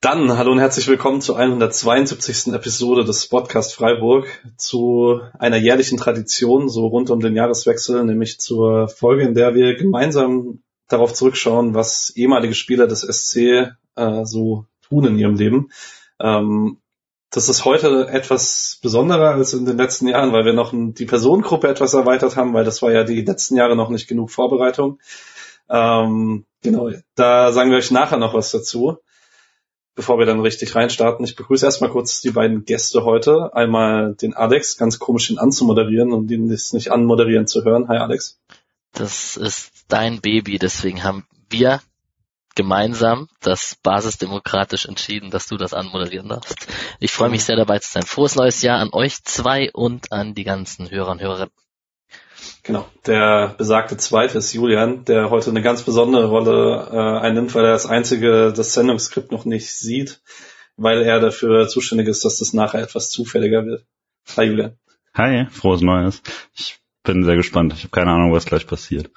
[0.00, 2.54] Dann hallo und herzlich willkommen zur 172.
[2.54, 4.26] Episode des Podcast Freiburg,
[4.56, 9.74] zu einer jährlichen Tradition, so rund um den Jahreswechsel, nämlich zur Folge, in der wir
[9.74, 15.70] gemeinsam darauf zurückschauen, was ehemalige Spieler des SC äh, so tun in ihrem Leben.
[16.20, 16.78] Ähm,
[17.30, 21.68] das ist heute etwas besonderer als in den letzten Jahren, weil wir noch die Personengruppe
[21.68, 24.98] etwas erweitert haben, weil das war ja die letzten Jahre noch nicht genug Vorbereitung.
[25.68, 28.98] Ähm, genau, da sagen wir euch nachher noch was dazu,
[29.94, 31.24] bevor wir dann richtig reinstarten.
[31.24, 33.54] Ich begrüße erstmal kurz die beiden Gäste heute.
[33.54, 37.88] Einmal den Alex, ganz komisch ihn anzumoderieren und ihn nicht anmoderieren zu hören.
[37.88, 38.40] Hi Alex.
[38.92, 41.82] Das ist dein Baby, deswegen haben wir
[42.58, 46.66] gemeinsam das basisdemokratisch entschieden, dass du das anmoderieren darfst.
[46.98, 48.02] Ich freue mich sehr dabei zu sein.
[48.02, 51.52] Frohes neues Jahr an euch zwei und an die ganzen Hörer und Hörerinnen.
[52.64, 57.64] Genau, der besagte zweite ist Julian, der heute eine ganz besondere Rolle äh, einnimmt, weil
[57.64, 60.20] er als einzige das Sendungsskript noch nicht sieht,
[60.76, 63.86] weil er dafür zuständig ist, dass das nachher etwas zufälliger wird.
[64.36, 64.76] Hi Julian.
[65.14, 66.22] Hi, frohes Neues.
[66.56, 67.72] Ich bin sehr gespannt.
[67.74, 69.10] Ich habe keine Ahnung, was gleich passiert.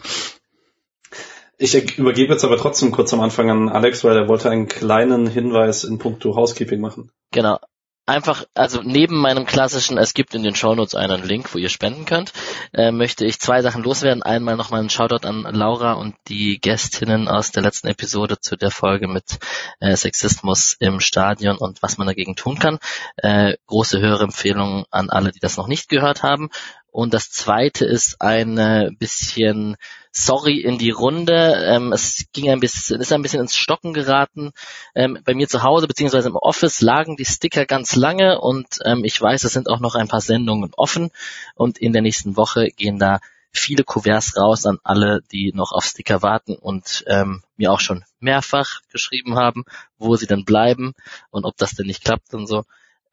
[1.64, 5.28] Ich übergebe jetzt aber trotzdem kurz am Anfang an Alex, weil er wollte einen kleinen
[5.28, 7.12] Hinweis in puncto Housekeeping machen.
[7.30, 7.60] Genau.
[8.08, 12.06] Einfach, also neben meinem klassischen, es gibt in den Shownotes einen Link, wo ihr spenden
[12.06, 12.34] könnt,
[12.74, 14.24] äh, möchte ich zwei Sachen loswerden.
[14.24, 18.72] Einmal nochmal einen Shoutout an Laura und die Gästinnen aus der letzten Episode zu der
[18.72, 19.38] Folge mit
[19.80, 22.80] äh, Sexismus im Stadion und was man dagegen tun kann.
[23.18, 26.50] Äh, große Hörempfehlung an alle, die das noch nicht gehört haben.
[26.92, 29.78] Und das zweite ist ein bisschen
[30.12, 31.56] Sorry in die Runde.
[31.66, 34.52] Ähm, es ging ein bisschen, ist ein bisschen ins Stocken geraten.
[34.94, 39.06] Ähm, bei mir zu Hause beziehungsweise im Office lagen die Sticker ganz lange und ähm,
[39.06, 41.12] ich weiß, es sind auch noch ein paar Sendungen offen
[41.56, 43.22] und in der nächsten Woche gehen da
[43.54, 48.04] viele Kuverts raus an alle, die noch auf Sticker warten und ähm, mir auch schon
[48.20, 49.64] mehrfach geschrieben haben,
[49.98, 50.94] wo sie denn bleiben
[51.30, 52.64] und ob das denn nicht klappt und so.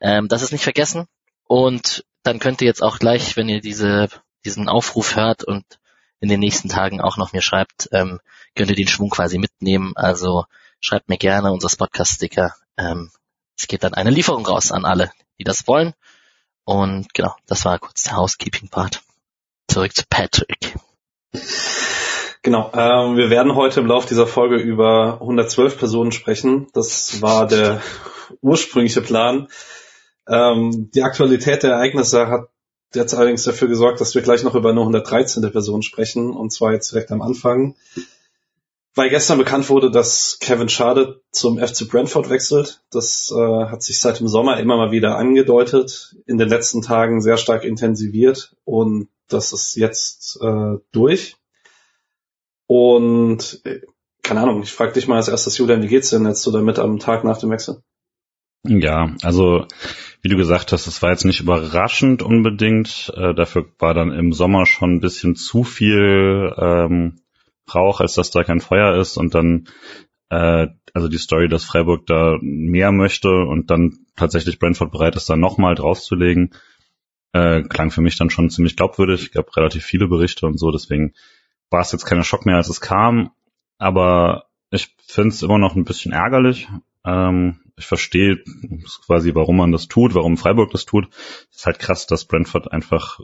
[0.00, 1.06] Ähm, das ist nicht vergessen.
[1.46, 4.08] Und dann könnt ihr jetzt auch gleich, wenn ihr diese,
[4.44, 5.64] diesen Aufruf hört und
[6.20, 8.20] in den nächsten Tagen auch noch mir schreibt, ähm,
[8.54, 9.94] könnt ihr den Schwung quasi mitnehmen.
[9.96, 10.44] Also
[10.78, 12.54] schreibt mir gerne unser Podcast-Sticker.
[12.76, 13.10] Ähm,
[13.56, 15.94] es geht dann eine Lieferung raus an alle, die das wollen.
[16.64, 19.00] Und genau, das war kurz der Housekeeping-Part.
[19.68, 20.76] Zurück zu Patrick.
[22.42, 26.66] Genau, ähm, wir werden heute im Laufe dieser Folge über 112 Personen sprechen.
[26.74, 27.80] Das war der
[28.42, 29.48] ursprüngliche Plan.
[30.28, 32.48] Ähm, die Aktualität der Ereignisse hat
[32.94, 35.50] jetzt allerdings dafür gesorgt, dass wir gleich noch über eine 113.
[35.50, 37.74] Person sprechen, und zwar jetzt direkt am Anfang.
[38.94, 42.82] Weil gestern bekannt wurde, dass Kevin Schade zum FC Brentford wechselt.
[42.90, 47.20] Das äh, hat sich seit dem Sommer immer mal wieder angedeutet, in den letzten Tagen
[47.20, 51.36] sehr stark intensiviert und das ist jetzt äh, durch.
[52.66, 53.80] Und äh,
[54.22, 56.78] keine Ahnung, ich frage dich mal als erstes, Julian, wie geht's denn jetzt so damit
[56.78, 57.82] am Tag nach dem Wechsel?
[58.64, 59.66] Ja, also
[60.20, 63.12] wie du gesagt hast, es war jetzt nicht überraschend unbedingt.
[63.16, 67.20] Äh, dafür war dann im Sommer schon ein bisschen zu viel ähm,
[67.72, 69.16] Rauch, als dass da kein Feuer ist.
[69.16, 69.68] Und dann,
[70.30, 75.30] äh, also die Story, dass Freiburg da mehr möchte und dann tatsächlich Brentford bereit ist,
[75.30, 76.50] da nochmal draufzulegen,
[77.32, 79.32] äh, klang für mich dann schon ziemlich glaubwürdig.
[79.32, 81.12] Gab relativ viele Berichte und so, deswegen
[81.70, 83.30] war es jetzt keiner Schock mehr, als es kam.
[83.78, 86.68] Aber ich finde es immer noch ein bisschen ärgerlich.
[87.04, 88.42] Ähm, ich verstehe
[89.06, 91.08] quasi, warum man das tut, warum Freiburg das tut.
[91.50, 93.20] Es ist halt krass, dass Brentford einfach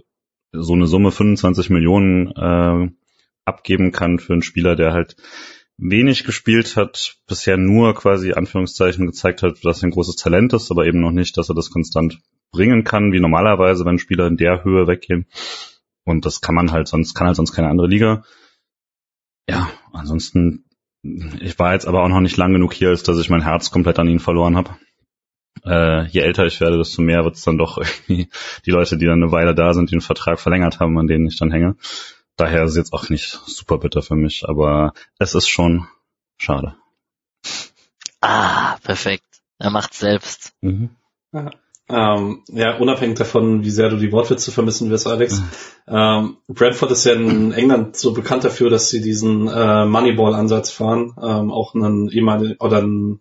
[0.53, 2.91] so eine Summe 25 Millionen äh,
[3.45, 5.17] abgeben kann für einen Spieler, der halt
[5.77, 10.71] wenig gespielt hat, bisher nur quasi Anführungszeichen gezeigt hat, dass er ein großes Talent ist,
[10.71, 12.21] aber eben noch nicht, dass er das konstant
[12.53, 15.27] bringen kann, wie normalerweise, wenn Spieler in der Höhe weggehen.
[16.05, 18.25] Und das kann man halt sonst, kann halt sonst keine andere Liga.
[19.49, 20.65] Ja, ansonsten
[21.41, 23.71] ich war jetzt aber auch noch nicht lang genug hier, als dass ich mein Herz
[23.71, 24.77] komplett an ihn verloren habe.
[25.65, 27.79] Äh, je älter ich werde, desto mehr wird es dann doch
[28.09, 28.29] irgendwie
[28.65, 31.27] die Leute, die dann eine Weile da sind, die den Vertrag verlängert haben, an denen
[31.27, 31.77] ich dann hänge.
[32.37, 35.87] Daher ist es jetzt auch nicht super bitter für mich, aber es ist schon
[36.37, 36.75] schade.
[38.21, 39.43] Ah, perfekt.
[39.59, 40.55] Er macht selbst.
[40.63, 40.91] Mhm.
[41.33, 41.51] Ja.
[41.87, 45.43] Ähm, ja, unabhängig davon, wie sehr du die Wortwitze vermissen wirst, Alex.
[45.87, 51.15] Ähm, Bradford ist ja in England so bekannt dafür, dass sie diesen äh, Moneyball-Ansatz fahren.
[51.23, 53.21] Ähm, auch einen ehemaligen oder einen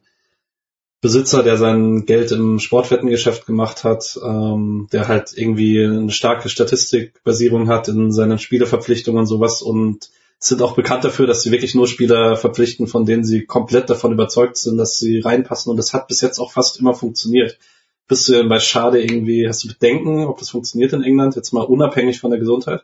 [1.02, 7.68] Besitzer, der sein Geld im Sportwettengeschäft gemacht hat, ähm, der halt irgendwie eine starke Statistikbasierung
[7.68, 11.88] hat in seinen Spieleverpflichtungen und sowas und sind auch bekannt dafür, dass sie wirklich nur
[11.88, 16.08] Spieler verpflichten, von denen sie komplett davon überzeugt sind, dass sie reinpassen und das hat
[16.08, 17.58] bis jetzt auch fast immer funktioniert.
[18.08, 21.54] Bist du denn bei Schade irgendwie, hast du Bedenken, ob das funktioniert in England, jetzt
[21.54, 22.84] mal unabhängig von der Gesundheit?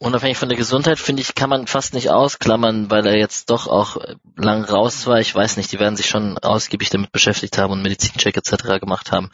[0.00, 3.68] unabhängig von der Gesundheit, finde ich, kann man fast nicht ausklammern, weil er jetzt doch
[3.68, 3.98] auch
[4.34, 5.20] lang raus war.
[5.20, 8.80] Ich weiß nicht, die werden sich schon ausgiebig damit beschäftigt haben und Medizincheck etc.
[8.80, 9.30] gemacht haben.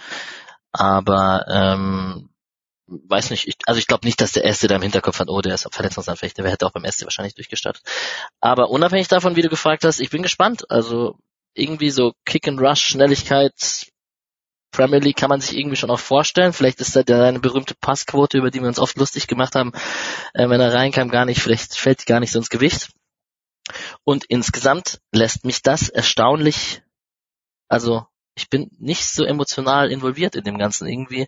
[0.73, 2.31] Aber ähm,
[2.89, 5.41] weiß nicht, ich, also ich glaube nicht, dass der Erste da im Hinterkopf hat, oh,
[5.41, 7.83] der ist verletzungsanfällig, der hätte auch beim Erste wahrscheinlich durchgestartet.
[8.41, 10.69] Aber unabhängig davon, wie du gefragt hast, ich bin gespannt.
[10.69, 11.17] Also
[11.55, 13.87] irgendwie so Kick and Rush, Schnelligkeit,
[14.77, 16.53] Premier League kann man sich irgendwie schon auch vorstellen.
[16.53, 19.73] Vielleicht ist da eine berühmte Passquote, über die wir uns oft lustig gemacht haben,
[20.35, 22.91] äh, wenn er reinkam, gar nicht, vielleicht fällt gar nicht so ins Gewicht.
[24.05, 26.83] Und insgesamt lässt mich das erstaunlich,
[27.69, 28.07] also
[28.37, 31.27] ich bin nicht so emotional involviert in dem Ganzen irgendwie,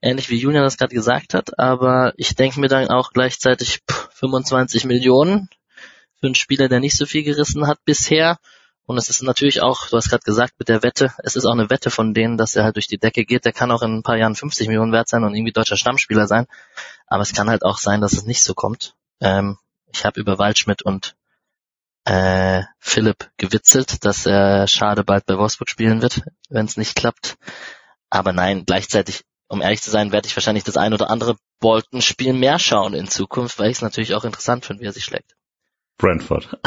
[0.00, 4.08] ähnlich wie Julian das gerade gesagt hat, aber ich denke mir dann auch gleichzeitig pff,
[4.14, 5.50] 25 Millionen
[6.18, 8.38] für einen Spieler, der nicht so viel gerissen hat bisher
[8.86, 11.52] und es ist natürlich auch, du hast gerade gesagt, mit der Wette, es ist auch
[11.52, 13.44] eine Wette von denen, dass er halt durch die Decke geht.
[13.44, 16.28] Der kann auch in ein paar Jahren 50 Millionen wert sein und irgendwie deutscher Stammspieler
[16.28, 16.46] sein.
[17.08, 18.94] Aber es kann halt auch sein, dass es nicht so kommt.
[19.20, 19.58] Ähm,
[19.92, 21.16] ich habe über Waldschmidt und
[22.04, 27.36] äh, Philipp gewitzelt, dass er schade bald bei Wolfsburg spielen wird, wenn es nicht klappt.
[28.08, 32.32] Aber nein, gleichzeitig, um ehrlich zu sein, werde ich wahrscheinlich das ein oder andere Bolton-Spiel
[32.32, 35.35] mehr schauen in Zukunft, weil ich es natürlich auch interessant finde, wie er sich schlägt.
[35.98, 36.58] Brentford.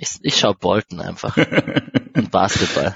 [0.00, 1.36] Ich, ich schaue Bolton einfach.
[2.14, 2.94] Und Basketball.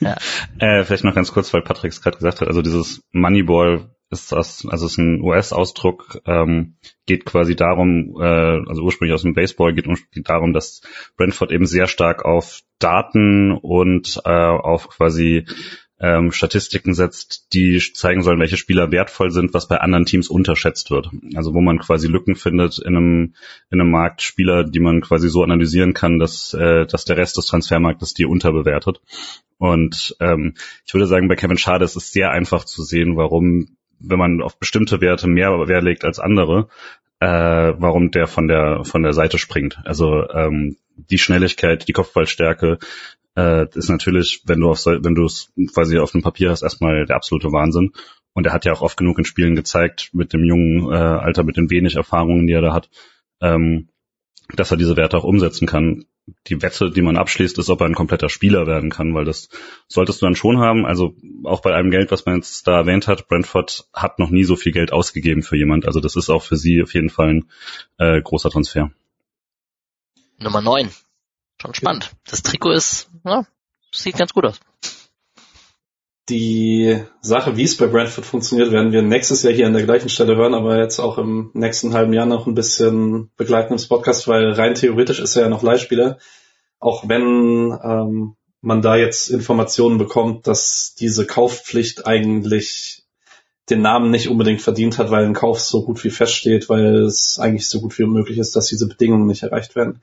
[0.00, 0.16] Ja.
[0.58, 4.32] Äh, vielleicht noch ganz kurz, weil Patrick es gerade gesagt hat, also dieses Moneyball ist
[4.32, 6.76] das, also ist ein US-Ausdruck, ähm,
[7.06, 8.24] geht quasi darum, äh,
[8.68, 9.86] also ursprünglich aus dem Baseball geht
[10.28, 10.82] darum, dass
[11.16, 15.46] Brentford eben sehr stark auf Daten und äh, auf quasi
[16.04, 20.90] ähm, Statistiken setzt, die zeigen sollen, welche Spieler wertvoll sind, was bei anderen Teams unterschätzt
[20.90, 21.08] wird.
[21.34, 23.34] Also wo man quasi Lücken findet in einem,
[23.70, 27.38] in einem Markt, Spieler, die man quasi so analysieren kann, dass, äh, dass der Rest
[27.38, 29.00] des Transfermarktes die unterbewertet.
[29.56, 30.54] Und ähm,
[30.84, 33.68] ich würde sagen, bei Kevin Schade ist es sehr einfach zu sehen, warum,
[33.98, 36.68] wenn man auf bestimmte Werte mehr Wert legt als andere,
[37.20, 37.26] äh,
[37.78, 39.78] warum der von der von der Seite springt.
[39.86, 42.78] Also ähm, die Schnelligkeit, die Kopfballstärke,
[43.36, 47.06] äh, ist natürlich, wenn du auf, wenn du es quasi auf dem Papier hast, erstmal
[47.06, 47.92] der absolute Wahnsinn.
[48.32, 51.44] Und er hat ja auch oft genug in Spielen gezeigt, mit dem jungen äh, Alter,
[51.44, 52.90] mit den wenig Erfahrungen, die er da hat,
[53.40, 53.88] ähm,
[54.54, 56.04] dass er diese Werte auch umsetzen kann.
[56.46, 59.50] Die Wette, die man abschließt, ist, ob er ein kompletter Spieler werden kann, weil das
[59.88, 60.86] solltest du dann schon haben.
[60.86, 61.14] Also
[61.44, 64.56] auch bei allem Geld, was man jetzt da erwähnt hat, Brentford hat noch nie so
[64.56, 65.86] viel Geld ausgegeben für jemand.
[65.86, 67.50] Also das ist auch für sie auf jeden Fall ein
[67.98, 68.90] äh, großer Transfer.
[70.38, 70.88] Nummer 9.
[71.60, 72.12] Schon spannend.
[72.28, 73.46] Das Trikot ist, ja,
[73.92, 74.60] sieht ganz gut aus.
[76.30, 80.08] Die Sache, wie es bei Brentford funktioniert, werden wir nächstes Jahr hier an der gleichen
[80.08, 84.26] Stelle hören, aber jetzt auch im nächsten halben Jahr noch ein bisschen begleiten im Podcast,
[84.26, 86.18] weil rein theoretisch ist er ja noch Leihspieler.
[86.78, 93.04] Auch wenn ähm, man da jetzt Informationen bekommt, dass diese Kaufpflicht eigentlich
[93.68, 97.38] den Namen nicht unbedingt verdient hat, weil ein Kauf so gut wie feststeht, weil es
[97.38, 100.00] eigentlich so gut wie möglich ist, dass diese Bedingungen nicht erreicht werden.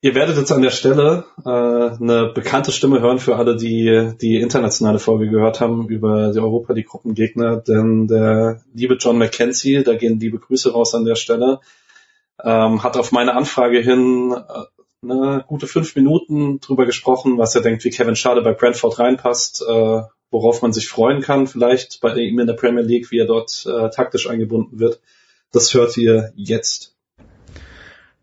[0.00, 4.36] Ihr werdet jetzt an der Stelle äh, eine bekannte Stimme hören für alle, die die
[4.36, 9.96] internationale Folge gehört haben über die Europa, die Gruppengegner, denn der liebe John McKenzie, da
[9.96, 11.58] gehen liebe Grüße raus an der Stelle,
[12.44, 14.62] ähm, hat auf meine Anfrage hin äh,
[15.02, 19.64] eine gute fünf Minuten drüber gesprochen, was er denkt, wie Kevin Schade bei Brentford reinpasst,
[19.68, 23.26] äh, worauf man sich freuen kann, vielleicht bei ihm in der Premier League, wie er
[23.26, 25.00] dort äh, taktisch eingebunden wird.
[25.50, 26.97] Das hört ihr jetzt.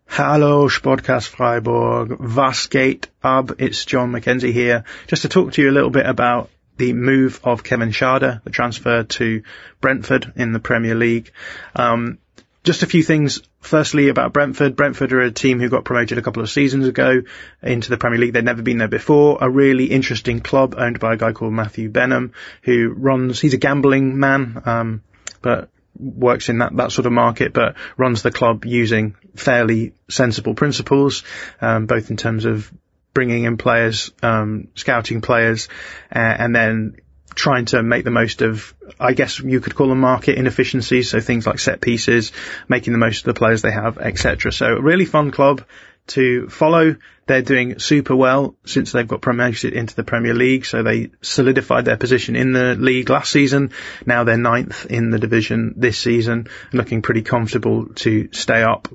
[0.07, 2.19] Hello, Sportcast Freiburg.
[2.19, 3.55] Was geht ab?
[3.59, 4.85] It's John McKenzie here.
[5.07, 8.49] Just to talk to you a little bit about the move of Kevin Schade, the
[8.49, 9.43] transfer to
[9.81, 11.31] Brentford in the Premier League.
[11.75, 12.19] Um,
[12.63, 13.41] just a few things.
[13.59, 14.75] Firstly, about Brentford.
[14.75, 17.23] Brentford are a team who got promoted a couple of seasons ago
[17.61, 18.33] into the Premier League.
[18.33, 19.39] They'd never been there before.
[19.41, 22.31] A really interesting club owned by a guy called Matthew Benham,
[22.61, 23.41] who runs.
[23.41, 25.03] He's a gambling man, um,
[25.41, 30.53] but works in that, that sort of market, but runs the club using fairly sensible
[30.53, 31.23] principles,
[31.61, 32.71] um, both in terms of
[33.13, 35.69] bringing in players, um, scouting players,
[36.13, 36.97] uh, and then
[37.33, 41.09] trying to make the most of, I guess you could call them market inefficiencies.
[41.09, 42.31] So things like set pieces,
[42.67, 44.51] making the most of the players they have, etc.
[44.51, 45.65] So a really fun club
[46.07, 46.95] to follow.
[47.27, 50.65] They're doing super well since they've got promoted into the Premier League.
[50.65, 53.71] So they solidified their position in the league last season.
[54.05, 58.87] Now they're ninth in the division this season, looking pretty comfortable to stay up.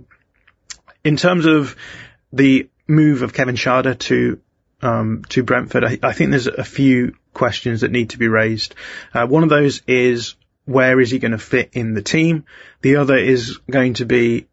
[1.03, 1.77] In terms of
[2.33, 4.41] the move of Kevin Schade to
[4.83, 8.75] um, to Brentford, I, I, think there's a few questions that need to be raised.
[9.13, 12.45] Uh, one of those is where is he going to fit in the team?
[12.81, 14.47] The other is going to be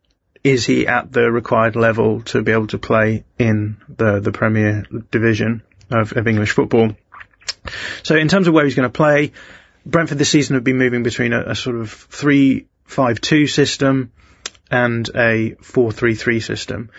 [0.44, 4.86] is he at the required level to be able to play in the, the Premier
[5.12, 6.96] Division of, of English football?
[8.03, 9.34] So in terms of where he's going to play,
[9.86, 14.12] Brentford this season have been moving between a, a sort of three-five-two system
[14.70, 16.89] and a 4-3-3 system.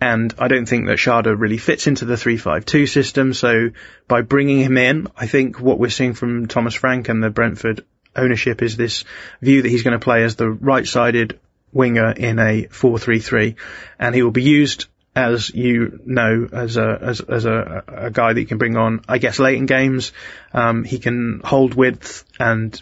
[0.00, 3.34] And I don't think that Sharda really fits into the 3-5-2 system.
[3.34, 3.70] So
[4.06, 7.84] by bringing him in, I think what we're seeing from Thomas Frank and the Brentford
[8.14, 9.04] ownership is this
[9.42, 11.40] view that he's going to play as the right-sided
[11.78, 13.54] winger in a 4-3-3
[13.98, 18.32] and he will be used as you know, as a as, as a, a guy
[18.32, 20.12] that you can bring on, I guess, late in games.
[20.52, 22.80] Um, he can hold width and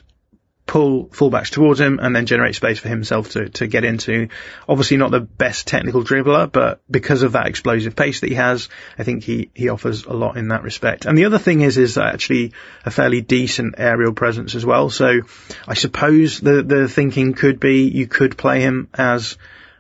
[0.67, 4.29] pull fullbacks towards him and then generate space for himself to, to get into.
[4.69, 8.69] Obviously not the best technical dribbler, but because of that explosive pace that he has,
[8.99, 11.07] I think he, he offers a lot in that respect.
[11.07, 12.53] And the other thing is, is actually
[12.85, 14.91] a fairly decent aerial presence as well.
[14.91, 15.21] So
[15.69, 19.39] I suppose the, the thinking could be you could play him as,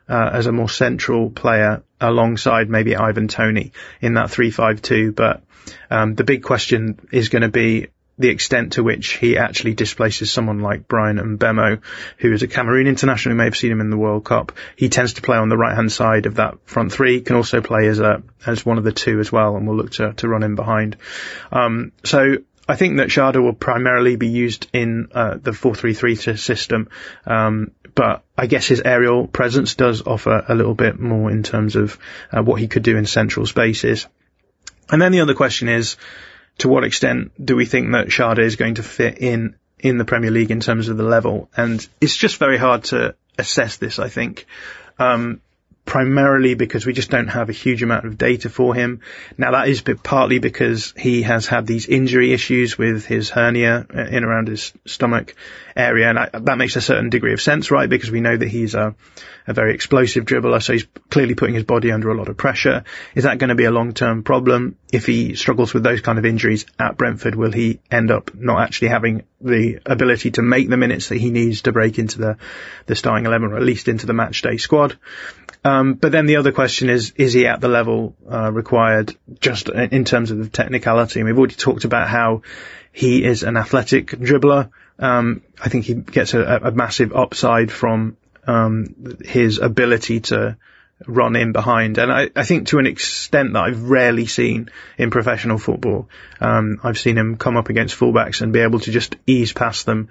[0.08, 5.42] uh, as a more central player alongside maybe Ivan Tony in that 3-5-2, but
[5.90, 10.30] um, the big question is going to be the extent to which he actually displaces
[10.30, 11.80] someone like Bryan Mbeumo,
[12.18, 13.32] who is a Cameroon international.
[13.32, 14.52] who may have seen him in the World Cup.
[14.76, 17.20] He tends to play on the right hand side of that front three.
[17.20, 19.90] Can also play as a as one of the two as well, and will look
[19.92, 20.96] to to run in behind.
[21.52, 26.88] Um, so I think that Sharda will primarily be used in uh, the 4-3-3 system,
[27.24, 31.76] um, but I guess his aerial presence does offer a little bit more in terms
[31.76, 31.98] of
[32.32, 34.08] uh, what he could do in central spaces.
[34.90, 35.96] And then the other question is,
[36.58, 40.04] to what extent do we think that Sharda is going to fit in in the
[40.04, 41.50] Premier League in terms of the level?
[41.56, 44.46] And it's just very hard to assess this, I think.
[44.98, 45.42] Um,
[45.86, 49.00] primarily because we just don't have a huge amount of data for him.
[49.38, 54.00] Now that is partly because he has had these injury issues with his hernia uh,
[54.02, 55.34] in around his stomach
[55.76, 57.88] area, and I, that makes a certain degree of sense, right?
[57.88, 58.96] Because we know that he's a,
[59.46, 62.82] a very explosive dribbler, so he's clearly putting his body under a lot of pressure.
[63.14, 64.76] Is that going to be a long-term problem?
[64.92, 68.60] If he struggles with those kind of injuries at Brentford, will he end up not
[68.60, 72.38] actually having the ability to make the minutes that he needs to break into the,
[72.86, 74.98] the starting 11 or at least into the match day squad?
[75.66, 79.68] Um, but then the other question is, is he at the level uh, required just
[79.68, 81.18] in terms of the technicality?
[81.18, 82.42] And we've already talked about how
[82.92, 84.70] he is an athletic dribbler.
[85.00, 90.56] Um, I think he gets a, a massive upside from um, his ability to
[91.04, 91.98] run in behind.
[91.98, 96.08] And I, I, think to an extent that I've rarely seen in professional football.
[96.40, 99.84] Um, I've seen him come up against fullbacks and be able to just ease past
[99.84, 100.10] them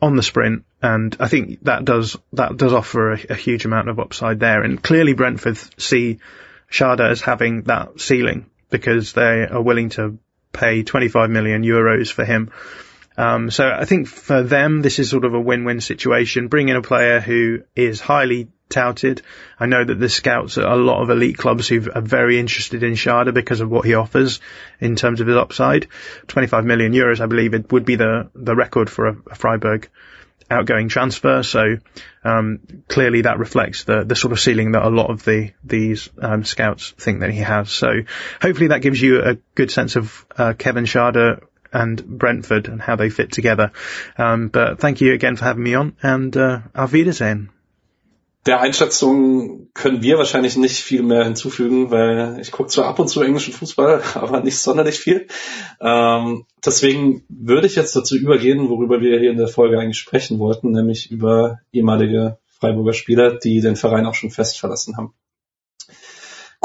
[0.00, 3.88] on the sprint, and I think that does that does offer a, a huge amount
[3.88, 4.62] of upside there.
[4.62, 6.18] And clearly, Brentford see
[6.70, 10.18] Sharda as having that ceiling because they are willing to
[10.52, 12.50] pay 25 million euros for him.
[13.16, 16.48] Um, so I think for them, this is sort of a win-win situation.
[16.48, 19.22] Bring in a player who is highly touted.
[19.58, 22.82] I know that the scouts at a lot of elite clubs who are very interested
[22.82, 24.40] in Sharda because of what he offers
[24.80, 25.88] in terms of his upside.
[26.26, 29.88] 25 million euros, I believe it would be the, the record for a, a Freiburg
[30.50, 31.42] outgoing transfer.
[31.42, 31.78] So,
[32.22, 36.08] um, clearly that reflects the, the sort of ceiling that a lot of the, these,
[36.20, 37.70] um, scouts think that he has.
[37.70, 37.88] So
[38.42, 41.42] hopefully that gives you a good sense of, uh, Kevin Sharda
[41.76, 43.70] and Brentford and how they fit together.
[44.18, 47.50] Um, but thank you again for having me on and, uh, auf Wiedersehen.
[48.46, 53.08] der Einschätzung können wir wahrscheinlich nicht viel mehr hinzufügen, weil ich gucke zwar ab und
[53.08, 55.26] zu englischen Fußball, aber nicht sonderlich viel.
[55.80, 60.38] Ähm, deswegen würde ich jetzt dazu übergehen, worüber wir hier in der Folge eigentlich sprechen
[60.38, 65.12] wollten, nämlich über ehemalige Freiburger Spieler, die den Verein auch schon fest verlassen haben.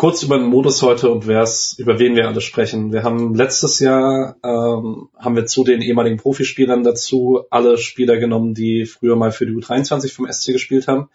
[0.01, 2.91] Kurz über den Modus heute und wer's, über wen wir alle sprechen.
[2.91, 8.55] Wir haben letztes Jahr ähm, haben wir zu den ehemaligen Profispielern dazu alle Spieler genommen,
[8.55, 11.09] die früher mal für die U23 vom SC gespielt haben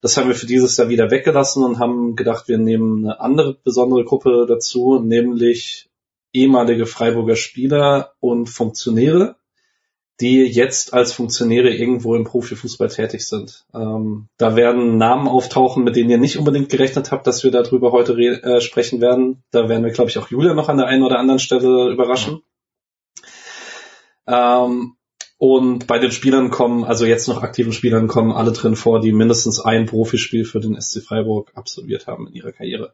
[0.00, 3.54] das haben wir für dieses Jahr wieder weggelassen und haben gedacht, wir nehmen eine andere
[3.62, 5.90] besondere Gruppe dazu, nämlich
[6.32, 9.36] ehemalige Freiburger Spieler und Funktionäre,
[10.20, 13.64] die jetzt als Funktionäre irgendwo im Profifußball tätig sind.
[13.74, 17.92] Ähm, da werden Namen auftauchen, mit denen ihr nicht unbedingt gerechnet habt, dass wir darüber
[17.92, 19.42] heute äh, sprechen werden.
[19.50, 22.42] Da werden wir, glaube ich, auch Julia noch an der einen oder anderen Stelle überraschen.
[24.26, 24.96] Ähm,
[25.38, 29.12] und bei den Spielern kommen, also jetzt noch aktiven Spielern kommen alle drin vor, die
[29.12, 32.92] mindestens ein Profispiel für den SC Freiburg absolviert haben in ihrer Karriere.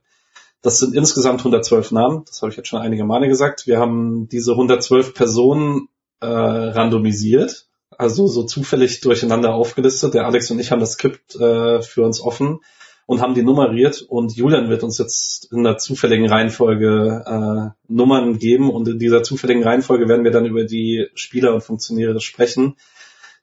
[0.62, 3.66] Das sind insgesamt 112 Namen, das habe ich jetzt schon einige Male gesagt.
[3.66, 5.88] Wir haben diese 112 Personen
[6.20, 10.14] äh, randomisiert, also so zufällig durcheinander aufgelistet.
[10.14, 12.60] Der Alex und ich haben das Skript äh, für uns offen
[13.06, 18.38] und haben die nummeriert und Julian wird uns jetzt in der zufälligen Reihenfolge äh, Nummern
[18.38, 22.76] geben und in dieser zufälligen Reihenfolge werden wir dann über die Spieler und Funktionäre sprechen.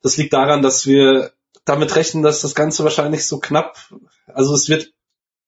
[0.02, 1.32] Das liegt daran, dass wir
[1.64, 3.78] damit rechnen, dass das Ganze wahrscheinlich so knapp,
[4.28, 4.92] also es wird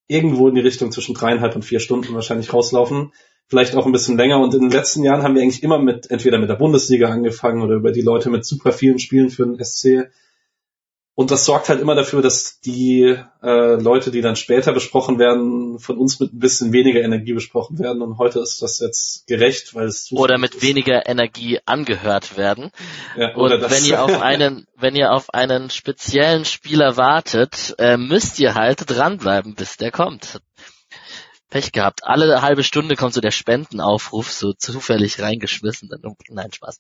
[0.08, 3.12] irgendwo in die Richtung zwischen dreieinhalb und vier Stunden wahrscheinlich rauslaufen.
[3.48, 4.40] Vielleicht auch ein bisschen länger.
[4.40, 7.62] Und in den letzten Jahren haben wir eigentlich immer mit, entweder mit der Bundesliga angefangen
[7.62, 10.10] oder über die Leute mit super vielen Spielen für den SC
[11.14, 15.78] Und das sorgt halt immer dafür, dass die äh, Leute, die dann später besprochen werden,
[15.78, 18.02] von uns mit ein bisschen weniger Energie besprochen werden.
[18.02, 20.64] Und heute ist das jetzt gerecht, weil es oder mit ist.
[20.64, 22.72] weniger Energie angehört werden.
[23.16, 28.40] Ja, und wenn ihr auf einen, wenn ihr auf einen speziellen Spieler wartet, äh, müsst
[28.40, 30.42] ihr halt dranbleiben, bis der kommt.
[31.50, 32.04] Pech gehabt.
[32.04, 35.90] Alle halbe Stunde kommt so der Spendenaufruf so zufällig reingeschmissen.
[36.30, 36.80] Nein, Spaß.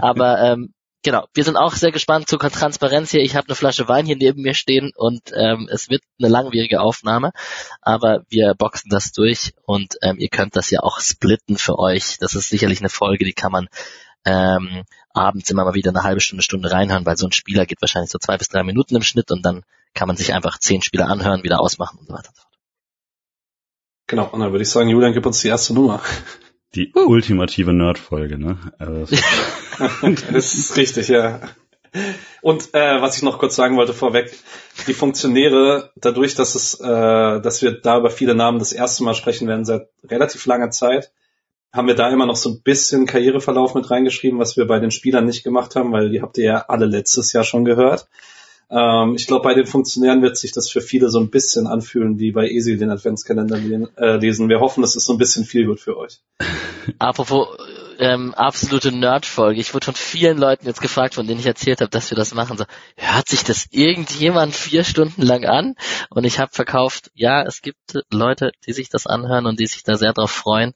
[0.00, 3.22] Aber ähm, genau, wir sind auch sehr gespannt zur Transparenz hier.
[3.22, 6.80] Ich habe eine Flasche Wein hier neben mir stehen und ähm, es wird eine langwierige
[6.80, 7.32] Aufnahme,
[7.80, 12.18] aber wir boxen das durch und ähm, ihr könnt das ja auch splitten für euch.
[12.18, 13.68] Das ist sicherlich eine Folge, die kann man
[14.24, 17.80] ähm, abends immer mal wieder eine halbe Stunde, Stunde reinhören, weil so ein Spieler geht
[17.80, 19.64] wahrscheinlich so zwei bis drei Minuten im Schnitt und dann
[19.94, 22.30] kann man sich einfach zehn Spieler anhören, wieder ausmachen und so weiter.
[24.08, 26.02] Genau, und dann würde ich sagen, Julian, gib uns die erste Nummer.
[26.74, 27.06] Die uh.
[27.06, 28.58] ultimative Nerd-Folge, ne?
[28.78, 29.04] Also
[30.32, 31.40] das ist richtig, ja.
[32.42, 34.36] Und äh, was ich noch kurz sagen wollte vorweg,
[34.86, 39.14] die Funktionäre, dadurch, dass es, äh, dass wir da über viele Namen das erste Mal
[39.14, 41.12] sprechen werden seit relativ langer Zeit,
[41.72, 44.90] haben wir da immer noch so ein bisschen Karriereverlauf mit reingeschrieben, was wir bei den
[44.90, 48.08] Spielern nicht gemacht haben, weil die habt ihr ja alle letztes Jahr schon gehört.
[48.70, 52.18] Ähm, ich glaube, bei den Funktionären wird sich das für viele so ein bisschen anfühlen,
[52.18, 53.58] wie bei Easy den Adventskalender
[53.96, 54.48] äh, lesen.
[54.48, 56.20] Wir hoffen, das ist so ein bisschen viel gut für euch.
[56.98, 57.48] Apropos
[57.98, 59.60] ähm, absolute Nerd-Folge.
[59.60, 62.32] Ich wurde von vielen Leuten jetzt gefragt, von denen ich erzählt habe, dass wir das
[62.32, 62.56] machen.
[62.56, 62.64] So,
[62.96, 65.74] hört sich das irgendjemand vier Stunden lang an?
[66.10, 69.82] Und ich habe verkauft, ja, es gibt Leute, die sich das anhören und die sich
[69.82, 70.74] da sehr drauf freuen.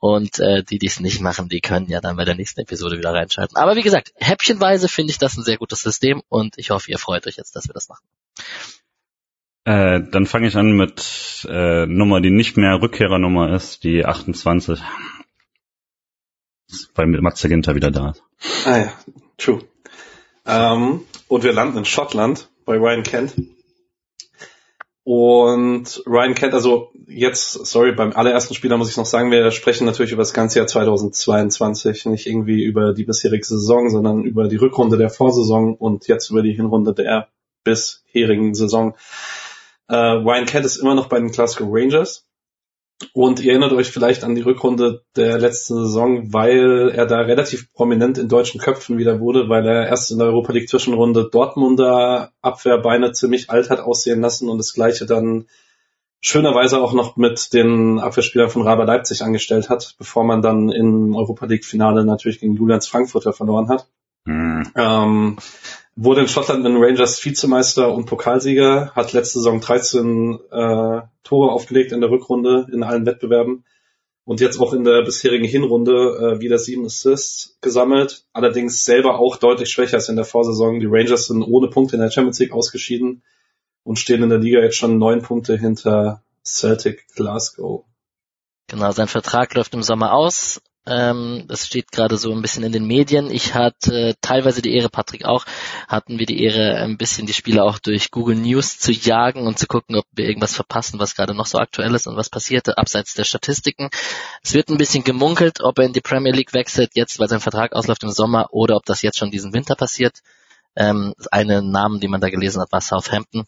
[0.00, 2.98] Und äh, die, die es nicht machen, die können ja dann bei der nächsten Episode
[2.98, 3.56] wieder reinschalten.
[3.56, 6.98] Aber wie gesagt, häppchenweise finde ich das ein sehr gutes System und ich hoffe, ihr
[6.98, 8.04] freut euch jetzt, dass wir das machen.
[9.64, 14.80] Äh, dann fange ich an mit äh, Nummer, die nicht mehr Rückkehrernummer ist, die 28
[16.94, 18.22] weil Matze Ginter wieder da ist.
[18.64, 18.92] Ah ja,
[19.36, 19.60] true.
[20.46, 23.34] Ähm, und wir landen in Schottland bei Ryan Kent.
[25.02, 29.86] Und Ryan Kent, also jetzt, sorry, beim allerersten Spieler muss ich noch sagen, wir sprechen
[29.86, 34.56] natürlich über das ganze Jahr 2022, nicht irgendwie über die bisherige Saison, sondern über die
[34.56, 37.28] Rückrunde der Vorsaison und jetzt über die Hinrunde der
[37.64, 38.94] bisherigen Saison.
[39.88, 42.26] Äh, Ryan Kent ist immer noch bei den Glasgow Rangers
[43.12, 47.72] und ihr erinnert euch vielleicht an die Rückrunde der letzten Saison, weil er da relativ
[47.72, 52.32] prominent in deutschen Köpfen wieder wurde, weil er erst in der Europa League Zwischenrunde Dortmunder
[52.42, 55.46] Abwehrbeine ziemlich alt hat aussehen lassen und das gleiche dann
[56.20, 61.14] schönerweise auch noch mit den Abwehrspielern von Raber Leipzig angestellt hat, bevor man dann im
[61.16, 63.86] Europa League Finale natürlich gegen Julians Frankfurter verloren hat.
[64.26, 64.70] Mhm.
[64.76, 65.36] Ähm,
[66.02, 71.52] wurde in Schottland mit den Rangers Vizemeister und Pokalsieger, hat letzte Saison 13 äh, Tore
[71.52, 73.64] aufgelegt in der Rückrunde in allen Wettbewerben
[74.24, 79.36] und jetzt auch in der bisherigen Hinrunde äh, wieder sieben Assists gesammelt, allerdings selber auch
[79.36, 80.80] deutlich schwächer als in der Vorsaison.
[80.80, 83.22] Die Rangers sind ohne Punkte in der Champions League ausgeschieden
[83.82, 87.84] und stehen in der Liga jetzt schon neun Punkte hinter Celtic Glasgow.
[88.68, 90.62] Genau, sein Vertrag läuft im Sommer aus.
[90.86, 93.30] Ähm, das steht gerade so ein bisschen in den Medien.
[93.30, 95.44] Ich hatte äh, teilweise die Ehre, Patrick auch,
[95.88, 99.58] hatten wir die Ehre, ein bisschen die Spieler auch durch Google News zu jagen und
[99.58, 102.78] zu gucken, ob wir irgendwas verpassen, was gerade noch so aktuell ist und was passierte,
[102.78, 103.90] abseits der Statistiken.
[104.42, 107.40] Es wird ein bisschen gemunkelt, ob er in die Premier League wechselt, jetzt, weil sein
[107.40, 110.20] Vertrag ausläuft im Sommer, oder ob das jetzt schon diesen Winter passiert.
[110.76, 113.44] Ähm, eine Namen, die man da gelesen hat, war Southampton.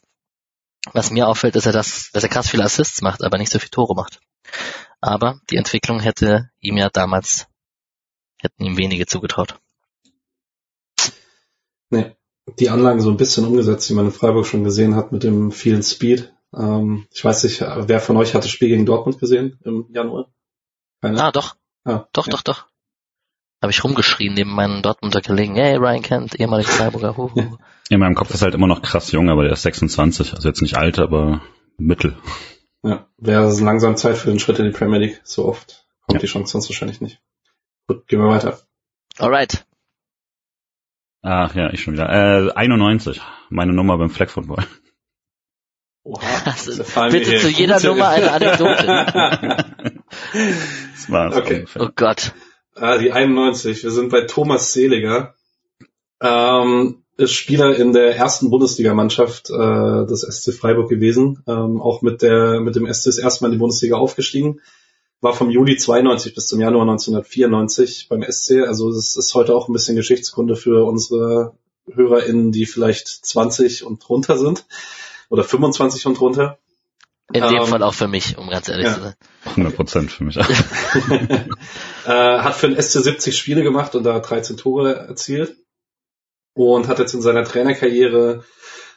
[0.92, 3.58] Was mir auffällt, ist, er das, dass er krass viele Assists macht, aber nicht so
[3.58, 4.20] viele Tore macht.
[5.00, 7.48] Aber die Entwicklung hätte ihm ja damals,
[8.40, 9.59] hätten ihm wenige zugetraut.
[11.90, 12.16] Nee,
[12.59, 15.52] die Anlagen so ein bisschen umgesetzt, die man in Freiburg schon gesehen hat mit dem
[15.52, 16.33] vielen Speed.
[16.55, 20.33] Ähm, ich weiß nicht, wer von euch hat das Spiel gegen Dortmund gesehen im Januar?
[21.00, 21.22] Keine?
[21.22, 21.57] Ah, doch.
[21.85, 22.33] Ah, doch, ja.
[22.33, 22.66] doch, doch.
[23.61, 25.55] Habe ich rumgeschrien neben meinen Dortmunder Kollegen.
[25.55, 27.16] Hey, Ryan Kent, ehemaliger Freiburger.
[27.16, 27.57] Hu, hu.
[27.90, 30.35] In meinem Kopf ist halt immer noch krass jung, aber der ist 26.
[30.35, 31.42] Also jetzt nicht alt, aber
[31.76, 32.16] mittel.
[32.82, 35.20] Ja, wäre langsam Zeit für den Schritt in die Premier League.
[35.24, 36.20] So oft kommt ja.
[36.20, 37.20] die Chance sonst wahrscheinlich nicht.
[37.86, 38.58] Gut, gehen wir weiter.
[39.18, 39.64] Alright.
[41.22, 42.08] Ach ja, ich schon wieder.
[42.08, 44.64] Äh, 91, meine Nummer beim Flag Football.
[46.04, 48.86] Oha, also, bitte zu jeder Nummer eine Anekdote.
[50.92, 51.36] das war's.
[51.36, 51.64] Okay.
[51.78, 52.32] Oh Gott.
[52.74, 53.84] Ah, die 91.
[53.84, 55.34] Wir sind bei Thomas Seliger.
[56.20, 62.22] Ähm, ist Spieler in der ersten Bundesligamannschaft äh, des SC Freiburg gewesen, ähm, auch mit
[62.22, 64.61] der mit dem SC ist erstmal in die Bundesliga aufgestiegen,
[65.20, 69.68] war vom Juli 92 bis zum Januar 1994 beim SC, also es ist heute auch
[69.68, 71.55] ein bisschen Geschichtskunde für unsere
[71.92, 74.64] HörerInnen, die vielleicht 20 und drunter sind
[75.29, 76.59] oder 25 und drunter.
[77.33, 78.94] In dem ähm, Fall auch für mich, um ganz ehrlich ja.
[78.94, 79.14] zu sein.
[79.44, 80.37] 100 Prozent für mich.
[82.07, 85.57] äh, hat für den SC 70 Spiele gemacht und da 13 Tore erzielt
[86.54, 88.44] und hat jetzt in seiner Trainerkarriere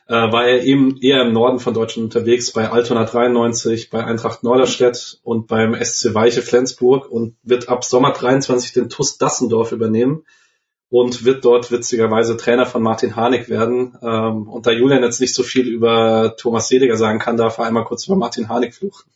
[0.07, 4.43] äh, war er eben eher im Norden von Deutschland unterwegs, bei Altona 93, bei Eintracht
[4.43, 10.23] Norderstedt und beim SC Weiche Flensburg und wird ab Sommer 23 den TUS Dassendorf übernehmen
[10.89, 13.97] und wird dort witzigerweise Trainer von Martin Harnik werden.
[14.01, 17.65] Ähm, und da Julian jetzt nicht so viel über Thomas Seliger sagen kann, darf er
[17.65, 19.09] einmal kurz über Martin Harnik fluchen.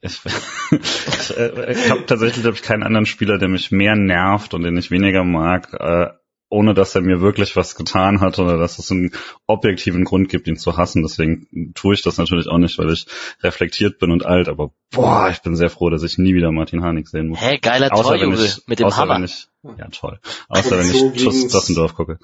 [0.00, 0.20] Ich,
[0.70, 4.62] ich, äh, ich habe tatsächlich glaub ich, keinen anderen Spieler, der mich mehr nervt und
[4.62, 6.10] den ich weniger mag, äh,
[6.54, 9.10] ohne dass er mir wirklich was getan hat oder dass es einen
[9.48, 11.02] objektiven Grund gibt, ihn zu hassen.
[11.02, 13.06] Deswegen tue ich das natürlich auch nicht, weil ich
[13.42, 14.48] reflektiert bin und alt.
[14.48, 17.40] Aber boah, ich bin sehr froh, dass ich nie wieder Martin Harnik sehen muss.
[17.40, 19.24] Hä, hey, geiler Torjubel mit dem Hammer.
[19.24, 20.20] Ich, ja, toll.
[20.48, 22.18] Außer wenn so ich Dassendorf gucke.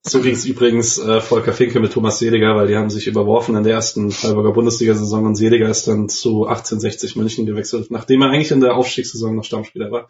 [0.00, 3.54] So ging es übrigens äh, Volker Finke mit Thomas Seliger, weil die haben sich überworfen
[3.54, 8.30] in der ersten Freiburger Bundesliga-Saison und Seliger ist dann zu 1860 München gewechselt, nachdem er
[8.30, 10.08] eigentlich in der Aufstiegssaison noch Stammspieler war.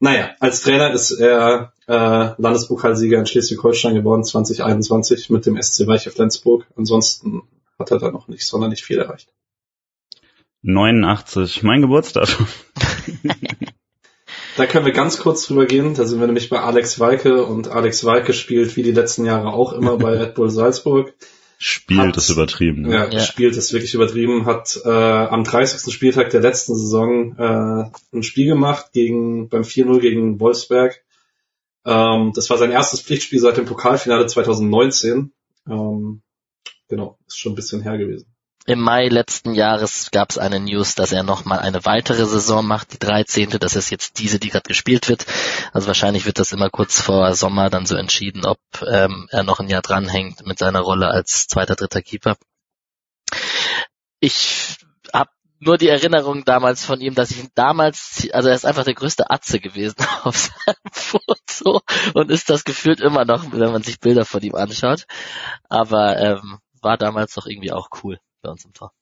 [0.00, 1.92] Naja, als Trainer ist er äh,
[2.36, 6.66] Landespokalsieger in Schleswig-Holstein geworden 2021 mit dem SC Weiche Flensburg.
[6.76, 7.42] Ansonsten
[7.78, 9.32] hat er da noch nicht sonderlich viel erreicht.
[10.62, 12.28] 89, mein Geburtstag.
[14.56, 15.94] da können wir ganz kurz drüber gehen.
[15.94, 19.52] Da sind wir nämlich bei Alex Walke und Alex Walke spielt wie die letzten Jahre
[19.52, 21.12] auch immer bei Red Bull Salzburg.
[21.66, 22.82] Spielt hat, ist übertrieben.
[22.82, 22.92] Ne?
[22.92, 24.44] Ja, ja, spielt ist wirklich übertrieben.
[24.44, 25.90] Hat äh, am 30.
[25.94, 31.02] Spieltag der letzten Saison äh, ein Spiel gemacht gegen beim 4-0 gegen Wolfsberg.
[31.86, 35.32] Ähm, das war sein erstes Pflichtspiel seit dem Pokalfinale 2019.
[35.66, 36.20] Ähm,
[36.88, 38.33] genau, ist schon ein bisschen her gewesen.
[38.66, 42.94] Im Mai letzten Jahres gab es eine News, dass er nochmal eine weitere Saison macht,
[42.94, 43.50] die 13.
[43.60, 45.26] Das ist jetzt diese, die gerade gespielt wird.
[45.74, 49.60] Also wahrscheinlich wird das immer kurz vor Sommer dann so entschieden, ob ähm, er noch
[49.60, 52.38] ein Jahr dranhängt mit seiner Rolle als zweiter, dritter Keeper.
[54.18, 54.78] Ich
[55.12, 58.84] habe nur die Erinnerung damals von ihm, dass ich ihn damals, also er ist einfach
[58.84, 61.82] der größte Atze gewesen auf seinem Foto
[62.14, 65.04] und ist das gefühlt immer noch, wenn man sich Bilder von ihm anschaut.
[65.68, 68.92] Aber ähm, war damals doch irgendwie auch cool bei uns im Tor?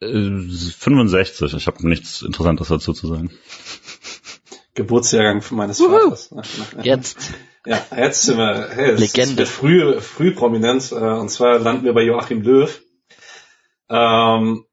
[0.00, 3.30] 65, äh, ich habe nichts Interessantes dazu zu sagen.
[4.74, 6.32] Geburtsjahrgang meines Vaters.
[6.82, 7.32] Jetzt.
[7.66, 9.44] Ja, jetzt sind wir, hey, Legende.
[9.44, 12.80] früh, früh prominent, äh, und zwar landen wir bei Joachim Löw.
[13.90, 14.64] Ähm,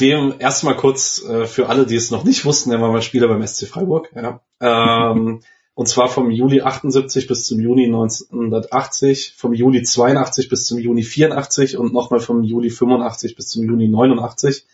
[0.00, 3.28] dem erstmal kurz äh, für alle, die es noch nicht wussten, der war mal Spieler
[3.28, 4.10] beim SC Freiburg.
[4.14, 4.40] Ja.
[4.64, 5.42] Ähm,
[5.74, 11.02] und zwar vom Juli 78 bis zum Juni 1980, vom Juli 82 bis zum Juni
[11.02, 14.66] 84 und nochmal vom Juli 85 bis zum Juni 89.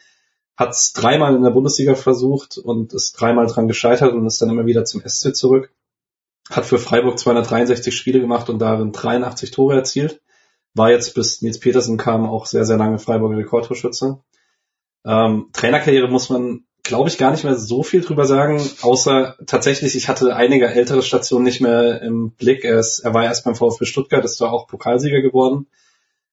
[0.56, 4.50] Hat es dreimal in der Bundesliga versucht und ist dreimal dran gescheitert und ist dann
[4.50, 5.72] immer wieder zum SC zurück.
[6.50, 10.20] Hat für Freiburg 263 Spiele gemacht und darin 83 Tore erzielt.
[10.74, 14.18] War jetzt bis Nils Petersen kam auch sehr, sehr lange Freiburger Rekordtorschütze.
[15.04, 19.94] Ähm, Trainerkarriere muss man glaube ich, gar nicht mehr so viel drüber sagen, außer tatsächlich,
[19.94, 22.64] ich hatte einige ältere Stationen nicht mehr im Blick.
[22.64, 25.66] Er, ist, er war erst beim VfB Stuttgart, ist da auch Pokalsieger geworden,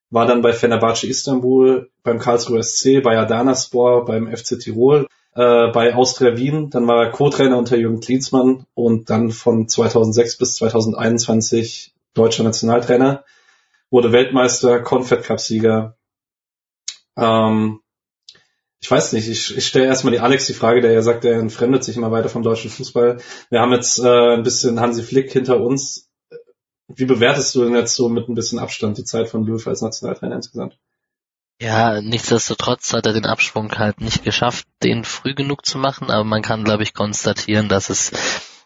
[0.09, 5.93] war dann bei Fenerbahce Istanbul, beim Karlsruhe SC, bei Adanaspor, beim FC Tirol, äh, bei
[5.93, 11.93] Austria Wien, dann war er Co-Trainer unter Jürgen Klinsmann und dann von 2006 bis 2021
[12.13, 13.25] deutscher Nationaltrainer,
[13.89, 15.97] wurde Weltmeister, Confed Cup Sieger,
[17.17, 17.81] ähm,
[18.85, 21.39] ich weiß nicht, ich, ich stelle erstmal die Alex die Frage, der ja sagt, er
[21.39, 23.17] entfremdet sich immer weiter vom deutschen Fußball.
[23.49, 26.11] Wir haben jetzt äh, ein bisschen Hansi Flick hinter uns.
[26.87, 29.81] Wie bewertest du denn jetzt so mit ein bisschen Abstand die Zeit von Löw als
[29.81, 30.77] Nationaltrainer insgesamt?
[31.59, 36.23] Ja, nichtsdestotrotz hat er den Absprung halt nicht geschafft, den früh genug zu machen, aber
[36.23, 38.11] man kann, glaube ich, konstatieren, dass es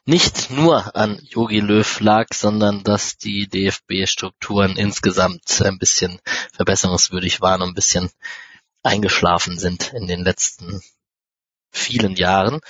[0.04, 6.20] nicht nur an Jogi Löw lag, sondern dass die DFB-Strukturen insgesamt ein bisschen
[6.52, 8.10] verbesserungswürdig waren und ein bisschen
[8.84, 10.82] eingeschlafen sind in den letzten
[11.72, 12.62] vielen Jahren.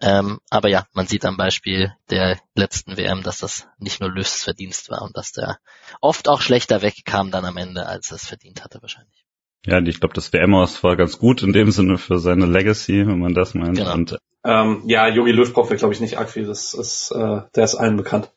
[0.00, 4.42] Ähm, aber ja, man sieht am Beispiel der letzten WM, dass das nicht nur Löws
[4.42, 5.58] Verdienst war und dass der
[6.00, 9.24] oft auch schlechter wegkam dann am Ende, als es verdient hatte wahrscheinlich.
[9.64, 13.06] Ja, ich glaube, das WM aus war ganz gut in dem Sinne für seine Legacy,
[13.06, 13.76] wenn man das meint.
[13.76, 13.94] Genau.
[13.94, 16.46] Und, ähm, ja, Jogi Löw braucht wir, glaube ich, nicht arg viel.
[16.46, 18.28] Das ist, äh, der ist allen bekannt.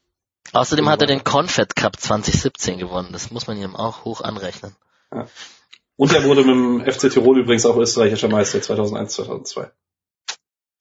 [0.54, 3.10] Außerdem hat er den Confed Cup 2017 gewonnen.
[3.12, 4.76] Das muss man ihm auch hoch anrechnen.
[5.12, 5.26] Ja.
[5.98, 9.72] Und er wurde mit dem FC Tirol übrigens auch österreichischer Meister 2001, 2002.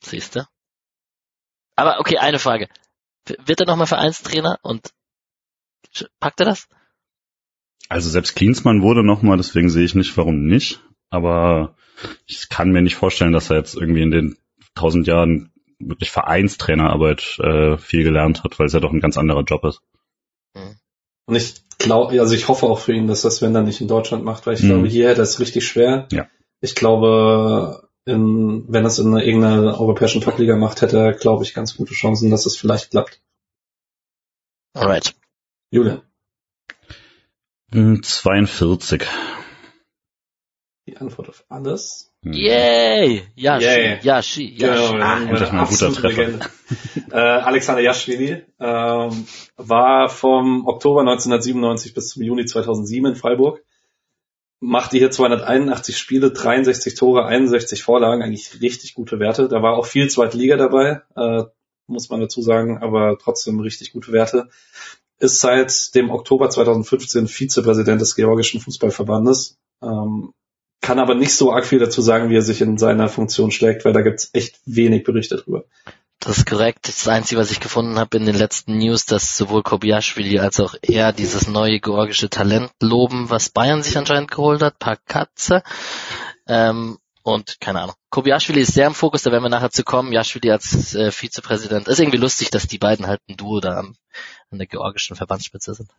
[0.03, 0.49] Siehste.
[1.77, 2.69] Aber okay, eine Frage.
[3.27, 4.91] Wird er nochmal Vereinstrainer und
[6.21, 6.69] packt er das?
[7.89, 10.81] Also selbst Klinsmann wurde nochmal, deswegen sehe ich nicht, warum nicht.
[11.11, 11.77] Aber
[12.27, 14.39] ich kann mir nicht vorstellen, dass er jetzt irgendwie in den
[14.75, 19.43] tausend Jahren wirklich Vereinstrainerarbeit äh, viel gelernt hat, weil es ja doch ein ganz anderer
[19.43, 19.81] Job ist.
[20.55, 20.77] Hm.
[21.27, 23.89] Und ich glaube, also ich hoffe auch für ihn, dass das wenn dann nicht in
[23.89, 24.69] Deutschland macht, weil ich mhm.
[24.69, 26.07] glaube, hier hätte es richtig schwer.
[26.13, 26.29] Ja.
[26.61, 31.77] Ich glaube, in, wenn es in irgendeiner europäischen Top-Liga macht, hätte er, glaube ich, ganz
[31.77, 33.23] gute Chancen, dass es vielleicht klappt.
[34.75, 35.15] Alright.
[35.71, 36.03] Julian.
[37.71, 39.05] 42.
[40.87, 42.14] Die Antwort auf alles.
[42.25, 43.23] Yay!
[43.37, 43.99] Yashi, Yay.
[44.03, 44.99] Yashi, Genau, Yashi.
[44.99, 46.51] ja, endlich mal ein guter Treffer.
[47.11, 53.63] Äh, Alexander Jaschwili ähm, war vom Oktober 1997 bis zum Juni 2007 in Freiburg.
[54.61, 59.49] Machte hier 281 Spiele, 63 Tore, 61 Vorlagen, eigentlich richtig gute Werte.
[59.49, 61.45] Da war auch viel zweite Liga dabei, äh,
[61.87, 64.49] muss man dazu sagen, aber trotzdem richtig gute Werte.
[65.19, 69.59] Ist seit dem Oktober 2015 Vizepräsident des Georgischen Fußballverbandes.
[69.83, 70.33] Ähm,
[70.85, 73.87] kann aber nicht so arg viel dazu sagen, wie er sich in seiner Funktion schlägt,
[73.87, 75.65] weil da gibt's echt wenig Berichte drüber.
[76.21, 76.89] Das ist korrekt.
[76.89, 80.75] Das Einzige, was ich gefunden habe in den letzten News, dass sowohl Kobiaschwili als auch
[80.83, 85.63] er dieses neue georgische Talent loben, was Bayern sich anscheinend geholt hat, Pakatze.
[86.47, 87.95] Ähm, und keine Ahnung.
[88.11, 90.13] Kobiaschwili ist sehr im Fokus, da werden wir nachher zu kommen.
[90.13, 91.89] Jaschwili als äh, Vizepräsident.
[91.89, 93.97] Ist irgendwie lustig, dass die beiden halt ein Duo da an
[94.53, 95.91] der georgischen Verbandsspitze sind.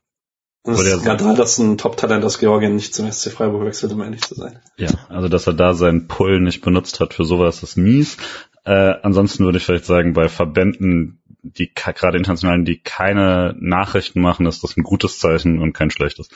[0.66, 4.22] Wollte ist Skandal, dass ein Top-Talent aus Georgien nicht zum SC Freiburg wechselt, um ehrlich
[4.22, 4.60] zu sein.
[4.78, 8.18] Ja, also dass er da seinen Pull nicht benutzt hat für sowas ist mies.
[8.64, 14.48] Äh, ansonsten würde ich vielleicht sagen, bei Verbänden, die gerade internationalen, die keine Nachrichten machen,
[14.48, 16.30] ist das ein gutes Zeichen und kein schlechtes.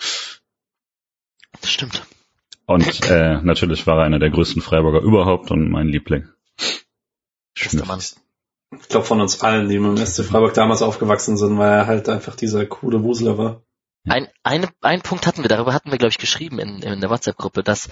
[1.60, 2.04] Das stimmt.
[2.68, 6.28] Und äh, natürlich war er einer der größten Freiburger überhaupt und mein Liebling.
[7.56, 8.00] Bester Mann.
[8.80, 11.88] Ich glaube von uns allen, die mit dem SC Freiburg damals aufgewachsen sind, weil er
[11.88, 13.64] halt einfach dieser coole Wuseler war.
[14.08, 17.10] Ein, eine, ein Punkt hatten wir, darüber hatten wir, glaube ich, geschrieben in, in der
[17.10, 17.90] WhatsApp-Gruppe, dass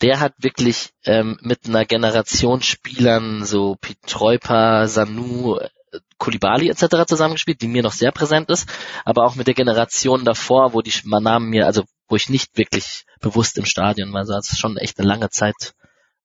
[0.00, 5.58] der hat wirklich ähm, mit einer Generation Spielern, so Pietreuper, Sanu,
[6.18, 7.06] Kulibali etc.
[7.06, 8.68] zusammengespielt, die mir noch sehr präsent ist,
[9.04, 13.04] aber auch mit der Generation davor, wo die Namen mir, also wo ich nicht wirklich
[13.20, 15.74] bewusst im Stadion war, also das ist schon echt eine lange Zeit.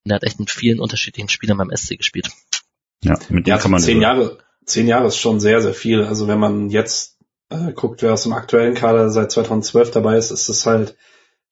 [0.04, 2.30] Und er hat echt mit vielen unterschiedlichen Spielern beim SC gespielt.
[3.04, 6.04] Ja, mit dem Ja, kann man zehn Jahre, zehn Jahre ist schon sehr, sehr viel.
[6.04, 7.13] Also wenn man jetzt
[7.54, 10.96] äh, guckt, wer aus dem aktuellen Kader seit 2012 dabei ist, ist es halt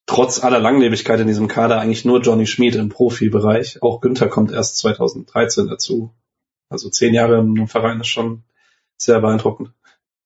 [0.05, 3.81] trotz aller Langlebigkeit in diesem Kader eigentlich nur Johnny Schmid im Profibereich.
[3.81, 6.13] Auch Günther kommt erst 2013 dazu.
[6.69, 8.43] Also zehn Jahre im Verein ist schon
[8.97, 9.71] sehr beeindruckend.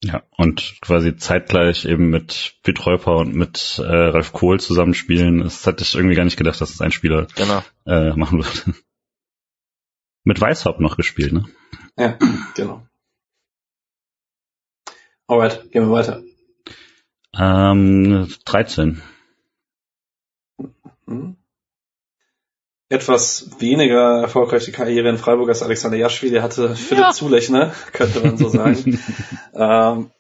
[0.04, 5.84] Ja, und quasi zeitgleich eben mit Pietreuper und mit äh, Ralf Kohl zusammenspielen, das hatte
[5.84, 7.64] ich irgendwie gar nicht gedacht, dass das ein Spieler Genau.
[7.86, 8.70] äh, machen wird.
[10.24, 11.46] mit Weishaupt noch gespielt, ne?
[11.98, 12.18] Ja,
[12.56, 12.86] genau.
[15.28, 16.24] Alright, gehen wir weiter.
[17.38, 19.02] Ähm, 13.
[21.06, 21.38] Mhm.
[22.88, 27.12] Etwas weniger erfolgreiche Karriere in Freiburg als Alexander Jaschwili hatte Philipp Ja.
[27.12, 29.00] Zulechner, könnte man so sagen.
[29.54, 30.12] ähm,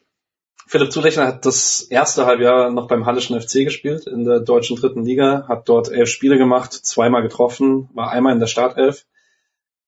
[0.67, 5.05] Philipp Zulechner hat das erste Halbjahr noch beim Hallischen FC gespielt in der deutschen dritten
[5.05, 9.05] Liga, hat dort elf Spiele gemacht, zweimal getroffen, war einmal in der Startelf,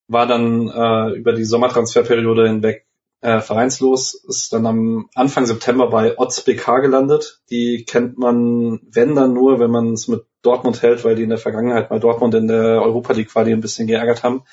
[0.07, 2.86] war dann äh, über die Sommertransferperiode hinweg
[3.21, 7.41] äh, vereinslos, ist dann am Anfang September bei Otz BK gelandet.
[7.49, 11.29] Die kennt man, wenn dann nur, wenn man es mit Dortmund hält, weil die in
[11.29, 14.43] der Vergangenheit mal Dortmund in der Europa League quasi ein bisschen geärgert haben.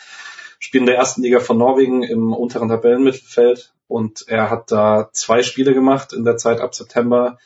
[0.59, 5.43] Spielen in der ersten Liga von Norwegen im unteren Tabellenmittelfeld und er hat da zwei
[5.43, 7.39] Spiele gemacht in der Zeit ab September,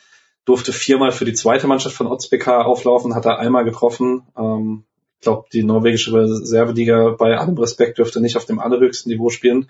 [0.45, 4.23] durfte viermal für die zweite Mannschaft von Otz BK auflaufen, hat er einmal getroffen.
[4.37, 4.85] Ähm,
[5.19, 9.69] ich glaube, die norwegische Reserveliga bei allem Respekt dürfte nicht auf dem allerhöchsten Niveau spielen.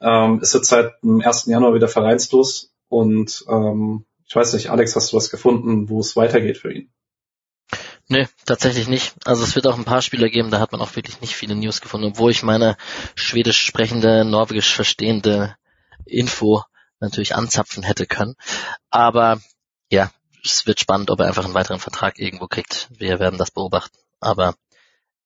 [0.00, 1.44] Ähm, ist jetzt seit dem 1.
[1.46, 6.16] Januar wieder vereinslos und ähm, ich weiß nicht, Alex, hast du was gefunden, wo es
[6.16, 6.90] weitergeht für ihn?
[8.08, 9.14] Nee, tatsächlich nicht.
[9.26, 11.56] Also es wird auch ein paar Spieler geben, da hat man auch wirklich nicht viele
[11.56, 12.78] News gefunden, obwohl ich meine
[13.14, 15.56] schwedisch sprechende, norwegisch verstehende
[16.06, 16.62] Info
[17.00, 18.34] natürlich anzapfen hätte können.
[18.88, 19.40] Aber
[19.90, 20.10] ja,
[20.42, 22.88] es wird spannend, ob er einfach einen weiteren Vertrag irgendwo kriegt.
[22.96, 23.98] Wir werden das beobachten.
[24.20, 24.54] Aber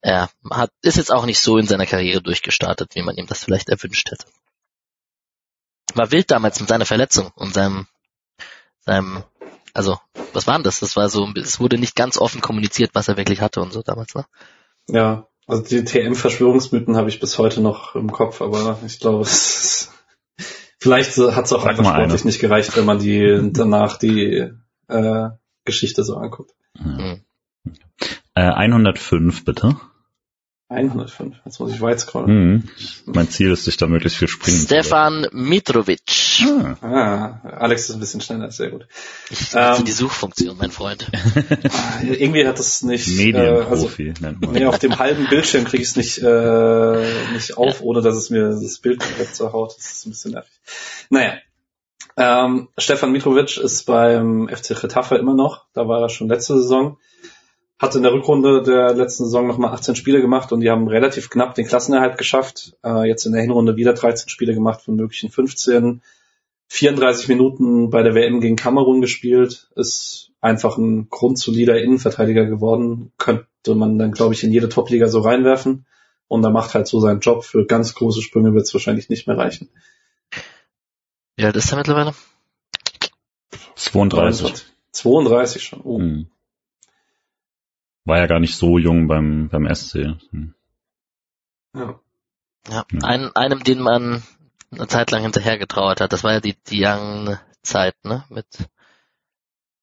[0.02, 3.44] er hat, ist jetzt auch nicht so in seiner Karriere durchgestartet, wie man ihm das
[3.44, 4.26] vielleicht erwünscht hätte.
[5.94, 7.86] War wild damals mit seiner Verletzung und seinem,
[8.80, 9.24] seinem,
[9.74, 9.98] also,
[10.32, 10.80] was war denn das?
[10.80, 13.82] Das war so, es wurde nicht ganz offen kommuniziert, was er wirklich hatte und so
[13.82, 14.24] damals, ne?
[14.88, 19.58] Ja, also die TM-Verschwörungsmythen habe ich bis heute noch im Kopf, aber ich glaube, es
[19.58, 19.92] ist,
[20.78, 22.26] vielleicht hat es auch Sag einfach sportlich eine.
[22.26, 24.48] nicht gereicht, wenn man die danach die
[24.88, 25.28] äh,
[25.64, 26.52] Geschichte so anguckt.
[26.78, 27.22] Mhm.
[28.34, 29.76] Äh, 105 bitte.
[30.70, 32.30] 105, jetzt muss ich weit scrollen.
[32.52, 32.68] Mhm.
[33.06, 36.00] Mein Ziel ist, dich da möglichst viel springen zu Stefan Mitrovic.
[36.42, 36.76] Ah.
[36.80, 38.86] Ah, Alex ist ein bisschen schneller, sehr gut.
[39.30, 39.70] Ich Ähm.
[39.70, 41.10] nutze die Suchfunktion, mein Freund.
[41.72, 44.52] Ah, Irgendwie hat es nicht, äh, also, Medienprofi nennt man.
[44.52, 48.30] nee, auf dem halben Bildschirm kriege ich es nicht, äh, nicht auf, ohne dass es
[48.30, 49.74] mir das Bild komplett zerhaut.
[49.76, 50.52] Das ist ein bisschen nervig.
[51.10, 51.34] Naja.
[52.16, 55.64] Ähm, Stefan Mitrovic ist beim FC Getafe immer noch.
[55.74, 56.96] Da war er schon letzte Saison.
[57.80, 61.30] Hat in der Rückrunde der letzten Saison nochmal 18 Spiele gemacht und die haben relativ
[61.30, 62.76] knapp den Klassenerhalt geschafft.
[62.84, 66.02] Äh, jetzt in der Hinrunde wieder 13 Spiele gemacht von möglichen 15.
[66.68, 69.70] 34 Minuten bei der WM gegen Kamerun gespielt.
[69.76, 73.12] Ist einfach ein grundsolider Innenverteidiger geworden.
[73.16, 75.86] Könnte man dann, glaube ich, in jede Top-Liga so reinwerfen.
[76.28, 77.44] Und er macht halt so seinen Job.
[77.44, 79.70] Für ganz große Sprünge wird es wahrscheinlich nicht mehr reichen.
[81.34, 82.12] Wie alt ist er mittlerweile?
[83.74, 84.66] 32.
[84.92, 85.80] 32 schon.
[85.80, 85.98] Oh.
[85.98, 86.26] Hm.
[88.04, 90.16] War ja gar nicht so jung beim, beim SC.
[90.30, 90.54] Hm.
[91.74, 92.00] Ja.
[92.68, 93.00] Ja, Ja.
[93.02, 94.22] Ein, einem, den man
[94.70, 96.12] eine Zeit lang hinterher getrauert hat.
[96.12, 98.24] Das war ja die, Young-Zeit, ne?
[98.28, 98.46] Mit,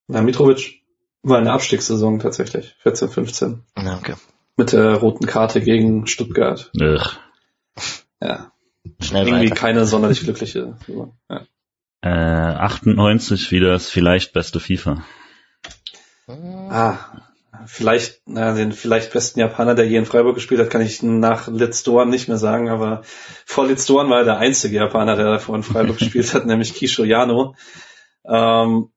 [0.07, 0.81] ja, Mitrovic
[1.23, 2.75] war eine Abstiegssaison tatsächlich.
[2.79, 3.63] 14, 15.
[3.75, 4.15] na, okay.
[4.55, 6.71] Mit der roten Karte gegen Stuttgart.
[6.79, 7.01] Ugh.
[8.21, 8.51] Ja.
[9.01, 9.55] Schnell Irgendwie weiter.
[9.55, 10.75] keine sonderlich glückliche.
[10.87, 11.17] Saison.
[11.29, 11.45] Ja.
[12.01, 15.03] Äh, 98 wieder das vielleicht beste FIFA.
[16.27, 16.97] Ah,
[17.65, 21.47] vielleicht, na, den vielleicht besten Japaner, der je in Freiburg gespielt hat, kann ich nach
[21.47, 23.01] Litz Doan nicht mehr sagen, aber
[23.45, 26.73] vor Litz Doan war er der einzige Japaner, der davor in Freiburg gespielt hat, nämlich
[26.73, 27.55] Kisho Yano.
[28.25, 28.89] Ähm,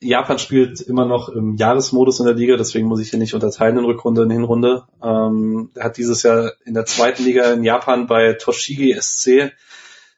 [0.00, 3.78] Japan spielt immer noch im Jahresmodus in der Liga, deswegen muss ich hier nicht unterteilen
[3.78, 4.84] in Rückrunde und Hinrunde.
[5.02, 9.52] Ähm, er hat dieses Jahr in der zweiten Liga in Japan bei Toshigi SC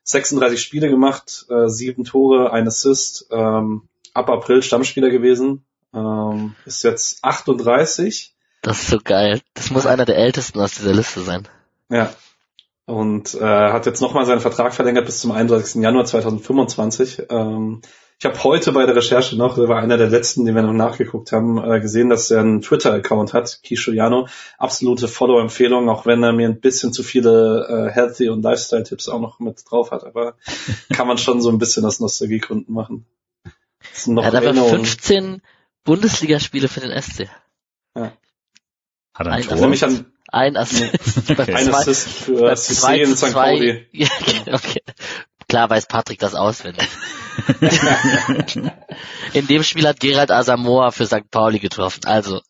[0.03, 5.65] 36 Spiele gemacht, äh, sieben Tore, ein Assist, ähm, ab April Stammspieler gewesen,
[6.33, 8.35] ähm, ist jetzt 38.
[8.63, 9.41] Das ist so geil.
[9.55, 11.49] Das muss einer der ältesten aus dieser Liste sein.
[11.89, 12.13] Ja.
[12.87, 15.83] Und äh, hat jetzt nochmal seinen Vertrag verlängert bis zum 31.
[15.83, 17.23] Januar 2025.
[17.31, 17.83] Ähm,
[18.23, 20.75] ich habe heute bei der Recherche noch, der war einer der letzten, die wir noch
[20.75, 24.29] nachgeguckt haben, äh, gesehen, dass er einen Twitter-Account hat, Kisho Yano.
[24.59, 29.21] Absolute Follow-Empfehlung, auch wenn er mir ein bisschen zu viele äh, Healthy- und Lifestyle-Tipps auch
[29.21, 30.05] noch mit drauf hat.
[30.05, 30.35] Aber
[30.93, 33.07] kann man schon so ein bisschen aus Nostalgiegründen machen.
[33.91, 34.85] Das sind noch er hat aber Erinnerungen.
[34.85, 35.41] 15
[35.85, 37.29] Bundesligaspiele für den SC.
[37.95, 38.13] Hat
[39.27, 39.67] er Ein ein Ich Tor?
[39.69, 40.95] mich an Ein Assist.
[41.31, 41.55] Okay.
[41.55, 43.31] ein zwei- Assist für 2 in St.
[43.31, 43.89] 2 Pauli.
[43.93, 44.09] Ja,
[44.53, 44.83] okay.
[45.49, 46.87] Klar weiß Patrick das auswendig.
[49.33, 51.29] In dem Spiel hat Gerald Asamoah für St.
[51.31, 52.05] Pauli getroffen.
[52.05, 52.41] Also,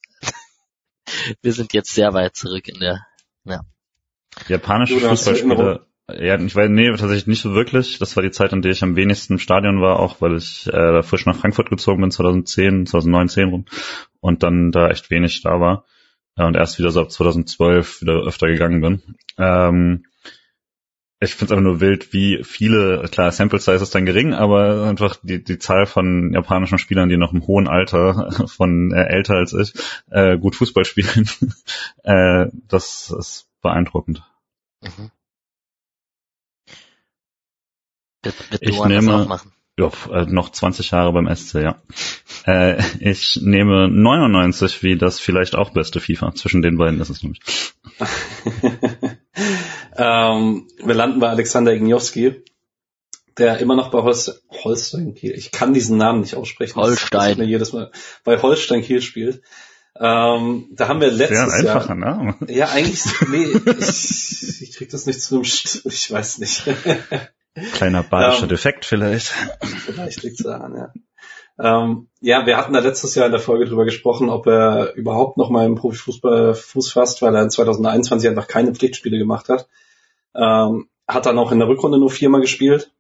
[1.43, 3.07] wir sind jetzt sehr weit zurück in der,
[4.49, 5.87] Japanische hast du Fußballspieler.
[6.19, 7.99] Ja, ich weiß, nee, tatsächlich nicht so wirklich.
[7.99, 10.67] Das war die Zeit, in der ich am wenigsten im Stadion war, auch weil ich
[10.67, 13.65] äh, frisch nach Frankfurt gezogen bin, 2010, 2009, 10 rum.
[14.21, 15.85] Und dann da echt wenig da war.
[16.37, 19.03] Äh, und erst wieder so ab 2012 wieder öfter gegangen bin.
[19.39, 20.05] Ähm,
[21.23, 24.87] ich finde es einfach nur wild, wie viele, klar, Sample Size ist dann gering, aber
[24.89, 29.35] einfach die, die Zahl von japanischen Spielern, die noch im hohen Alter, von äh, älter
[29.35, 29.75] als ich,
[30.11, 31.29] äh, gut Fußball spielen,
[32.05, 34.23] äh, das ist beeindruckend.
[34.83, 35.11] mhm.
[38.23, 39.53] Wird, wird Ich nehme- machen.
[39.79, 39.91] Ja,
[40.27, 41.81] noch 20 Jahre beim SC, ja.
[42.45, 46.35] Äh, ich nehme 99 wie das vielleicht auch beste FIFA.
[46.35, 47.41] Zwischen den beiden ist es nämlich.
[49.97, 52.43] ähm, wir landen bei Alexander Igniowski,
[53.39, 56.75] der immer noch bei Holst Holstein Kiel, ich kann diesen Namen nicht aussprechen.
[56.77, 57.39] Holstein.
[57.39, 57.91] Das jedes Mal
[58.25, 59.41] bei Holstein Kiel spielt.
[59.99, 61.77] Ähm, da haben wir Sehr letztes ein Jahr.
[61.77, 62.37] einfacher Name.
[62.49, 63.45] Ja, eigentlich, nee,
[63.81, 66.65] ich, ich krieg das nicht zu einem, St ich weiß nicht.
[67.73, 69.29] Kleiner badischer Ähm, Defekt vielleicht.
[69.61, 70.93] Vielleicht liegt's daran, ja.
[71.59, 75.37] Ähm, ja, wir hatten da letztes Jahr in der Folge drüber gesprochen, ob er überhaupt
[75.37, 79.69] noch mal im Profifußball Fuß fasst, weil er in 2021 einfach keine Pflichtspiele gemacht hat.
[80.35, 82.93] Ähm, hat dann auch in der Rückrunde nur viermal gespielt,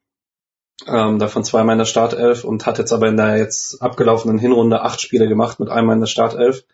[0.86, 4.82] ähm, davon zweimal in der Startelf und hat jetzt aber in der jetzt abgelaufenen Hinrunde
[4.82, 6.64] acht Spiele gemacht mit einmal in der Startelf.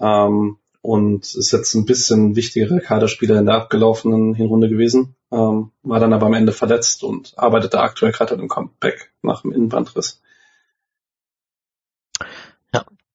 [0.00, 6.00] Ähm, und ist jetzt ein bisschen wichtigerer Kaderspieler in der abgelaufenen Hinrunde gewesen, ähm, war
[6.00, 9.52] dann aber am Ende verletzt und arbeitet da aktuell gerade an dem Comeback nach dem
[9.52, 10.20] Innenbandriss.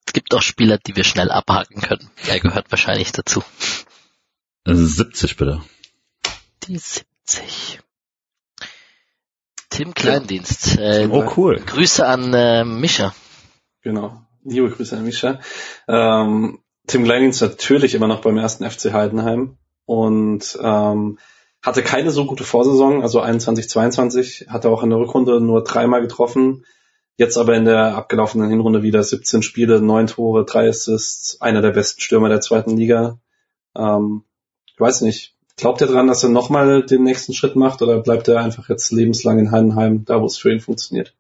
[0.08, 2.10] Es gibt auch Spieler, die wir schnell abhaken können.
[2.26, 3.44] Er gehört wahrscheinlich dazu.
[4.66, 5.62] 70 bitte.
[6.64, 7.82] Die 70.
[9.70, 10.78] Tim Kleindienst.
[10.78, 11.60] Äh, Oh, cool.
[11.60, 13.14] Grüße an äh, Mischa.
[13.82, 14.22] Genau.
[14.44, 15.40] Liebe Grüße an Mischa.
[15.88, 21.20] Ähm, Tim Kleindienst natürlich immer noch beim ersten FC Heidenheim und ähm,
[21.62, 26.02] hatte keine so gute Vorsaison, also 21, 22, hatte auch in der Rückrunde nur dreimal
[26.02, 26.66] getroffen.
[27.18, 31.72] Jetzt aber in der abgelaufenen Hinrunde wieder 17 Spiele, 9 Tore, 3 Assists, einer der
[31.72, 33.20] besten Stürmer der zweiten Liga.
[33.76, 34.24] Ähm,
[34.68, 38.28] ich weiß nicht, glaubt ihr dran, dass er nochmal den nächsten Schritt macht oder bleibt
[38.28, 41.16] er einfach jetzt lebenslang in Heidenheim, da wo es für ihn funktioniert?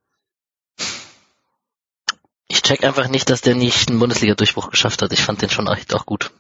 [2.67, 5.13] Ich check einfach nicht, dass der nicht einen Bundesliga-Durchbruch geschafft hat.
[5.13, 6.31] Ich fand den schon echt auch gut.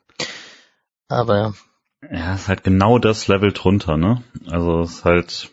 [1.07, 1.53] Aber
[2.01, 4.23] Ja, ist halt genau das Level drunter, ne?
[4.51, 5.51] Also ist halt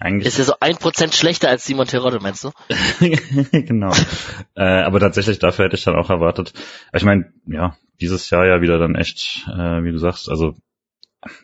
[0.00, 2.50] eigentlich ist er so ein Prozent schlechter als Simon Terodde, meinst du?
[3.52, 3.92] genau.
[4.56, 6.52] äh, aber tatsächlich dafür hätte ich dann auch erwartet.
[6.92, 10.56] Ich meine, ja, dieses Jahr ja wieder dann echt, äh, wie du sagst, also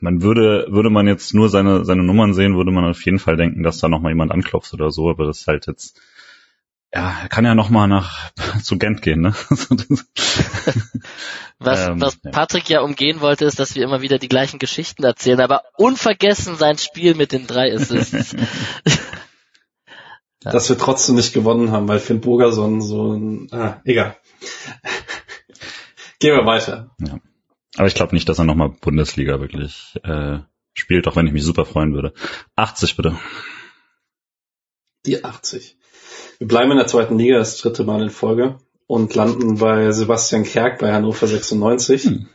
[0.01, 3.37] man würde, würde man jetzt nur seine, seine Nummern sehen, würde man auf jeden Fall
[3.37, 6.01] denken, dass da nochmal jemand anklopft oder so, aber das ist halt jetzt
[6.95, 8.31] ja, er kann ja noch mal nach
[8.63, 9.35] zu Gent gehen, ne?
[11.59, 12.31] was, Ähm, was ja.
[12.31, 16.57] Patrick ja umgehen wollte, ist, dass wir immer wieder die gleichen Geschichten erzählen, aber unvergessen
[16.57, 18.37] sein Spiel mit den drei Assists.
[20.45, 20.51] Ja.
[20.51, 24.15] Dass wir trotzdem nicht gewonnen haben, weil Finn Burgerson so ein, ah, egal.
[26.19, 26.95] Gehen wir weiter.
[27.79, 30.41] Aber ich glaube nicht, dass er noch mal Bundesliga wirklich äh,
[30.75, 32.13] spielt, auch wenn ich mich super freuen würde.
[32.57, 33.19] 80 bitte.
[35.07, 35.79] Die 80.
[36.45, 40.43] Wir bleiben in der zweiten Liga das dritte Mal in Folge und landen bei Sebastian
[40.43, 42.05] Kerk bei Hannover 96.
[42.05, 42.29] Hm.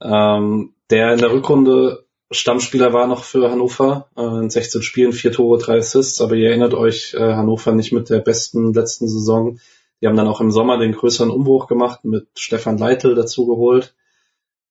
[0.00, 5.32] Ähm, der in der Rückrunde Stammspieler war noch für Hannover, äh, in 16 Spielen, vier
[5.32, 9.60] Tore, drei Assists, aber ihr erinnert euch, äh, Hannover nicht mit der besten letzten Saison.
[10.00, 13.94] Die haben dann auch im Sommer den größeren Umbruch gemacht, mit Stefan Leitl dazu geholt.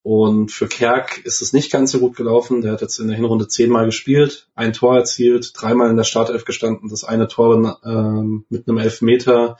[0.06, 2.62] Und für Kerk ist es nicht ganz so gut gelaufen.
[2.62, 6.46] Der hat jetzt in der Hinrunde zehnmal gespielt, ein Tor erzielt, dreimal in der Startelf
[6.46, 9.58] gestanden, das eine Tor ähm, mit einem Elfmeter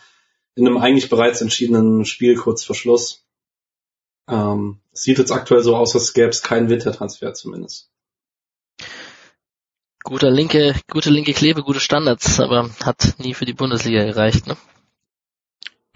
[0.54, 3.26] in einem eigentlich bereits entschiedenen Spiel kurz vor Schluss.
[4.30, 7.90] Ähm, es sieht jetzt aktuell so aus, als gäbe es keinen Wintertransfer zumindest.
[10.04, 14.56] Guter linke, gute linke Klebe, gute Standards, aber hat nie für die Bundesliga gereicht, ne?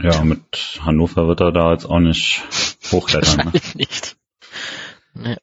[0.01, 2.41] Ja, mit Hannover wird er da jetzt auch nicht
[2.91, 3.51] hochklettern.
[3.53, 3.61] Ne?
[3.75, 4.15] Nicht.
[5.13, 5.37] Nee.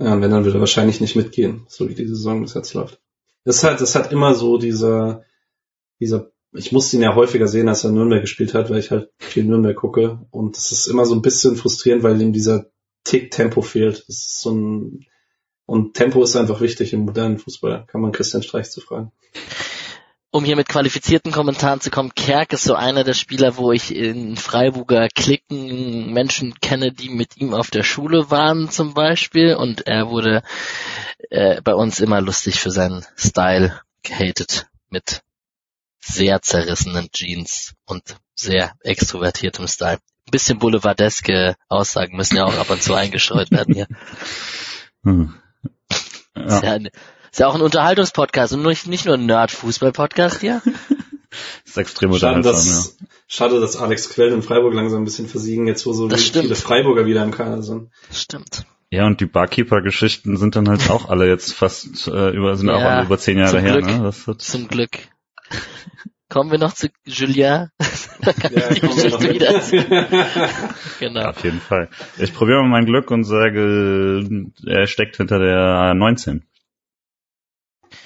[0.00, 2.72] Ja, und wenn, dann würde er wahrscheinlich nicht mitgehen, so wie die Saison bis jetzt
[2.72, 3.00] läuft.
[3.44, 5.24] Das ist halt, das hat immer so dieser,
[6.00, 9.10] dieser, ich musste ihn ja häufiger sehen, als er Nürnberg gespielt hat, weil ich halt
[9.18, 10.26] viel Nürnberg gucke.
[10.30, 12.70] Und das ist immer so ein bisschen frustrierend, weil ihm dieser
[13.04, 14.04] Tick Tempo fehlt.
[14.08, 15.06] Das ist so ein,
[15.66, 19.12] und Tempo ist einfach wichtig im modernen Fußball, kann man Christian Streich zu fragen.
[20.32, 23.94] Um hier mit qualifizierten Kommentaren zu kommen, Kerk ist so einer der Spieler, wo ich
[23.94, 29.88] in Freiburger Klicken Menschen kenne, die mit ihm auf der Schule waren zum Beispiel und
[29.88, 30.44] er wurde
[31.30, 35.22] äh, bei uns immer lustig für seinen Style gehatet mit
[35.98, 39.98] sehr zerrissenen Jeans und sehr extrovertiertem Style.
[40.26, 43.88] Ein bisschen boulevardeske Aussagen müssen ja auch ab und zu eingestreut werden hier.
[45.02, 45.34] Hm.
[46.34, 46.90] Ist, ja, ein-
[47.30, 50.62] ist ja auch ein Unterhaltungspodcast und nicht, nicht nur ein Nerd-Fußball-Podcast hier.
[51.64, 52.96] ist extrem Schade, dass,
[53.28, 56.54] schade, dass Alex Quell in Freiburg langsam ein bisschen versiegen, jetzt wo so Das viele.
[56.54, 57.90] Freiburger wieder im Kader sind.
[58.12, 58.58] Stimmt.
[58.58, 58.64] ja.
[58.92, 62.80] Ja, und die Barkeeper-Geschichten sind dann halt auch alle jetzt fast äh, über, sind auch
[62.80, 63.86] Ja, alle über zehn Jahre her, Glück.
[63.86, 64.00] ne?
[64.02, 64.90] Das wird, Zum Glück.
[66.28, 67.36] Kommen wir noch zu Julien?
[67.36, 67.70] Ja,
[68.20, 69.60] wir Geschichte wieder.
[70.98, 71.22] Genau.
[71.28, 71.88] auf jeden Fall.
[72.18, 76.44] Ich probiere mal mein Glück und sage, er steckt hinter der 19.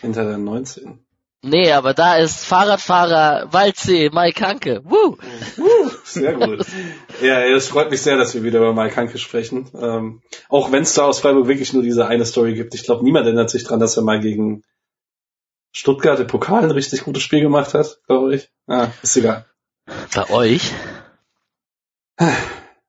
[0.04, 0.98] Hinter der 19.
[1.40, 4.82] Nee, aber da ist Fahrradfahrer Waldsee, Mike Hanke.
[4.84, 5.16] Woo!
[6.04, 6.66] Sehr gut.
[7.22, 9.70] ja, es freut mich sehr, dass wir wieder über Mike Hanke sprechen.
[9.74, 12.74] Ähm, auch wenn es da aus Freiburg wirklich nur diese eine Story gibt.
[12.74, 14.62] Ich glaube, niemand erinnert sich dran, dass er mal gegen
[15.72, 18.50] Stuttgart im Pokal ein richtig gutes Spiel gemacht hat, glaube ich.
[18.66, 19.46] Ah, ist egal.
[20.14, 20.70] Bei euch?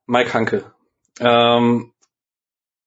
[0.06, 0.66] Mike Hanke.
[1.22, 1.94] Ähm,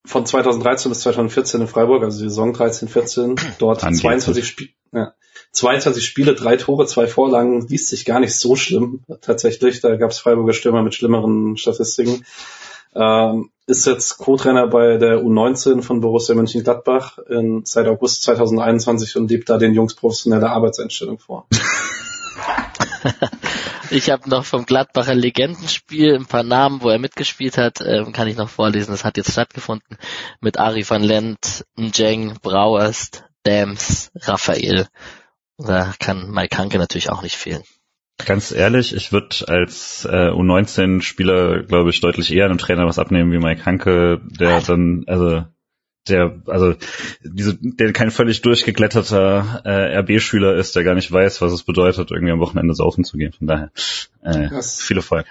[0.05, 4.01] von 2013 bis 2014 in Freiburg, also Saison 13, 14, dort Angeblich.
[4.01, 5.13] 22, Spie ja,
[5.51, 9.81] 22 Spiele, drei Tore, zwei Vorlagen, liest sich gar nicht so schlimm tatsächlich.
[9.81, 12.25] Da gab es Freiburger Stürmer mit schlimmeren Statistiken.
[12.95, 19.29] Ähm, ist jetzt Co-Trainer bei der U19 von Borussia Mönchengladbach in, seit August 2021 und
[19.29, 21.47] lebt da den Jungs professionelle Arbeitseinstellung vor.
[23.91, 28.27] Ich habe noch vom Gladbacher Legendenspiel ein paar Namen, wo er mitgespielt hat, ähm, kann
[28.27, 28.91] ich noch vorlesen.
[28.91, 29.97] Das hat jetzt stattgefunden
[30.41, 34.87] mit Ari van Lent, Njeng, Brauerst, Dams, Raphael.
[35.57, 37.63] Da kann Mike Hanke natürlich auch nicht fehlen.
[38.25, 43.31] Ganz ehrlich, ich würde als äh, U19-Spieler, glaube ich, deutlich eher einem Trainer was abnehmen
[43.31, 45.45] wie Mike Hanke, der dann, also
[46.09, 46.75] der, also
[47.23, 52.11] diese, der kein völlig durchgekletterter äh, RB-Schüler ist, der gar nicht weiß, was es bedeutet,
[52.11, 53.33] irgendwie am Wochenende saufen zu gehen.
[53.33, 53.71] Von daher
[54.23, 55.25] äh, Das- viel Erfolg.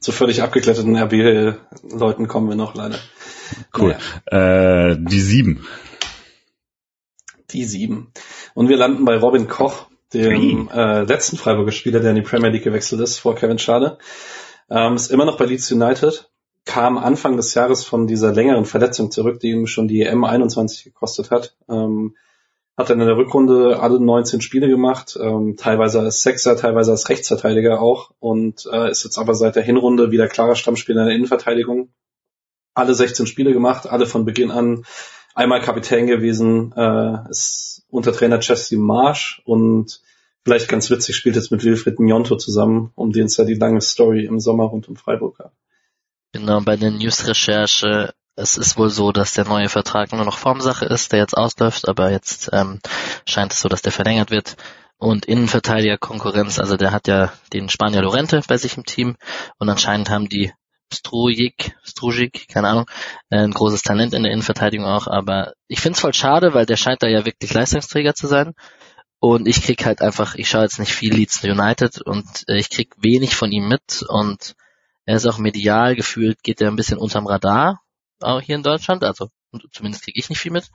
[0.00, 2.98] Zu völlig abgekletterten RB-Leuten kommen wir noch leider.
[3.76, 3.96] Cool.
[4.30, 4.90] Naja.
[4.92, 5.66] Äh, die sieben.
[7.50, 8.12] Die sieben.
[8.54, 12.50] Und wir landen bei Robin Koch, dem äh, letzten Freiburger Spieler, der in die Premier
[12.50, 13.98] League gewechselt ist, vor Kevin Schade.
[14.70, 16.30] Ähm, ist immer noch bei Leeds United,
[16.64, 21.30] kam Anfang des Jahres von dieser längeren Verletzung zurück, die ihm schon die M21 gekostet
[21.30, 21.56] hat.
[21.68, 22.16] Ähm,
[22.76, 27.08] hat dann in der Rückrunde alle 19 Spiele gemacht, ähm, teilweise als Sechser, teilweise als
[27.08, 31.14] Rechtsverteidiger auch und äh, ist jetzt aber seit der Hinrunde wieder klarer Stammspieler in der
[31.14, 31.90] Innenverteidigung.
[32.74, 34.84] Alle 16 Spiele gemacht, alle von Beginn an
[35.36, 40.00] einmal Kapitän gewesen, äh, ist unter Trainer Jesse Marsh und
[40.44, 43.80] vielleicht ganz witzig spielt jetzt mit Wilfried Nyonto zusammen, um den es ja die lange
[43.80, 45.52] Story im Sommer rund um Freiburg gab.
[46.34, 50.84] Genau, bei der News-Recherche, es ist wohl so, dass der neue Vertrag nur noch Formsache
[50.84, 52.80] ist, der jetzt ausläuft, aber jetzt ähm,
[53.24, 54.56] scheint es so, dass der verlängert wird.
[54.98, 56.58] und Innenverteidiger-Konkurrenz.
[56.58, 59.16] Also der hat ja den Spanier Lorente bei sich im Team
[59.58, 60.52] und anscheinend haben die
[60.92, 62.86] Strujic, Strujic, keine Ahnung,
[63.30, 66.76] ein großes Talent in der Innenverteidigung auch, aber ich finde es voll schade, weil der
[66.76, 68.54] scheint da ja wirklich Leistungsträger zu sein.
[69.20, 72.70] Und ich krieg halt einfach, ich schaue jetzt nicht viel Leeds United und äh, ich
[72.70, 74.56] krieg wenig von ihm mit und
[75.06, 77.82] er ist auch medial gefühlt, geht er ein bisschen unterm Radar,
[78.20, 79.28] auch hier in Deutschland, also
[79.70, 80.70] zumindest krieg ich nicht viel mit.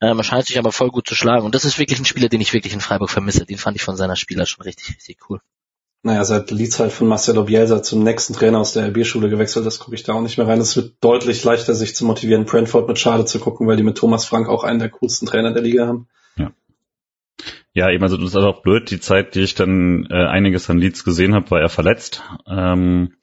[0.00, 1.44] Ähm, er scheint sich aber voll gut zu schlagen.
[1.44, 3.46] Und das ist wirklich ein Spieler, den ich wirklich in Freiburg vermisse.
[3.46, 5.40] Den fand ich von seiner Spieler schon richtig, richtig cool.
[6.02, 9.78] Naja, seit Leeds halt von Marcelo Bielsa zum nächsten Trainer aus der RB-Schule gewechselt ist,
[9.78, 10.60] gucke ich da auch nicht mehr rein.
[10.60, 13.96] Es wird deutlich leichter, sich zu motivieren, Brentford mit Schade zu gucken, weil die mit
[13.96, 16.08] Thomas Frank auch einen der coolsten Trainer der Liga haben.
[16.36, 16.50] Ja.
[17.72, 18.90] Ja, eben, also das ist auch blöd.
[18.90, 22.22] Die Zeit, die ich dann äh, einiges an Leeds gesehen habe, war er verletzt.
[22.46, 23.14] Ähm,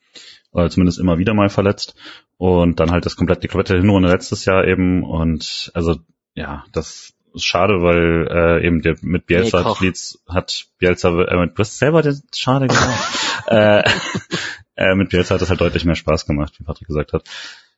[0.52, 1.96] oder zumindest immer wieder mal verletzt.
[2.38, 5.04] Und dann halt das komplette, die komplette Hinrunde letztes Jahr eben.
[5.04, 5.98] Und also
[6.34, 11.38] ja, das ist schade, weil äh, eben der mit Bielsa nee, Leeds hat Bielsa äh,
[11.38, 12.94] mit du hast selber den schade genau.
[13.48, 13.84] äh,
[14.76, 17.24] äh, mit Bielsa hat es halt deutlich mehr Spaß gemacht, wie Patrick gesagt hat.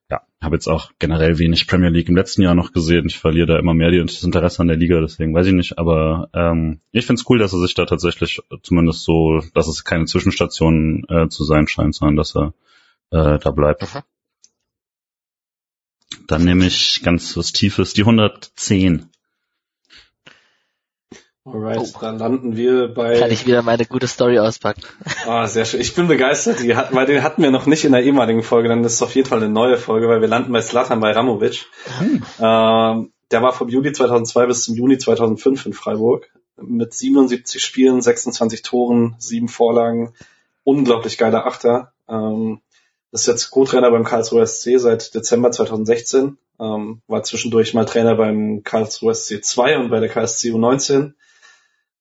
[0.09, 3.05] Ja, habe jetzt auch generell wenig Premier League im letzten Jahr noch gesehen.
[3.07, 5.79] Ich verliere da immer mehr das Interesse an der Liga, deswegen weiß ich nicht.
[5.79, 9.83] Aber ähm, ich finde es cool, dass er sich da tatsächlich zumindest so, dass es
[9.83, 12.53] keine Zwischenstation äh, zu sein scheint, sondern dass er
[13.11, 13.81] äh, da bleibt.
[13.81, 14.01] Mhm.
[16.27, 19.09] Dann nehme ich ganz was Tiefes, die 110.
[21.45, 21.99] Alright, oh.
[21.99, 23.19] dann landen wir bei.
[23.19, 24.81] Kann ich wieder meine gute Story auspacken.
[25.27, 25.81] Ah, sehr schön.
[25.81, 26.61] Ich bin begeistert.
[26.61, 28.69] Die hatten, weil den hatten wir noch nicht in der ehemaligen Folge.
[28.69, 31.11] Dann ist es auf jeden Fall eine neue Folge, weil wir landen bei Slatan bei
[31.11, 31.65] Ramovic.
[31.99, 32.23] Hm.
[32.39, 36.29] Ähm, der war vom Juli 2002 bis zum Juni 2005 in Freiburg
[36.61, 40.13] mit 77 Spielen, 26 Toren, 7 Vorlagen.
[40.63, 41.91] Unglaublich geiler Achter.
[42.07, 42.61] Ähm,
[43.11, 46.37] ist jetzt Co-Trainer beim Karlsruhe SC seit Dezember 2016.
[46.59, 51.13] Ähm, war zwischendurch mal Trainer beim Karlsruhe SC 2 und bei der KSC U19.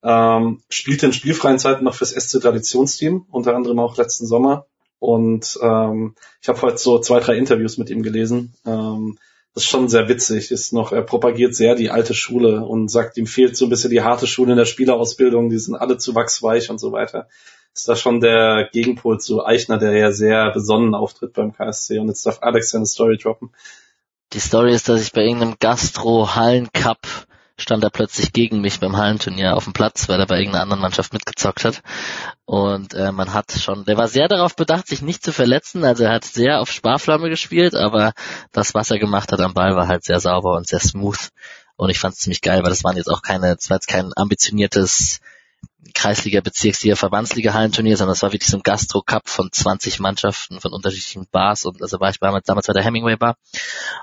[0.03, 4.66] Ähm, spielte in spielfreien Zeiten noch fürs SC Traditionsteam, unter anderem auch letzten Sommer.
[4.98, 8.55] Und ähm, ich habe heute so zwei, drei Interviews mit ihm gelesen.
[8.66, 9.18] Ähm,
[9.55, 10.50] das ist schon sehr witzig.
[10.50, 13.90] Ist noch, er propagiert sehr die alte Schule und sagt, ihm fehlt so ein bisschen
[13.90, 17.28] die harte Schule in der Spielerausbildung, die sind alle zu wachsweich und so weiter
[17.74, 21.98] ist da schon der Gegenpol zu Eichner, der ja sehr besonnen auftritt beim KSC.
[21.98, 23.50] Und jetzt darf Alex seine Story droppen.
[24.32, 26.98] Die Story ist, dass ich bei irgendeinem Gastro-Hallencup
[27.63, 30.83] stand er plötzlich gegen mich beim Hallenturnier auf dem Platz, weil er bei irgendeiner anderen
[30.83, 31.83] Mannschaft mitgezockt hat.
[32.45, 35.85] Und äh, man hat schon, der war sehr darauf bedacht, sich nicht zu verletzen.
[35.85, 38.13] Also er hat sehr auf Sparflamme gespielt, aber
[38.53, 41.31] das, was er gemacht hat am Ball, war halt sehr sauber und sehr smooth.
[41.77, 43.89] Und ich fand es ziemlich geil, weil das waren jetzt auch keine, das war jetzt
[43.89, 45.21] kein ambitioniertes
[45.95, 50.61] Kreisliga, Bezirksliga, Verbandsliga Hallenturnier, sondern es war wirklich so ein Gastro Cup von 20 Mannschaften
[50.61, 53.37] von unterschiedlichen Bars und also war ich damals, damals bei der Hemingway Bar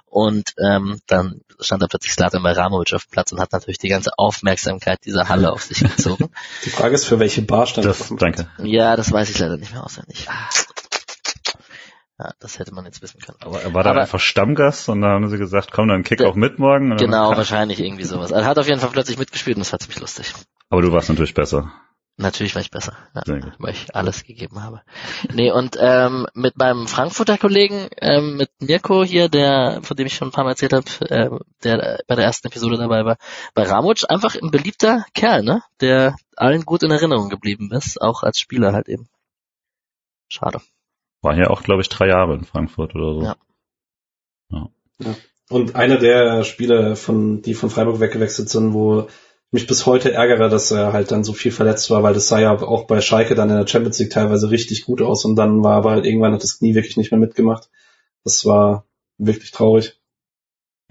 [0.06, 3.90] und ähm, dann stand da plötzlich Slatan Bajramovic auf dem Platz und hat natürlich die
[3.90, 6.30] ganze Aufmerksamkeit dieser Halle auf sich gezogen.
[6.66, 8.14] Die Frage ist, für welche Bar stand das?
[8.18, 8.48] Danke.
[8.60, 10.28] Ja, das weiß ich leider nicht mehr auswendig.
[12.20, 13.38] Ja, das hätte man jetzt wissen können.
[13.42, 16.36] Aber er war da einfach Stammgast und da haben sie gesagt, komm, dann kick auch
[16.36, 16.98] mit morgen.
[16.98, 18.32] Genau, wahrscheinlich irgendwie sowas.
[18.32, 20.34] Er hat auf jeden Fall plötzlich mitgespielt und das war ziemlich lustig.
[20.70, 21.72] Aber du warst natürlich besser.
[22.22, 23.24] Natürlich war ich besser, ja,
[23.60, 24.82] weil ich alles gegeben habe.
[25.34, 30.16] Nee, und ähm, mit meinem Frankfurter Kollegen, ähm, mit Mirko hier, der, von dem ich
[30.16, 31.30] schon ein paar Mal erzählt habe, äh,
[31.64, 33.16] der bei der ersten Episode dabei war,
[33.54, 35.64] bei Ramuc einfach ein beliebter Kerl, ne?
[35.80, 39.08] Der allen gut in Erinnerung geblieben ist, auch als Spieler halt eben.
[40.28, 40.60] Schade.
[41.22, 43.24] War hier auch, glaube ich, drei Jahre in Frankfurt oder so.
[43.24, 43.36] Ja.
[44.50, 44.70] ja.
[45.00, 45.16] ja.
[45.50, 49.08] Und einer der Spieler, von, die von Freiburg weggewechselt sind, wo
[49.52, 52.40] mich bis heute ärgere, dass er halt dann so viel verletzt war, weil das sah
[52.40, 55.64] ja auch bei Schalke dann in der Champions League teilweise richtig gut aus und dann
[55.64, 57.70] war aber halt irgendwann hat das Knie wirklich nicht mehr mitgemacht.
[58.24, 58.86] Das war
[59.18, 60.00] wirklich traurig.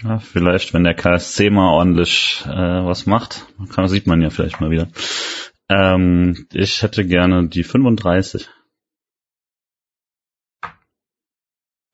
[0.02, 4.60] Ja, vielleicht, wenn der KSC mal ordentlich äh, was macht, kann, sieht man ja vielleicht
[4.60, 4.88] mal wieder.
[5.68, 8.48] Ähm, ich hätte gerne die 35.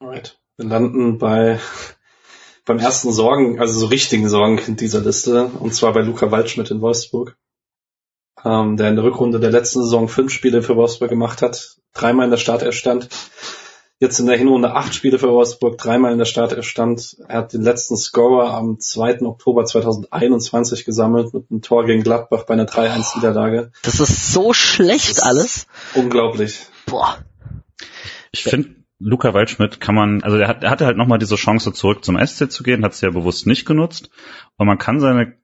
[0.00, 0.38] Alright.
[0.56, 1.58] Wir landen bei
[2.64, 6.80] beim ersten Sorgen, also so richtigen Sorgenkind dieser Liste, und zwar bei Luca Waldschmidt in
[6.80, 7.36] Wolfsburg,
[8.44, 12.24] ähm, der in der Rückrunde der letzten Saison fünf Spiele für Wolfsburg gemacht hat, dreimal
[12.24, 12.82] in der Startelf
[14.00, 17.62] Jetzt in der Hinrunde acht Spiele für Wolfsburg, dreimal in der Startelf Er hat den
[17.62, 19.22] letzten Scorer am 2.
[19.22, 23.70] Oktober 2021 gesammelt mit einem Tor gegen Gladbach bei einer 3-1-Niederlage.
[23.82, 25.66] Das ist so schlecht alles.
[25.94, 26.66] Unglaublich.
[26.86, 27.18] Boah.
[28.32, 28.74] Ich finde,
[29.07, 32.18] Luca Waldschmidt kann man, also er, hat, er hatte halt nochmal diese Chance zurück zum
[32.18, 34.09] SC zu gehen, hat sie ja bewusst nicht genutzt.
[34.57, 35.34] Und man kann seine,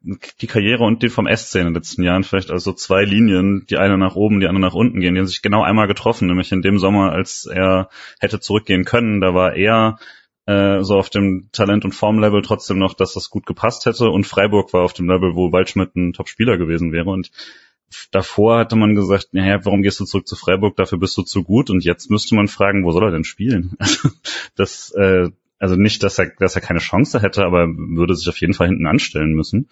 [0.40, 3.76] die Karriere und die vom SC in den letzten Jahren vielleicht also zwei Linien, die
[3.76, 6.52] eine nach oben, die andere nach unten gehen, die haben sich genau einmal getroffen, nämlich
[6.52, 9.98] in dem Sommer, als er hätte zurückgehen können, da war er
[10.46, 14.08] äh, so auf dem Talent- und Formlevel trotzdem noch, dass das gut gepasst hätte.
[14.08, 17.10] Und Freiburg war auf dem Level, wo Waldschmidt ein Top-Spieler gewesen wäre.
[17.10, 17.30] Und
[18.10, 21.42] davor hatte man gesagt, naja, warum gehst du zurück zu Freiburg, dafür bist du zu
[21.42, 23.76] gut und jetzt müsste man fragen, wo soll er denn spielen?
[23.78, 24.10] Also
[24.56, 28.40] das, äh, also nicht, dass er, dass er keine Chance hätte, aber würde sich auf
[28.40, 29.68] jeden Fall hinten anstellen müssen.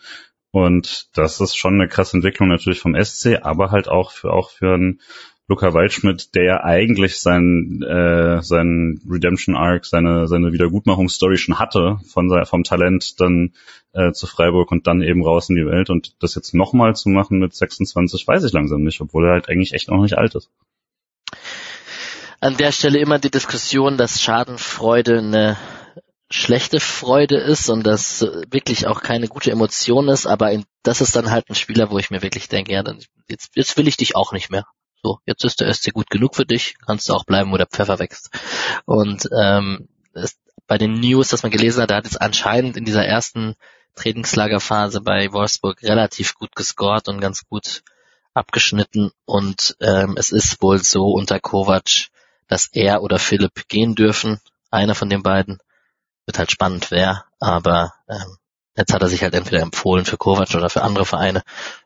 [0.51, 4.51] Und das ist schon eine krasse Entwicklung natürlich vom SC, aber halt auch für auch
[4.51, 5.01] für einen
[5.49, 11.99] Luca Waldschmidt, der ja eigentlich sein, äh, sein Redemption Arc, seine, seine Wiedergutmachungsstory schon hatte,
[12.07, 13.55] von, vom Talent dann
[13.95, 15.89] äh, zu Freiburg und dann eben raus in die Welt.
[15.89, 19.49] Und das jetzt nochmal zu machen mit 26, weiß ich langsam nicht, obwohl er halt
[19.49, 20.51] eigentlich echt noch nicht alt ist.
[22.41, 25.57] An der Stelle immer die Diskussion, dass Schadenfreude eine
[26.31, 28.21] schlechte Freude ist und das
[28.51, 32.11] wirklich auch keine gute Emotion ist, aber das ist dann halt ein Spieler, wo ich
[32.11, 34.67] mir wirklich denke, ja, dann jetzt, jetzt will ich dich auch nicht mehr.
[35.03, 37.67] So, jetzt ist der SC gut genug für dich, kannst du auch bleiben, wo der
[37.67, 38.31] Pfeffer wächst.
[38.85, 42.85] Und ähm, es, bei den News, das man gelesen hat, er hat jetzt anscheinend in
[42.85, 43.55] dieser ersten
[43.95, 47.83] Trainingslagerphase bei Wolfsburg relativ gut gescored und ganz gut
[48.35, 49.11] abgeschnitten.
[49.25, 52.09] Und ähm, es ist wohl so unter Kovac,
[52.47, 54.41] dass er oder Philipp gehen dürfen.
[54.71, 55.59] Einer von den beiden.
[56.27, 58.37] Wird halt spannend wer, aber ähm,
[58.79, 61.43] Jetzt hat er sich halt entweder empfohlen für Kovac oder für andere Vereine.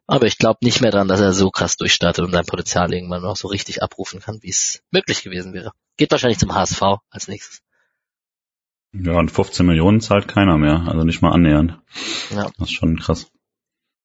[0.07, 3.23] Aber ich glaube nicht mehr dran, dass er so krass durchstartet und sein Potenzial irgendwann
[3.23, 5.73] noch so richtig abrufen kann, wie es möglich gewesen wäre.
[5.97, 7.63] Geht wahrscheinlich zum HSV als nächstes.
[8.93, 11.79] Ja, und 15 Millionen zahlt keiner mehr, also nicht mal annähernd.
[12.29, 12.51] Ja.
[12.59, 13.27] Das ist schon krass.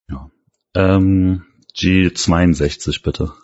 [0.08, 0.30] Ja.
[0.74, 1.44] Ähm,
[1.76, 3.34] G62 bitte.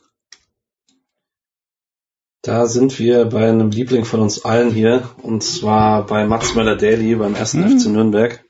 [2.40, 7.16] Da sind wir bei einem Liebling von uns allen hier, und zwar bei Max Möller-Daly
[7.16, 7.78] beim ersten hm.
[7.78, 8.43] FC Nürnberg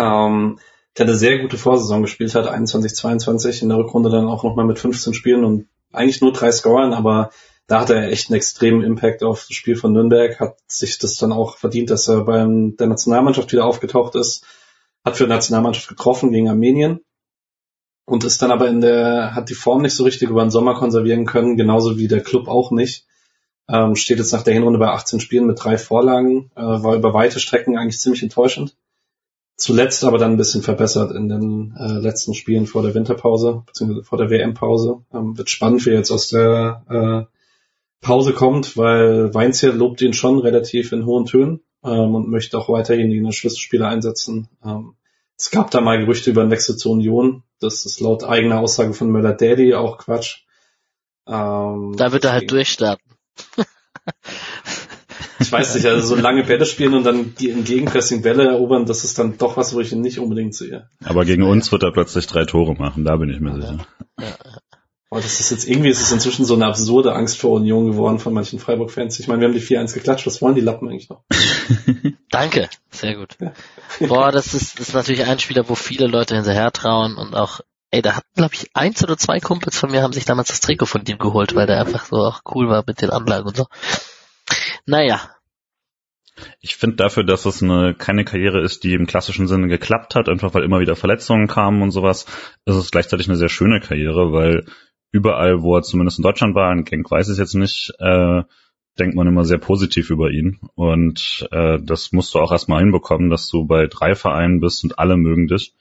[0.00, 0.58] ähm,
[0.96, 4.64] der eine sehr gute Vorsaison gespielt hat, 21, 22, in der Rückrunde dann auch nochmal
[4.64, 7.30] mit 15 Spielen und eigentlich nur drei Scoren, aber
[7.66, 11.16] da hat er echt einen extremen Impact auf das Spiel von Nürnberg, hat sich das
[11.16, 14.44] dann auch verdient, dass er beim der Nationalmannschaft wieder aufgetaucht ist,
[15.04, 17.00] hat für die Nationalmannschaft getroffen gegen Armenien
[18.04, 20.74] und ist dann aber in der, hat die Form nicht so richtig über den Sommer
[20.74, 23.06] konservieren können, genauso wie der Club auch nicht.
[23.66, 27.14] Ähm, steht jetzt nach der Hinrunde bei 18 Spielen mit drei Vorlagen, äh, war über
[27.14, 28.76] weite Strecken eigentlich ziemlich enttäuschend
[29.56, 34.04] zuletzt aber dann ein bisschen verbessert in den äh, letzten Spielen vor der Winterpause, beziehungsweise
[34.04, 35.04] vor der WM-Pause.
[35.12, 37.34] Ähm, wird spannend, wie er jetzt aus der äh,
[38.00, 42.68] Pause kommt, weil Weinzier lobt ihn schon relativ in hohen Tönen ähm, und möchte auch
[42.68, 44.48] weiterhin ihn als Schlüsselspieler einsetzen.
[44.64, 44.94] Ähm,
[45.36, 47.42] es gab da mal Gerüchte über einen Wechsel zur Union.
[47.60, 50.44] Das ist laut eigener Aussage von Möller-Daddy auch Quatsch.
[51.26, 53.12] Ähm, da wird er halt durchstarten.
[55.38, 59.04] Ich weiß nicht, also so lange Bälle spielen und dann die entgegenpressing Bälle erobern, das
[59.04, 60.88] ist dann doch was, wo ich ihn nicht unbedingt sehe.
[61.04, 63.86] Aber gegen uns wird er plötzlich drei Tore machen, da bin ich mir sicher.
[64.20, 64.26] Ja.
[65.14, 68.18] Oh, das ist jetzt irgendwie, ist es inzwischen so eine absurde Angst vor Union geworden
[68.18, 69.20] von manchen Freiburg-Fans.
[69.20, 71.22] Ich meine, wir haben die 4-1 geklatscht, was wollen die Lappen eigentlich noch?
[72.30, 73.36] Danke, sehr gut.
[74.00, 77.60] Boah, das ist, das ist natürlich ein Spieler, wo viele Leute hinterher trauen und auch,
[77.92, 80.60] ey, da hatten, glaube ich, eins oder zwei Kumpels von mir haben sich damals das
[80.60, 83.56] Trikot von ihm geholt, weil der einfach so auch cool war mit den Anlagen und
[83.56, 83.66] so.
[84.86, 85.30] Naja.
[86.60, 90.28] Ich finde dafür, dass es eine, keine Karriere ist, die im klassischen Sinne geklappt hat,
[90.28, 92.26] einfach weil immer wieder Verletzungen kamen und sowas,
[92.64, 94.66] ist es gleichzeitig eine sehr schöne Karriere, weil
[95.12, 98.42] überall, wo er zumindest in Deutschland war, in Genk weiß ich jetzt nicht, äh,
[98.98, 100.58] denkt man immer sehr positiv über ihn.
[100.74, 104.98] Und äh, das musst du auch erstmal hinbekommen, dass du bei drei Vereinen bist und
[104.98, 105.74] alle mögen dich.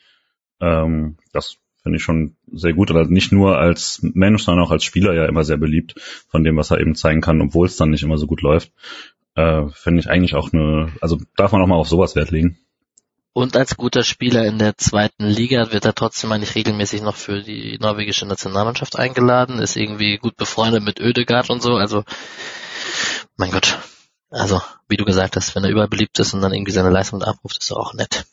[0.60, 4.84] Ähm, das finde ich schon sehr gut, aber nicht nur als Mensch, sondern auch als
[4.84, 5.96] Spieler ja immer sehr beliebt
[6.30, 8.72] von dem, was er eben zeigen kann, obwohl es dann nicht immer so gut läuft.
[9.36, 12.58] Äh, finde ich eigentlich auch eine, also darf man auch mal auf sowas Wert legen.
[13.34, 17.42] Und als guter Spieler in der zweiten Liga wird er trotzdem eigentlich regelmäßig noch für
[17.42, 22.04] die norwegische Nationalmannschaft eingeladen, ist irgendwie gut befreundet mit Ödegard und so, also
[23.36, 23.80] mein Gott.
[24.30, 27.58] Also, wie du gesagt hast, wenn er überbeliebt ist und dann irgendwie seine Leistung abruft,
[27.62, 28.26] ist er auch nett.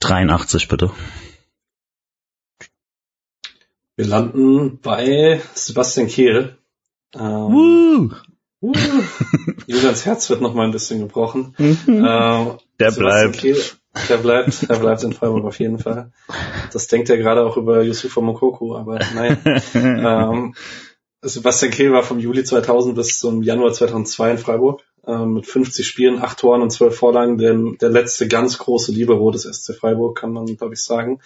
[0.00, 0.90] 83 bitte.
[3.96, 6.58] Wir landen bei Sebastian Kehl.
[7.14, 8.12] Ähm,
[8.60, 8.72] uh.
[9.66, 11.54] Julians Herz wird noch mal ein bisschen gebrochen.
[11.56, 12.04] Mhm.
[12.06, 13.38] Ähm, der bleibt.
[13.38, 13.56] Kehl,
[14.10, 16.12] der bleibt, der bleibt in Freiburg auf jeden Fall.
[16.74, 19.38] Das denkt er gerade auch über Yusufa Mokoko, aber nein.
[19.74, 20.54] ähm,
[21.22, 25.86] Sebastian Kehl war vom Juli 2000 bis zum Januar 2002 in Freiburg ähm, mit 50
[25.86, 27.38] Spielen, 8 Toren und 12 Vorlagen.
[27.38, 31.20] Der, der letzte ganz große Libero des SC Freiburg, kann man glaube ich sagen.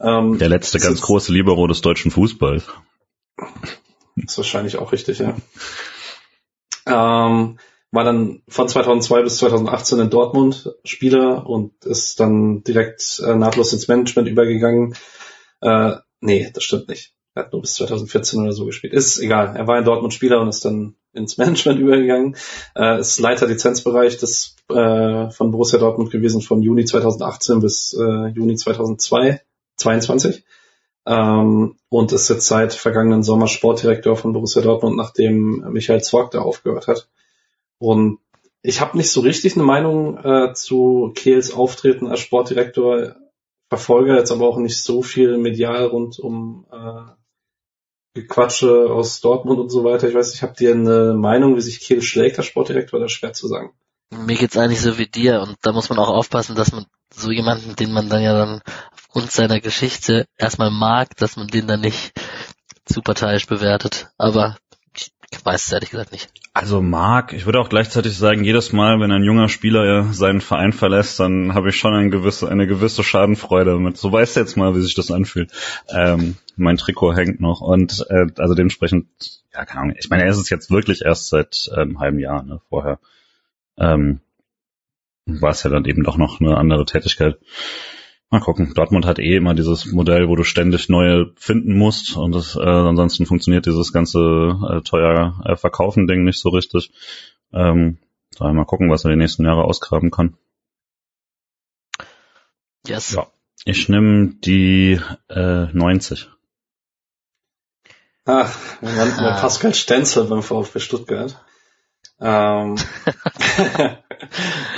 [0.00, 2.64] Ähm, Der letzte ganz große Libero des deutschen Fußballs.
[4.16, 5.36] Ist wahrscheinlich auch richtig, ja.
[6.86, 7.58] Ähm,
[7.90, 13.72] war dann von 2002 bis 2018 in Dortmund Spieler und ist dann direkt äh, nahtlos
[13.72, 14.94] ins Management übergegangen.
[15.60, 17.14] Äh, nee, das stimmt nicht.
[17.34, 18.92] Er hat nur bis 2014 oder so gespielt.
[18.92, 19.54] Ist egal.
[19.56, 22.36] Er war in Dortmund Spieler und ist dann ins Management übergegangen.
[22.74, 28.28] Äh, ist Leiter Lizenzbereich des äh, von Borussia Dortmund gewesen von Juni 2018 bis äh,
[28.28, 29.42] Juni 2002.
[29.76, 30.44] 22.
[31.06, 36.40] ähm, und ist jetzt seit vergangenen Sommer Sportdirektor von Borussia Dortmund, nachdem Michael Zorg da
[36.40, 37.08] aufgehört hat.
[37.78, 38.18] Und
[38.62, 43.14] ich habe nicht so richtig eine Meinung äh, zu Kehls Auftreten als Sportdirektor,
[43.68, 47.12] verfolge jetzt aber auch nicht so viel medial rund um äh,
[48.14, 50.08] Gequatsche aus Dortmund und so weiter.
[50.08, 53.32] Ich weiß nicht, habt ihr eine Meinung, wie sich Kehl schlägt als Sportdirektor, oder schwer
[53.32, 53.72] zu sagen?
[54.10, 57.30] Mir geht's eigentlich so wie dir und da muss man auch aufpassen, dass man so
[57.30, 58.60] jemanden, den man dann ja dann
[58.92, 62.12] aufgrund seiner Geschichte erstmal mag, dass man den dann nicht
[62.84, 64.08] zu parteiisch bewertet.
[64.18, 64.56] Aber
[65.30, 66.30] ich weiß es ehrlich gesagt nicht.
[66.54, 70.72] Also mag, ich würde auch gleichzeitig sagen, jedes Mal, wenn ein junger Spieler seinen Verein
[70.72, 73.98] verlässt, dann habe ich schon eine gewisse, eine gewisse Schadenfreude damit.
[73.98, 75.50] So weißt du jetzt mal, wie sich das anfühlt.
[75.88, 79.06] Ähm, mein Trikot hängt noch und äh, also dementsprechend,
[79.52, 79.96] ja, keine Ahnung.
[79.98, 82.98] Ich meine, er ist es jetzt wirklich erst seit einem halben Jahr, ne, vorher.
[83.78, 84.20] Ähm,
[85.26, 87.38] war es ja dann eben doch noch eine andere Tätigkeit.
[88.30, 88.72] Mal gucken.
[88.74, 92.60] Dortmund hat eh immer dieses Modell, wo du ständig neue finden musst und das, äh,
[92.60, 96.90] ansonsten funktioniert dieses ganze äh, teuer äh, Verkaufen Ding nicht so richtig.
[97.52, 97.98] Ähm,
[98.36, 100.36] daher mal gucken, was er die nächsten Jahre ausgraben kann.
[102.86, 103.14] Yes.
[103.14, 103.26] Ja.
[103.64, 106.28] Ich nehme die äh, 90.
[108.24, 109.40] Ach, Moment mal, ah.
[109.40, 111.40] Pascal Stenzel beim VfB Stuttgart.
[112.20, 112.76] Ähm,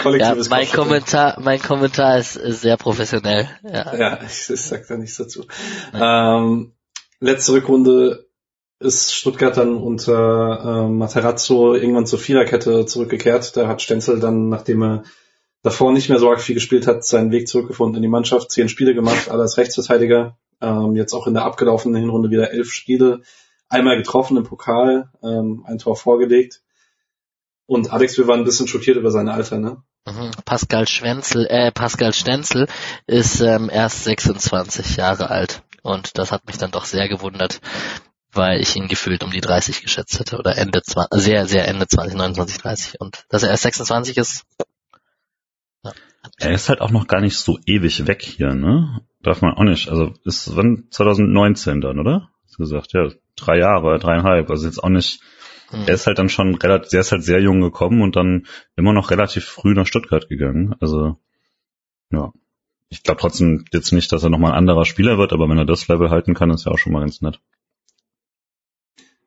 [0.05, 3.49] ja, mein Kommentar, mein Kommentar ist sehr professionell.
[3.63, 5.47] Ja, ja ich, ich sag da nichts dazu.
[5.95, 6.73] Ähm,
[7.21, 8.29] letzte Rückrunde
[8.81, 13.57] ist Stuttgart dann unter äh, Materazzo irgendwann zur Viererkette zurückgekehrt.
[13.57, 15.03] Da hat Stenzel dann, nachdem er
[15.63, 18.51] davor nicht mehr so arg viel gespielt hat, seinen Weg zurückgefunden in die Mannschaft.
[18.53, 20.37] Zehn Spiele gemacht, alle als Rechtsverteidiger.
[20.61, 23.23] Ähm, jetzt auch in der abgelaufenen Hinrunde wieder elf Spiele.
[23.69, 26.63] Einmal getroffen im Pokal, ähm, ein Tor vorgelegt.
[27.69, 29.83] Und Alex, wir waren ein bisschen schockiert über sein Alter, ne?
[30.07, 30.31] Mhm.
[30.47, 32.67] Pascal Schwenzel, äh, Pascal Stenzel
[33.07, 35.63] ist ähm, erst 26 Jahre alt.
[35.83, 37.61] Und das hat mich dann doch sehr gewundert,
[38.33, 40.39] weil ich ihn gefühlt um die 30 geschätzt hätte.
[40.39, 43.01] Oder Ende 20, sehr, sehr Ende 20, 29, 30.
[43.03, 44.47] Und dass er erst 26 ist.
[45.85, 45.93] Ja.
[46.39, 49.03] Er ist halt auch noch gar nicht so ewig weg hier, ne?
[49.23, 49.91] Darf man auch nicht.
[49.91, 52.31] Also ist wann 2019 dann, oder?
[52.45, 54.49] Hast du gesagt, ja, drei Jahre, dreieinhalb.
[54.49, 55.21] Also jetzt auch nicht
[55.71, 55.85] Mhm.
[55.87, 58.47] Er ist halt dann schon relativ, der ist halt sehr jung gekommen und dann
[58.77, 60.75] immer noch relativ früh nach Stuttgart gegangen.
[60.81, 61.17] Also,
[62.11, 62.33] ja.
[62.91, 65.67] Ich glaube trotzdem jetzt nicht, dass er nochmal ein anderer Spieler wird, aber wenn er
[65.67, 67.39] das Level halten kann, ist ja auch schon mal ganz nett.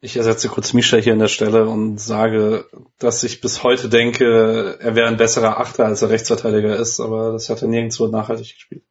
[0.04, 2.66] Ich ersetze kurz Misha hier an der Stelle und sage,
[2.98, 7.34] dass ich bis heute denke, er wäre ein besserer Achter, als er Rechtsverteidiger ist, aber
[7.34, 8.84] das hat er nirgendwo nachhaltig gespielt.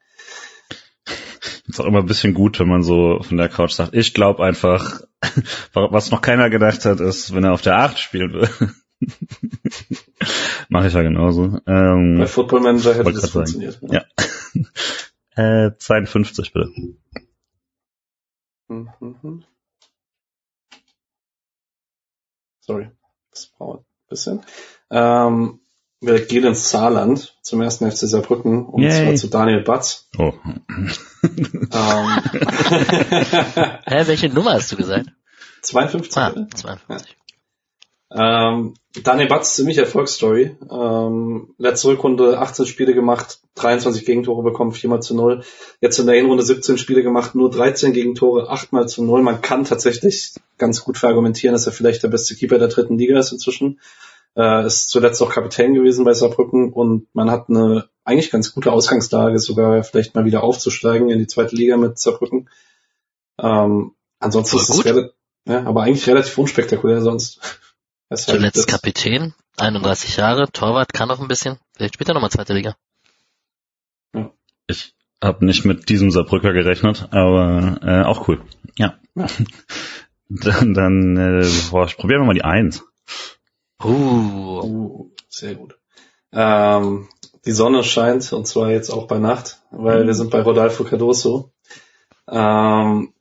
[1.71, 4.43] Ist auch immer ein bisschen gut, wenn man so von der Couch sagt, ich glaube
[4.43, 5.03] einfach,
[5.73, 8.49] was noch keiner gedacht hat, ist, wenn er auf der 8 spielen will.
[10.69, 11.61] Mache ich ja genauso.
[11.67, 13.79] Ähm, Bei Football Manager hätte das funktioniert.
[13.83, 14.03] Ja.
[15.37, 15.67] ja.
[15.67, 16.71] äh, 52 bitte.
[18.69, 19.45] Mhm.
[22.61, 22.91] Sorry,
[23.31, 24.43] das braucht ein bisschen.
[24.91, 25.61] Ähm,
[26.01, 29.05] wir gehen ins Saarland zum ersten FC Saarbrücken und Yay.
[29.05, 30.09] zwar zu Daniel Batz.
[30.19, 30.33] Oh.
[30.43, 30.91] ähm.
[33.87, 35.11] Hä, welche Nummer hast du gesagt?
[35.63, 36.17] 52.
[36.17, 37.17] Ah, 52.
[38.13, 38.75] Ähm,
[39.05, 40.57] Daniel Batz, ziemlich Erfolgsstory.
[40.69, 45.45] Ähm, letzte Rückrunde 18 Spiele gemacht, 23 Gegentore bekommen, 4 mal zu 0.
[45.81, 49.23] Jetzt in der Hinrunde 17 Spiele gemacht, nur 13 Gegentore, 8 mal zu 0.
[49.23, 53.19] Man kann tatsächlich ganz gut verargumentieren, dass er vielleicht der beste Keeper der dritten Liga
[53.19, 53.79] ist inzwischen.
[54.37, 58.73] Äh, ist zuletzt auch Kapitän gewesen bei Saarbrücken und man hat eine eigentlich ganz gute
[58.73, 62.49] Ausgangslage, sogar vielleicht mal wieder aufzusteigen in die zweite Liga mit Saarbrücken.
[63.39, 65.13] Ähm, ansonsten ist es relativ,
[65.47, 67.41] ja, aber eigentlich relativ unspektakulär sonst.
[68.15, 71.59] Zuletzt halt Kapitän, 31 Jahre, Torwart kann noch ein bisschen.
[71.77, 72.77] Vielleicht spielt er nochmal zweite Liga.
[74.15, 74.33] Ja.
[74.67, 78.41] Ich habe nicht mit diesem Saarbrücker gerechnet, aber äh, auch cool.
[78.77, 78.99] Ja.
[79.15, 79.27] ja.
[80.29, 82.85] dann dann äh, boah, probieren wir mal die Eins.
[83.83, 84.61] Uh.
[84.63, 85.79] uh sehr gut.
[86.33, 87.09] Ähm,
[87.47, 90.07] die Sonne scheint und zwar jetzt auch bei Nacht, weil mhm.
[90.09, 91.51] wir sind bei Rodolfo Cardoso.
[92.29, 93.13] Ähm,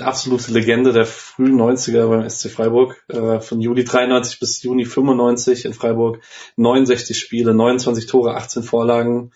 [0.00, 3.04] absolute Legende der frühen 90er beim SC Freiburg.
[3.08, 6.20] Äh, von Juli 93 bis Juni 95 in Freiburg.
[6.56, 9.32] 69 Spiele, 29 Tore, 18 Vorlagen.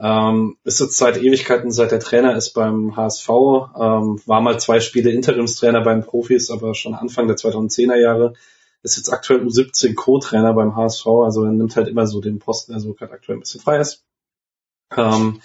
[0.00, 3.28] Ähm, ist jetzt seit Ewigkeiten, seit der Trainer ist beim HSV.
[3.28, 8.34] Ähm, war mal zwei Spiele Interimstrainer beim Profis, aber schon Anfang der 2010er Jahre.
[8.82, 11.06] Ist jetzt aktuell U17 Co-Trainer beim HSV.
[11.06, 13.78] Also er nimmt halt immer so den Posten, der so gerade aktuell ein bisschen frei
[13.78, 14.04] ist.
[14.96, 15.40] Ähm,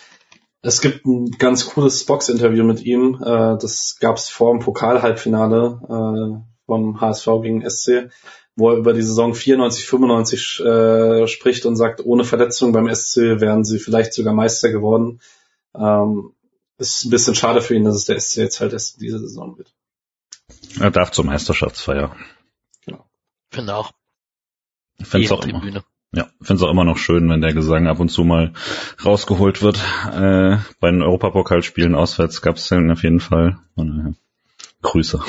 [0.62, 3.16] es gibt ein ganz cooles Box-Interview mit ihm.
[3.22, 8.10] Äh, das gab es vor dem Pokal-Halbfinale äh, vom HSV gegen SC,
[8.56, 13.42] wo er über die Saison 94, 95 äh, spricht und sagt, ohne Verletzung beim SC
[13.42, 15.20] wären sie vielleicht sogar Meister geworden.
[15.76, 16.34] Ähm,
[16.78, 19.58] ist ein bisschen schade für ihn, dass es der SC jetzt halt erst diese Saison
[19.58, 19.74] wird.
[20.80, 22.16] Er darf zur Meisterschaftsfeier.
[23.54, 23.92] Finde auch.
[24.98, 25.84] Ich finde es auch immer.
[26.16, 28.54] Ja, finde es auch immer noch schön, wenn der Gesang ab und zu mal
[29.04, 29.78] rausgeholt wird.
[30.12, 33.58] Äh, bei den Europapokalspielen auswärts gab es den auf jeden Fall.
[33.76, 34.14] Und, äh,
[34.84, 35.24] Grüße.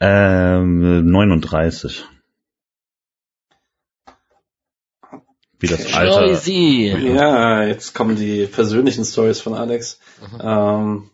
[0.00, 2.04] ähm, 39.
[5.58, 6.22] Wie das Alter.
[6.22, 6.92] Noisy.
[7.14, 10.00] Ja, jetzt kommen die persönlichen Stories von Alex.
[10.32, 10.40] Mhm.
[10.42, 11.10] Ähm,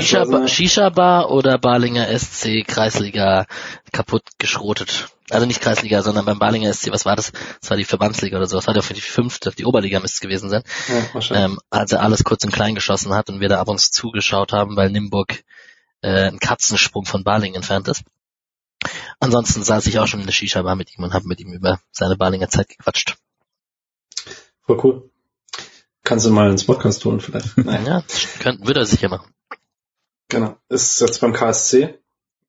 [0.00, 3.46] Shisha, Ba- Shisha Bar oder Balinger SC Kreisliga
[3.92, 5.08] kaputt geschrotet.
[5.30, 7.30] Also nicht Kreisliga, sondern beim Balinger SC, was war das?
[7.60, 8.56] Das war die Verbandsliga oder so.
[8.56, 10.62] Das war doch für die fünfte, die Oberliga müsste es gewesen sein.
[10.88, 11.44] ja.
[11.44, 13.92] Ähm, als er alles kurz und klein geschossen hat und wir da ab und zu
[13.92, 15.44] zugeschaut haben, weil Nimburg
[16.02, 18.02] äh, ein Katzensprung von Baling entfernt ist.
[19.20, 21.80] Ansonsten saß ich auch schon in der Shisha-Bar mit ihm und habe mit ihm über
[21.92, 23.16] seine Balinger Zeit gequatscht.
[24.66, 25.10] Voll cool.
[26.02, 27.56] Kannst du mal ins Podcast holen vielleicht.
[27.58, 27.86] Nein.
[27.86, 28.02] Ja,
[28.40, 29.30] könnte, würde er sicher machen.
[30.30, 30.56] Genau.
[30.68, 31.98] Ist jetzt beim KSC.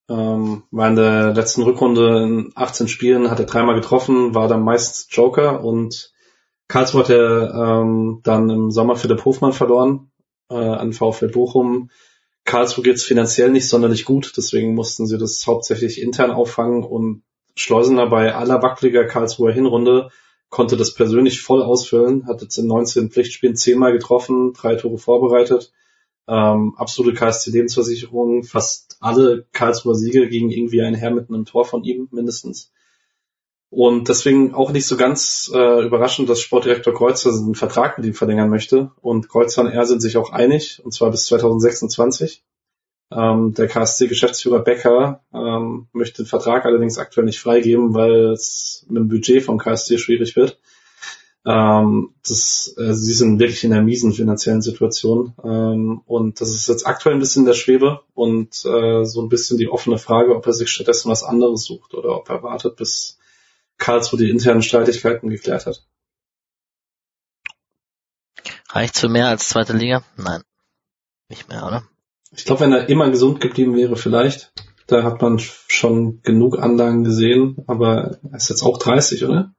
[0.07, 4.63] Ähm, war in der letzten Rückrunde in 18 Spielen, hat er dreimal getroffen, war dann
[4.63, 6.13] meist Joker und
[6.67, 10.11] Karlsruhe hat er ähm, dann im Sommer Philipp Hofmann verloren
[10.49, 11.89] äh, an VfL Bochum.
[12.43, 17.23] Karlsruhe geht's finanziell nicht sonderlich gut, deswegen mussten sie das hauptsächlich intern auffangen und
[17.55, 20.09] Schleusener bei aller wackeliger Karlsruher Hinrunde
[20.49, 25.71] konnte das persönlich voll ausfüllen, hat jetzt in 19 Pflichtspielen zehnmal getroffen, drei Tore vorbereitet
[26.27, 28.43] ähm, absolute KSC-Lebensversicherung.
[28.43, 32.71] Fast alle Karlsruher Siege gingen irgendwie einher mit einem Tor von ihm mindestens.
[33.69, 38.13] Und deswegen auch nicht so ganz äh, überraschend, dass Sportdirektor Kreuzer einen Vertrag mit ihm
[38.13, 38.91] verlängern möchte.
[39.01, 42.43] Und Kreuzer und er sind sich auch einig, und zwar bis 2026.
[43.11, 48.97] Ähm, der KSC-Geschäftsführer Becker ähm, möchte den Vertrag allerdings aktuell nicht freigeben, weil es mit
[48.97, 50.59] dem Budget vom KSC schwierig wird.
[51.43, 55.33] Ähm, das, äh, sie sind wirklich in einer miesen finanziellen Situation.
[55.43, 59.29] Ähm, und das ist jetzt aktuell ein bisschen in der Schwebe und äh, so ein
[59.29, 62.75] bisschen die offene Frage, ob er sich stattdessen was anderes sucht oder ob er wartet,
[62.75, 63.17] bis
[63.77, 65.83] Karlsruhe die internen Streitigkeiten geklärt hat.
[68.69, 70.03] Reicht für mehr als zweite Liga?
[70.17, 70.43] Nein.
[71.27, 71.83] Nicht mehr, oder?
[72.31, 74.53] Ich glaube, wenn er immer gesund geblieben wäre, vielleicht.
[74.87, 79.53] Da hat man schon genug Anlagen gesehen, aber er ist jetzt auch 30, oder?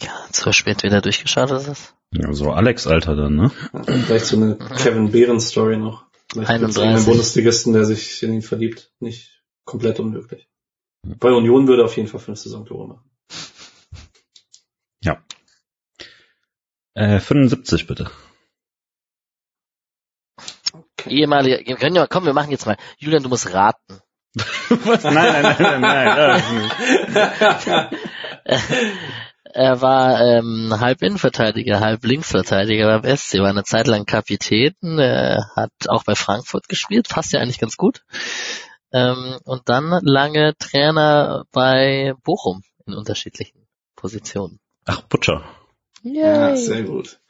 [0.00, 1.94] Ja, zu spät wieder durchgeschaut ist es.
[2.12, 3.50] Ja, so Alex-Alter dann, ne?
[3.72, 6.06] Ja, Vielleicht so eine Kevin Behrens-Story noch.
[6.30, 6.82] Vielleicht gibt's 31.
[6.82, 8.92] einen Bundesligisten, der sich in ihn verliebt.
[9.00, 10.48] Nicht komplett unmöglich.
[11.02, 13.10] Bei Union würde er auf jeden Fall fünf Saisontore machen.
[15.02, 15.22] Ja.
[16.94, 18.10] Äh, 75 bitte.
[21.06, 22.76] Ehemalige, wir können ja, komm, wir machen jetzt mal.
[22.98, 24.00] Julian, du musst raten.
[24.68, 25.04] Was?
[25.04, 26.42] Nein, nein, nein, nein,
[27.66, 27.88] nein.
[29.52, 35.38] Er war ähm, halb Innenverteidiger, halb Linksverteidiger beim SC, war eine Zeit lang Kapitän, äh,
[35.56, 38.02] hat auch bei Frankfurt gespielt, passt ja eigentlich ganz gut.
[38.92, 44.60] Ähm, und dann lange Trainer bei Bochum in unterschiedlichen Positionen.
[44.84, 45.44] Ach, Butcher.
[46.02, 47.20] Ja, sehr gut.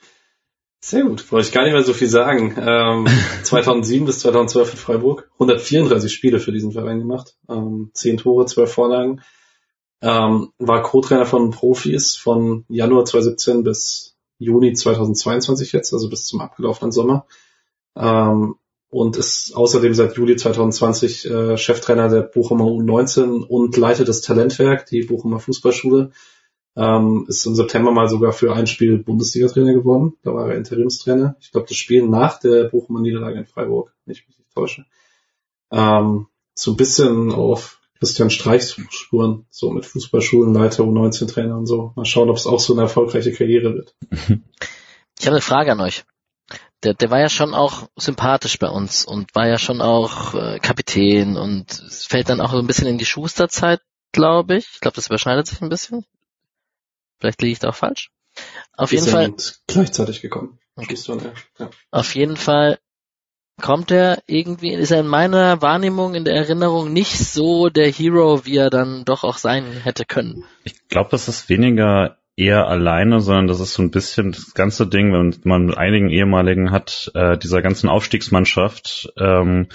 [0.80, 1.28] Sehr gut.
[1.28, 2.54] Brauche ich gar nicht mehr so viel sagen.
[2.58, 3.06] Ähm,
[3.42, 5.30] 2007 bis 2012 in Freiburg.
[5.34, 7.34] 134 Spiele für diesen Verein gemacht.
[7.48, 9.22] Ähm, 10 Tore, 12 Vorlagen.
[10.00, 16.40] Ähm, war Co-Trainer von Profis von Januar 2017 bis Juni 2022 jetzt, also bis zum
[16.40, 17.26] abgelaufenen Sommer.
[17.96, 18.54] Ähm,
[18.90, 24.86] und ist außerdem seit Juli 2020 äh, Cheftrainer der Bochumer U19 und leitet das Talentwerk,
[24.86, 26.12] die Bochumer Fußballschule.
[26.76, 30.14] Ähm, ist im September mal sogar für ein Spiel Bundesliga-Trainer geworden.
[30.22, 31.36] Da war er Interimstrainer.
[31.40, 34.86] Ich glaube, das Spiel nach der Bochumer Niederlage in Freiburg, wenn ich mich nicht täusche.
[35.70, 41.92] Ähm, so ein bisschen auf Christian Streichs Spuren, so mit Fußballschulenleiter, U19-Trainer und so.
[41.96, 43.94] Mal schauen, ob es auch so eine erfolgreiche Karriere wird.
[45.18, 46.04] Ich habe eine Frage an euch.
[46.84, 50.60] Der, der war ja schon auch sympathisch bei uns und war ja schon auch äh,
[50.60, 53.80] Kapitän und es fällt dann auch so ein bisschen in die Schusterzeit,
[54.12, 54.68] glaube ich.
[54.74, 56.04] Ich glaube, das überschneidet sich ein bisschen.
[57.18, 58.12] Vielleicht liege ich da auch falsch.
[58.76, 59.34] Auf Die jeden Fall,
[59.66, 60.60] gleichzeitig gekommen.
[60.76, 60.96] Okay.
[60.96, 61.32] Schuster.
[61.58, 61.70] Ja.
[61.90, 62.78] auf jeden Fall
[63.60, 68.44] kommt er irgendwie, ist er in meiner Wahrnehmung, in der Erinnerung nicht so der Hero,
[68.44, 70.44] wie er dann doch auch sein hätte können.
[70.64, 74.86] Ich glaube, das ist weniger eher alleine, sondern das ist so ein bisschen das ganze
[74.86, 79.66] Ding, wenn man mit einigen ehemaligen hat, äh, dieser ganzen Aufstiegsmannschaft, ähm,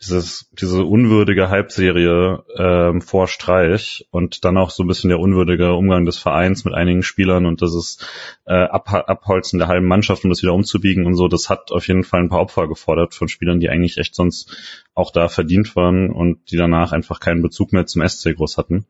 [0.00, 5.72] dieses, diese unwürdige Halbserie ähm, vor Streich und dann auch so ein bisschen der unwürdige
[5.72, 8.06] Umgang des Vereins mit einigen Spielern und das ist
[8.44, 11.88] äh, Ab Abholzen der halben Mannschaft, um das wieder umzubiegen und so, das hat auf
[11.88, 14.56] jeden Fall ein paar Opfer gefordert von Spielern, die eigentlich echt sonst
[14.94, 18.86] auch da verdient waren und die danach einfach keinen Bezug mehr zum SC groß hatten.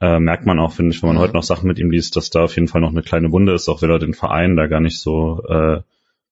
[0.00, 1.20] Äh, merkt man auch, finde ich, wenn man Mhm.
[1.20, 3.54] heute noch Sachen mit ihm liest, dass da auf jeden Fall noch eine kleine Wunde
[3.54, 5.80] ist, auch wenn er den Verein da gar nicht so äh,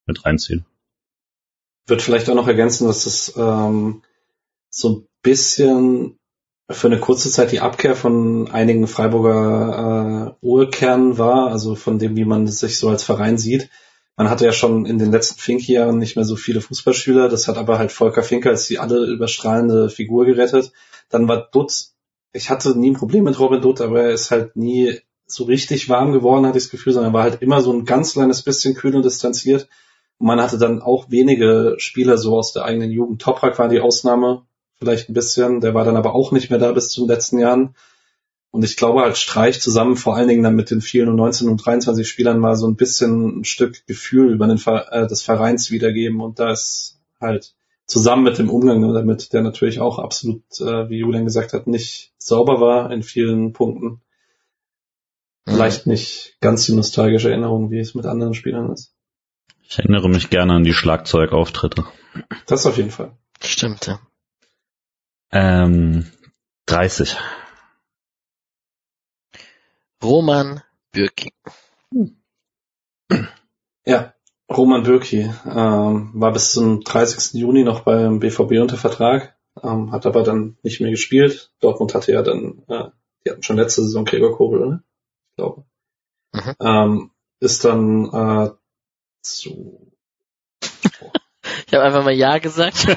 [0.06, 0.62] mit reinzieht.
[1.86, 4.02] würde vielleicht auch noch ergänzen, dass es ähm,
[4.72, 6.18] so ein bisschen
[6.70, 12.16] für eine kurze Zeit die Abkehr von einigen Freiburger äh, Urkernen war, also von dem,
[12.16, 13.68] wie man sich so als Verein sieht.
[14.16, 17.58] Man hatte ja schon in den letzten Fink-Jahren nicht mehr so viele Fußballspieler, das hat
[17.58, 20.72] aber halt Volker Finke als die alle überstrahlende Figur gerettet.
[21.10, 21.88] Dann war Dutt,
[22.32, 25.88] ich hatte nie ein Problem mit Robin Dutt, aber er ist halt nie so richtig
[25.88, 28.42] warm geworden, hatte ich das Gefühl, sondern er war halt immer so ein ganz kleines
[28.42, 29.68] bisschen kühl und distanziert.
[30.18, 33.20] Und man hatte dann auch wenige Spieler so aus der eigenen Jugend.
[33.20, 34.46] Toprak war die Ausnahme,
[34.83, 35.61] vielleicht ein bisschen.
[35.61, 37.76] Der war dann aber auch nicht mehr da bis zu den letzten Jahren.
[38.51, 41.64] Und ich glaube halt Streich zusammen, vor allen Dingen dann mit den vielen 19 und
[41.64, 46.20] 23 Spielern mal so ein bisschen ein Stück Gefühl über den äh, des Vereins wiedergeben.
[46.20, 47.55] Und da ist halt
[47.87, 52.12] zusammen mit dem Umgang damit, der natürlich auch absolut, äh, wie Julian gesagt hat, nicht
[52.18, 54.03] sauber war in vielen Punkten.
[55.47, 55.53] Mhm.
[55.53, 58.93] Vielleicht nicht ganz die nostalgische Erinnerung, wie es mit anderen Spielern ist.
[59.62, 61.85] Ich erinnere mich gerne an die Schlagzeugauftritte.
[62.47, 63.12] Das auf jeden Fall.
[63.41, 63.99] Stimmt, ja.
[65.33, 66.11] Ähm,
[66.66, 67.16] 30.
[70.03, 70.62] Roman
[70.93, 71.33] Bürki.
[73.85, 74.14] Ja,
[74.51, 77.41] Roman Bürki ähm, war bis zum 30.
[77.41, 81.53] Juni noch beim BVB unter Vertrag, ähm, hat aber dann nicht mehr gespielt.
[81.61, 82.91] Dortmund hatte ja dann, äh,
[83.24, 84.85] die hatten schon letzte Saison Gregor Kobel, ne?
[85.30, 85.64] Ich glaube.
[86.33, 86.55] Mhm.
[86.61, 87.11] Ähm,
[87.41, 88.51] ist dann äh,
[89.22, 89.91] zu
[91.66, 92.86] ich habe einfach mal Ja gesagt.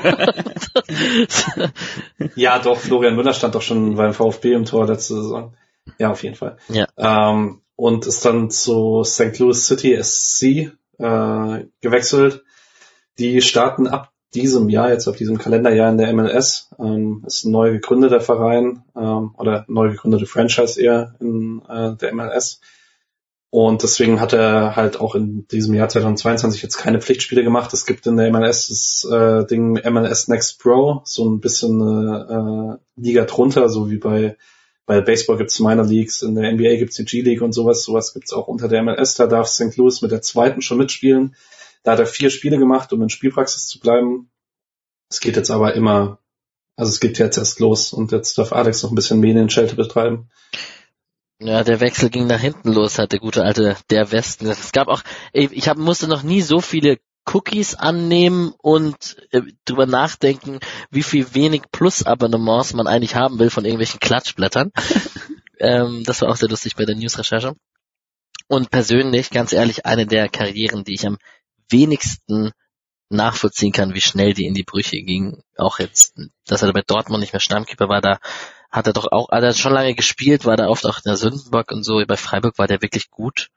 [2.35, 5.55] ja, doch, Florian Müller stand doch schon beim VfB im Tor letzte Saison.
[5.97, 6.57] Ja, auf jeden Fall.
[6.69, 6.87] Ja.
[6.97, 9.37] Ähm, und ist dann zu St.
[9.39, 12.43] Louis City SC äh, gewechselt.
[13.19, 16.69] Die starten ab diesem Jahr, jetzt auf diesem Kalenderjahr in der MLS.
[16.79, 22.13] Ähm, ist ein neu gegründeter Verein ähm, oder neu gegründete Franchise eher in äh, der
[22.13, 22.59] MLS.
[23.55, 27.71] Und deswegen hat er halt auch in diesem Jahr 2022 jetzt keine Pflichtspiele gemacht.
[27.71, 32.79] Es gibt in der MLS das äh, Ding MLS Next Pro, so ein bisschen eine
[32.97, 34.35] äh, Liga drunter, so wie bei
[34.85, 37.83] bei Baseball gibt's Minor Leagues, in der NBA gibt's die G-League und sowas.
[37.83, 39.15] Sowas gibt's auch unter der MLS.
[39.15, 39.77] Da darf St.
[39.77, 41.37] Louis mit der zweiten schon mitspielen.
[41.83, 44.29] Da hat er vier Spiele gemacht, um in Spielpraxis zu bleiben.
[45.09, 46.19] Es geht jetzt aber immer,
[46.75, 50.29] also es geht jetzt erst los und jetzt darf Alex noch ein bisschen Medienschelte betreiben.
[51.39, 54.47] Ja, der Wechsel ging nach hinten los, hat der gute alte der Westen.
[54.47, 59.85] Es gab auch, ich hab, musste noch nie so viele Cookies annehmen und äh, drüber
[59.85, 60.59] nachdenken,
[60.91, 64.71] wie viel wenig Plus-Abonnements man eigentlich haben will von irgendwelchen Klatschblättern.
[65.59, 67.55] ähm, das war auch sehr lustig bei der News-Recherche.
[68.47, 71.17] Und persönlich, ganz ehrlich, eine der Karrieren, die ich am
[71.69, 72.51] wenigsten
[73.09, 75.41] nachvollziehen kann, wie schnell die in die Brüche ging.
[75.57, 76.15] Auch jetzt,
[76.45, 78.19] dass er bei Dortmund nicht mehr Stammkeeper war, da
[78.75, 81.17] hat er doch auch, hat er schon lange gespielt, war da oft auch in der
[81.17, 82.03] Sündenbock und so.
[82.05, 83.49] Bei Freiburg war der wirklich gut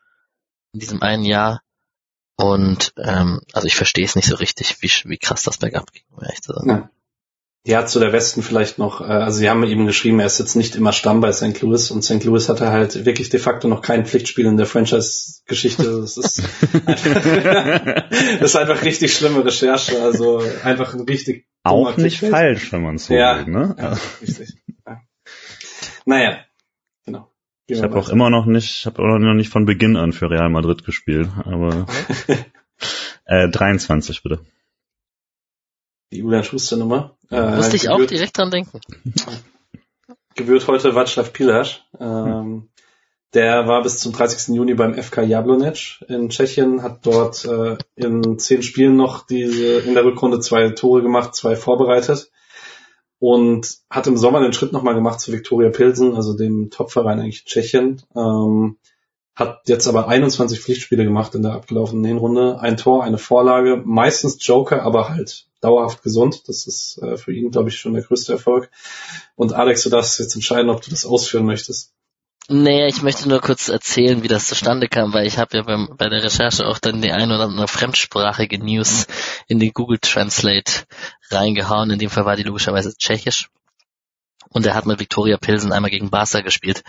[0.72, 1.62] in diesem einen Jahr.
[2.36, 6.04] Und ähm, also ich verstehe es nicht so richtig, wie, wie krass das bergab ging,
[6.12, 6.70] um ehrlich zu sagen.
[6.70, 6.90] Ja.
[7.66, 10.54] Ja, zu der Westen vielleicht noch, äh, also sie haben ihm geschrieben, er ist jetzt
[10.54, 11.60] nicht immer Stamm bei St.
[11.60, 12.24] Louis und St.
[12.24, 16.00] Louis hatte halt wirklich de facto noch kein Pflichtspiel in der Franchise-Geschichte.
[16.00, 16.42] Das ist,
[16.86, 17.22] einfach,
[18.40, 22.94] das ist einfach richtig schlimme Recherche, also einfach ein richtig Auch nicht falsch, wenn man
[22.94, 23.76] es so ja, will, ne?
[23.76, 24.54] Ja, richtig.
[26.08, 26.14] Ja.
[26.14, 26.38] Naja,
[27.04, 27.30] genau.
[27.66, 30.48] ich habe auch immer noch nicht, habe auch noch nicht von Beginn an für Real
[30.48, 31.86] Madrid gespielt, aber
[33.24, 34.40] äh, 23 bitte
[36.12, 37.16] die Julian Schuster Nummer.
[37.30, 38.80] Äh, Musste ich gebührt, auch direkt dran denken.
[40.34, 41.84] Gebührt heute Václav Pilasch.
[41.98, 42.68] Ähm,
[43.34, 44.54] der war bis zum 30.
[44.54, 49.94] Juni beim FK Jablonec in Tschechien, hat dort äh, in zehn Spielen noch diese in
[49.94, 52.30] der Rückrunde zwei Tore gemacht, zwei vorbereitet
[53.18, 57.44] und hat im Sommer den Schritt nochmal gemacht zu Viktoria Pilsen, also dem Topverein eigentlich
[57.44, 58.02] Tschechien.
[58.14, 58.76] Ähm,
[59.34, 62.58] hat jetzt aber 21 Pflichtspiele gemacht in der abgelaufenen Hinrunde.
[62.60, 66.48] Ein Tor, eine Vorlage, meistens Joker, aber halt dauerhaft gesund.
[66.48, 68.70] Das ist äh, für ihn, glaube ich, schon der größte Erfolg.
[69.36, 71.92] Und Alex, du darfst jetzt entscheiden, ob du das ausführen möchtest.
[72.50, 75.94] Nee, ich möchte nur kurz erzählen, wie das zustande kam, weil ich habe ja beim,
[75.98, 79.06] bei der Recherche auch dann die ein oder andere fremdsprachige News
[79.48, 80.86] in den Google Translate
[81.30, 81.90] reingehauen.
[81.90, 83.50] In dem Fall war die logischerweise tschechisch.
[84.48, 86.84] Und er hat mit Victoria Pilsen einmal gegen Barca gespielt.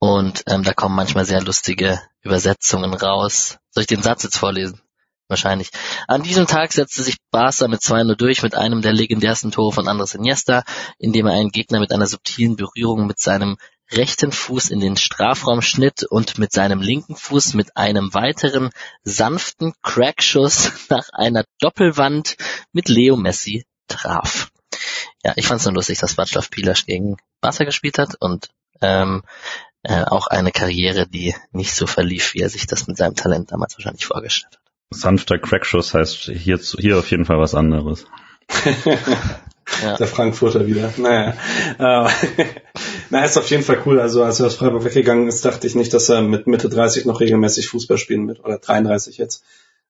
[0.00, 3.58] Und ähm, da kommen manchmal sehr lustige Übersetzungen raus.
[3.70, 4.80] Soll ich den Satz jetzt vorlesen?
[5.28, 5.70] Wahrscheinlich.
[6.08, 9.86] An diesem Tag setzte sich Barca mit 2-0 durch mit einem der legendärsten Tore von
[9.86, 10.64] Andres Iniesta,
[10.98, 13.56] indem er einen Gegner mit einer subtilen Berührung mit seinem
[13.92, 18.70] rechten Fuß in den Strafraum schnitt und mit seinem linken Fuß mit einem weiteren
[19.02, 22.36] sanften Crackschuss nach einer Doppelwand
[22.72, 24.50] mit Leo Messi traf.
[25.24, 28.48] Ja, ich fand es nur lustig, dass Václav Pilasch gegen Barca gespielt hat und
[28.80, 29.22] ähm,
[29.82, 33.52] äh, auch eine Karriere, die nicht so verlief, wie er sich das mit seinem Talent
[33.52, 34.72] damals wahrscheinlich vorgestellt hat.
[34.90, 38.06] sanfter Crackschuss heißt hier, hier auf jeden Fall was anderes.
[39.82, 39.96] ja.
[39.96, 40.92] Der Frankfurter wieder.
[40.96, 41.34] Naja.
[41.78, 42.10] Äh,
[43.10, 44.00] na, ist auf jeden Fall cool.
[44.00, 47.04] Also als er aus Freiburg weggegangen ist, dachte ich nicht, dass er mit Mitte 30
[47.06, 48.40] noch regelmäßig Fußball spielen wird.
[48.40, 49.44] Oder 33 jetzt.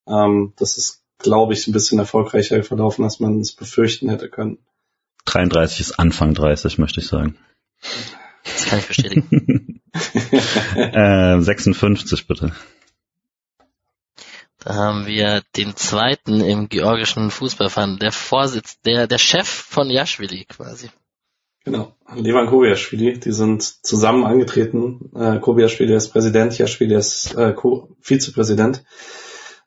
[0.07, 4.59] Ähm, das ist, glaube ich, ein bisschen erfolgreicher verlaufen, als man es befürchten hätte können.
[5.27, 7.37] 33 ist Anfang 30, möchte ich sagen.
[8.45, 9.81] Das kann ich bestätigen.
[10.77, 12.53] äh, 56 bitte.
[14.63, 20.45] Da haben wir den zweiten im georgischen Fußballverein, der Vorsitz, der, der Chef von Yashvili
[20.45, 20.91] quasi.
[21.65, 25.11] Genau, Levan Kobiaschwili, die sind zusammen angetreten.
[25.15, 27.55] Äh, Kobiaschwili ist Präsident, Yashvili ist äh,
[28.01, 28.83] Vizepräsident.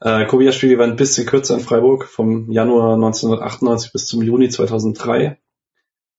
[0.01, 5.39] Äh, Kobiaschwili war ein bisschen kürzer in Freiburg, vom Januar 1998 bis zum Juni 2003.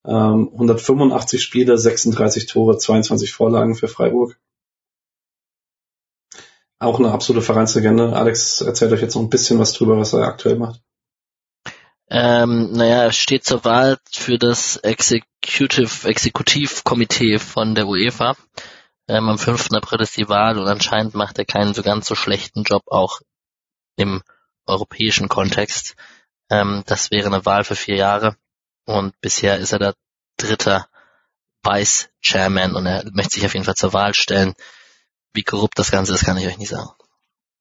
[0.07, 4.39] Ähm, 185 Spiele, 36 Tore, 22 Vorlagen für Freiburg.
[6.85, 8.14] Auch eine absolute Vereinslegende.
[8.14, 10.80] Alex erzählt euch jetzt noch ein bisschen was drüber, was er aktuell macht.
[12.11, 18.37] Ähm, naja, er steht zur Wahl für das Executive, Exekutivkomitee von der UEFA.
[19.09, 19.70] Ähm, am 5.
[19.72, 23.20] April ist die Wahl und anscheinend macht er keinen so ganz so schlechten Job auch
[23.97, 24.22] im
[24.66, 25.97] europäischen Kontext.
[26.51, 28.37] Ähm, das wäre eine Wahl für vier Jahre
[28.85, 29.95] und bisher ist er der
[30.37, 30.85] dritte
[31.62, 34.55] Vice Chairman und er möchte sich auf jeden Fall zur Wahl stellen.
[35.35, 36.91] Wie korrupt das Ganze ist, kann ich euch nicht sagen.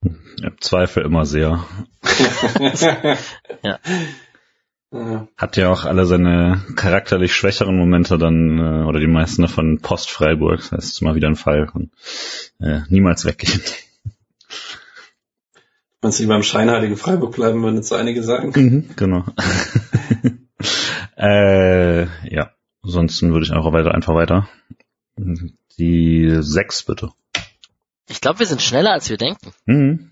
[0.01, 1.65] Im Zweifel immer sehr.
[3.63, 3.80] ja.
[5.38, 10.11] Hat ja auch alle seine charakterlich schwächeren Momente dann, äh, oder die meisten davon Post
[10.11, 10.59] Freiburg.
[10.59, 11.89] Das heißt, mal wieder ein Fall von
[12.59, 13.59] äh, niemals weggehen.
[16.01, 18.51] Wenn sie beim scheinheiligen Freiburg bleiben, würden jetzt einige sagen.
[18.55, 19.26] Mhm, genau.
[21.17, 22.51] äh, ja,
[22.84, 24.47] ansonsten würde ich einfach weiter, einfach weiter.
[25.15, 27.13] Die sechs bitte.
[28.10, 29.54] Ich glaube, wir sind schneller, als wir denken.
[29.66, 30.12] Mhm.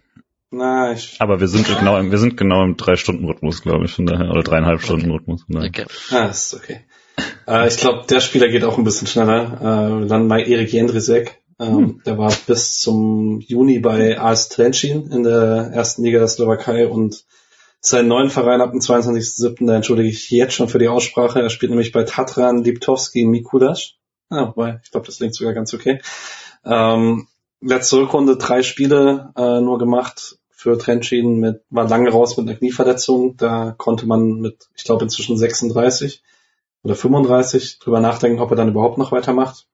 [0.52, 3.86] Na, ich Aber wir sind genau, im, wir sind genau im drei Stunden Rhythmus, glaube
[3.86, 5.44] ich, von daher oder dreieinhalb Stunden Rhythmus.
[5.44, 5.70] Von daher.
[5.70, 5.86] Okay.
[6.12, 6.82] Ah, ist okay.
[7.48, 10.02] äh, ich glaube, der Spieler geht auch ein bisschen schneller.
[10.04, 11.42] Äh, dann bei Erik Jendrisek.
[11.58, 12.02] Ähm, hm.
[12.06, 17.24] Der war bis zum Juni bei AS Trencin in der ersten Liga der Slowakei und
[17.80, 19.66] seinen neuen Verein ab dem 22.07.
[19.68, 21.42] Da entschuldige ich jetzt schon für die Aussprache.
[21.42, 23.94] Er spielt nämlich bei Tatran Liptowski Mikulas.
[24.30, 26.02] Ah, wobei, ich glaube, das klingt sogar ganz okay.
[26.66, 27.28] Ähm,
[27.62, 32.58] letzte Rückrunde drei Spiele äh, nur gemacht für Trentin mit, war lange raus mit einer
[32.58, 33.38] Knieverletzung.
[33.38, 36.22] Da konnte man mit, ich glaube, inzwischen 36
[36.84, 39.68] oder 35 drüber nachdenken, ob er dann überhaupt noch weitermacht.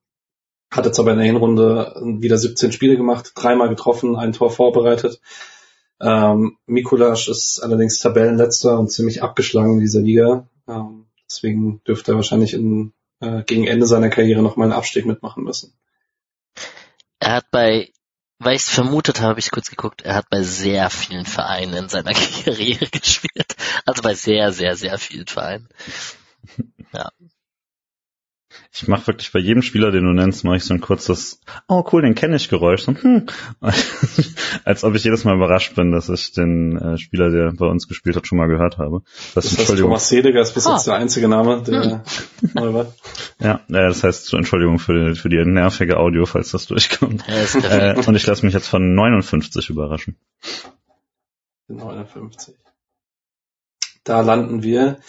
[0.69, 5.21] Hat jetzt aber in der Hinrunde wieder 17 Spiele gemacht, dreimal getroffen, ein Tor vorbereitet.
[5.99, 10.47] Ähm, Mikulasch ist allerdings Tabellenletzter und ziemlich abgeschlagen in dieser Liga.
[10.67, 15.05] Ähm, deswegen dürfte er wahrscheinlich in, äh, gegen Ende seiner Karriere noch mal einen Abstieg
[15.05, 15.73] mitmachen müssen.
[17.27, 17.91] Er hat bei
[18.39, 21.89] weil ich es vermutet habe, ich kurz geguckt, er hat bei sehr vielen Vereinen in
[21.89, 22.13] seiner
[22.45, 23.57] Karriere gespielt.
[23.85, 25.67] Also bei sehr, sehr, sehr vielen Vereinen.
[26.93, 27.11] Ja.
[28.79, 31.83] Ich mache wirklich bei jedem Spieler, den du nennst, mache ich so ein kurzes, oh
[31.91, 32.83] cool, den kenne ich Geräusch.
[32.83, 33.25] So, hm.
[34.63, 37.87] Als ob ich jedes Mal überrascht bin, dass ich den äh, Spieler, der bei uns
[37.87, 39.01] gespielt hat, schon mal gehört habe.
[39.33, 40.91] Das, das heißt, Thomas Seliger ist bis jetzt ah.
[40.91, 42.01] der einzige Name, der hm.
[42.53, 42.93] neu war.
[43.39, 47.23] Ja, äh, das heißt, Entschuldigung für, für die nervige Audio, falls das durchkommt.
[47.27, 50.17] Ja, äh, und ich lasse mich jetzt von 59 überraschen.
[51.67, 52.55] 59.
[54.03, 54.99] Da landen wir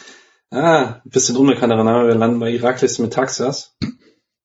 [0.50, 2.08] Ah, ein bisschen unbekannterer Name.
[2.08, 3.76] Wir landen bei Iraklis Metaxas.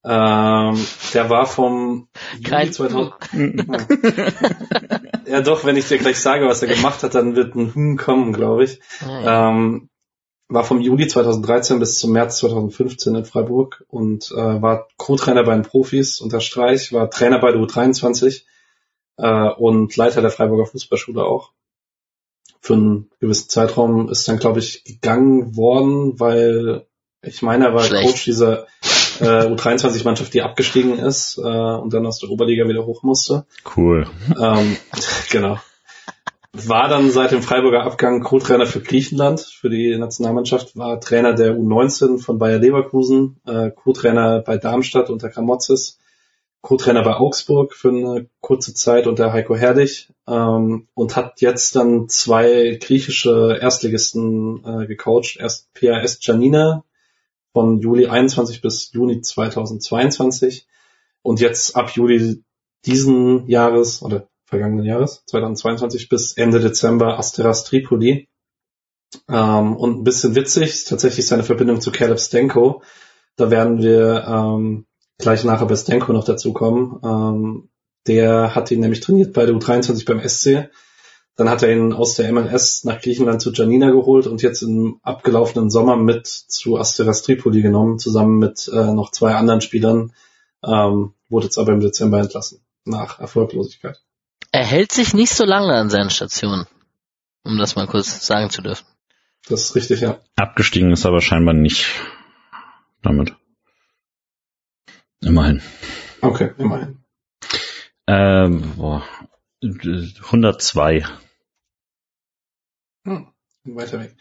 [0.05, 3.13] Ähm, der war vom Juli 2000.
[5.27, 7.97] ja doch, wenn ich dir gleich sage, was er gemacht hat, dann wird ein Hm
[7.97, 8.81] kommen, glaube ich.
[9.07, 9.89] Ähm,
[10.49, 15.53] war vom Juli 2013 bis zum März 2015 in Freiburg und äh, war Co-Trainer bei
[15.53, 18.43] den Profis unter Streich, war Trainer bei der U23
[19.17, 21.53] äh, und Leiter der Freiburger Fußballschule auch
[22.64, 26.88] für einen gewissen Zeitraum ist dann, glaube ich, gegangen worden, weil
[27.22, 28.07] ich meine, er war Schlecht.
[28.07, 28.68] Coach dieser
[29.19, 33.45] äh, U23-Mannschaft, die abgestiegen ist äh, und dann aus der Oberliga wieder hoch musste.
[33.76, 34.07] Cool.
[34.41, 34.77] Ähm,
[35.30, 35.60] genau.
[36.53, 41.57] War dann seit dem Freiburger Abgang Co-Trainer für Griechenland, für die Nationalmannschaft, war Trainer der
[41.57, 45.99] U19 von Bayer Leverkusen, äh, Co-Trainer bei Darmstadt unter Kramotzes,
[46.64, 52.07] Co-Trainer bei Augsburg für eine kurze Zeit unter Heiko Herrlich ähm, und hat jetzt dann
[52.07, 55.35] zwei griechische Erstligisten äh, gecoacht.
[55.38, 56.85] Erst PAS Janina
[57.52, 60.65] von Juli 21 bis Juni 2022
[61.22, 62.44] und jetzt ab Juli
[62.85, 68.30] diesen Jahres oder vergangenen Jahres 2022 bis Ende Dezember Asteras Tripoli.
[69.27, 72.84] Ähm, und ein bisschen witzig ist tatsächlich seine Verbindung zu Caleb Stenko.
[73.35, 74.85] Da werden wir ähm,
[75.18, 76.99] gleich nachher bei Stenko noch dazu kommen.
[77.03, 77.69] Ähm,
[78.07, 80.69] der hat ihn nämlich trainiert bei der U23 beim SC.
[81.35, 84.99] Dann hat er ihn aus der MLS nach Griechenland zu Janina geholt und jetzt im
[85.02, 90.14] abgelaufenen Sommer mit zu Asteras Tripoli genommen, zusammen mit äh, noch zwei anderen Spielern.
[90.64, 93.99] Ähm, wurde jetzt aber im Dezember entlassen, nach Erfolglosigkeit.
[94.52, 96.68] Er hält sich nicht so lange an seinen Stationen,
[97.44, 98.85] um das mal kurz sagen zu dürfen.
[99.48, 100.19] Das ist richtig, ja.
[100.35, 101.88] Abgestiegen ist aber scheinbar nicht
[103.02, 103.35] damit.
[105.26, 105.62] Immerhin.
[106.22, 107.04] Okay, immerhin.
[108.08, 109.04] Ähm, boah,
[109.64, 111.06] 102.
[113.06, 113.28] Hm,
[113.66, 114.16] weiter weg.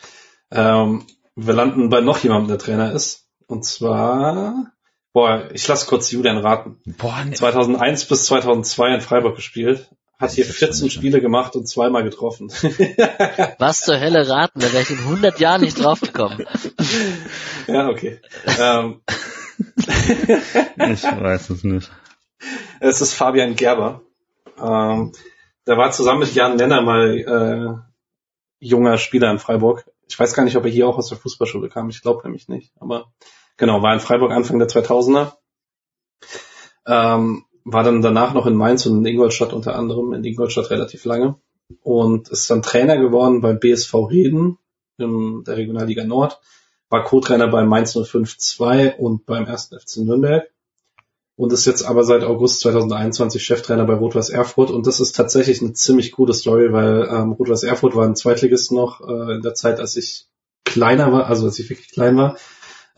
[0.51, 3.27] Ähm, wir landen bei noch jemandem, der Trainer ist.
[3.47, 4.73] Und zwar,
[5.13, 6.81] boah, ich lasse kurz Julian raten.
[6.99, 7.33] Boah, ne.
[7.33, 9.91] 2001 bis 2002 in Freiburg gespielt.
[10.19, 12.49] Hat hier Das ist 14 schon- Spiele gemacht und zweimal getroffen.
[13.59, 16.45] Was zur Hölle raten, da wäre ich in 100 Jahren nicht draufgekommen.
[17.67, 18.21] ja, okay.
[18.61, 19.01] Ähm,
[19.77, 21.91] ich weiß es nicht.
[22.81, 24.03] es ist Fabian Gerber.
[24.59, 25.13] Ähm,
[25.67, 29.85] der war zusammen mit Jan Nenner mal äh, junger Spieler in Freiburg.
[30.09, 31.89] Ich weiß gar nicht, ob er hier auch aus der Fußballschule kam.
[31.89, 32.73] Ich glaube nämlich nicht.
[32.81, 33.13] Aber
[33.57, 35.33] genau, war in Freiburg Anfang der 2000er.
[36.87, 41.05] Ähm, war dann danach noch in Mainz und in Ingolstadt unter anderem, in Ingolstadt relativ
[41.05, 41.37] lange.
[41.83, 44.59] Und ist dann Trainer geworden beim BSV Reden
[44.99, 46.41] in der Regionalliga Nord.
[46.93, 49.71] War Co-Trainer bei Mainz 05-2 und beim 1.
[49.81, 50.51] FC Nürnberg
[51.37, 55.63] und ist jetzt aber seit August 2021 Cheftrainer bei Rot-Weiß Erfurt und das ist tatsächlich
[55.63, 59.55] eine ziemlich coole Story, weil ähm, Rot-Weiß Erfurt war ein Zweitligist noch äh, in der
[59.55, 60.27] Zeit, als ich
[60.67, 62.37] kleiner war, also als ich wirklich klein war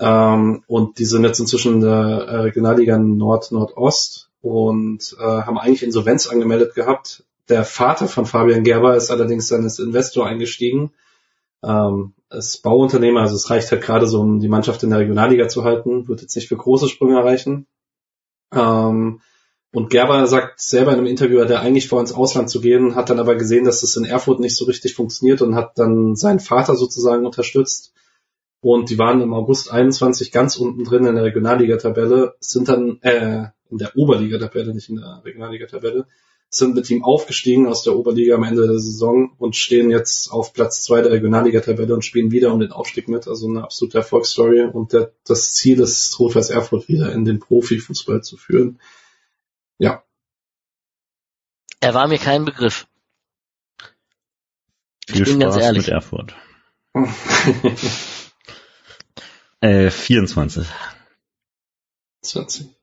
[0.00, 5.84] ähm, und die sind jetzt inzwischen in der äh, Regionalliga Nord-Nordost und äh, haben eigentlich
[5.84, 7.22] Insolvenz angemeldet gehabt.
[7.48, 10.90] Der Vater von Fabian Gerber ist allerdings dann als Investor eingestiegen
[11.66, 15.48] ähm, ist Bauunternehmer, also es reicht halt gerade so, um die Mannschaft in der Regionalliga
[15.48, 17.66] zu halten, wird jetzt nicht für große Sprünge erreichen.
[18.52, 19.20] Ähm,
[19.72, 22.94] und Gerber sagt selber in einem Interview, er hat eigentlich vor ins Ausland zu gehen,
[22.94, 26.14] hat dann aber gesehen, dass es in Erfurt nicht so richtig funktioniert und hat dann
[26.14, 27.92] seinen Vater sozusagen unterstützt.
[28.60, 33.48] Und die waren im August 21 ganz unten drin in der Regionalliga-Tabelle, sind dann, äh,
[33.68, 36.06] in der Oberliga-Tabelle, nicht in der Regionalliga-Tabelle,
[36.56, 40.52] sind mit ihm aufgestiegen aus der Oberliga am Ende der Saison und stehen jetzt auf
[40.52, 43.26] Platz zwei der Regionalliga-Tabelle und spielen wieder um den Aufstieg mit.
[43.28, 44.62] Also eine absolute Erfolgsstory.
[44.62, 48.80] Und der, das Ziel ist, Rot-Weiß Erfurt wieder in den Profifußball zu führen.
[49.78, 50.04] Ja,
[51.80, 52.86] Er war mir kein Begriff.
[55.06, 55.86] Ich Viel bin ganz Spaß ehrlich.
[55.86, 56.34] mit Erfurt.
[59.60, 60.66] Äh, 24.
[62.20, 62.73] 20.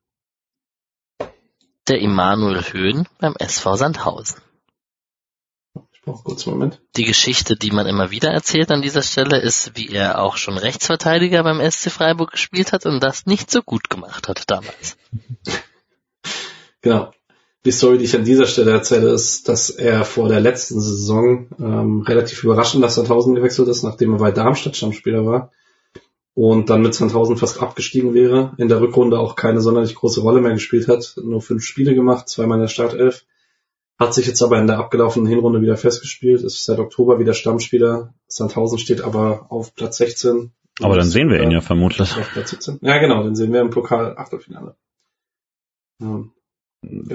[1.91, 4.39] Der Immanuel Höhn beim SV Sandhausen.
[5.91, 6.81] Ich brauche kurz einen Moment.
[6.95, 10.57] Die Geschichte, die man immer wieder erzählt an dieser Stelle, ist, wie er auch schon
[10.57, 14.95] Rechtsverteidiger beim SC Freiburg gespielt hat und das nicht so gut gemacht hat damals.
[16.81, 17.11] Genau.
[17.65, 21.47] Die Story, die ich an dieser Stelle erzähle, ist, dass er vor der letzten Saison
[21.59, 25.51] ähm, relativ überraschend nach Sandhausen gewechselt ist, nachdem er bei Darmstadt Stammspieler war
[26.33, 30.41] und dann mit Sandhausen fast abgestiegen wäre, in der Rückrunde auch keine sonderlich große Rolle
[30.41, 33.25] mehr gespielt hat, nur fünf Spiele gemacht, zweimal in der Startelf,
[33.99, 38.13] hat sich jetzt aber in der abgelaufenen Hinrunde wieder festgespielt, ist seit Oktober wieder Stammspieler.
[38.27, 40.51] Sandhausen steht aber auf Platz 16.
[40.79, 42.17] Aber dann sehen wir ihn ja vermutlich.
[42.17, 42.79] Auf Platz 17.
[42.81, 44.75] Ja, genau, den sehen wir im Pokal Achtelfinale.
[46.01, 46.31] Ähm,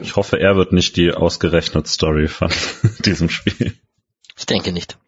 [0.00, 2.50] Ich hoffe, er wird nicht die ausgerechnet Story von
[3.04, 3.72] diesem Spiel.
[4.38, 4.98] Ich denke nicht.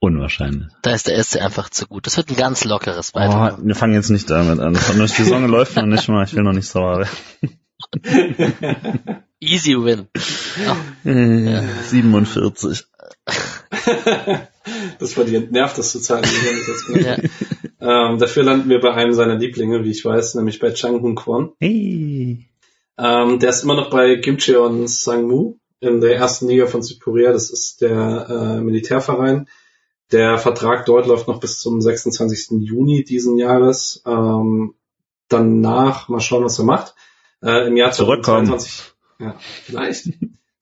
[0.00, 0.68] Unwahrscheinlich.
[0.82, 2.06] Da ist der SC einfach zu gut.
[2.06, 3.58] Das wird ein ganz lockeres Oh, Weiter.
[3.62, 4.74] wir fangen jetzt nicht damit an.
[4.74, 6.24] Die Saison läuft noch nicht mal.
[6.24, 7.06] Ich will noch nicht sauer
[9.40, 10.06] Easy win.
[11.04, 11.68] werden.
[11.84, 12.84] 47.
[14.98, 16.88] das war die entnervteste Zahl, die ich jetzt
[17.80, 18.10] Ja.
[18.12, 21.14] ähm, Dafür landen wir bei einem seiner Lieblinge, wie ich weiß, nämlich bei Chang Hun
[21.14, 21.52] Kwon.
[21.60, 22.48] Hey.
[22.98, 27.32] Ähm, der ist immer noch bei Gimcheon Sangmu in der ersten Liga von Südkorea.
[27.32, 28.26] Das ist der
[28.58, 29.46] äh, Militärverein.
[30.12, 32.62] Der Vertrag dort läuft noch bis zum 26.
[32.62, 34.02] Juni diesen Jahres.
[34.06, 34.74] Ähm,
[35.28, 36.94] danach mal schauen, was er macht.
[37.42, 38.46] Äh, Im Jahr Zurückkommen.
[38.46, 38.94] 2022.
[39.20, 40.08] Ja, vielleicht.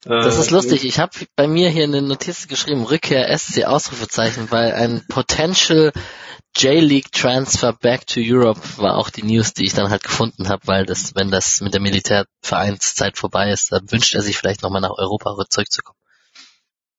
[0.09, 0.85] Das Äh, ist lustig.
[0.85, 5.93] Ich habe bei mir hier in den Notizen geschrieben, Rückkehr SC Ausrufezeichen, weil ein Potential
[6.57, 10.63] J-League Transfer back to Europe war auch die News, die ich dann halt gefunden habe,
[10.67, 14.81] weil das, wenn das mit der Militärvereinszeit vorbei ist, dann wünscht er sich vielleicht nochmal
[14.81, 15.99] nach Europa zurückzukommen.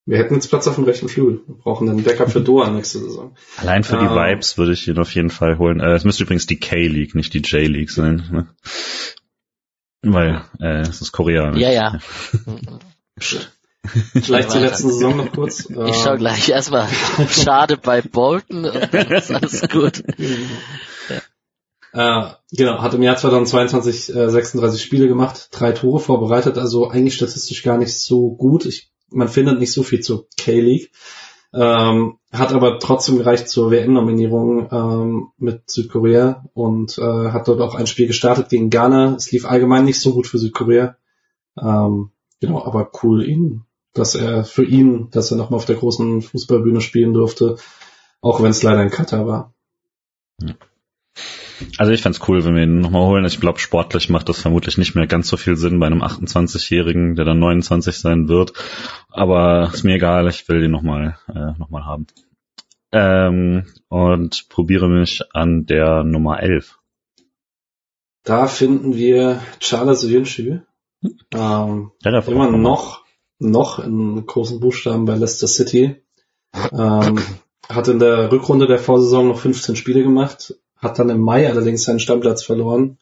[0.08, 1.42] Wir hätten jetzt Platz auf dem rechten Flügel.
[1.46, 3.36] Wir brauchen einen Backup für Doha nächste Saison.
[3.58, 4.12] Allein für die Ähm.
[4.12, 5.82] Vibes würde ich ihn auf jeden Fall holen.
[5.82, 8.24] Äh, es müsste übrigens die K-League, nicht die J-League sein.
[8.32, 8.48] Ne?
[10.04, 11.52] Weil äh, es ist Korea.
[11.52, 11.60] Ne?
[11.60, 12.00] Ja, ja.
[14.14, 15.70] Vielleicht zur letzten Saison noch kurz.
[15.70, 16.88] Ich schau gleich erstmal
[17.30, 20.04] schade bei Bolton und dann ist alles gut.
[21.92, 27.16] Äh, genau, hat im Jahr 2022 äh, 36 Spiele gemacht, drei Tore vorbereitet, also eigentlich
[27.16, 28.66] statistisch gar nicht so gut.
[28.66, 30.92] Ich man findet nicht so viel zur K-League.
[31.54, 37.76] Ähm, hat aber trotzdem gereicht zur WM-Nominierung ähm, mit Südkorea und äh, hat dort auch
[37.76, 39.16] ein Spiel gestartet gegen Ghana.
[39.16, 40.98] Es lief allgemein nicht so gut für Südkorea.
[41.60, 42.12] Ähm,
[42.42, 43.64] genau, aber cool ihn,
[43.94, 47.58] dass er für ihn, dass er nochmal auf der großen Fußballbühne spielen durfte,
[48.22, 49.54] auch wenn es leider in Katar war.
[51.78, 53.26] Also ich fände cool, wenn wir ihn nochmal holen.
[53.26, 57.16] Ich glaube, sportlich macht das vermutlich nicht mehr ganz so viel Sinn bei einem 28-Jährigen,
[57.16, 58.54] der dann 29 sein wird.
[59.10, 62.08] Aber ist mir egal, ich will ihn nochmal äh, noch haben.
[62.92, 66.78] Ähm, und probiere mich an der Nummer 11.
[68.24, 70.60] Da finden wir Charles Yunchu.
[71.34, 73.04] Ähm, ja, immer noch,
[73.40, 76.04] noch in großen Buchstaben bei Leicester City.
[76.72, 77.20] Ähm,
[77.70, 81.84] hat in der Rückrunde der Vorsaison noch 15 Spiele gemacht, hat dann im Mai allerdings
[81.84, 82.98] seinen Stammplatz verloren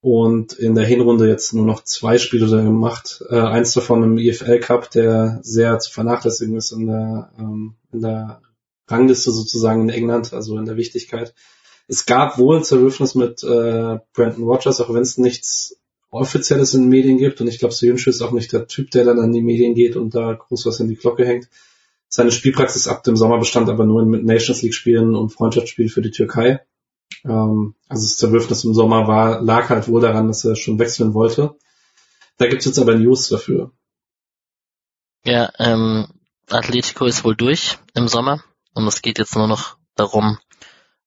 [0.00, 3.24] und in der Hinrunde jetzt nur noch zwei Spiele gemacht.
[3.30, 8.02] Äh, eins davon im IFL Cup, der sehr zu vernachlässigen ist in der, ähm, in
[8.02, 8.42] der
[8.86, 11.34] Rangliste sozusagen in England, also in der Wichtigkeit.
[11.88, 15.78] Es gab wohl ein Zerwürfnis mit äh, Brandon Rogers, auch wenn es nichts
[16.10, 17.40] Offizielles in den Medien gibt.
[17.40, 19.96] Und ich glaube, Soyuncu ist auch nicht der Typ, der dann an die Medien geht
[19.96, 21.48] und da groß was in die Glocke hängt.
[22.08, 26.02] Seine Spielpraxis ab dem Sommer bestand aber nur in Nations League Spielen und Freundschaftsspielen für
[26.02, 26.60] die Türkei.
[27.24, 31.14] Ähm, also das Zerwürfnis im Sommer war, lag halt wohl daran, dass er schon wechseln
[31.14, 31.56] wollte.
[32.38, 33.72] Da gibt's jetzt aber News dafür.
[35.24, 36.06] Ja, ähm,
[36.50, 38.42] Atletico ist wohl durch im Sommer
[38.74, 40.38] und es geht jetzt nur noch darum,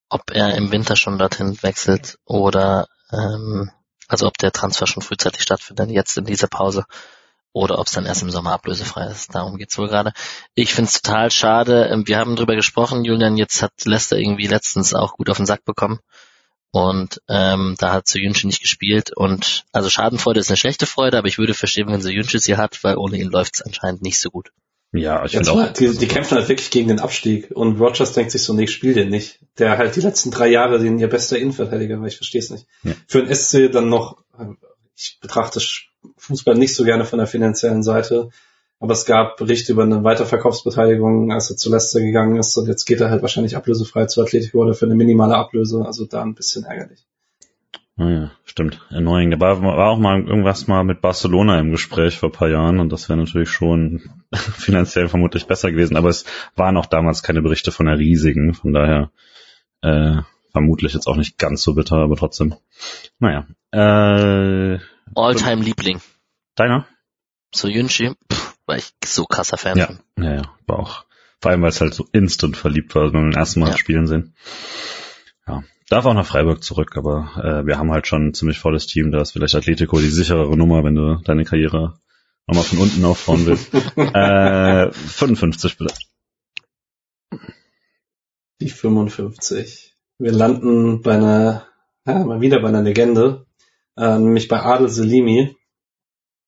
[0.09, 3.69] ob er im Winter schon dorthin wechselt oder ähm,
[4.07, 6.85] also ob der Transfer schon frühzeitig stattfindet, jetzt in dieser Pause
[7.57, 9.33] oder ob es dann erst im Sommer ablösefrei ist.
[9.33, 10.13] Darum geht's wohl gerade.
[10.55, 11.89] Ich finde es total schade.
[11.91, 13.37] Ähm, wir haben drüber gesprochen, Julian.
[13.37, 15.99] Jetzt hat Leicester irgendwie letztens auch gut auf den Sack bekommen.
[16.71, 19.11] Und ähm, da hat Soyuncu nicht gespielt.
[19.15, 22.83] Und also Schadenfreude ist eine schlechte Freude, aber ich würde verstehen, wenn Soyuncu sie hat,
[22.83, 24.51] weil ohne ihn läuft's anscheinend nicht so gut.
[24.93, 25.73] Ja, ich finde auch.
[25.73, 27.51] Die, die kämpfen halt wirklich gegen den Abstieg.
[27.51, 29.39] Und Rogers denkt sich so, nee, ich spiele den nicht.
[29.57, 32.67] Der halt die letzten drei Jahre den ihr bester Innenverteidiger war, ich verstehe es nicht.
[32.83, 32.93] Ja.
[33.07, 34.17] Für den SC dann noch,
[34.95, 35.59] ich betrachte
[36.17, 38.29] Fußball nicht so gerne von der finanziellen Seite.
[38.79, 42.55] Aber es gab Berichte über eine Weiterverkaufsbeteiligung, als er zu Leicester gegangen ist.
[42.57, 45.83] Und jetzt geht er halt wahrscheinlich ablösefrei zu Atletico oder für eine minimale Ablöse.
[45.83, 47.07] Also da ein bisschen ärgerlich.
[47.95, 48.85] Naja, ah stimmt.
[48.91, 49.31] Erneuing.
[49.31, 53.09] Da war, auch mal irgendwas mal mit Barcelona im Gespräch vor paar Jahren und das
[53.09, 54.01] wäre natürlich schon
[54.33, 55.97] finanziell vermutlich besser gewesen.
[55.97, 56.25] Aber es
[56.55, 58.53] waren auch damals keine Berichte von der riesigen.
[58.53, 59.11] Von daher
[59.81, 60.21] äh,
[60.51, 62.53] vermutlich jetzt auch nicht ganz so bitter, aber trotzdem.
[63.17, 63.47] Naja.
[63.71, 64.79] Äh,
[65.15, 66.01] All-Time-Liebling.
[66.55, 66.87] Deiner?
[67.53, 68.13] So Yunchi,
[68.65, 69.99] war ich so krasser Fan ja, von.
[70.19, 71.05] Ja, ja, war auch.
[71.41, 73.77] Vor allem, weil es halt so instant verliebt war, wenn wir den ersten Mal ja.
[73.77, 74.35] spielen sehen.
[75.47, 75.63] Ja.
[75.89, 79.11] Darf auch nach Freiburg zurück, aber äh, wir haben halt schon ein ziemlich volles Team.
[79.11, 81.99] Da ist vielleicht Atletico die sicherere Nummer, wenn du deine Karriere
[82.47, 83.73] nochmal von unten aufbauen willst.
[83.95, 85.93] äh, 55 bitte.
[88.59, 89.95] Die 55.
[90.17, 91.67] Wir landen bei einer,
[92.05, 93.46] ja, mal wieder bei einer Legende
[93.97, 95.55] äh, nämlich bei Adel Selimi.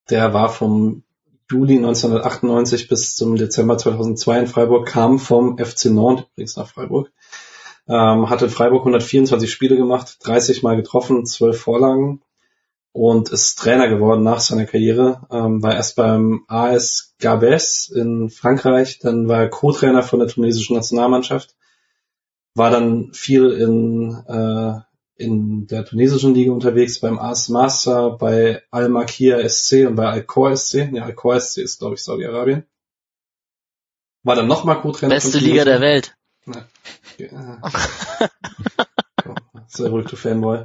[0.10, 1.04] Der war vom
[1.52, 7.12] Juli 1998 bis zum Dezember 2002 in Freiburg, kam vom FC Nantes übrigens nach Freiburg.
[7.88, 12.22] Ähm, hat in Freiburg 124 Spiele gemacht, 30 Mal getroffen, 12 Vorlagen
[12.92, 15.22] und ist Trainer geworden nach seiner Karriere.
[15.32, 20.76] Ähm, war erst beim AS Gabes in Frankreich, dann war er Co-Trainer von der tunesischen
[20.76, 21.56] Nationalmannschaft,
[22.54, 24.82] war dann viel in äh,
[25.20, 30.24] in der tunesischen Liga unterwegs, beim AS Master, bei Al Makia SC und bei Al
[30.24, 30.90] Khor SC.
[30.94, 32.64] Ja, Al Khor SC ist, glaube ich, Saudi-Arabien.
[34.24, 35.16] War dann nochmal Co-Trainer.
[35.16, 36.16] Beste Liga der Welt.
[37.18, 37.60] Ja.
[39.68, 40.60] Sehr wohl, du Fanboy.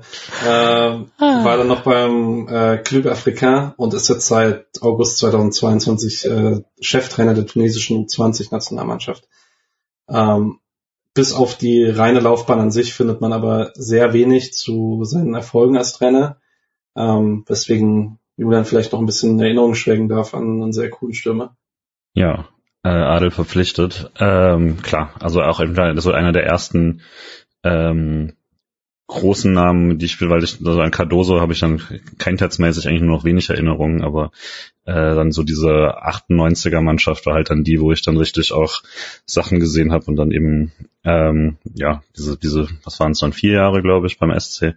[0.47, 1.45] Ähm, ah.
[1.45, 7.35] War dann noch beim äh, Club Africain und ist jetzt seit August 2022 äh, Cheftrainer
[7.35, 9.29] der tunesischen U20-Nationalmannschaft.
[10.09, 10.61] Ähm,
[11.15, 15.77] bis auf die reine Laufbahn an sich findet man aber sehr wenig zu seinen Erfolgen
[15.77, 16.41] als Trainer,
[16.97, 21.15] ähm, weswegen Julian vielleicht noch ein bisschen in Erinnerung schwelgen darf an einen sehr coolen
[21.15, 21.57] Stürmer.
[22.15, 22.49] Ja,
[22.83, 24.11] äh, Adel verpflichtet.
[24.19, 25.61] Ähm, klar, also auch
[25.97, 27.01] so einer der ersten
[27.63, 28.35] ähm,
[29.07, 31.83] großen Namen, die ich spiele, weil ich, also an Cardoso habe ich dann
[32.19, 34.31] keintheitsmäßig eigentlich nur noch wenig Erinnerungen, aber
[34.85, 38.83] äh, dann so diese 98er Mannschaft war halt dann die, wo ich dann richtig auch
[39.27, 40.73] Sachen gesehen habe und dann eben,
[41.05, 44.75] ähm, ja, diese, diese, was waren es dann, vier Jahre, glaube ich, beim SC.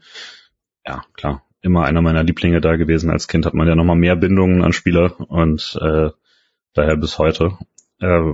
[0.86, 3.10] Ja, klar, immer einer meiner Lieblinge da gewesen.
[3.10, 6.10] Als Kind hat man ja nochmal mehr Bindungen an Spieler und äh,
[6.74, 7.58] daher bis heute.
[8.00, 8.34] Äh,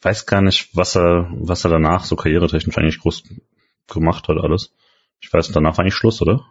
[0.00, 3.24] weiß gar nicht, was er, was er danach so karrieretechnisch eigentlich groß
[3.86, 4.72] gemacht hat alles.
[5.24, 6.44] Ich weiß, danach war eigentlich Schluss, oder?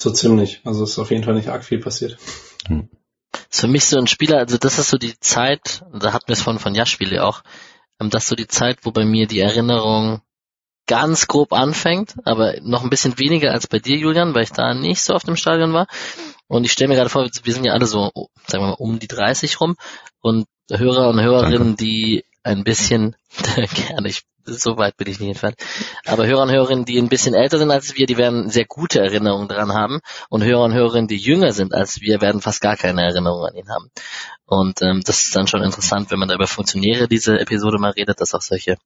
[0.00, 0.62] So ziemlich.
[0.64, 2.16] Also ist auf jeden Fall nicht arg viel passiert.
[2.66, 2.88] Hm.
[3.50, 6.32] ist für mich so ein Spieler, also das ist so die Zeit, da hatten wir
[6.32, 7.42] es von, von Jaschwili auch,
[8.00, 10.22] ähm, das ist so die Zeit, wo bei mir die Erinnerung
[10.86, 14.72] ganz grob anfängt, aber noch ein bisschen weniger als bei dir, Julian, weil ich da
[14.72, 15.86] nicht so oft im Stadion war.
[16.48, 18.10] Und ich stelle mir gerade vor, wir sind ja alle so,
[18.46, 19.76] sagen wir mal, um die 30 rum
[20.20, 21.84] und Hörer und Hörerinnen, Danke.
[21.84, 23.16] die ein bisschen,
[23.74, 25.56] gerne, ich, so weit bin ich nicht entfernt,
[26.04, 29.00] aber Hörer und Hörerinnen, die ein bisschen älter sind als wir, die werden sehr gute
[29.00, 32.76] Erinnerungen dran haben und Hörer und Hörerinnen, die jünger sind als wir, werden fast gar
[32.76, 33.90] keine Erinnerungen an ihn haben.
[34.46, 37.92] Und ähm, das ist dann schon interessant, wenn man da über Funktionäre diese Episode mal
[37.92, 38.76] redet, dass auch solche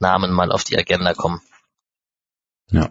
[0.00, 1.40] Namen mal auf die Agenda kommen.
[2.70, 2.90] Ja.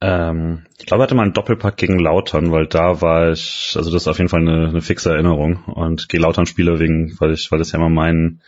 [0.00, 4.02] Ähm, ich glaube, hatte mal einen Doppelpack gegen Lautern, weil da war ich, also das
[4.02, 5.64] ist auf jeden Fall eine, eine fixe Erinnerung.
[5.64, 8.42] Und gegen Lautern spiele wegen, weil ich, weil das ja immer mein,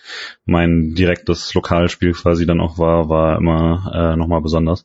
[0.44, 4.84] mein direktes Lokalspiel quasi dann auch war, war immer äh, nochmal besonders.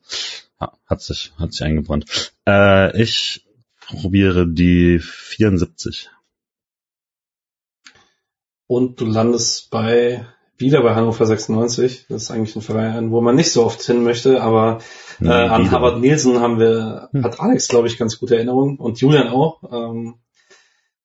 [0.62, 2.34] Ja, hat sich, hat sich eingebrannt.
[2.48, 3.46] Äh, ich
[3.88, 6.10] probiere die 74.
[8.68, 10.26] Und du landest bei
[10.64, 12.08] wieder bei Hannover 96.
[12.10, 14.80] Das ist eigentlich ein Verein, wo man nicht so oft hin möchte, aber
[15.22, 17.24] äh, an Harvard Nielsen haben wir, hm.
[17.24, 19.62] hat Alex, glaube ich, ganz gute Erinnerungen und Julian auch.
[19.72, 20.16] Ähm,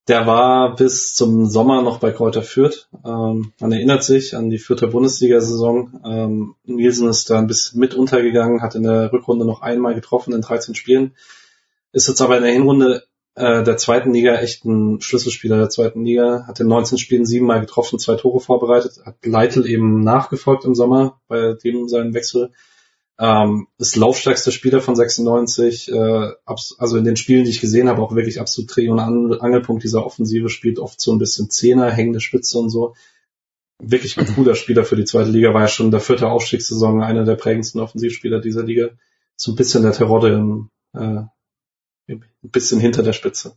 [0.07, 2.89] der war bis zum Sommer noch bei Kräuter Fürth.
[3.05, 6.01] Ähm, man erinnert sich an die vierte Bundesliga-Saison.
[6.07, 10.33] Ähm, Nielsen ist da ein bisschen mit untergegangen, hat in der Rückrunde noch einmal getroffen
[10.33, 11.15] in 13 Spielen.
[11.93, 13.08] Ist jetzt aber in der Hinrunde
[13.39, 17.61] äh, der zweiten Liga echt ein Schlüsselspieler der zweiten Liga, hat in 19 Spielen siebenmal
[17.61, 22.51] getroffen, zwei Tore vorbereitet, hat Leitl eben nachgefolgt im Sommer bei dem seinen Wechsel.
[23.21, 28.03] Ähm, ist laufstärkster Spieler von 96, äh, also in den Spielen, die ich gesehen habe,
[28.03, 32.21] auch wirklich absolut Dreh- und Angelpunkt dieser Offensive, spielt oft so ein bisschen Zehner, hängende
[32.21, 32.95] Spitze und so.
[33.81, 37.25] Wirklich ein cooler Spieler für die zweite Liga, war ja schon der vierte Aufstiegssaison einer
[37.25, 38.91] der prägendsten Offensivspieler dieser Liga.
[39.37, 41.23] So ein bisschen der Terodde im, äh,
[42.09, 43.57] ein bisschen hinter der Spitze.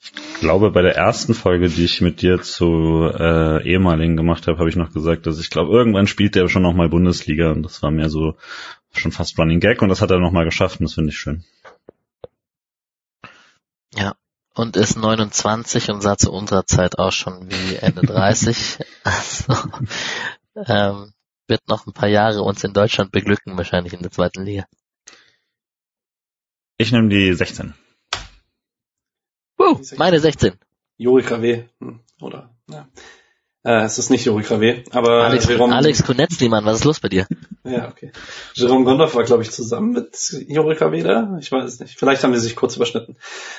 [0.00, 4.58] Ich glaube, bei der ersten Folge, die ich mit dir zu äh, ehemaligen gemacht habe,
[4.58, 7.64] habe ich noch gesagt, dass ich glaube, irgendwann spielt der schon noch mal Bundesliga und
[7.64, 8.36] das war mir so
[8.92, 11.18] schon fast Running Gag und das hat er noch mal geschafft und das finde ich
[11.18, 11.44] schön.
[13.94, 14.14] Ja,
[14.54, 18.78] und ist 29 und sah zu unserer Zeit auch schon wie Ende 30.
[19.02, 19.54] also
[20.54, 21.12] ähm,
[21.48, 24.64] wird noch ein paar Jahre uns in Deutschland beglücken, wahrscheinlich in der zweiten Liga.
[26.80, 27.74] Ich nehme die 16.
[29.58, 30.52] Uh, meine 16.
[30.96, 31.64] Juri Kravé.
[31.80, 32.86] Hm, oder, ja.
[33.64, 37.00] Äh, es ist nicht Juri Kravé, aber Alex, Jerome, Alex Konetzli, Mann, was ist los
[37.00, 37.26] bei dir?
[37.64, 38.12] Ja, okay.
[38.54, 41.36] Jerome Gondorf war, glaube ich, zusammen mit Juri Kravé da.
[41.40, 41.98] Ich weiß es nicht.
[41.98, 43.16] Vielleicht haben wir sich kurz überschnitten.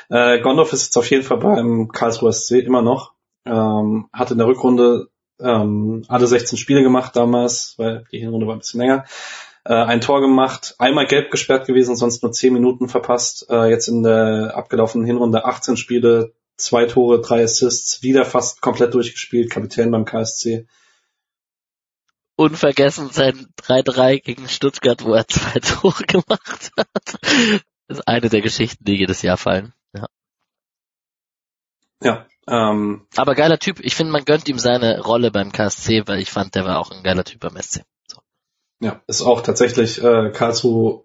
[0.07, 3.11] Äh, Gondorf ist jetzt auf jeden Fall beim Karlsruher SC immer noch.
[3.45, 5.09] Ähm, hat in der Rückrunde
[5.41, 9.03] ähm, alle 16 Spiele gemacht damals, weil die Hinrunde war ein bisschen länger
[9.65, 13.47] äh, ein Tor gemacht, einmal gelb gesperrt gewesen, sonst nur 10 Minuten verpasst.
[13.49, 18.93] Äh, jetzt in der abgelaufenen Hinrunde 18 Spiele, zwei Tore, drei Assists, wieder fast komplett
[18.93, 20.67] durchgespielt, Kapitän beim KSC.
[22.35, 27.19] Unvergessen sein 3-3 gegen Stuttgart, wo er zwei Tore gemacht hat.
[27.87, 29.73] Das ist eine der Geschichten, die jedes Jahr fallen.
[29.93, 30.07] Ja.
[32.01, 32.25] Ja.
[32.47, 33.79] Ähm, Aber geiler Typ.
[33.81, 36.91] Ich finde, man gönnt ihm seine Rolle beim KSC, weil ich fand, der war auch
[36.91, 37.83] ein geiler Typ beim SC.
[38.81, 41.03] Ja, ist auch tatsächlich, äh, Karlsruhe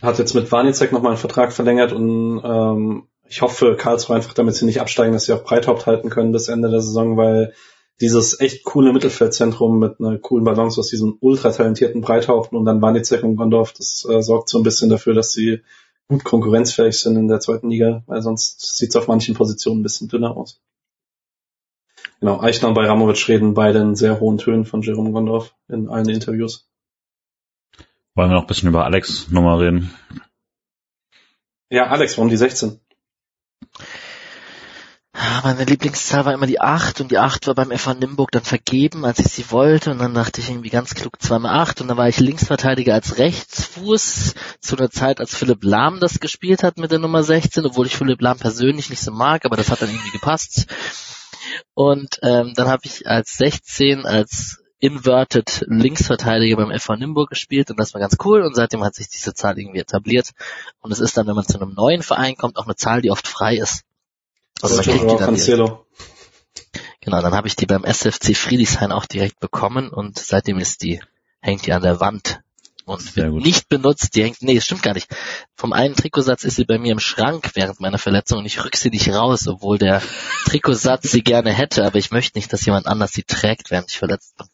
[0.00, 4.54] hat jetzt mit Warnicek nochmal einen Vertrag verlängert und ähm, ich hoffe Karlsruhe einfach, damit
[4.54, 7.52] sie nicht absteigen, dass sie auch Breithaupt halten können bis Ende der Saison, weil
[8.00, 12.82] dieses echt coole Mittelfeldzentrum mit einer coolen Balance aus diesem ultra talentierten Breithaupt und dann
[12.82, 15.62] Warnicek und Gondorf, das äh, sorgt so ein bisschen dafür, dass sie
[16.08, 19.82] gut konkurrenzfähig sind in der zweiten Liga, weil sonst sieht es auf manchen Positionen ein
[19.82, 20.60] bisschen dünner aus.
[22.20, 26.08] Genau, Eichner und Bayramovic reden beide in sehr hohen Tönen von Jerome Gondorf in allen
[26.08, 26.68] Interviews.
[28.16, 29.94] Wollen wir noch ein bisschen über Alex Nummer reden?
[31.68, 32.80] Ja, Alex, warum die 16?
[35.44, 39.04] Meine Lieblingszahl war immer die 8 und die 8 war beim FA Nimburg dann vergeben,
[39.04, 41.88] als ich sie wollte und dann dachte ich irgendwie ganz klug 2 mal 8 und
[41.88, 46.78] dann war ich Linksverteidiger als Rechtsfuß zu einer Zeit, als Philipp Lahm das gespielt hat
[46.78, 49.82] mit der Nummer 16, obwohl ich Philipp Lahm persönlich nicht so mag, aber das hat
[49.82, 50.66] dann irgendwie gepasst.
[51.74, 57.80] Und ähm, dann habe ich als 16 als Inverted Linksverteidiger beim FV Nimburg gespielt und
[57.80, 60.32] das war ganz cool und seitdem hat sich diese Zahl irgendwie etabliert
[60.80, 63.10] und es ist dann, wenn man zu einem neuen Verein kommt, auch eine Zahl, die
[63.10, 63.84] oft frei ist.
[64.60, 65.86] Also man kriegt die dann direkt.
[67.00, 71.00] Genau, dann habe ich die beim SFC Friedrichshain auch direkt bekommen und seitdem ist die,
[71.40, 72.40] hängt die an der Wand
[72.84, 74.14] und wird nicht benutzt.
[74.14, 75.08] Die hängt, nee, das stimmt gar nicht.
[75.54, 78.76] Vom einen Trikotsatz ist sie bei mir im Schrank während meiner Verletzung und ich rück
[78.76, 80.02] sie nicht raus, obwohl der
[80.46, 83.98] Trikotsatz sie gerne hätte, aber ich möchte nicht, dass jemand anders sie trägt, während ich
[83.98, 84.46] verletzt bin.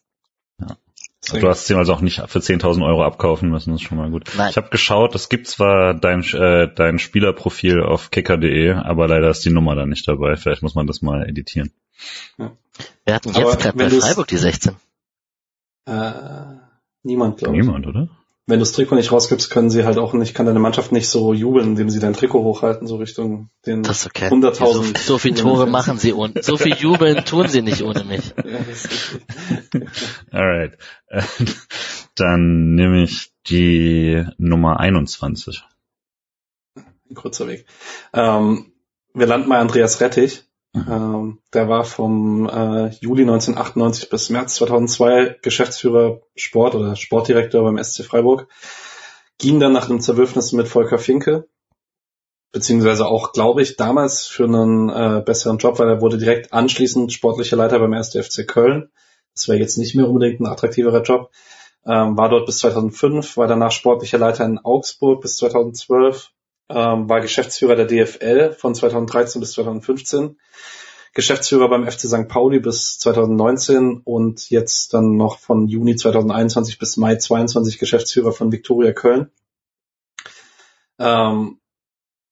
[1.31, 1.39] Ja.
[1.39, 4.09] Du hast sie also auch nicht für 10.000 Euro abkaufen müssen, das ist schon mal
[4.09, 4.29] gut.
[4.35, 4.49] Nein.
[4.49, 9.45] Ich habe geschaut, es gibt zwar dein, äh, dein Spielerprofil auf kicker.de, aber leider ist
[9.45, 10.35] die Nummer da nicht dabei.
[10.35, 11.71] Vielleicht muss man das mal editieren.
[12.37, 14.75] Wir hatten Aber jetzt gerade bei Freiburg die 16.
[15.85, 16.11] Äh,
[17.03, 17.61] niemand, glaube ich.
[17.61, 18.09] Niemand, oder?
[18.45, 21.07] Wenn du das Trikot nicht rausgibst, können sie halt auch nicht, kann deine Mannschaft nicht
[21.07, 24.27] so jubeln, indem sie dein Trikot hochhalten, so Richtung den Das okay.
[24.27, 24.57] 100.000.
[24.57, 24.83] So,
[25.13, 28.33] so viel Tore machen sie ohne, so viel jubeln tun sie nicht ohne mich.
[30.31, 30.77] Alright.
[32.15, 35.63] Dann nehme ich die Nummer 21.
[36.75, 37.65] Ein kurzer Weg.
[38.13, 38.73] Ähm,
[39.13, 40.43] wir landen bei Andreas Rettich.
[40.73, 40.85] Mhm.
[40.89, 47.81] Ähm, der war vom äh, Juli 1998 bis März 2002 Geschäftsführer Sport oder Sportdirektor beim
[47.81, 48.47] SC Freiburg.
[49.37, 51.47] Ging dann nach einem Zerwürfnis mit Volker Finke,
[52.51, 57.13] beziehungsweise auch, glaube ich, damals für einen äh, besseren Job, weil er wurde direkt anschließend
[57.13, 58.11] sportlicher Leiter beim 1.
[58.11, 58.91] FC Köln.
[59.33, 61.31] Das wäre jetzt nicht mehr unbedingt ein attraktiverer Job.
[61.85, 66.31] Ähm, war dort bis 2005, war danach sportlicher Leiter in Augsburg bis 2012,
[66.69, 70.37] ähm, war Geschäftsführer der DFL von 2013 bis 2015,
[71.13, 72.27] Geschäftsführer beim FC St.
[72.27, 78.51] Pauli bis 2019 und jetzt dann noch von Juni 2021 bis Mai 22 Geschäftsführer von
[78.51, 79.29] Viktoria Köln.
[80.97, 81.59] Ähm,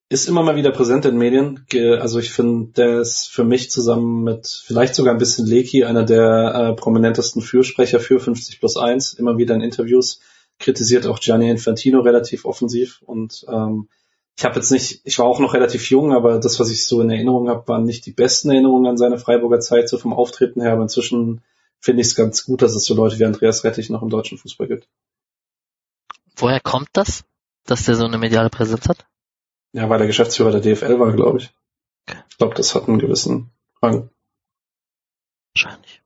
[0.09, 1.65] ist immer mal wieder präsent in Medien.
[1.99, 6.03] Also ich finde, der ist für mich zusammen mit vielleicht sogar ein bisschen Leki einer
[6.03, 10.19] der äh, prominentesten Fürsprecher für 50 plus 1, immer wieder in Interviews,
[10.59, 13.87] kritisiert auch Gianni Infantino relativ offensiv und ähm,
[14.41, 16.99] ich habe jetzt nicht, ich war auch noch relativ jung, aber das, was ich so
[16.99, 20.61] in Erinnerung habe, waren nicht die besten Erinnerungen an seine Freiburger Zeit, so vom Auftreten
[20.61, 21.43] her, aber inzwischen
[21.79, 24.39] finde ich es ganz gut, dass es so Leute wie Andreas Rettich noch im deutschen
[24.39, 24.87] Fußball gibt.
[26.35, 27.23] Woher kommt das,
[27.67, 29.05] dass der so eine mediale Präsenz hat?
[29.73, 31.53] Ja, weil er Geschäftsführer der DFL war, glaube ich.
[32.07, 32.17] Okay.
[32.31, 34.09] Ich glaube, das hat einen gewissen Rang.
[35.53, 36.00] Wahrscheinlich.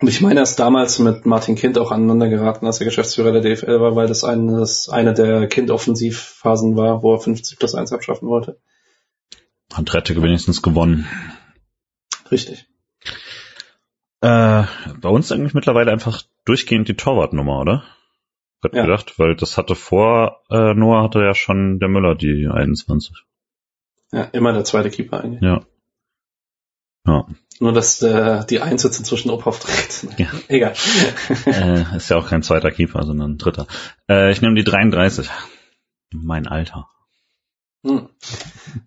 [0.00, 3.32] Und ich meine, er ist damals mit Martin Kind auch aneinander geraten, als er Geschäftsführer
[3.32, 7.92] der DFL war, weil das eines, eine der Kind-Offensivphasen war, wo er 50 plus 1
[7.92, 8.60] abschaffen wollte.
[9.72, 11.08] Hat Rettig wenigstens gewonnen.
[12.30, 12.66] Richtig.
[14.20, 14.64] Äh,
[15.00, 17.84] bei uns eigentlich mittlerweile einfach durchgehend die Torwartnummer, oder?
[18.62, 18.82] Hab Ja.
[18.82, 23.14] gedacht, weil das hatte vor äh, Noah hatte ja schon der Müller die 21.
[24.12, 25.42] Ja, immer der zweite Keeper eigentlich.
[25.42, 25.62] Ja.
[27.06, 27.26] Ja.
[27.60, 30.06] Nur, dass der, die Eins jetzt inzwischen Obhoff trägt.
[30.18, 30.28] Ja.
[30.48, 30.74] Egal.
[31.46, 33.66] äh, ist ja auch kein zweiter Keeper, sondern ein dritter.
[34.08, 35.28] Äh, ich nehme die 33.
[36.12, 36.88] Mein Alter.
[37.84, 38.08] Hm.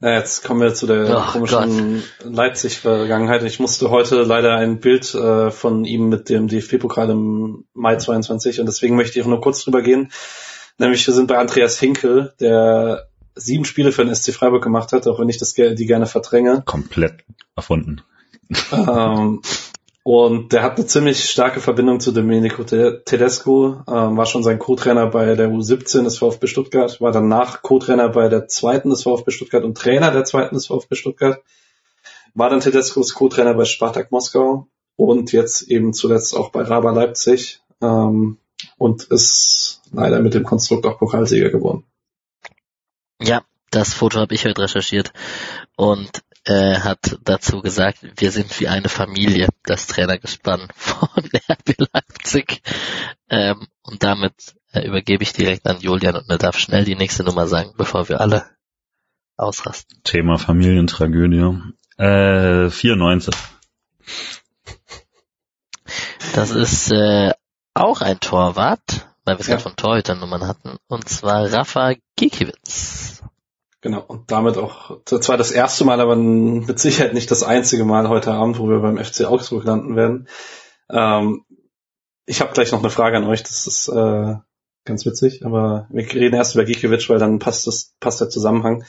[0.01, 3.43] Ja, jetzt kommen wir zu der Ach komischen Leipzig-Vergangenheit.
[3.43, 8.59] Ich musste heute leider ein Bild äh, von ihm mit dem DFB-Pokal im Mai 22
[8.59, 10.11] und deswegen möchte ich auch nur kurz drüber gehen.
[10.77, 15.07] Nämlich wir sind bei Andreas Hinkel, der sieben Spiele für den SC Freiburg gemacht hat,
[15.07, 16.63] auch wenn ich das die gerne verdränge.
[16.65, 17.23] Komplett
[17.55, 18.01] erfunden.
[18.71, 19.41] Ähm,
[20.03, 24.57] und der hat eine ziemlich starke Verbindung zu Domenico Te- Tedesco, ähm, war schon sein
[24.57, 29.31] Co-Trainer bei der U17 des VfB Stuttgart, war danach Co-Trainer bei der zweiten des VfB
[29.31, 31.41] Stuttgart und Trainer der zweiten des VfB Stuttgart,
[32.33, 37.61] war dann Tedescos Co-Trainer bei Spartak Moskau und jetzt eben zuletzt auch bei Raba Leipzig
[37.81, 38.37] ähm,
[38.77, 41.83] und ist leider mit dem Konstrukt auch Pokalsieger geworden.
[43.21, 45.13] Ja, das Foto habe ich heute recherchiert
[45.75, 46.09] und
[46.45, 51.09] äh, hat dazu gesagt, wir sind wie eine Familie, das Trainergespann von
[51.49, 52.61] RB Leipzig.
[53.29, 57.23] Ähm, und damit äh, übergebe ich direkt an Julian und er darf schnell die nächste
[57.23, 58.45] Nummer sagen, bevor wir alle
[59.37, 60.01] ausrasten.
[60.03, 61.57] Thema Familientragödie.
[61.97, 63.35] Äh, 94.
[66.33, 67.31] Das ist äh,
[67.73, 69.55] auch ein Torwart, weil wir es Ja.
[69.55, 73.20] gerade von Torhüternummern hatten, und zwar Rafa Gikiewicz.
[73.81, 78.09] Genau, und damit auch zwar das erste Mal, aber mit Sicherheit nicht das einzige Mal
[78.09, 80.27] heute Abend, wo wir beim FC Augsburg landen werden.
[80.89, 81.43] Ähm,
[82.27, 84.35] ich habe gleich noch eine Frage an euch, das ist äh,
[84.85, 88.83] ganz witzig, aber wir reden erst über Gikiewicz, weil dann passt das passt der Zusammenhang.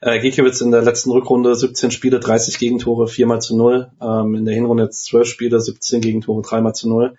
[0.00, 3.90] Äh, Gikiewicz in der letzten Rückrunde 17 Spiele, 30 Gegentore, 4 mal zu 0.
[4.00, 7.16] Ähm, in der Hinrunde jetzt 12 Spiele, 17 Gegentore, 3 mal zu 0.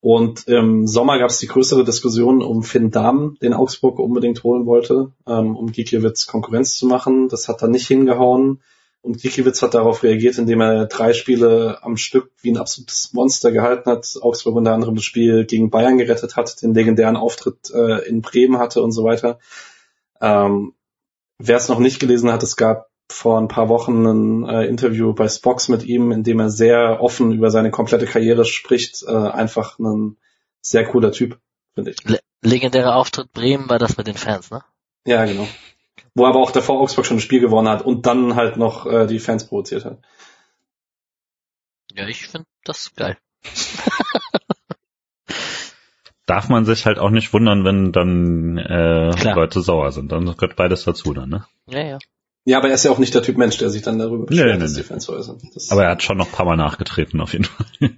[0.00, 4.64] Und im Sommer gab es die größere Diskussion um Finn Dahmen, den Augsburg unbedingt holen
[4.64, 7.28] wollte, ähm, um Gikiewicz Konkurrenz zu machen.
[7.28, 8.62] Das hat dann nicht hingehauen.
[9.00, 13.50] Und Gikiewicz hat darauf reagiert, indem er drei Spiele am Stück wie ein absolutes Monster
[13.50, 14.16] gehalten hat.
[14.20, 18.58] Augsburg unter anderem das Spiel gegen Bayern gerettet hat, den legendären Auftritt äh, in Bremen
[18.58, 19.38] hatte und so weiter.
[20.20, 20.74] Ähm,
[21.40, 25.12] Wer es noch nicht gelesen hat, es gab vor ein paar Wochen ein äh, Interview
[25.14, 29.02] bei Spox mit ihm, in dem er sehr offen über seine komplette Karriere spricht.
[29.06, 30.16] Äh, einfach ein
[30.60, 31.38] sehr cooler Typ,
[31.74, 32.04] finde ich.
[32.04, 34.62] Le legendärer Auftritt Bremen war das mit den Fans, ne?
[35.04, 35.48] Ja, genau.
[36.14, 38.86] Wo er aber auch davor Augsburg schon ein Spiel gewonnen hat und dann halt noch
[38.86, 39.98] äh, die Fans provoziert hat.
[41.92, 43.18] Ja, ich finde, das geil.
[46.26, 49.34] Darf man sich halt auch nicht wundern, wenn dann äh, Klar.
[49.34, 50.12] Leute sauer sind.
[50.12, 51.46] Dann gehört beides dazu dann, ne?
[51.66, 51.98] Ja, ja.
[52.48, 54.24] Ja, aber er ist ja auch nicht der Typ Mensch, der sich dann darüber Nee,
[54.24, 54.78] beschwert, nee, dass nee.
[54.78, 55.54] die Fans sind.
[55.54, 57.66] Das Aber er hat schon noch ein paar Mal nachgetreten, auf jeden Fall.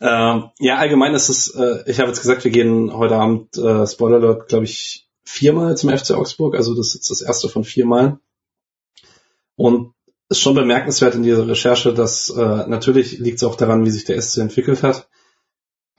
[0.00, 3.84] ähm, ja, allgemein ist es, äh, ich habe jetzt gesagt, wir gehen heute Abend, äh,
[3.84, 7.64] Spoiler Alert, glaube ich, viermal zum FC Augsburg, also das ist jetzt das erste von
[7.64, 8.20] viermal.
[9.56, 9.92] Und
[10.28, 14.04] ist schon bemerkenswert in dieser Recherche, dass äh, natürlich liegt es auch daran, wie sich
[14.04, 15.08] der SC entwickelt hat.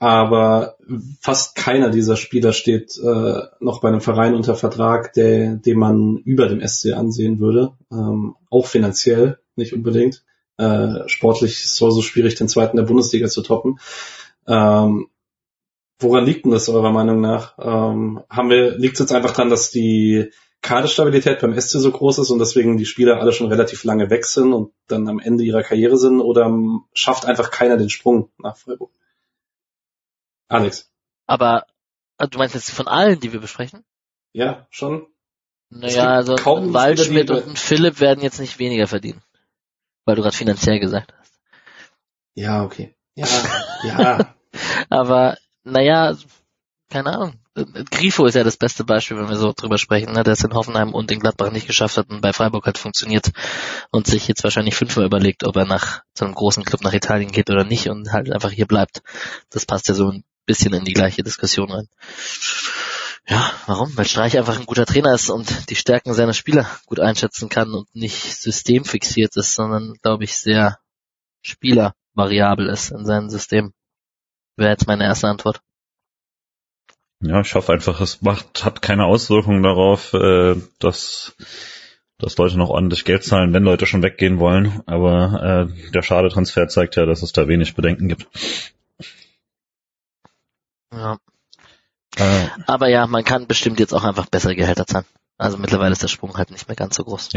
[0.00, 0.76] Aber
[1.20, 6.16] fast keiner dieser Spieler steht äh, noch bei einem Verein unter Vertrag, der, den man
[6.16, 7.72] über dem SC ansehen würde.
[7.92, 10.24] Ähm, auch finanziell, nicht unbedingt.
[10.56, 13.78] Äh, sportlich ist es so schwierig, den zweiten der Bundesliga zu toppen.
[14.46, 15.08] Ähm,
[15.98, 17.58] woran liegt denn das eurer Meinung nach?
[17.58, 20.30] Ähm, haben wir, liegt es jetzt einfach daran, dass die
[20.62, 24.24] Kaderstabilität beim SC so groß ist und deswegen die Spieler alle schon relativ lange weg
[24.24, 26.50] sind und dann am Ende ihrer Karriere sind oder
[26.94, 28.90] schafft einfach keiner den Sprung nach Freiburg?
[30.50, 30.90] Alex.
[31.26, 31.66] Aber
[32.18, 33.84] äh, du meinst jetzt von allen, die wir besprechen?
[34.32, 35.06] Ja, schon.
[35.70, 39.22] Naja, also ein Waldschmidt und ein Philipp werden jetzt nicht weniger verdienen.
[40.04, 41.32] Weil du gerade finanziell gesagt hast.
[42.34, 42.96] Ja, okay.
[43.14, 43.26] Ja,
[43.84, 44.34] ja.
[44.88, 46.16] Aber naja,
[46.88, 47.34] keine Ahnung.
[47.90, 50.54] Grifo ist ja das beste Beispiel, wenn wir so drüber sprechen, ne, der es in
[50.54, 53.30] Hoffenheim und in Gladbach nicht geschafft hat und bei Freiburg hat funktioniert
[53.90, 57.32] und sich jetzt wahrscheinlich fünfmal überlegt, ob er nach so einem großen Club nach Italien
[57.32, 59.02] geht oder nicht und halt einfach hier bleibt.
[59.50, 60.12] Das passt ja so
[60.50, 61.88] bisschen in die gleiche Diskussion rein.
[63.28, 63.96] Ja, warum?
[63.96, 67.72] Weil Streich einfach ein guter Trainer ist und die Stärken seiner Spieler gut einschätzen kann
[67.72, 70.78] und nicht systemfixiert ist, sondern, glaube ich, sehr
[71.42, 73.72] spielervariabel ist in seinem System.
[74.56, 75.60] Wäre jetzt meine erste Antwort.
[77.22, 81.36] Ja, ich hoffe einfach, es macht, hat keine Auswirkungen darauf, äh, dass,
[82.18, 84.82] dass Leute noch ordentlich Geld zahlen, wenn Leute schon weggehen wollen.
[84.86, 88.26] Aber äh, der Schade-Transfer zeigt ja, dass es da wenig Bedenken gibt.
[90.92, 91.18] Ja.
[92.16, 95.06] Äh, Aber ja, man kann bestimmt jetzt auch einfach bessere Gehälter zahlen.
[95.38, 97.30] Also mittlerweile ist der Sprung halt nicht mehr ganz so groß.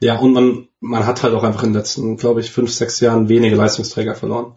[0.00, 3.00] Ja, und man, man hat halt auch einfach in den letzten, glaube ich, fünf, sechs
[3.00, 4.56] Jahren wenige Leistungsträger verloren.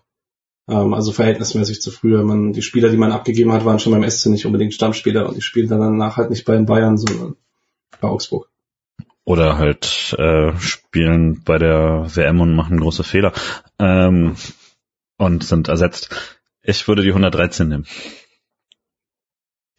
[0.67, 2.23] Ähm, also verhältnismäßig zu früher.
[2.23, 5.38] Man, die Spieler, die man abgegeben hat, waren schon beim SC nicht unbedingt Stammspieler und
[5.38, 7.35] die spielen dann danach halt nicht bei den Bayern, sondern
[8.01, 8.49] bei Augsburg.
[9.23, 13.31] oder halt äh, spielen bei der WM und machen große Fehler
[13.77, 14.35] ähm,
[15.17, 16.09] und sind ersetzt.
[16.63, 17.85] Ich würde die 113 nehmen.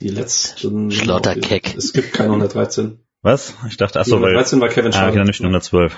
[0.00, 0.90] Die letzten.
[0.90, 1.74] Schlotterkeck.
[1.76, 2.98] Es gibt keine 113.
[3.22, 3.54] Was?
[3.68, 5.16] Ich dachte, Die achso, weil 113 war Kevin ah, Schade.
[5.18, 5.94] ja, nicht 112.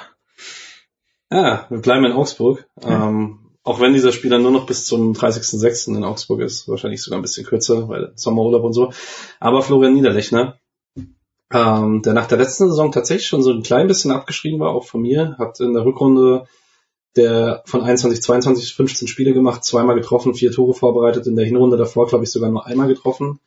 [1.31, 2.67] Ja, wir bleiben in Augsburg.
[2.83, 5.97] Ähm, auch wenn dieser Spieler nur noch bis zum 30.06.
[5.97, 8.93] in Augsburg ist, wahrscheinlich sogar ein bisschen kürzer, weil Sommerurlaub und so.
[9.39, 10.59] Aber Florian Niederlechner,
[11.53, 14.85] ähm, der nach der letzten Saison tatsächlich schon so ein klein bisschen abgeschrieben war, auch
[14.85, 16.47] von mir, hat in der Rückrunde
[17.15, 21.77] der von 21, 22, 15 Spiele gemacht, zweimal getroffen, vier Tore vorbereitet, in der Hinrunde
[21.77, 23.39] davor, glaube ich, sogar nur einmal getroffen.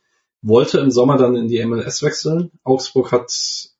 [0.46, 2.50] Wollte im Sommer dann in die MLS wechseln.
[2.64, 3.32] Augsburg hat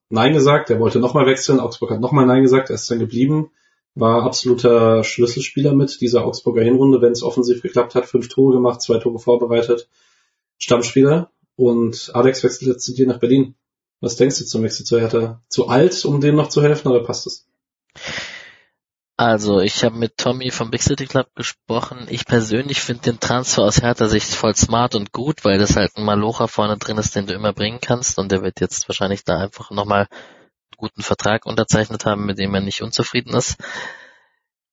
[0.09, 3.51] Nein gesagt, er wollte nochmal wechseln, Augsburg hat nochmal Nein gesagt, er ist dann geblieben
[3.97, 8.83] war absoluter Schlüsselspieler mit dieser Augsburger Hinrunde, wenn es offensiv geklappt hat, fünf Tore gemacht,
[8.83, 9.89] zwei Tore vorbereitet,
[10.59, 13.55] Stammspieler und Alex wechselt jetzt zu dir nach Berlin.
[14.01, 15.41] Was denkst du zum Wechsel zu Hertha?
[15.49, 17.47] Zu alt, um dem noch zu helfen, oder passt es?
[19.19, 22.07] Also, ich habe mit Tommy vom Big City Club gesprochen.
[22.11, 25.97] Ich persönlich finde den Transfer aus Hertha Sicht voll smart und gut, weil das halt
[25.97, 29.25] ein Malocha vorne drin ist, den du immer bringen kannst und der wird jetzt wahrscheinlich
[29.25, 33.57] da einfach nochmal einen guten Vertrag unterzeichnet haben, mit dem er nicht unzufrieden ist.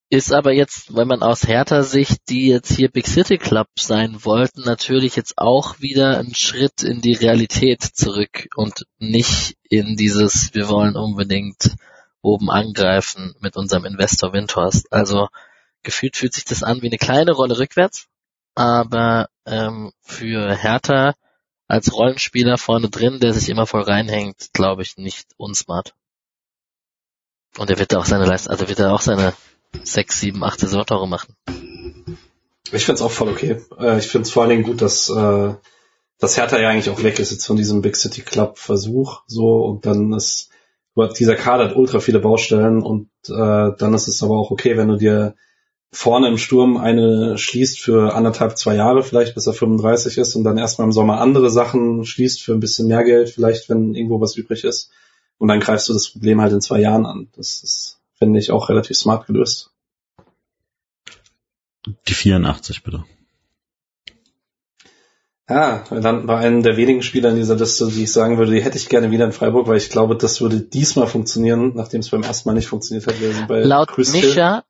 [0.10, 4.26] Ist aber jetzt, wenn man aus Hertha Sicht, die jetzt hier Big City Club sein
[4.26, 10.54] wollten, natürlich jetzt auch wieder ein Schritt in die Realität zurück und nicht in dieses,
[10.54, 11.78] wir wollen unbedingt
[12.24, 14.92] oben angreifen mit unserem Investor Windhorst.
[14.92, 15.28] Also
[15.84, 18.08] gefühlt fühlt sich das an wie eine kleine Rolle rückwärts,
[18.56, 21.14] aber ähm, für Hertha
[21.68, 25.94] als Rollenspieler vorne drin, der sich immer voll reinhängt, glaube ich nicht unsmart.
[27.58, 29.34] Und er wird da auch seine Leistung, also wird er auch seine
[29.84, 31.36] sechs, sieben, acht Saisontore machen.
[32.72, 33.62] Ich finde es auch voll okay.
[33.78, 35.54] Äh, ich finde es vor allen Dingen gut, dass, äh,
[36.20, 39.66] dass Hertha ja eigentlich auch weg ist jetzt von diesem Big City Club Versuch, so,
[39.66, 40.50] und dann ist,
[40.96, 44.90] dieser Kader hat ultra viele Baustellen und äh, dann ist es aber auch okay, wenn
[44.90, 45.36] du dir
[45.92, 50.44] vorne im Sturm eine schließt für anderthalb, zwei Jahre vielleicht, bis er 35 ist und
[50.44, 54.20] dann erstmal im Sommer andere Sachen schließt für ein bisschen mehr Geld, vielleicht, wenn irgendwo
[54.20, 54.92] was übrig ist.
[55.38, 57.30] Und dann greifst du das Problem halt in zwei Jahren an.
[57.36, 59.72] Das ist, finde ich, auch relativ smart gelöst.
[62.08, 63.04] Die 84 bitte.
[65.50, 68.54] Ja, wir landen bei einem der wenigen Spieler in dieser Liste, die ich sagen würde,
[68.54, 72.00] die hätte ich gerne wieder in Freiburg, weil ich glaube, das würde diesmal funktionieren, nachdem
[72.00, 73.20] es beim ersten Mal nicht funktioniert hat.
[73.20, 74.14] Wir sind bei Laut Chris.
[74.14, 74.64] Micha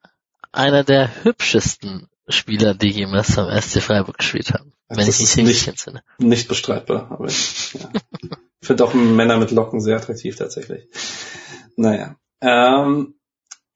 [0.52, 4.74] einer der hübschesten Spieler, die jemals am SC Freiburg gespielt haben.
[4.90, 6.04] Wenn Das ich mich richtig nicht- entsinne.
[6.20, 7.90] Nicht bestreitbar, aber ich ja.
[8.62, 10.88] finde auch Männer mit Locken sehr attraktiv tatsächlich.
[11.76, 12.16] Naja.
[12.42, 13.16] Ähm,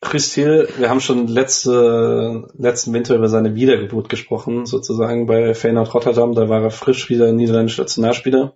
[0.01, 6.35] Christil, wir haben schon letzte, letzten Winter über seine Wiedergeburt gesprochen, sozusagen bei Feyenoord Rotterdam.
[6.35, 8.55] Da war er frisch wieder niederländischer Nationalspieler.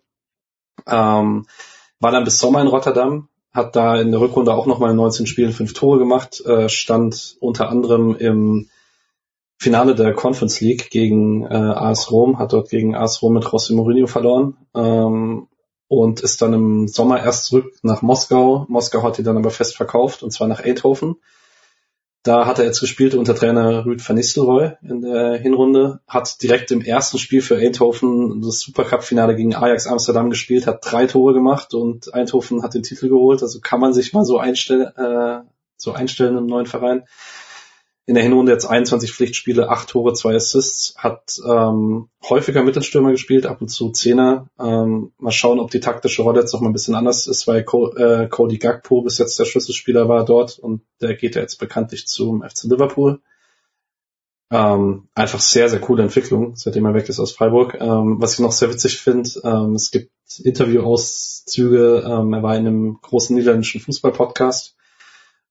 [0.88, 1.46] Ähm,
[2.00, 5.26] war dann bis Sommer in Rotterdam, hat da in der Rückrunde auch nochmal in 19
[5.26, 8.70] Spielen fünf Tore gemacht, äh, stand unter anderem im
[9.58, 13.76] Finale der Conference League gegen äh, AS Rom, hat dort gegen AS Rom mit José
[13.76, 15.48] Mourinho verloren ähm,
[15.92, 18.66] und ist dann im Sommer erst zurück nach Moskau.
[18.70, 21.18] Moskau hat ihn dann aber fest verkauft und zwar nach Eindhoven.
[22.24, 26.72] Da hat er jetzt gespielt unter Trainer Ruud van Nistelrooy in der Hinrunde, hat direkt
[26.72, 31.74] im ersten Spiel für Eindhoven das Supercup-Finale gegen Ajax Amsterdam gespielt, hat drei Tore gemacht
[31.74, 33.42] und Eindhoven hat den Titel geholt.
[33.42, 35.42] Also kann man sich mal so einstellen, äh,
[35.76, 37.04] so einstellen im neuen Verein
[38.08, 43.46] in der Hinrunde jetzt 21 Pflichtspiele, 8 Tore, 2 Assists, hat ähm, häufiger Mittelstürmer gespielt,
[43.46, 44.48] ab und zu Zehner.
[44.60, 47.64] Ähm, mal schauen, ob die taktische Rolle jetzt noch mal ein bisschen anders ist, weil
[47.64, 51.60] Co äh, Cody Gagpo bis jetzt der Schlüsselspieler war dort und der geht ja jetzt
[51.60, 53.22] bekanntlich zum FC Liverpool.
[54.50, 57.78] Ähm, einfach sehr, sehr coole Entwicklung, seitdem er weg ist aus Freiburg.
[57.80, 60.12] Ähm, was ich noch sehr witzig finde, ähm, es gibt
[60.44, 64.76] Interviewauszüge, ähm, er war in einem großen niederländischen Fußball-Podcast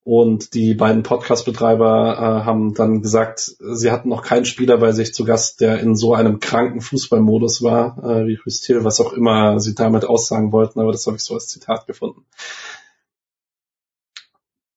[0.02, 5.12] und die beiden Podcast-Betreiber äh, haben dann gesagt, sie hatten noch keinen Spieler bei sich
[5.12, 9.60] zu Gast, der in so einem kranken Fußballmodus war, äh, wie Hüstil, was auch immer
[9.60, 12.24] sie damit aussagen wollten, aber das habe ich so als Zitat gefunden.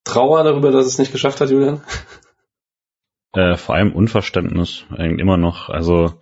[0.03, 1.81] Trauer darüber, dass es nicht geschafft hat, Julian?
[3.31, 5.69] Äh, vor allem Unverständnis, eigentlich immer noch.
[5.69, 6.21] Also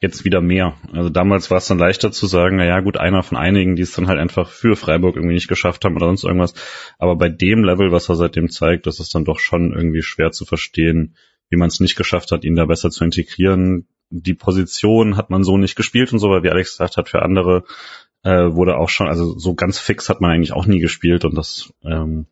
[0.00, 0.76] jetzt wieder mehr.
[0.92, 3.82] Also damals war es dann leichter zu sagen, na ja, gut, einer von einigen, die
[3.82, 6.54] es dann halt einfach für Freiburg irgendwie nicht geschafft haben oder sonst irgendwas.
[6.98, 10.30] Aber bei dem Level, was er seitdem zeigt, das ist dann doch schon irgendwie schwer
[10.30, 11.16] zu verstehen,
[11.50, 13.88] wie man es nicht geschafft hat, ihn da besser zu integrieren.
[14.10, 17.22] Die Position hat man so nicht gespielt und so, weil wie Alex gesagt hat, für
[17.22, 17.64] andere
[18.22, 21.36] äh, wurde auch schon, also so ganz fix hat man eigentlich auch nie gespielt und
[21.36, 22.26] das, ähm,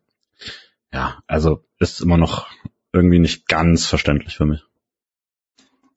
[0.91, 2.47] ja, also ist immer noch
[2.93, 4.63] irgendwie nicht ganz verständlich für mich.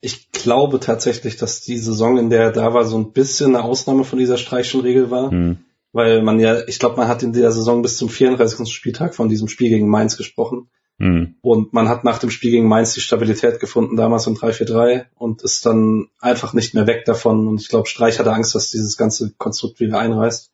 [0.01, 3.63] Ich glaube tatsächlich, dass die Saison, in der er da war, so ein bisschen eine
[3.63, 5.31] Ausnahme von dieser Streichenregel war.
[5.31, 5.57] Hm.
[5.93, 8.67] Weil man ja, ich glaube, man hat in der Saison bis zum 34.
[8.73, 10.69] Spieltag von diesem Spiel gegen Mainz gesprochen.
[10.97, 11.35] Hm.
[11.41, 15.41] Und man hat nach dem Spiel gegen Mainz die Stabilität gefunden, damals im 3-4-3 und
[15.41, 17.47] ist dann einfach nicht mehr weg davon.
[17.47, 20.51] Und ich glaube, Streich hatte Angst, dass dieses ganze Konstrukt wieder einreißt.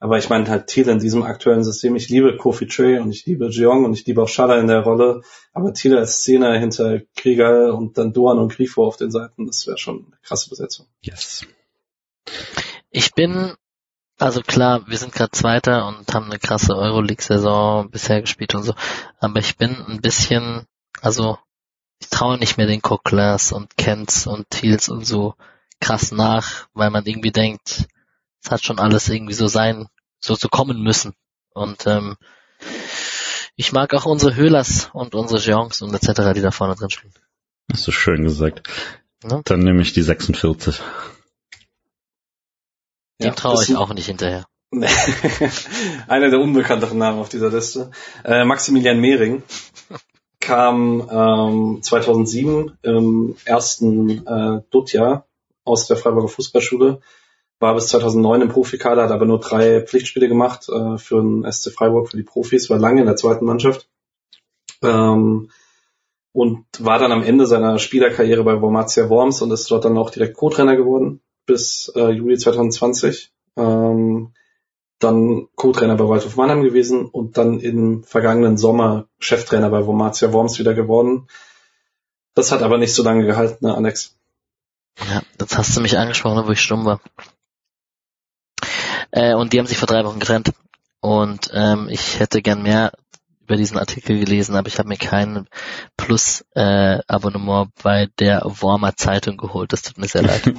[0.00, 1.96] Aber ich meine halt Thiele in diesem aktuellen System.
[1.96, 4.82] Ich liebe Kofi Trey und ich liebe Jeong und ich liebe auch Schaller in der
[4.82, 5.22] Rolle.
[5.52, 9.66] Aber Thiele als Zehner hinter Krieger und dann Doan und Grifo auf den Seiten, das
[9.66, 10.86] wäre schon eine krasse Besetzung.
[11.00, 11.44] Yes.
[12.90, 13.54] Ich bin,
[14.18, 18.74] also klar, wir sind gerade Zweiter und haben eine krasse Euroleague-Saison bisher gespielt und so,
[19.18, 20.66] aber ich bin ein bisschen,
[21.00, 21.38] also
[22.00, 25.34] ich traue nicht mehr den Coquelins und Kents und Thiels und so
[25.80, 27.88] krass nach, weil man irgendwie denkt,
[28.48, 29.88] es hat schon alles irgendwie so sein,
[30.20, 31.12] so zu kommen müssen.
[31.52, 32.16] Und ähm,
[33.56, 37.12] ich mag auch unsere Höhlers und unsere Jeongs und etc., die da vorne drin spielen.
[37.70, 38.66] Hast du schön gesagt.
[39.22, 39.42] Ne?
[39.44, 40.80] Dann nehme ich die 46.
[43.20, 44.46] Dem traue das ich auch nicht hinterher.
[46.08, 47.90] Einer der unbekannteren Namen auf dieser Liste.
[48.24, 49.42] Äh, Maximilian Mehring
[50.40, 55.26] kam ähm, 2007 im ersten äh, Dutjahr
[55.64, 57.02] aus der Freiburger Fußballschule,
[57.60, 61.72] war bis 2009 im Profikader, hat aber nur drei Pflichtspiele gemacht äh, für den SC
[61.72, 63.88] Freiburg, für die Profis, war lange in der zweiten Mannschaft
[64.82, 65.50] ähm,
[66.32, 70.10] und war dann am Ende seiner Spielerkarriere bei Wormatia Worms und ist dort dann auch
[70.10, 73.32] direkt Co-Trainer geworden bis äh, Juli 2020.
[73.56, 74.32] Ähm,
[75.00, 80.58] dann Co-Trainer bei Waldhof Mannheim gewesen und dann im vergangenen Sommer Cheftrainer bei Wormatia Worms
[80.58, 81.28] wieder geworden.
[82.34, 84.16] Das hat aber nicht so lange gehalten, ne, Alex?
[85.08, 87.00] Ja, jetzt hast du mich angesprochen, wo ich stumm war.
[89.10, 90.52] Äh, und die haben sich vor drei Wochen getrennt.
[91.00, 92.92] Und ähm, ich hätte gern mehr
[93.42, 95.48] über diesen Artikel gelesen, aber ich habe mir kein
[95.96, 99.72] Plus-Abonnement bei der Wormer Zeitung geholt.
[99.72, 100.42] Das tut mir sehr leid.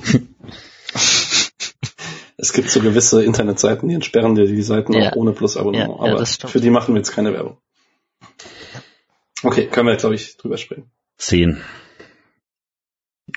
[2.42, 5.12] Es gibt so gewisse Internetseiten, die entsperren dir die Seiten Ja.
[5.12, 6.00] auch ohne Plus-Abonnement.
[6.00, 7.58] Ja, ja, aber für die machen wir jetzt keine Werbung.
[9.44, 10.90] Okay, können wir, glaube ich, drüber springen.
[11.18, 11.62] 10.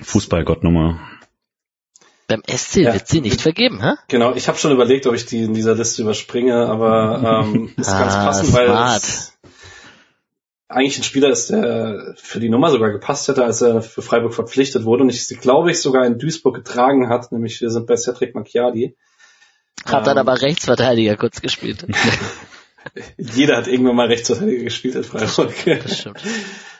[0.01, 1.01] Fußballgottnummer.
[2.33, 2.93] Beim SC Ja.
[2.93, 3.93] wird sie nicht vergeben, hä?
[4.07, 7.87] Genau, ich habe schon überlegt, ob ich die in dieser Liste überspringe, aber ähm, ist
[7.91, 9.37] ganz Ah, passend, weil es
[10.67, 14.33] eigentlich ein Spieler ist, der für die Nummer sogar gepasst hätte, als er für Freiburg
[14.33, 17.85] verpflichtet wurde und ich sie, glaube ich, sogar in Duisburg getragen hat, nämlich wir sind
[17.85, 18.95] bei Cedric Macchiadi.
[19.85, 21.85] Hat dann Ähm, aber Rechtsverteidiger kurz gespielt.
[23.17, 25.53] Jeder hat irgendwann mal Rechtsverteidiger gespielt in Freiburg.
[25.83, 26.21] Das stimmt.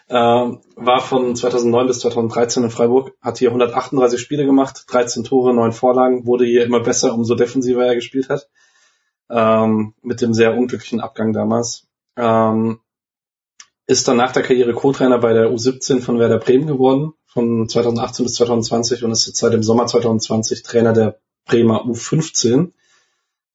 [0.08, 5.54] Äh, war von 2009 bis 2013 in Freiburg, hat hier 138 Spiele gemacht, 13 Tore,
[5.54, 8.50] 9 Vorlagen, wurde hier immer besser, umso defensiver er gespielt hat.
[9.30, 11.88] Ähm, mit dem sehr unglücklichen Abgang damals.
[12.18, 12.80] Ähm,
[13.88, 18.26] ist dann nach der Karriere Co-Trainer bei der U17 von Werder Bremen geworden, von 2018
[18.26, 22.72] bis 2020 und ist jetzt seit dem Sommer 2020 Trainer der Bremer U15,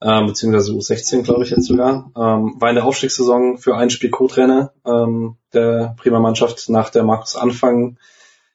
[0.01, 2.11] ähm, beziehungsweise U16, glaube ich jetzt sogar.
[2.17, 7.03] Ähm, war in der Aufstiegssaison für ein Spiel Co-Trainer ähm, der Bremer Mannschaft nach der
[7.03, 7.99] Markus Anfang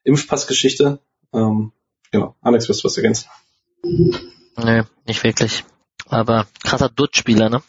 [0.03, 0.99] Impfpassgeschichte.
[1.33, 1.71] Ähm,
[2.11, 3.29] genau, Alex, wirst du was ergänzen?
[3.83, 5.65] Nee, nicht wirklich.
[6.07, 7.61] Aber krasser Dutt-Spieler, ne?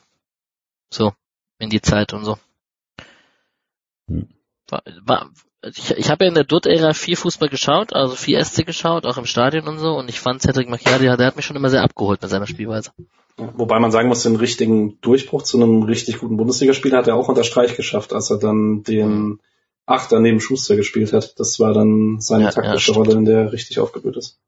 [0.90, 1.12] So,
[1.58, 2.38] in die Zeit und so.
[4.08, 4.28] Hm.
[4.68, 5.30] War, war,
[5.64, 9.16] ich ich habe ja in der Dutt-Ära viel Fußball geschaut, also viel SC geschaut, auch
[9.16, 11.82] im Stadion und so, und ich fand Cedric Macchiari, der hat mich schon immer sehr
[11.82, 12.92] abgeholt mit seiner Spielweise.
[13.36, 17.28] Wobei man sagen muss, den richtigen Durchbruch zu einem richtig guten Bundesligaspieler hat er auch
[17.28, 19.40] unter Streich geschafft, als er dann den
[19.86, 21.38] Achter neben Schuster gespielt hat.
[21.38, 23.08] Das war dann seine Ja, ja, taktische stimmt.
[23.08, 24.38] Rolle, in der er richtig aufgeblüht ist.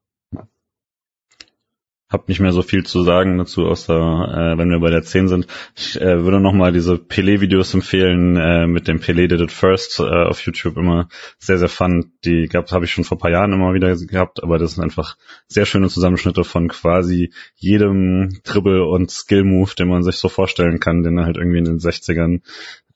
[2.09, 5.27] Hab nicht mehr so viel zu sagen dazu, außer äh, wenn wir bei der 10
[5.27, 5.47] sind.
[5.75, 10.03] Ich äh, würde nochmal diese Pelé-Videos empfehlen, äh, mit dem Pelé Did It First äh,
[10.03, 12.13] auf YouTube immer sehr, sehr fun.
[12.23, 15.17] Die gab habe ich schon vor paar Jahren immer wieder gehabt, aber das sind einfach
[15.47, 21.03] sehr schöne Zusammenschnitte von quasi jedem Dribble und Skill-Move, den man sich so vorstellen kann,
[21.03, 22.41] den er halt irgendwie in den 60ern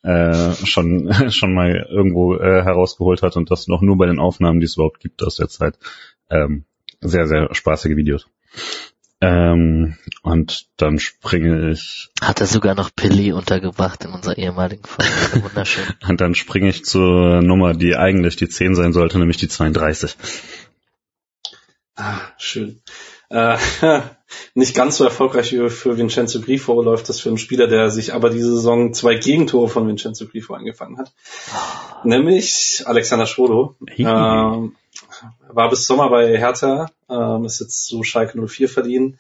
[0.04, 4.60] äh, schon schon mal irgendwo äh, herausgeholt hat und das noch nur bei den Aufnahmen,
[4.60, 5.78] die es überhaupt gibt aus der Zeit.
[6.30, 6.64] Ähm,
[7.02, 8.28] sehr, sehr spaßige Videos.
[9.22, 15.44] Ähm, und dann springe ich, Hat er sogar noch Pelé untergebracht in unserer ehemaligen Folge.
[15.44, 15.84] Wunderschön.
[16.08, 20.16] und dann springe ich zur Nummer, die eigentlich die 10 sein sollte, nämlich die 32.
[21.96, 22.82] Ah, schön.
[23.30, 23.58] Äh,
[24.56, 28.14] nicht ganz so erfolgreich wie für Vincenzo Grifo läuft das für einen Spieler, der sich
[28.14, 31.14] aber diese Saison zwei Gegentore von Vincenzo Grifo angefangen hat.
[32.04, 33.76] Nämlich Alexander Schwolo.
[33.88, 34.76] Ähm,
[35.54, 39.18] war bis Sommer bei Hertha, ähm, ist jetzt zu Schalke 04 verliehen.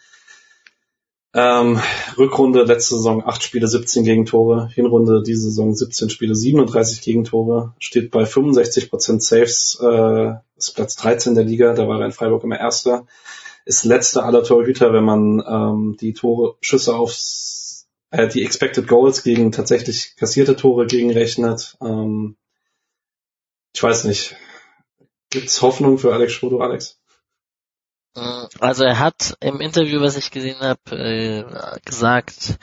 [1.33, 1.79] Ähm,
[2.17, 4.69] Rückrunde letzte Saison 8 Spiele, 17 Gegentore.
[4.73, 7.73] Hinrunde diese Saison 17 Spiele, 37 Gegentore.
[7.79, 11.73] Steht bei 65% Saves, äh, ist Platz 13 der Liga.
[11.73, 13.05] Da war er in Freiburg immer Erster.
[13.65, 19.23] Ist letzter aller Torhüter, wenn man ähm, die Tore, Schüsse aufs, äh, die Expected Goals
[19.23, 21.77] gegen tatsächlich kassierte Tore gegenrechnet.
[21.81, 22.35] Ähm,
[23.73, 24.35] ich weiß nicht.
[25.31, 26.99] Gibt's Hoffnung für Alex Schrodo, Alex?
[28.15, 32.59] Mm, Also er hat im Interview, was ich gesehen habe, äh, gesagt,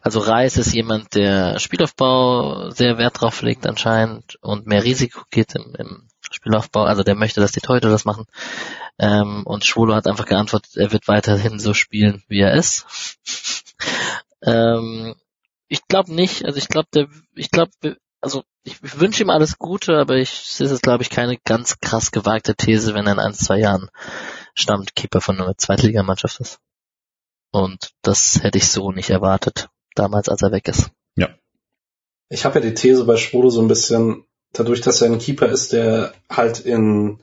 [0.00, 5.54] also Reis ist jemand, der Spielaufbau sehr Wert drauf legt anscheinend und mehr Risiko geht
[5.54, 6.84] im, im Spielaufbau.
[6.84, 8.24] Also der möchte, dass die Torhüter das machen.
[8.98, 12.86] Ähm, und Schwolo hat einfach geantwortet, er wird weiterhin so spielen, wie er ist.
[14.42, 15.14] ähm,
[15.68, 16.46] ich glaube nicht.
[16.46, 20.30] Also ich glaube, der, ich glaube, also ich, ich wünsche ihm alles Gute, aber ich
[20.30, 23.90] es ist glaube ich keine ganz krass gewagte These, wenn er in ein, zwei Jahren
[24.54, 26.58] Stammkeeper von einer Zweitligamannschaft ist.
[27.52, 30.90] Und das hätte ich so nicht erwartet, damals als er weg ist.
[32.28, 35.48] Ich habe ja die These bei Schrodo so ein bisschen, dadurch, dass er ein Keeper
[35.48, 37.22] ist, der halt in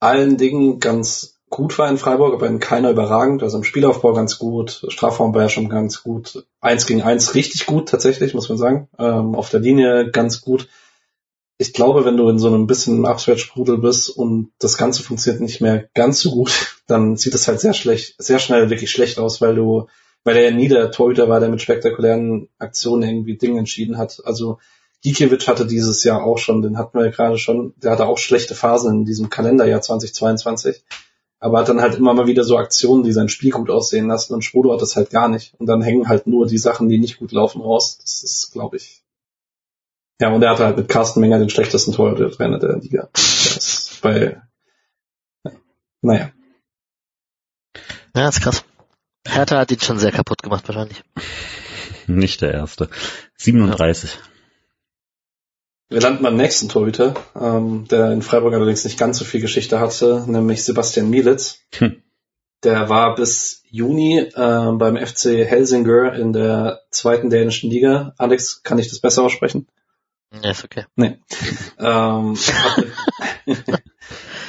[0.00, 3.42] allen Dingen ganz gut war in Freiburg, aber in keiner überragend.
[3.42, 7.66] Also im Spielaufbau ganz gut, Strafraum war ja schon ganz gut, eins gegen eins richtig
[7.66, 8.88] gut tatsächlich, muss man sagen.
[8.98, 10.68] Ähm, auf der Linie ganz gut.
[11.56, 15.60] Ich glaube, wenn du in so einem bisschen Abwärtssprudel bist und das Ganze funktioniert nicht
[15.60, 19.40] mehr ganz so gut, dann sieht es halt sehr schlecht, sehr schnell wirklich schlecht aus,
[19.40, 19.88] weil du,
[20.24, 24.22] weil er ja nie der Torhüter war, der mit spektakulären Aktionen irgendwie Dinge entschieden hat.
[24.24, 24.58] Also
[25.02, 28.18] Gikiewicz hatte dieses Jahr auch schon, den hatten wir ja gerade schon, der hatte auch
[28.18, 30.82] schlechte Phasen in diesem Kalenderjahr 2022.
[31.40, 34.34] Aber hat dann halt immer mal wieder so Aktionen, die sein Spiel gut aussehen lassen
[34.34, 35.54] und Schrodo hat das halt gar nicht.
[35.58, 37.98] Und dann hängen halt nur die Sachen, die nicht gut laufen, raus.
[38.00, 39.04] Das ist, glaube ich.
[40.20, 43.08] Ja, und er hatte halt mit Carsten Menger den schlechtesten Torhüter-Trainer der Liga.
[43.12, 44.40] Das ist bei,
[45.44, 45.52] ja.
[46.02, 46.32] naja.
[48.16, 48.64] Ja, ist krass.
[49.24, 51.04] Hertha hat ihn schon sehr kaputt gemacht wahrscheinlich.
[52.08, 52.88] Nicht der erste.
[53.36, 54.18] 37.
[55.90, 59.80] Wir landen beim nächsten Torhüter, ähm, der in Freiburg allerdings nicht ganz so viel Geschichte
[59.80, 61.60] hatte, nämlich Sebastian Mielitz.
[61.78, 62.02] Hm.
[62.62, 68.12] Der war bis Juni äh, beim FC Helsinger in der zweiten dänischen Liga.
[68.18, 69.66] Alex, kann ich das besser aussprechen?
[70.42, 70.84] Ja, ist okay.
[70.96, 71.18] Nee.
[71.78, 72.78] ähm, hat
[73.46, 73.64] mit,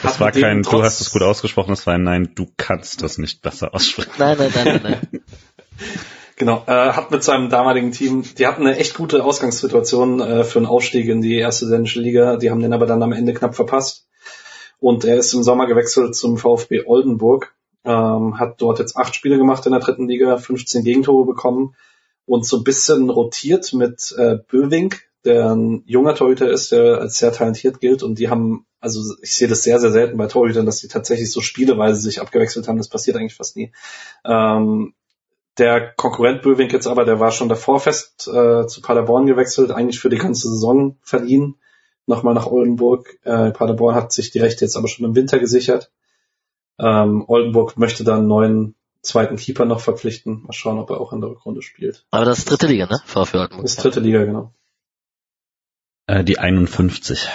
[0.04, 3.18] Das war kein, du hast es gut ausgesprochen, das war ein Nein, du kannst das
[3.18, 4.12] nicht besser aussprechen.
[4.18, 5.22] Nein, nein, nein, nein, nein.
[6.40, 10.60] Genau, äh, hat mit seinem damaligen Team, die hatten eine echt gute Ausgangssituation äh, für
[10.60, 13.56] einen Aufstieg in die erste dänische Liga, die haben den aber dann am Ende knapp
[13.56, 14.08] verpasst.
[14.80, 17.54] Und er ist im Sommer gewechselt zum VfB Oldenburg,
[17.84, 21.76] ähm, hat dort jetzt acht Spiele gemacht in der dritten Liga, 15 Gegentore bekommen
[22.26, 24.96] und so ein bisschen rotiert mit äh, Böwing,
[25.26, 29.36] der ein junger Torhüter ist, der als sehr talentiert gilt und die haben, also ich
[29.36, 32.78] sehe das sehr, sehr selten bei Torhütern, dass die tatsächlich so spieleweise sich abgewechselt haben,
[32.78, 33.74] das passiert eigentlich fast nie.
[34.24, 34.94] Ähm,
[35.60, 40.00] der Konkurrent Böwink jetzt aber, der war schon davor fest äh, zu Paderborn gewechselt, eigentlich
[40.00, 41.56] für die ganze Saison verliehen,
[42.06, 43.20] nochmal nach Oldenburg.
[43.24, 45.92] Äh, Paderborn hat sich die Rechte jetzt aber schon im Winter gesichert.
[46.80, 50.44] Ähm, Oldenburg möchte dann einen neuen zweiten Keeper noch verpflichten.
[50.44, 52.06] Mal schauen, ob er auch in der Rückrunde spielt.
[52.12, 53.02] Aber das ist dritte Liga, ne?
[53.06, 53.64] VfL Oldenburg.
[53.64, 54.54] Das ist dritte Liga, genau.
[56.08, 57.30] Äh, die 51.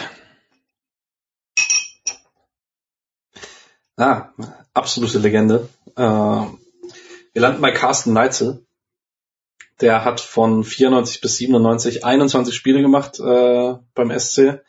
[3.97, 4.31] Ah,
[4.73, 5.69] absolute Legende.
[5.97, 6.47] Äh,
[7.35, 8.65] wir landen bei Carsten Neitzel.
[9.81, 14.63] Der hat von 94 bis 97 21 Spiele gemacht äh, beim SC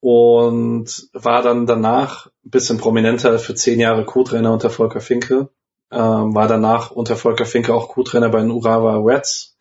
[0.00, 5.50] und war dann danach ein bisschen prominenter für zehn Jahre Co-Trainer unter Volker Finke.
[5.90, 9.56] Ähm, war danach unter Volker Finke auch Co-Trainer bei den Urawa Reds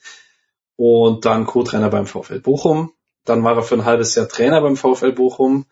[0.78, 2.94] und dann Co-Trainer beim VfL Bochum.
[3.26, 5.66] Dann war er für ein halbes Jahr Trainer beim VfL Bochum,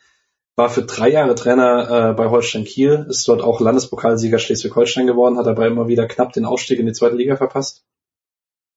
[0.56, 5.38] war für drei Jahre Trainer äh, bei Holstein Kiel, ist dort auch Landespokalsieger Schleswig-Holstein geworden,
[5.38, 7.84] hat dabei immer wieder knapp den Aufstieg in die zweite Liga verpasst.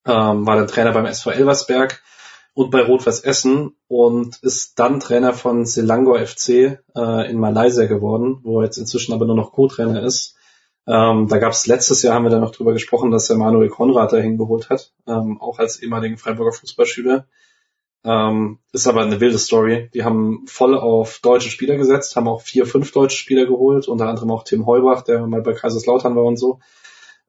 [0.06, 2.02] Ähm, war dann Trainer beim SV Elversberg
[2.54, 8.40] und bei Rot-Weiß Essen und ist dann Trainer von Selangor FC äh, in Malaysia geworden,
[8.42, 10.36] wo er jetzt inzwischen aber nur noch Co-Trainer ist.
[10.88, 13.68] Ähm, da gab es letztes Jahr, haben wir da noch drüber gesprochen, dass er Manuel
[13.68, 17.26] Konrad dahin geholt hat, ähm, auch als ehemaligen Freiburger Fußballschüler.
[18.04, 19.90] Ähm, ist aber eine wilde Story.
[19.92, 24.08] Die haben voll auf deutsche Spieler gesetzt, haben auch vier, fünf deutsche Spieler geholt, unter
[24.08, 26.60] anderem auch Tim Heubach, der mal bei Kaiserslautern war und so.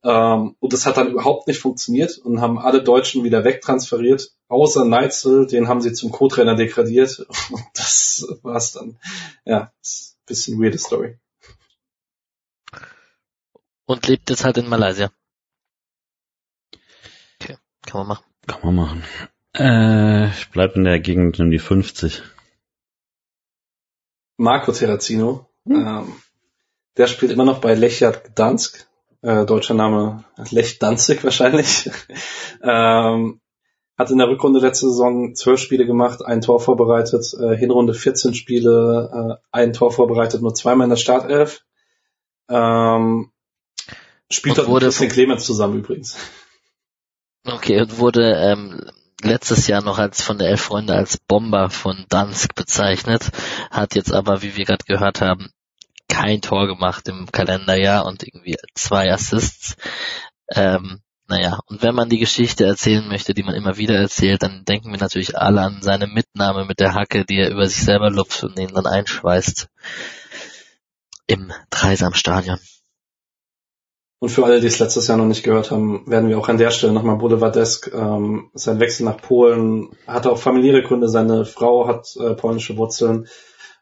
[0.03, 4.85] Ähm, und das hat dann überhaupt nicht funktioniert und haben alle Deutschen wieder wegtransferiert, außer
[4.85, 7.19] Neitzel, den haben sie zum Co-Trainer degradiert.
[7.51, 8.97] Und das war's dann.
[9.45, 11.19] Ja, ist ein bisschen weirde Story.
[13.85, 15.11] Und lebt jetzt halt in Malaysia.
[17.41, 18.25] Okay, kann man machen.
[18.47, 19.03] Kann man machen.
[19.55, 22.21] Äh, ich bleib in der Gegend um die 50.
[24.37, 26.13] Marco Terrazino, ähm,
[26.97, 28.87] der spielt immer noch bei Lechjad Gdansk,
[29.21, 31.89] äh, deutscher Name Lech Danzig wahrscheinlich.
[32.63, 33.41] ähm,
[33.97, 38.33] hat in der Rückrunde letzte Saison zwölf Spiele gemacht, ein Tor vorbereitet, äh, Hinrunde 14
[38.33, 41.65] Spiele, äh, ein Tor vorbereitet, nur zweimal in der Startelf.
[42.49, 43.31] Ähm,
[44.31, 46.15] spielt dort mit Christian Clemens zusammen übrigens.
[47.45, 48.89] Okay, und wurde ähm,
[49.21, 53.29] letztes Jahr noch als von der Elf Freunde als Bomber von Dansk bezeichnet,
[53.71, 55.49] hat jetzt aber, wie wir gerade gehört haben,
[56.07, 59.75] kein Tor gemacht im Kalenderjahr und irgendwie zwei Assists.
[60.49, 64.65] Ähm, naja, und wenn man die Geschichte erzählen möchte, die man immer wieder erzählt, dann
[64.65, 68.09] denken wir natürlich alle an seine Mitnahme mit der Hacke, die er über sich selber
[68.09, 69.67] lupft und ihn dann einschweißt
[71.27, 72.59] im Dreisamstadion.
[74.21, 76.57] Und für alle, die es letztes Jahr noch nicht gehört haben, werden wir auch an
[76.57, 81.87] der Stelle nochmal Boulevardesk, ähm, sein Wechsel nach Polen, hatte auch familiäre Gründe, seine Frau
[81.87, 83.27] hat äh, polnische Wurzeln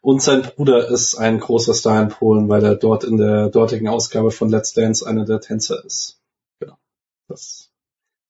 [0.00, 3.88] und sein Bruder ist ein großer Star in Polen, weil er dort in der dortigen
[3.88, 6.20] Ausgabe von Let's Dance einer der Tänzer ist.
[6.60, 6.78] Genau.
[7.26, 7.72] Das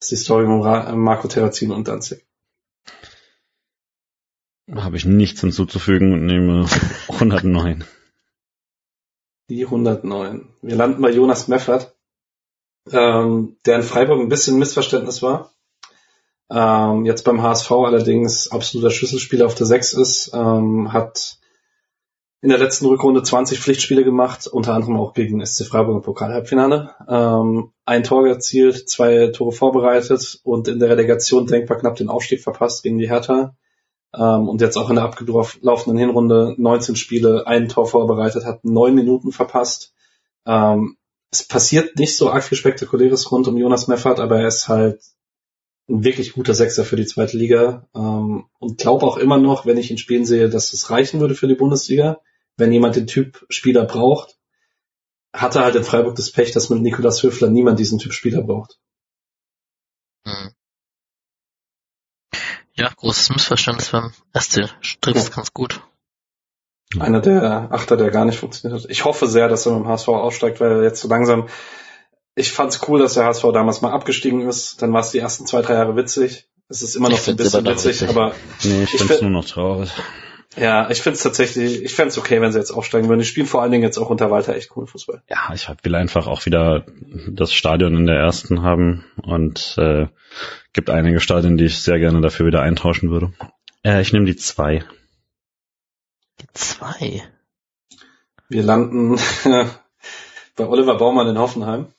[0.01, 2.25] ist die Story um Ra Marco Terrazino und Danzig.
[4.71, 6.67] Habe ich nichts hinzuzufügen und nehme
[7.09, 7.85] 109.
[9.51, 10.49] Die 109.
[10.61, 11.98] Wir landen bei Jonas Meffert,
[12.93, 15.53] ähm, der in Freiburg ein bisschen Missverständnis war.
[16.51, 21.39] Ähm, jetzt beim HSV allerdings absoluter Schlüsselspieler auf der 6 ist, ähm, hat
[22.41, 26.95] in der letzten Rückrunde 20 Pflichtspiele gemacht, unter anderem auch gegen SC Freiburg im Pokalhalbfinale.
[27.09, 32.41] Ähm, ein Tor erzielt, zwei Tore vorbereitet und in der Relegation denkbar knapp den Aufstieg
[32.41, 33.57] verpasst gegen die Hertha.
[34.15, 38.95] Ähm, und jetzt auch in der abgelaufenen Hinrunde 19 Spiele, ein Tor vorbereitet, hat neun
[38.95, 39.93] Minuten verpasst.
[40.47, 40.97] Ähm,
[41.31, 45.01] es passiert nicht so arg viel Spektakuläres rund um Jonas Meffert, aber er ist halt
[45.89, 49.79] ein wirklich guter Sechser für die zweite Liga ähm, und glaube auch immer noch, wenn
[49.79, 52.21] ich ihn spielen sehe, dass es reichen würde für die Bundesliga,
[52.57, 54.37] wenn jemand den Typ Spieler braucht.
[55.33, 58.79] Hatte halt in Freiburg das Pech, dass mit Nikolas Höfler niemand diesen Typ Spieler braucht.
[60.25, 60.53] Hm.
[62.75, 64.69] Ja, großes Missverständnis beim SC.
[65.01, 65.35] Trifft Ja.
[65.35, 65.83] ganz gut.
[66.99, 68.91] Einer der Achter, der gar nicht funktioniert hat.
[68.91, 71.49] Ich hoffe sehr, dass er mit dem HSV aussteigt, weil er jetzt so langsam.
[72.35, 74.81] Ich fand's cool, dass der HSV damals mal abgestiegen ist.
[74.81, 76.49] Dann war es die ersten zwei, drei Jahre witzig.
[76.69, 78.09] Es ist immer noch so ein bisschen witzig, witzig.
[78.09, 78.33] aber
[78.65, 79.91] Nee, ich Ich find's find- nur noch traurig.
[80.57, 83.21] ja, ich find's tatsächlich, ich fänd's okay, wenn sie jetzt aufsteigen würden.
[83.21, 85.23] Die spielen vor allen Dingen jetzt auch unter Walter echt cool Fußball.
[85.29, 86.87] Ja, ich will einfach auch wieder
[87.29, 90.07] das Stadion in der ersten haben und äh,
[90.73, 93.33] gibt einige Stadien, die ich sehr gerne dafür wieder eintauschen würde.
[93.83, 94.85] Äh, ich nehme die zwei.
[96.41, 97.23] Die zwei.
[98.49, 99.19] Wir landen
[100.57, 101.93] bei Oliver Baumann in Hoffenheim.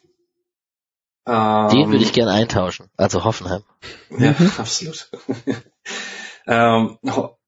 [1.26, 2.90] Ähm, Den würde ich gerne eintauschen.
[2.98, 3.64] Also Hoffenheim.
[4.18, 5.10] Ja, absolut.
[6.48, 6.98] Ähm,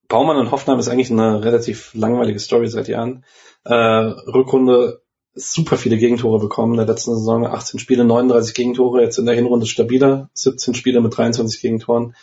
[0.07, 3.25] Baumann und Hoffenheim ist eigentlich eine relativ langweilige Story seit Jahren.
[3.63, 5.01] Äh, Rückrunde
[5.33, 7.47] super viele Gegentore bekommen in der letzten Saison.
[7.47, 10.29] 18 Spiele, 39 Gegentore, jetzt in der Hinrunde stabiler.
[10.33, 12.15] 17 Spiele mit 23 Gegentoren.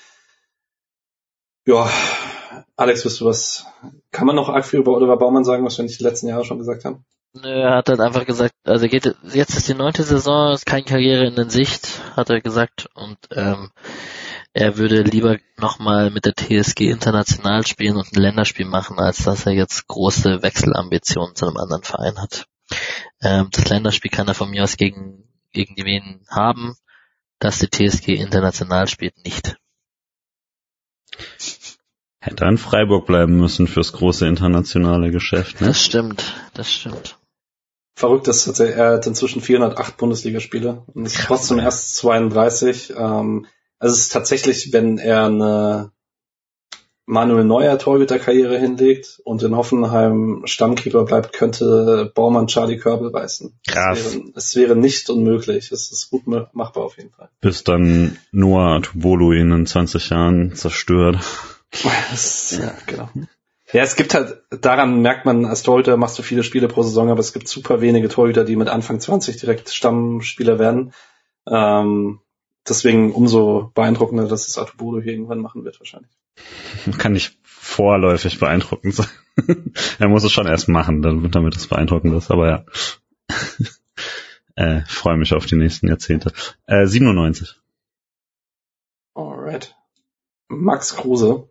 [1.67, 1.91] Ja,
[2.77, 3.67] Alex, wisst du was?
[4.11, 6.45] Kann man noch arg viel über Oliver Baumann sagen, was wir nicht die letzten Jahre
[6.45, 7.05] schon gesagt haben?
[7.35, 10.85] Nö, er hat halt einfach gesagt, also geht, jetzt ist die neunte Saison, ist keine
[10.85, 13.71] Karriere in Sicht, hat er gesagt, und ähm,
[14.55, 19.45] er würde lieber nochmal mit der TSG international spielen und ein Länderspiel machen, als dass
[19.47, 22.47] er jetzt große Wechselambitionen zu einem anderen Verein hat.
[23.21, 26.77] Ähm, das Länderspiel kann er von mir aus gegen, gegen die Wien haben,
[27.39, 29.59] dass die TSG international spielt, nicht.
[32.29, 35.63] Hätte in Freiburg bleiben müssen fürs große internationale Geschäft.
[35.63, 35.69] Ne?
[35.69, 37.17] Das stimmt, das stimmt.
[37.95, 42.93] Verrückt ist, dass er hat inzwischen 408 Bundesligaspiele und ist trotzdem erst 32.
[42.97, 43.47] Ähm,
[43.79, 45.93] also es ist tatsächlich, wenn er eine
[47.07, 53.59] Manuel Neuer Torhüterkarriere hinlegt und in Hoffenheim Stammkeeper bleibt, könnte Baumann Charlie Körbel reißen.
[53.67, 53.99] Krass.
[53.99, 55.73] Es wäre, es wäre nicht unmöglich.
[55.73, 57.31] Es ist gut machbar auf jeden Fall.
[57.41, 61.17] Bis dann Noah Tubolo ihn in 20 Jahren zerstört.
[61.73, 63.09] Ja, genau.
[63.73, 67.11] Ja, es gibt halt, daran merkt man, als Torhüter machst du viele Spiele pro Saison,
[67.11, 70.95] aber es gibt super wenige Torhüter, die mit Anfang 20 direkt Stammspieler werden.
[71.47, 72.21] Ähm,
[72.67, 76.11] deswegen umso beeindruckender, dass es Atubodo hier irgendwann machen wird wahrscheinlich.
[76.97, 79.09] Kann nicht vorläufig beeindruckend sein.
[79.99, 82.65] er muss es schon erst machen, damit es beeindruckend ist, aber ja.
[84.55, 86.33] äh, freue mich auf die nächsten Jahrzehnte.
[86.67, 87.61] Äh, 97.
[89.15, 89.77] Alright.
[90.49, 91.51] Max Kruse.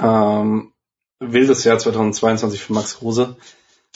[0.00, 0.72] Ähm,
[1.20, 3.36] wildes Jahr 2022 für Max Kruse.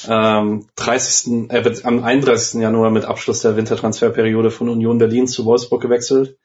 [0.09, 1.51] Ähm, 30.
[1.51, 2.61] Er wird am 31.
[2.61, 6.39] Januar mit Abschluss der Wintertransferperiode von Union Berlin zu Wolfsburg gewechselt.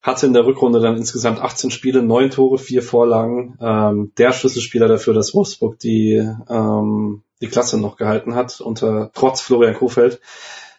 [0.00, 3.58] Hatte in der Rückrunde dann insgesamt 18 Spiele, 9 Tore, 4 Vorlagen.
[3.60, 9.40] Ähm, der Schlüsselspieler dafür, dass Wolfsburg die, ähm, die Klasse noch gehalten hat, unter trotz
[9.40, 10.20] Florian Kofeld.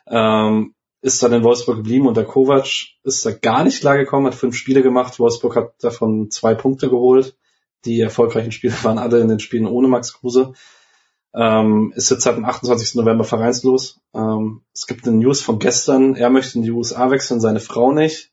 [0.08, 2.68] Ähm, ist dann in Wolfsburg geblieben und der Kovac
[3.04, 5.20] ist da gar nicht klar gekommen, hat fünf Spiele gemacht.
[5.20, 7.38] Wolfsburg hat davon zwei Punkte geholt.
[7.86, 10.54] Die erfolgreichen Spiele waren alle in den Spielen ohne Max Kruse.
[11.34, 12.96] Ähm, ist jetzt seit dem 28.
[12.96, 14.00] November vereinslos.
[14.14, 16.16] Ähm, es gibt eine News von gestern.
[16.16, 18.32] Er möchte in die USA wechseln, seine Frau nicht.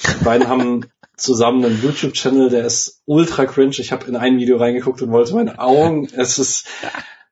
[0.00, 0.86] Die beiden haben
[1.16, 3.76] zusammen einen YouTube-Channel, der ist ultra cringe.
[3.78, 6.08] Ich habe in ein Video reingeguckt und wollte meine Augen.
[6.14, 6.68] Es ist,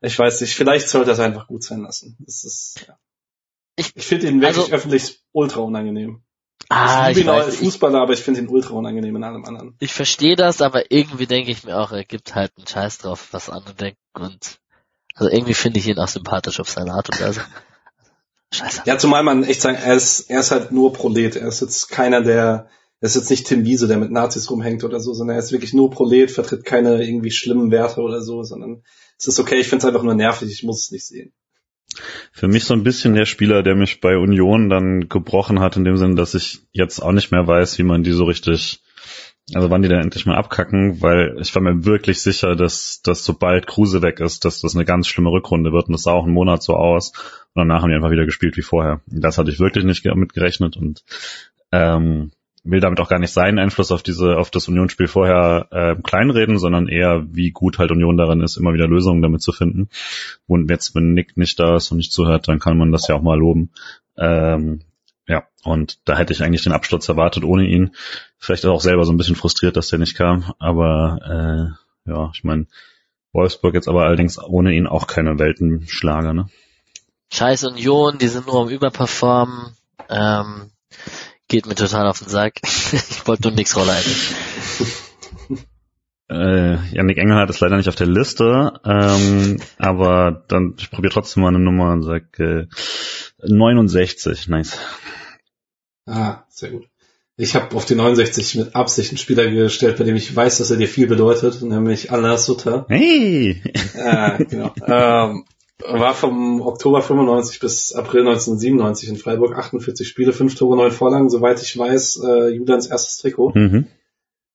[0.00, 2.18] ich weiß nicht, vielleicht sollte das einfach gut sein lassen.
[2.26, 2.98] Es ist, ja.
[3.76, 6.22] Ich, ich finde ihn wirklich also, öffentlich ultra unangenehm.
[6.68, 9.76] Ah, ich liebe ihn als Fußballer, aber ich finde ihn ultra unangenehm in allem anderen.
[9.78, 13.28] Ich verstehe das, aber irgendwie denke ich mir auch, er gibt halt einen Scheiß drauf,
[13.32, 14.58] was andere denken und
[15.16, 17.40] also irgendwie finde ich ihn auch sympathisch auf seine Art und Weise.
[18.52, 18.82] Scheiße.
[18.86, 21.36] Ja, zumal man echt sagen, er ist, er ist halt nur Prolet.
[21.36, 22.68] Er ist jetzt keiner, der,
[23.00, 25.52] er ist jetzt nicht Tim Wiese, der mit Nazis rumhängt oder so, sondern er ist
[25.52, 28.82] wirklich nur Prolet, vertritt keine irgendwie schlimmen Werte oder so, sondern
[29.18, 31.32] es ist okay, ich finde es einfach nur nervig, ich muss es nicht sehen.
[32.32, 35.84] Für mich so ein bisschen der Spieler, der mich bei Union dann gebrochen hat, in
[35.84, 38.82] dem Sinne, dass ich jetzt auch nicht mehr weiß, wie man die so richtig,
[39.54, 43.24] also wann die dann endlich mal abkacken, weil ich war mir wirklich sicher, dass, dass
[43.24, 45.86] sobald Kruse weg ist, dass das eine ganz schlimme Rückrunde wird.
[45.86, 47.12] Und das sah auch einen Monat so aus.
[47.54, 49.00] Und danach haben die einfach wieder gespielt wie vorher.
[49.06, 51.04] Das hatte ich wirklich nicht mitgerechnet und
[51.72, 52.32] ähm,
[52.70, 56.58] will damit auch gar nicht seinen Einfluss auf diese, auf das Unionsspiel vorher äh, kleinreden,
[56.58, 59.88] sondern eher, wie gut halt Union darin ist, immer wieder Lösungen damit zu finden.
[60.46, 63.14] Und jetzt, wenn Nick nicht da ist und nicht zuhört, dann kann man das ja
[63.14, 63.70] auch mal loben.
[64.16, 64.80] Ähm,
[65.28, 67.92] ja, und da hätte ich eigentlich den Absturz erwartet ohne ihn.
[68.38, 70.52] Vielleicht auch selber so ein bisschen frustriert, dass der nicht kam.
[70.58, 71.74] Aber
[72.06, 72.66] äh, ja, ich meine,
[73.32, 76.48] Wolfsburg jetzt aber allerdings ohne ihn auch keine Weltenschlager, ne?
[77.32, 79.76] Scheiß Union, die sind nur am Überperformen.
[80.08, 80.70] Ähm,
[81.48, 82.54] geht mir total auf den Sack.
[82.62, 84.34] ich wollte nur nix Rolle eigentlich.
[86.28, 91.44] Äh, Janik Engelhardt ist leider nicht auf der Liste, ähm, aber dann ich probiere trotzdem
[91.44, 92.66] mal eine Nummer und sag äh,
[93.44, 94.76] 69, nice.
[96.04, 96.88] Ah, sehr gut.
[97.36, 100.70] Ich habe auf die 69 mit Absicht einen Spieler gestellt, bei dem ich weiß, dass
[100.70, 102.86] er dir viel bedeutet, nämlich Allah Sutter.
[102.88, 103.62] Hey!
[103.96, 104.72] Ah, genau.
[104.86, 105.44] ähm,
[105.84, 111.30] war vom Oktober 95 bis April 1997 in Freiburg, 48 Spiele, 5 Tore, 9 Vorlagen,
[111.30, 113.52] soweit ich weiß, äh, Julians erstes Trikot.
[113.54, 113.86] Mhm.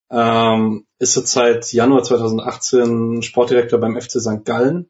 [0.09, 4.43] Ähm, ist jetzt seit Januar 2018 Sportdirektor beim FC St.
[4.43, 4.89] Gallen.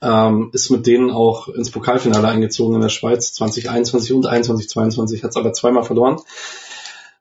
[0.00, 5.22] Ähm, ist mit denen auch ins Pokalfinale eingezogen in der Schweiz 2021 und 21, 22,
[5.22, 6.20] hat es aber zweimal verloren.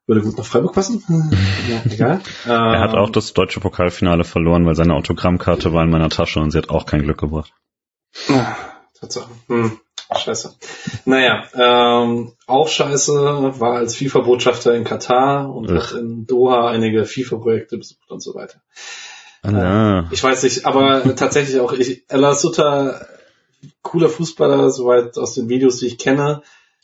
[0.06, 1.02] Würde gut nach Freiburg passen.
[1.70, 2.22] ja, egal.
[2.46, 6.52] er hat auch das deutsche Pokalfinale verloren, weil seine Autogrammkarte war in meiner Tasche und
[6.52, 7.54] sie hat auch kein Glück gebracht.
[9.00, 9.30] Tatsache.
[9.48, 9.80] Hm.
[10.16, 10.54] Scheiße.
[11.06, 15.76] Naja, ähm, auch scheiße, war als FIFA-Botschafter in Katar und Ugh.
[15.76, 18.62] hat in Doha einige FIFA-Projekte besucht und so weiter.
[19.42, 23.08] Ah, Ich weiß nicht, aber tatsächlich auch, ich, Ella Sutter,
[23.82, 26.44] cooler Fußballer, soweit aus den Videos, die ich kenne,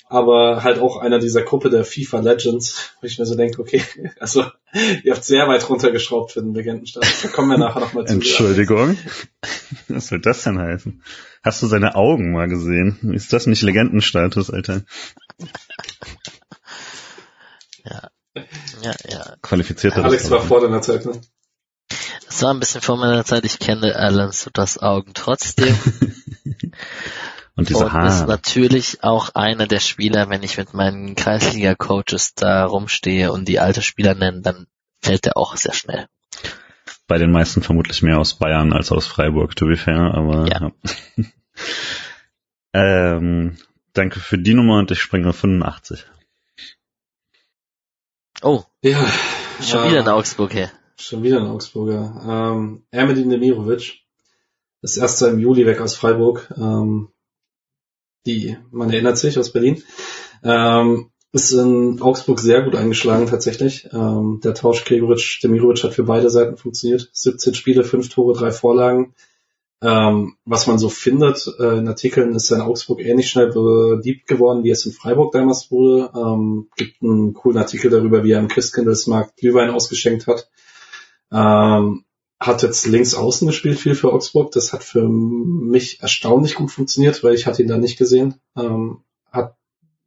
[0.09, 3.83] aber halt auch einer dieser Gruppe der FIFA Legends, wo ich mir so denke, okay,
[4.19, 4.43] also
[5.03, 7.21] ihr habt sehr weit runtergeschraubt für den Legendenstatus.
[7.21, 8.15] Da kommen wir nachher nochmal zu.
[8.15, 8.97] Entschuldigung.
[9.87, 11.03] Was soll das denn heißen?
[11.43, 13.13] Hast du seine Augen mal gesehen?
[13.13, 14.81] Ist das nicht Legendenstatus, Alter?
[18.81, 19.35] Ja, ja.
[19.41, 21.13] Qualifiziert er Alex das war vor deiner Zeit, ne?
[22.27, 23.45] Es war ein bisschen vor meiner Zeit.
[23.45, 25.75] Ich kenne Alan Sutters Augen trotzdem.
[27.55, 28.27] Und diese und ist Haare.
[28.27, 33.81] natürlich auch einer der Spieler, wenn ich mit meinen Kreisliga-Coaches da rumstehe und die alte
[33.81, 34.67] Spieler nennen, dann
[35.01, 36.07] fällt er auch sehr schnell.
[37.07, 40.71] Bei den meisten vermutlich mehr aus Bayern als aus Freiburg, to be fair, aber Ja.
[41.17, 41.25] ja.
[43.17, 43.57] ähm,
[43.93, 46.05] danke für die Nummer und ich springe auf 85.
[48.41, 49.03] Oh, Ja.
[49.61, 49.89] schon ja.
[49.89, 50.71] wieder in Augsburg her.
[50.97, 52.53] Schon wieder ein Augsburger.
[52.55, 54.01] Ähm, Ermedin Demirovic
[54.81, 56.53] ist erst im Juli weg aus Freiburg.
[56.57, 57.09] Ähm,
[58.25, 59.83] die, man erinnert sich, aus Berlin.
[60.43, 63.87] Ähm, ist in Augsburg sehr gut eingeschlagen tatsächlich.
[63.93, 67.09] Ähm, der Tausch Gregoritsch, Demirovic hat für beide Seiten funktioniert.
[67.13, 69.13] 17 Spiele, 5 Tore, 3 Vorlagen.
[69.81, 74.63] Ähm, was man so findet äh, in Artikeln, ist in Augsburg ähnlich schnell beliebt geworden,
[74.63, 76.11] wie es in Freiburg damals wurde.
[76.15, 80.49] Ähm, gibt einen coolen Artikel darüber, wie er im Christkindlesmarkt Glühwein ausgeschenkt hat.
[81.31, 82.03] Ähm,
[82.39, 84.51] hat jetzt links außen gespielt viel für Augsburg.
[84.51, 88.35] Das hat für mich erstaunlich gut funktioniert, weil ich hatte ihn da nicht gesehen.
[88.55, 89.57] Ähm, hat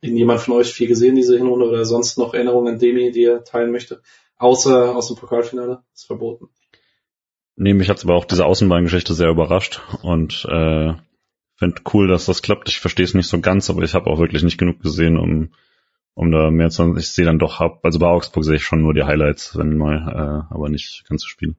[0.01, 3.25] ihn jemand von euch viel gesehen, diese Hinrunde, oder sonst noch Erinnerungen an Demi, die
[3.25, 4.01] er teilen möchte?
[4.39, 5.83] Außer aus dem Pokalfinale.
[5.95, 6.49] Ist verboten.
[7.57, 10.95] Nee, mich hat's aber auch diese Außenbahngeschichte sehr überrascht und äh,
[11.57, 12.71] finde cool, dass das klappt.
[12.71, 15.51] Ich verstehe es nicht so ganz, aber ich habe auch wirklich nicht genug gesehen, um
[16.15, 16.97] um da mehr zu.
[16.97, 19.77] Ich sehe dann doch hab, also bei Augsburg sehe ich schon nur die Highlights, wenn
[19.77, 21.55] mal, äh, aber nicht ganze Spiele.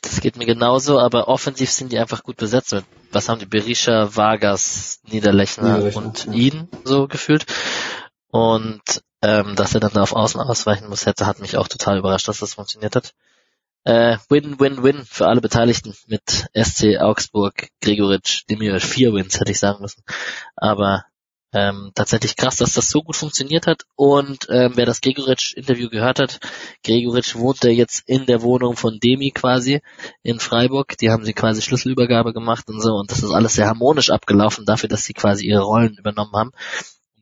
[0.00, 2.72] Das geht mir genauso, aber offensiv sind die einfach gut besetzt.
[2.72, 3.46] Mit, was haben die?
[3.46, 6.32] Berisha, Vargas, Niederlechner, Niederlechner, und ja.
[6.32, 7.46] ihn so gefühlt.
[8.28, 11.98] Und ähm, dass er dann da auf Außen ausweichen muss, hätte, hat mich auch total
[11.98, 13.14] überrascht, dass das funktioniert hat.
[13.84, 19.50] Äh, win, win, win für alle Beteiligten mit SC Augsburg, Gregoritsch, Demir, vier Wins hätte
[19.50, 20.02] ich sagen müssen.
[20.56, 21.04] Aber
[21.52, 23.84] ähm, tatsächlich krass, dass das so gut funktioniert hat.
[23.94, 26.40] Und ähm, wer das Gregoritsch-Interview gehört hat,
[26.84, 29.80] Gregoritsch wohnte jetzt in der Wohnung von Demi quasi
[30.22, 30.96] in Freiburg.
[30.98, 32.94] Die haben sie quasi Schlüsselübergabe gemacht und so.
[32.94, 36.52] Und das ist alles sehr harmonisch abgelaufen dafür, dass sie quasi ihre Rollen übernommen haben.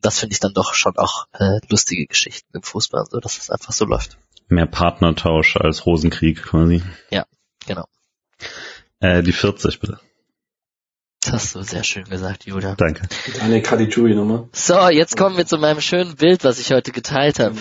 [0.01, 3.49] Das finde ich dann doch schon auch äh, lustige Geschichten im Fußball, so dass es
[3.49, 4.17] einfach so läuft.
[4.47, 6.81] Mehr Partnertausch als Rosenkrieg quasi.
[7.67, 7.85] Genau.
[8.99, 9.99] Äh, die 40 bitte.
[11.23, 12.75] Das hast du sehr schön gesagt, Julian.
[12.77, 13.03] Danke.
[13.41, 14.49] Eine Caligiuri-Nummer.
[14.53, 17.55] So, jetzt kommen wir zu meinem schönen Bild, was ich heute geteilt habe.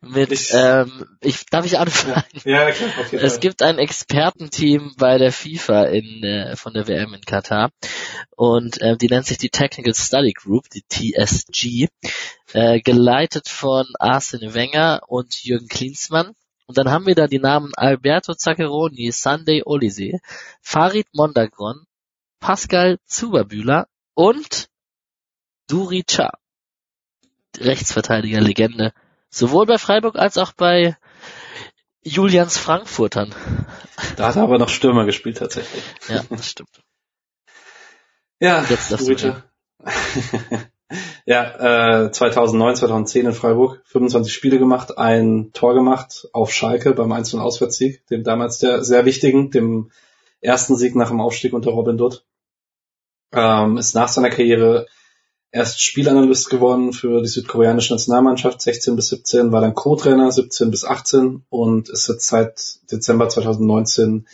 [0.00, 2.24] Mit, Ich- ähm, ich, darf ich anfangen?
[2.44, 3.40] Ja, klar, auf jeden Es Fall.
[3.40, 7.70] gibt ein Expertenteam bei der FIFA in, äh, von der WM in Katar
[8.36, 11.86] und äh, die nennt sich die Technical Study Group, die TSG,
[12.52, 16.32] äh, geleitet von Arsene Wenger und Jürgen Klinsmann.
[16.66, 20.18] Und dann haben wir da die Namen Alberto Zaccheroni, Sunday Olise,
[20.60, 21.85] Farid Mondagron,
[22.40, 24.68] Pascal Zuberbühler und
[25.68, 26.32] Duri Cha,
[27.58, 28.92] Rechtsverteidiger Legende,
[29.30, 30.96] sowohl bei Freiburg als auch bei
[32.02, 33.34] Julians Frankfurtern.
[34.16, 35.82] Da hat er aber noch Stürmer gespielt tatsächlich.
[36.08, 36.82] Ja, das stimmt.
[38.38, 39.42] Ja, Jetzt darfst du Richard.
[41.24, 47.10] ja, äh, 2009, 2010 in Freiburg, 25 Spiele gemacht, ein Tor gemacht auf Schalke beim
[47.12, 49.90] 1 Auswärtssieg, dem damals der sehr wichtigen, dem
[50.46, 52.24] ersten Sieg nach dem Aufstieg unter Robin Dutt.
[53.32, 54.86] Ähm, ist nach seiner Karriere
[55.50, 60.84] erst Spielanalyst geworden für die südkoreanische Nationalmannschaft, 16 bis 17, war dann Co-Trainer 17 bis
[60.84, 64.26] 18 und ist jetzt seit Dezember 2019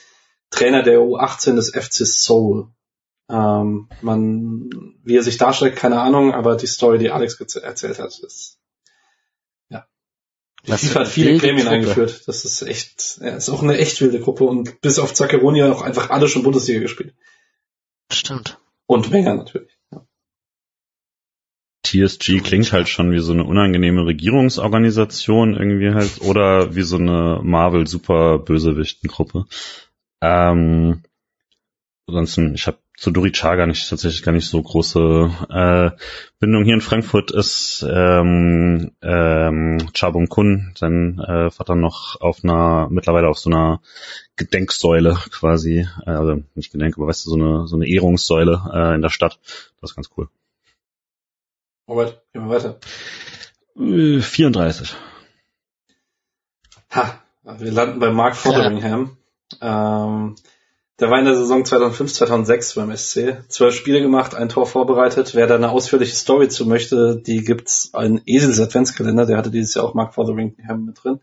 [0.50, 2.68] Trainer der U18 des FC Seoul.
[3.28, 4.68] Ähm, man,
[5.02, 8.58] wie er sich darstellt, keine Ahnung, aber die Story, die Alex erzählt hat, ist.
[10.66, 11.70] Die FIFA hat viele Gremien Truppe.
[11.70, 12.28] eingeführt.
[12.28, 15.82] Das ist echt, ja, ist auch eine echt wilde Gruppe und bis auf Zaccheroni auch
[15.82, 17.14] einfach alle schon Bundesliga gespielt.
[18.12, 18.58] Stimmt.
[18.86, 19.76] Und Wenger natürlich.
[19.90, 20.06] Ja.
[21.84, 27.40] TSG klingt halt schon wie so eine unangenehme Regierungsorganisation irgendwie halt oder wie so eine
[27.42, 29.46] Marvel super Bösewichtengruppe.
[30.20, 31.02] Ähm,
[32.06, 35.90] ansonsten, ich habe zu Duri Chaga nicht tatsächlich gar nicht so große äh,
[36.38, 36.64] Bindung.
[36.64, 43.28] Hier in Frankfurt ist ähm, ähm, Chabung Kun, sein äh, Vater noch auf einer, mittlerweile
[43.28, 43.80] auf so einer
[44.36, 48.94] Gedenksäule quasi, äh, also nicht Gedenk, aber weißt du, so eine so eine Ehrungssäule äh,
[48.94, 49.38] in der Stadt.
[49.80, 50.28] Das ist ganz cool.
[51.88, 52.78] Robert, gehen wir weiter.
[53.74, 54.94] 34.
[56.90, 59.16] Ha, wir landen bei Mark Fotheringham.
[59.60, 60.04] Ja.
[60.04, 60.36] Ähm,
[61.00, 63.44] der war in der Saison 2005, 2006 beim SC.
[63.48, 65.34] Zwölf Spiele gemacht, ein Tor vorbereitet.
[65.34, 69.26] Wer da eine ausführliche Story zu möchte, die gibt's einen Esels Adventskalender.
[69.26, 71.20] Der hatte dieses Jahr auch Mark Fotheringham mit drin.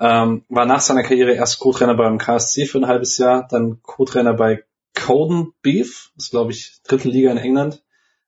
[0.00, 4.32] Ähm, war nach seiner Karriere erst Co-Trainer beim KSC für ein halbes Jahr, dann Co-Trainer
[4.32, 4.62] bei
[4.94, 7.82] Coden Beef, das ist glaube ich dritte Liga in England.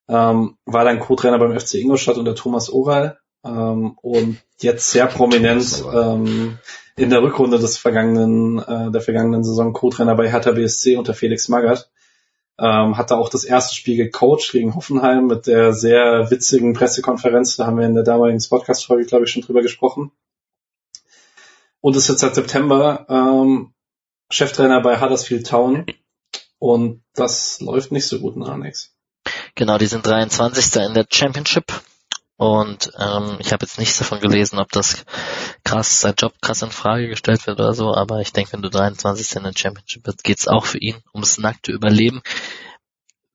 [0.08, 5.84] Ähm, war dann Co-Trainer beim FC Ingolstadt unter Thomas Oral ähm, und jetzt sehr prominent
[5.92, 6.58] ähm,
[6.96, 11.48] in der Rückrunde des vergangenen, äh, der vergangenen Saison Co-Trainer bei Hertha BSC unter Felix
[11.48, 11.90] Magath.
[12.58, 17.56] Ähm, hat da auch das erste Spiel gecoacht gegen Hoffenheim mit der sehr witzigen Pressekonferenz.
[17.56, 20.12] Da haben wir in der damaligen Podcast-Folge, glaube ich, schon drüber gesprochen.
[21.80, 23.72] Und ist jetzt seit September ähm,
[24.30, 25.86] Cheftrainer bei Huddersfield Town.
[26.58, 28.94] Und das läuft nicht so gut in Annex.
[29.54, 30.82] Genau, die sind 23.
[30.82, 31.72] in der Championship
[32.40, 35.04] und ähm, ich habe jetzt nichts davon gelesen, ob das
[35.62, 38.70] krass, sein Job krass in Frage gestellt wird oder so, aber ich denke, wenn du
[38.70, 39.36] 23.
[39.36, 42.22] in der Championship bist, geht's auch für ihn ums nackte Überleben.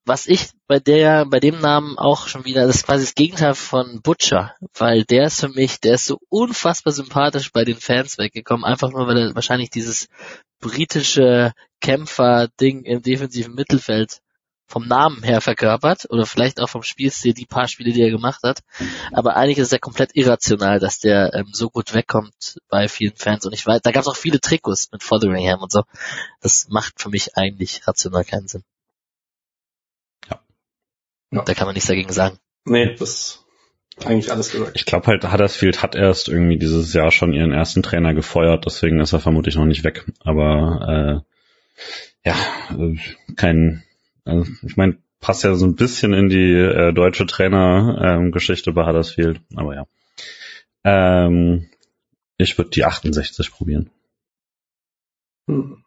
[0.06, 3.54] Was ich bei der, bei dem Namen auch schon wieder, das ist quasi das Gegenteil
[3.54, 8.18] von Butcher, weil der ist für mich, der ist so unfassbar sympathisch bei den Fans
[8.18, 10.08] weggekommen, einfach nur, weil er wahrscheinlich dieses
[10.60, 14.22] britische Kämpfer-Ding im defensiven Mittelfeld
[14.68, 18.42] vom Namen her verkörpert oder vielleicht auch vom Spielstil die paar Spiele, die er gemacht
[18.44, 18.62] hat.
[19.12, 23.46] Aber eigentlich ist er komplett irrational, dass der ähm, so gut wegkommt bei vielen Fans.
[23.46, 25.84] Und ich weiß, da gab es auch viele Trikots mit Fotheringham und so.
[26.42, 28.64] Das macht für mich eigentlich rational keinen Sinn.
[30.30, 30.40] Ja.
[31.32, 31.44] ja.
[31.44, 32.40] Da kann man nichts dagegen sagen.
[32.66, 33.46] Nee, das ist
[34.04, 34.72] eigentlich alles gesagt.
[34.76, 39.00] Ich glaube halt, Huddersfield hat erst irgendwie dieses Jahr schon ihren ersten Trainer gefeuert, deswegen
[39.00, 40.06] ist er vermutlich noch nicht weg.
[40.22, 41.24] Aber
[42.26, 42.36] äh, ja,
[42.72, 42.98] äh,
[43.36, 43.84] kein
[44.26, 48.86] also, ich meine, passt ja so ein bisschen in die äh, deutsche Trainergeschichte ähm, bei
[48.86, 49.88] Huddersfield, aber ja.
[50.84, 51.70] Ähm,
[52.38, 53.90] ich würde die 68 probieren.
[55.48, 55.84] Hm.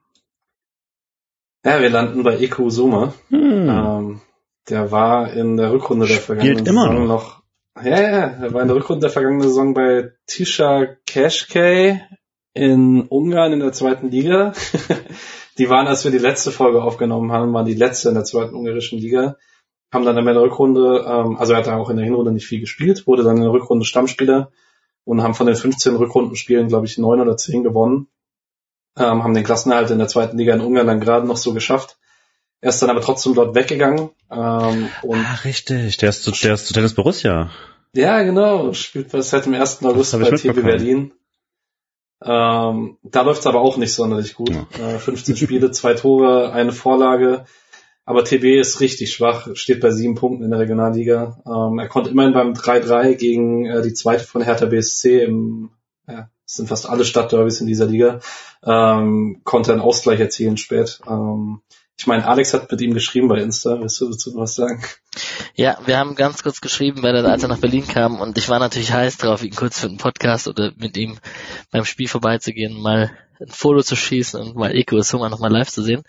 [1.64, 3.14] Ja, wir landen bei Eko Soma.
[3.28, 3.68] Hm.
[3.68, 4.20] Ähm,
[4.68, 7.42] der war in der Rückrunde der vergangenen immer Saison noch.
[7.76, 12.00] Ja, ja, er war in der Rückrunde der vergangenen Saison bei Tisha Keshke
[12.54, 14.52] in Ungarn in der zweiten Liga.
[15.58, 18.54] die waren, als wir die letzte Folge aufgenommen haben, waren die letzte in der zweiten
[18.54, 19.36] ungarischen Liga.
[19.92, 22.46] Haben dann in der Rückrunde, ähm, also er hat da auch in der Hinrunde nicht
[22.46, 24.50] viel gespielt, wurde dann in der Rückrunde Stammspieler
[25.04, 28.08] und haben von den 15 Rückrundenspielen, glaube ich, neun oder zehn gewonnen.
[28.98, 31.98] Ähm, haben den Klassenerhalt in der zweiten Liga in Ungarn dann gerade noch so geschafft.
[32.60, 34.10] Er ist dann aber trotzdem dort weggegangen.
[34.30, 35.96] Ähm, und ah, richtig.
[35.98, 37.50] Der ist zu, der ist zu Tennis Borussia.
[37.94, 38.72] Ja, genau.
[38.72, 39.84] Spielt seit dem 1.
[39.84, 41.12] August bei TB Berlin.
[42.22, 44.50] Ähm, da läuft's aber auch nicht sonderlich gut.
[44.50, 44.94] Ja.
[44.94, 47.44] Äh, 15 Spiele, zwei Tore, eine Vorlage.
[48.04, 51.42] Aber TB ist richtig schwach, steht bei sieben Punkten in der Regionalliga.
[51.46, 55.70] Ähm, er konnte immerhin beim 3-3 gegen äh, die zweite von Hertha BSC im,
[56.08, 58.20] ja, es sind fast alle Stadtderbys in dieser Liga,
[58.64, 61.00] ähm, konnte einen Ausgleich erzielen spät.
[61.06, 61.60] Ähm,
[61.98, 63.80] ich meine, Alex hat mit ihm geschrieben bei Insta.
[63.80, 64.84] Willst du dazu was sagen?
[65.54, 68.48] Ja, wir haben ganz kurz geschrieben, weil er als er nach Berlin kam und ich
[68.48, 71.18] war natürlich heiß drauf, ihn kurz für einen Podcast oder mit ihm
[71.72, 73.10] beim Spiel vorbeizugehen, mal
[73.40, 76.04] ein Foto zu schießen und mal Eko Summer nochmal live zu sehen.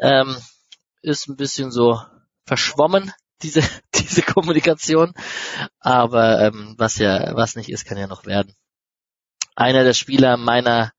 [0.00, 0.34] Ähm,
[1.02, 2.00] ist ein bisschen so
[2.46, 3.12] verschwommen,
[3.42, 3.60] diese,
[3.94, 5.12] diese Kommunikation.
[5.78, 8.54] Aber ähm, was ja, was nicht ist, kann ja noch werden.
[9.54, 10.92] Einer der Spieler meiner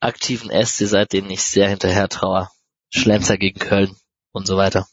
[0.00, 2.48] aktiven Äste, seit denen ich sehr hinterher traue.
[2.90, 3.96] Schlenzer gegen Köln
[4.32, 4.86] und so weiter.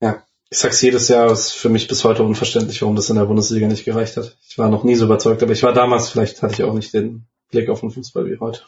[0.00, 3.24] Ja, ich sag's jedes Jahr, ist für mich bis heute unverständlich, warum das in der
[3.24, 4.36] Bundesliga nicht gereicht hat.
[4.48, 6.94] Ich war noch nie so überzeugt, aber ich war damals, vielleicht hatte ich auch nicht
[6.94, 8.62] den Blick auf den Fußball wie heute.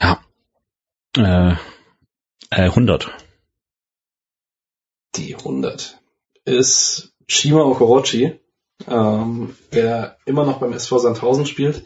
[0.00, 0.22] Ja.
[1.16, 1.56] Äh,
[2.50, 3.10] äh, 100.
[5.16, 5.98] Die 100
[6.44, 8.40] ist Shima Okorochi,
[8.86, 11.84] ähm, der immer noch beim SV Sandhausen spielt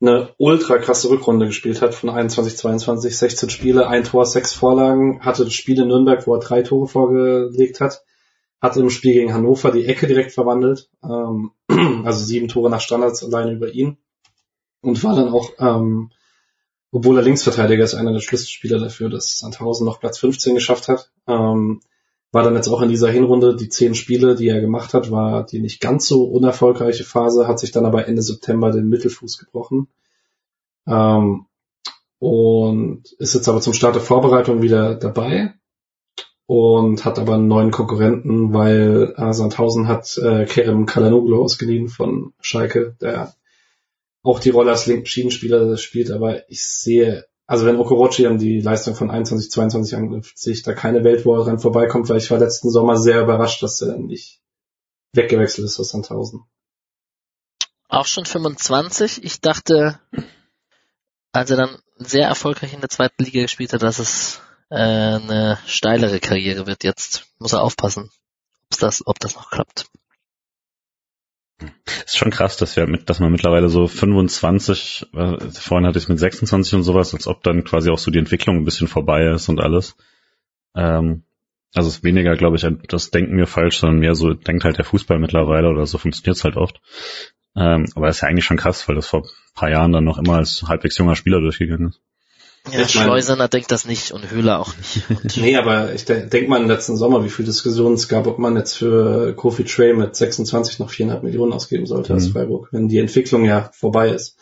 [0.00, 5.20] eine ultra krasse Rückrunde gespielt hat von 21, 22, 16 Spiele, ein Tor, sechs Vorlagen,
[5.20, 8.02] hatte das Spiel in Nürnberg, wo er drei Tore vorgelegt hat,
[8.60, 11.52] hatte im Spiel gegen Hannover die Ecke direkt verwandelt, ähm,
[12.04, 13.98] also sieben Tore nach Standards alleine über ihn
[14.80, 16.10] und war dann auch, ähm,
[16.92, 21.12] obwohl er Linksverteidiger ist, einer der Schlüsselspieler dafür, dass Sandhausen noch Platz 15 geschafft hat.
[21.26, 21.82] Ähm,
[22.32, 25.44] war dann jetzt auch in dieser Hinrunde die zehn Spiele, die er gemacht hat, war
[25.44, 29.88] die nicht ganz so unerfolgreiche Phase, hat sich dann aber Ende September den Mittelfuß gebrochen.
[30.86, 31.46] Ähm,
[32.18, 35.54] und ist jetzt aber zum Start der Vorbereitung wieder dabei
[36.46, 42.32] und hat aber einen neuen Konkurrenten, weil äh, Sandhausen hat äh, Kerem Kalanoglu ausgeliehen von
[42.40, 43.34] Schalke, der
[44.22, 48.60] auch die Rolle als linken Schienenspieler spielt, aber ich sehe also wenn Okorochi an die
[48.60, 52.18] Leistung von 21, 22 anknüpft, sehe ich da keine Welt, wo er dran vorbeikommt, weil
[52.18, 54.40] ich war letzten Sommer sehr überrascht, dass er nicht
[55.14, 56.44] weggewechselt ist aus Sandhausen.
[57.88, 59.24] Auch schon 25.
[59.24, 59.98] Ich dachte,
[61.32, 65.58] als er dann sehr erfolgreich in der zweiten Liga gespielt hat, dass es äh, eine
[65.66, 66.84] steilere Karriere wird.
[66.84, 68.12] Jetzt muss er aufpassen,
[68.72, 69.90] ob das, ob das noch klappt.
[72.04, 76.08] Ist schon krass, dass wir mit, dass man mittlerweile so 25, äh, vorhin hatte ich
[76.08, 79.26] mit 26 und sowas, als ob dann quasi auch so die Entwicklung ein bisschen vorbei
[79.26, 79.96] ist und alles.
[80.74, 81.24] Ähm,
[81.74, 84.78] also es ist weniger, glaube ich, das denken wir falsch, sondern mehr so denkt halt
[84.78, 86.80] der Fußball mittlerweile oder so funktioniert es halt oft.
[87.56, 90.18] Ähm, aber ist ja eigentlich schon krass, weil das vor ein paar Jahren dann noch
[90.18, 92.00] immer als halbwegs junger Spieler durchgegangen ist.
[92.70, 95.36] Ja, ich Schleusener denkt das nicht und Höhler auch nicht.
[95.38, 98.38] nee, aber ich de denke mal im letzten Sommer, wie viel Diskussionen es gab, ob
[98.38, 102.18] man jetzt für Kofi Trey mit 26 noch 4,5 Millionen ausgeben sollte mhm.
[102.18, 104.38] als Freiburg, wenn die Entwicklung ja vorbei ist.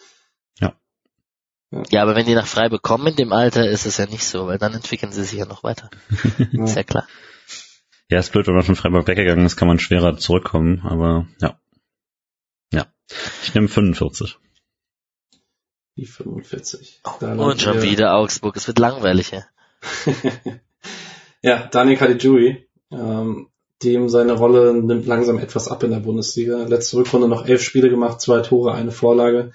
[0.59, 0.75] Ja.
[1.71, 1.83] ja.
[1.91, 4.49] Ja, aber wenn die nach Freiburg kommen in dem Alter, ist es ja nicht so,
[4.49, 5.89] weil dann entwickeln sie sich ja noch weiter.
[6.53, 6.65] ja.
[6.65, 7.07] Ist ja klar.
[8.11, 11.61] Ja, ist blöd, wenn man von Freiburg weggegangen ist, kann man schwerer zurückkommen, aber ja.
[12.73, 12.87] Ja.
[13.43, 14.39] Ich nehme 45.
[15.99, 17.01] Die 45.
[17.19, 18.55] Da Und schon wieder Augsburg.
[18.57, 19.43] Es wird langweilig, ja.
[21.43, 23.49] ja, Daniel Caligiuri, ähm,
[23.83, 26.63] dem seine Rolle nimmt langsam etwas ab in der Bundesliga.
[26.63, 29.51] Letzte Rückrunde noch elf Spiele gemacht, zwei Tore, eine Vorlage.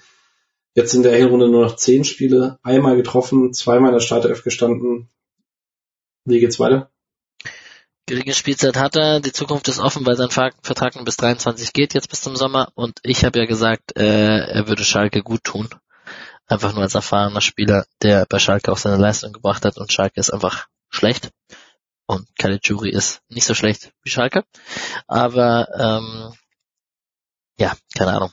[0.74, 5.08] Jetzt in der Hinrunde nur noch zehn Spiele, einmal getroffen, zweimal in der Startelf gestanden.
[6.26, 6.90] Wie geht's weiter?
[8.04, 12.10] Geringe Spielzeit hat er, die Zukunft ist offen, weil sein Vertrag bis 23 geht, jetzt
[12.10, 12.70] bis zum Sommer.
[12.74, 15.70] Und ich habe ja gesagt, äh, er würde Schalke gut tun
[16.46, 20.20] einfach nur als erfahrener Spieler, der bei Schalke auch seine Leistung gebracht hat und Schalke
[20.20, 21.30] ist einfach schlecht.
[22.06, 24.44] Und Caligiuri ist nicht so schlecht wie Schalke.
[25.06, 26.34] Aber ähm,
[27.58, 28.32] ja, keine Ahnung.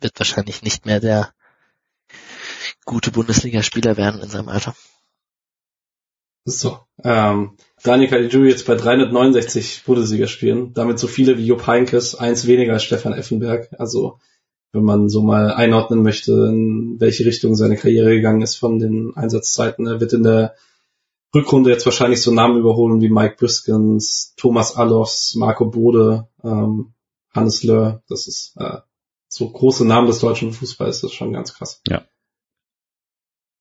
[0.00, 1.34] Wird wahrscheinlich nicht mehr der
[2.84, 4.74] gute Bundesligaspieler werden in seinem Alter.
[6.44, 6.80] So.
[7.04, 12.72] Ähm, Daniel Caligiuri jetzt bei 369 Bundesligaspielen, damit so viele wie Jupp Heinkes, eins weniger
[12.72, 13.68] als Stefan Effenberg.
[13.78, 14.18] Also
[14.72, 19.16] wenn man so mal einordnen möchte, in welche Richtung seine Karriere gegangen ist von den
[19.16, 19.86] Einsatzzeiten.
[19.86, 20.54] Er wird in der
[21.34, 26.94] Rückrunde jetzt wahrscheinlich so Namen überholen wie Mike Briskins, Thomas Allofs, Marco Bode, ähm,
[27.34, 28.02] Hannes Löhr.
[28.08, 28.78] Das ist äh,
[29.28, 31.82] so große Namen des deutschen Fußballs, das ist schon ganz krass.
[31.86, 32.04] Ja.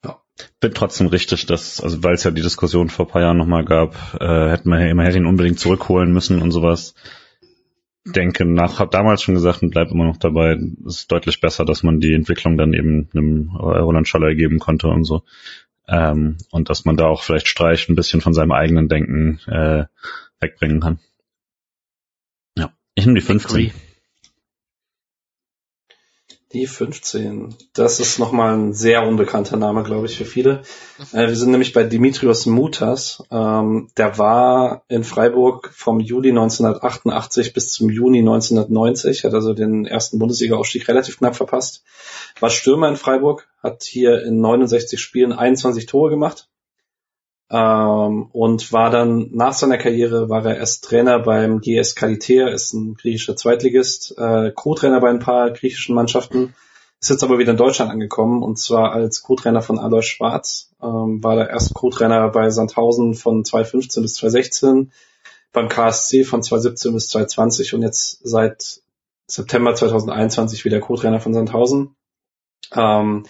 [0.05, 0.21] Ja.
[0.59, 3.95] Bin trotzdem richtig, dass, also weil es ja die Diskussion vor paar Jahren nochmal gab,
[4.19, 6.93] äh, hätten wir immer hätte ihn unbedingt zurückholen müssen und sowas
[8.15, 11.65] denke nach, habe damals schon gesagt und bleibe immer noch dabei, es ist deutlich besser,
[11.65, 15.23] dass man die Entwicklung dann eben einem Roland Schaller geben konnte und so.
[15.87, 19.85] Ähm, und dass man da auch vielleicht Streich ein bisschen von seinem eigenen Denken äh,
[20.39, 20.99] wegbringen kann.
[22.57, 23.71] Ja, ich nehme die 15.
[26.53, 27.55] Die 15.
[27.73, 30.61] Das ist nochmal ein sehr unbekannter Name, glaube ich, für viele.
[31.11, 33.21] Äh, wir sind nämlich bei Dimitrios Mutas.
[33.29, 39.85] Ähm, der war in Freiburg vom Juli 1988 bis zum Juni 1990, hat also den
[39.85, 41.83] ersten Bundesliga-Aufstieg relativ knapp verpasst.
[42.39, 46.47] War Stürmer in Freiburg, hat hier in 69 Spielen 21 Tore gemacht.
[47.49, 52.73] Ähm, und war dann nach seiner Karriere war er erst Trainer beim GS Kaliter, ist
[52.73, 56.53] ein griechischer Zweitligist, äh, Co-Trainer bei ein paar griechischen Mannschaften,
[56.99, 61.23] ist jetzt aber wieder in Deutschland angekommen und zwar als Co-Trainer von Alois Schwarz, ähm,
[61.23, 64.91] war der erste Co-Trainer bei Sandhausen von 2015 bis 2016,
[65.53, 68.81] beim KSC von 2017 bis 2020 und jetzt seit
[69.25, 71.95] September 2021 wieder Co-Trainer von Sandhausen.
[72.75, 73.25] Ähm,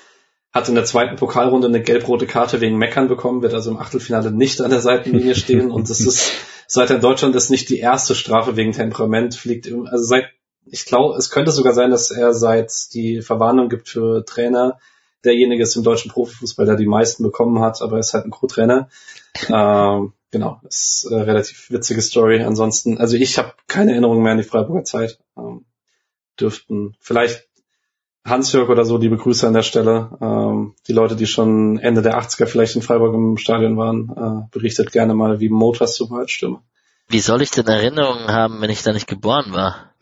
[0.58, 4.32] hat in der zweiten Pokalrunde eine gelb-rote Karte wegen Meckern bekommen, wird also im Achtelfinale
[4.32, 6.34] nicht an der Seitenlinie stehen und das ist
[6.68, 10.26] seit er in Deutschland ist nicht die erste Strafe wegen Temperament, fliegt im, also seit
[10.70, 14.80] ich glaube, es könnte sogar sein, dass er seit die Verwarnung gibt für Trainer,
[15.24, 18.32] derjenige ist im deutschen Profifußball, der die meisten bekommen hat, aber er ist halt ein
[18.32, 18.90] Co-Trainer.
[19.50, 22.42] Ähm, genau, ist eine relativ witzige Story.
[22.42, 25.20] Ansonsten, also ich habe keine Erinnerung mehr an die Freiburger Zeit.
[25.38, 25.66] Ähm,
[26.40, 27.47] dürften vielleicht
[28.28, 30.18] Hans-Jörg oder so, liebe Grüße an der Stelle.
[30.22, 34.48] Ähm, die Leute, die schon Ende der 80er vielleicht in Freiburg im Stadion waren, äh,
[34.52, 36.62] berichtet gerne mal, wie Motors super als Stimme.
[37.08, 39.94] Wie soll ich denn Erinnerungen haben, wenn ich da nicht geboren war?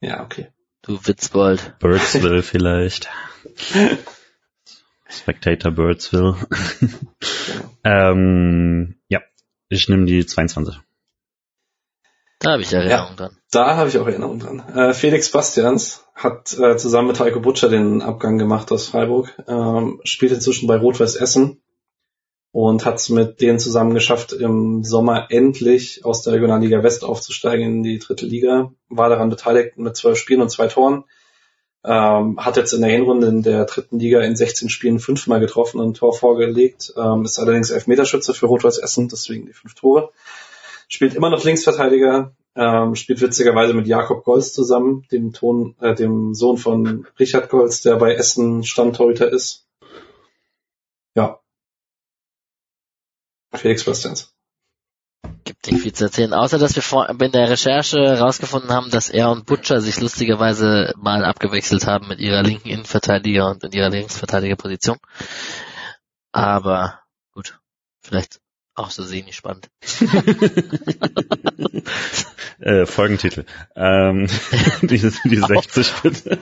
[0.00, 0.48] Ja, okay.
[0.82, 1.78] Du Witzbold.
[1.80, 3.08] Birdsville vielleicht.
[5.08, 6.36] Spectator Birdsville.
[7.84, 9.20] ähm, ja,
[9.68, 10.78] ich nehme die 22.
[12.38, 13.36] Da habe ich Erinnerung ja, dran.
[13.50, 14.62] Da habe ich auch Erinnerung dran.
[14.74, 20.00] Äh, Felix Bastians hat äh, zusammen mit Heiko Butcher den Abgang gemacht aus Freiburg, ähm,
[20.04, 21.60] spielt inzwischen bei Rot-Weiß Essen
[22.52, 27.66] und hat es mit denen zusammen geschafft, im Sommer endlich aus der Regionalliga West aufzusteigen
[27.66, 28.72] in die dritte Liga.
[28.88, 31.04] War daran beteiligt mit zwölf Spielen und zwei Toren.
[31.84, 35.80] Ähm, hat jetzt in der Hinrunde in der dritten Liga in 16 Spielen fünfmal getroffen
[35.80, 36.92] und ein Tor vorgelegt.
[36.96, 40.10] Ähm, ist allerdings Elfmeterschütze für Rot-Weiß Essen, deswegen die fünf Tore.
[40.88, 46.34] Spielt immer noch Linksverteidiger, ähm, spielt witzigerweise mit Jakob Golz zusammen, dem, Ton, äh, dem
[46.34, 49.68] Sohn von Richard Golz, der bei Essen Stammtorhüter ist.
[51.14, 51.40] Ja.
[53.54, 54.34] Felix Bastians.
[55.44, 59.08] Gibt nicht viel zu erzählen, außer dass wir vor, in der Recherche herausgefunden haben, dass
[59.08, 63.90] er und Butcher sich lustigerweise mal abgewechselt haben mit ihrer linken Innenverteidiger und in ihrer
[63.90, 64.98] Linksverteidigerposition.
[66.32, 67.02] Aber
[67.32, 67.58] gut,
[68.00, 68.40] vielleicht
[68.78, 69.68] auch so semi spannend.
[72.60, 73.44] äh, Folgentitel.
[73.76, 74.26] Ähm,
[74.82, 76.38] die, die 60 bitte.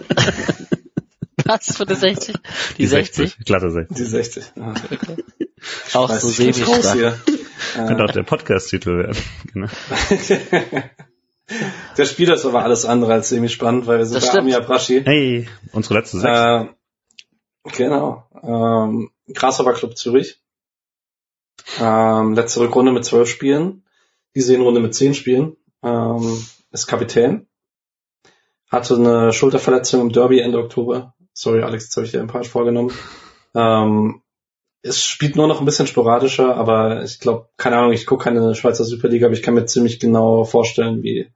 [1.45, 2.37] Was für eine 60?
[2.37, 3.39] Die, Die 60.
[3.45, 3.97] Glatte 60.
[3.97, 4.45] Die 60.
[4.59, 4.75] Ah,
[5.95, 7.21] Auch weiß so ich nicht raus semi hier.
[7.75, 9.23] Könnte auch der Podcast-Titel werden.
[9.53, 9.69] Genau.
[11.97, 14.53] Der Spieler ist aber alles andere als semi-spannend, weil wir sind Das bei stimmt.
[14.53, 15.03] Amir Braschi.
[15.05, 16.29] Hey, unsere letzte 6.
[16.29, 16.67] Äh,
[17.77, 18.25] genau.
[18.43, 20.41] Ähm, Grasshopper Club Zürich.
[21.80, 23.84] Ähm, letzte Rückrunde mit zwölf Spielen.
[24.34, 25.56] Diese Hinrunde mit zehn Spielen.
[25.82, 27.47] Ähm, ist Kapitän.
[28.70, 31.14] Hatte eine Schulterverletzung im Derby Ende Oktober.
[31.32, 32.93] Sorry, Alex, jetzt habe ich dir ein paar vorgenommen.
[33.55, 34.22] Ähm,
[34.82, 38.55] es spielt nur noch ein bisschen sporadischer, aber ich glaube, keine Ahnung, ich gucke keine
[38.55, 41.30] Schweizer Superliga, aber ich kann mir ziemlich genau vorstellen, wie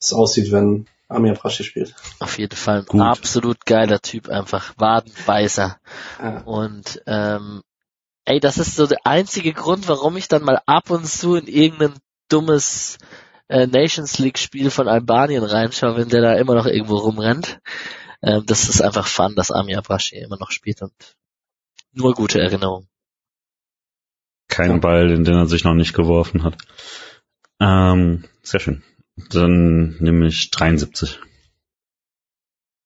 [0.00, 1.94] es aussieht, wenn Amir Braschi spielt.
[2.18, 3.00] Auf jeden Fall ein Gut.
[3.00, 4.74] absolut geiler Typ einfach.
[4.76, 5.78] Wadenbeißer.
[6.22, 6.42] Ja.
[6.42, 7.62] Und ähm,
[8.28, 11.46] ey, das ist so der einzige Grund, warum ich dann mal ab und zu in
[11.46, 11.94] irgendein
[12.28, 12.98] dummes
[13.48, 17.60] äh, Nations League Spiel von Albanien reinschaue, wenn der da immer noch irgendwo rumrennt.
[18.22, 20.92] Ähm, das ist einfach fun, dass Amir Abrashi immer noch spielt und
[21.92, 22.88] nur gute Erinnerungen.
[24.48, 26.56] Kein Ball, in den er sich noch nicht geworfen hat.
[27.60, 28.82] Ähm, sehr schön.
[29.30, 31.18] Dann nehme ich 73.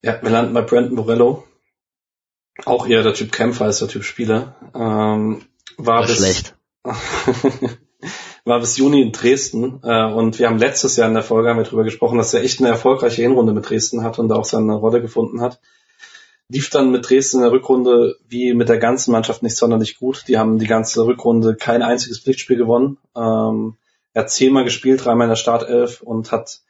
[0.02, 1.46] Ja, wir landen bei Brandon Borello.
[2.64, 4.56] Auch eher der Typ Kämpfer als der Typ Spieler.
[4.74, 5.42] Ähm,
[5.76, 6.56] war War bis, schlecht.
[8.44, 11.58] war bis Juni in Dresden äh, und wir haben letztes Jahr in der Folge haben
[11.58, 14.44] wir darüber gesprochen, dass er echt eine erfolgreiche Hinrunde mit Dresden hat und da auch
[14.44, 15.60] seine Rolle gefunden hat.
[16.48, 20.24] Lief dann mit Dresden in der Rückrunde wie mit der ganzen Mannschaft nicht sonderlich gut.
[20.28, 22.98] Die haben die ganze Rückrunde kein einziges Pflichtspiel gewonnen.
[23.16, 23.76] Ähm,
[24.12, 26.60] er hat zehnmal gespielt, dreimal in der Startelf und hat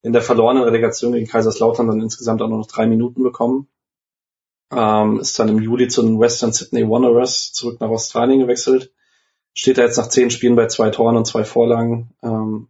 [0.00, 3.68] in der verlorenen Relegation gegen Kaiserslautern dann insgesamt auch nur noch drei Minuten bekommen.
[4.70, 8.92] Ähm, ist dann im Juli zu den Western Sydney Wanderers zurück nach Australien gewechselt.
[9.54, 12.14] Steht da jetzt nach zehn Spielen bei zwei Toren und zwei Vorlagen.
[12.22, 12.68] Ähm,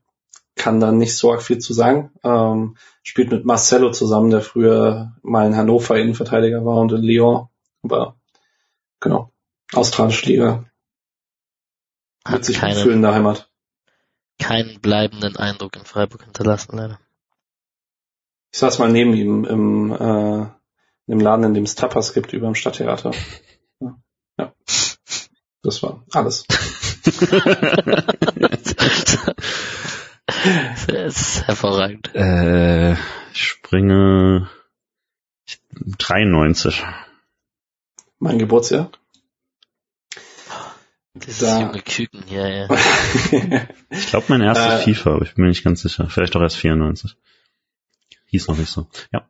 [0.55, 2.11] kann da nicht so arg viel zu sagen.
[2.23, 7.49] Ähm, spielt mit Marcelo zusammen, der früher mal in Hannover Innenverteidiger war und in Lyon.
[7.83, 8.17] Aber
[9.01, 9.33] genau,
[9.73, 10.65] australische Liga.
[12.25, 13.51] Hat sich gut fühlen keinen, in der Heimat.
[14.41, 17.01] keinen bleibenden Eindruck in Freiburg hinterlassen, leider.
[18.53, 20.47] Ich saß mal neben ihm im, äh,
[21.09, 23.11] im Laden, in dem es Tapas gibt, über dem Stadttheater.
[23.81, 23.97] Ja.
[24.39, 24.53] ja.
[25.63, 26.45] Das war alles.
[30.87, 32.15] das ist hervorragend.
[32.15, 32.99] Äh, ich
[33.35, 34.49] springe
[35.99, 36.85] 93.
[38.19, 38.91] Mein Geburtsjahr.
[41.15, 42.69] Dieses Da- junge Küken hier, ja.
[43.91, 44.79] Ich glaube mein erstes Äh.
[44.85, 46.09] FIFA, aber ich bin mir nicht ganz sicher.
[46.11, 47.17] Vielleicht auch erst 94.
[48.27, 48.87] Hieß noch nicht so.
[49.13, 49.27] Ja.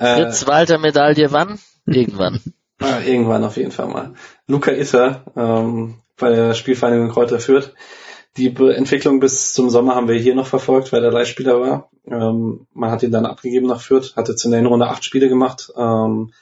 [0.00, 1.58] Äh, Fritz Walter Medaille wann?
[1.86, 2.40] Irgendwann.
[2.80, 4.14] äh, irgendwann auf jeden Fall mal.
[4.46, 7.72] Luca Itter ähm, bei der Spielvereinigung Kräuter Fürth.
[8.36, 11.90] Die Be Entwicklung bis zum Sommer haben wir hier noch verfolgt, weil der Leihspieler war.
[12.06, 15.28] Ähm, man hat ihn dann abgegeben nach Fürth, hat jetzt in der Hinrunde acht Spiele
[15.28, 16.32] gemacht, ähm,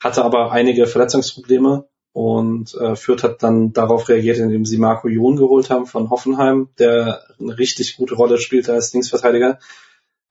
[0.00, 5.36] hatte aber einige Verletzungsprobleme und äh, Fürth hat dann darauf reagiert, indem sie Marco Jon
[5.36, 9.58] geholt haben von Hoffenheim, der eine richtig gute Rolle spielte als Linksverteidiger.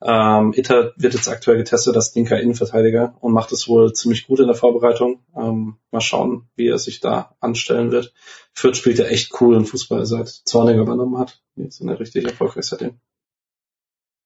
[0.03, 4.39] Ähm, Itter wird jetzt aktuell getestet als linker Innenverteidiger und macht es wohl ziemlich gut
[4.39, 5.23] in der Vorbereitung.
[5.35, 8.13] Ähm, mal schauen, wie er sich da anstellen wird.
[8.53, 11.41] Fürth spielt ja echt coolen Fußball, seit Zorniger übernommen hat.
[11.55, 12.99] Jetzt sind er richtig erfolgreich seitdem.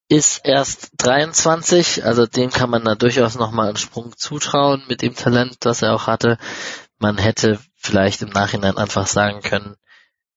[0.07, 5.15] Ist erst 23, also dem kann man da durchaus nochmal einen Sprung zutrauen mit dem
[5.15, 6.37] Talent, das er auch hatte.
[6.99, 9.75] Man hätte vielleicht im Nachhinein einfach sagen können,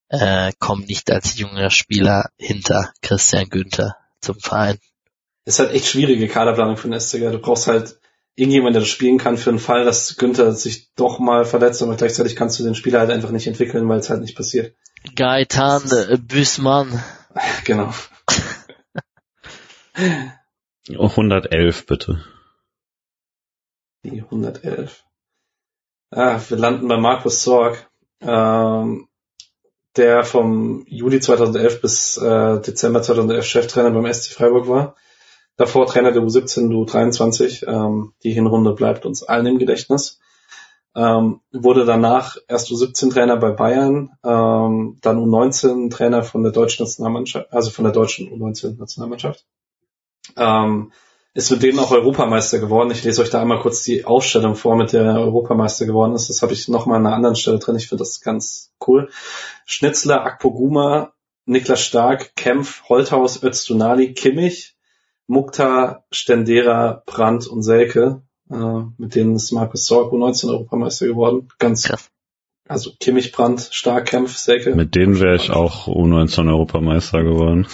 [0.08, 4.78] äh, komm nicht als junger Spieler hinter Christian Günther zum Verein.
[5.48, 7.30] Ist halt echt schwierige Kaderplanung für den SCG.
[7.30, 7.98] Du brauchst halt
[8.34, 11.96] irgendjemand, der das spielen kann für den Fall, dass Günther sich doch mal verletzt, aber
[11.96, 14.76] gleichzeitig kannst du den Spieler halt einfach nicht entwickeln, weil es halt nicht passiert.
[15.16, 15.82] Gaetan
[16.26, 17.02] Büßmann.
[17.64, 17.94] Genau.
[20.90, 22.24] 111 bitte.
[24.04, 25.02] Die 111.
[26.10, 29.08] Ah, wir landen bei Markus Sorg, ähm,
[29.96, 34.96] der vom Juli 2011 bis äh, Dezember 2011 Cheftrainer beim SC Freiburg war.
[35.58, 37.66] Davor Trainer der U17, U23.
[37.66, 40.20] Ähm, die Hinrunde bleibt uns allen im Gedächtnis.
[40.94, 47.70] Ähm, wurde danach erst U17-Trainer bei Bayern, ähm, dann U19-Trainer von der deutschen Nationalmannschaft, also
[47.70, 49.44] von der deutschen U19-Nationalmannschaft.
[50.36, 50.92] Ähm,
[51.34, 52.90] ist mit denen auch Europameister geworden.
[52.92, 56.28] Ich lese euch da einmal kurz die Aufstellung vor, mit der er Europameister geworden ist.
[56.28, 57.76] Das habe ich nochmal an einer anderen Stelle drin.
[57.76, 59.10] Ich finde das ganz cool.
[59.66, 61.12] Schnitzler, Akpoguma,
[61.46, 64.77] Niklas Stark, Kempf, Holthaus, Öztunali, Kimmich,
[65.28, 68.22] Mukta, Stendera, Brandt und Selke.
[68.50, 71.48] Äh, mit denen ist Markus Sorg U19 Europameister geworden.
[71.58, 72.10] Ganz Krass.
[72.66, 74.74] Also Kimmich, Brandt, Stark, Kempf, Selke.
[74.74, 77.66] Mit denen wäre ich auch U19 Europameister geworden.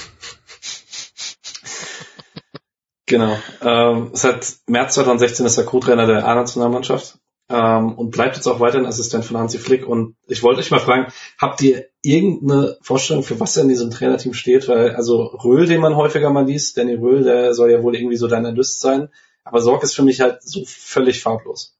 [3.06, 3.36] Genau.
[3.60, 7.18] Ähm, seit März 2016 ist er Co-Trainer der A-Nationalmannschaft
[7.48, 9.86] ähm, und bleibt jetzt auch weiterhin Assistent von Hansi Flick.
[9.86, 13.90] Und ich wollte euch mal fragen, habt ihr irgendeine Vorstellung, für was er in diesem
[13.90, 14.66] Trainerteam steht?
[14.68, 18.16] Weil, also Röhl, den man häufiger mal liest, Danny Röhl, der soll ja wohl irgendwie
[18.16, 19.08] so dein Analyst sein.
[19.44, 21.76] Aber Sorg ist für mich halt so völlig farblos.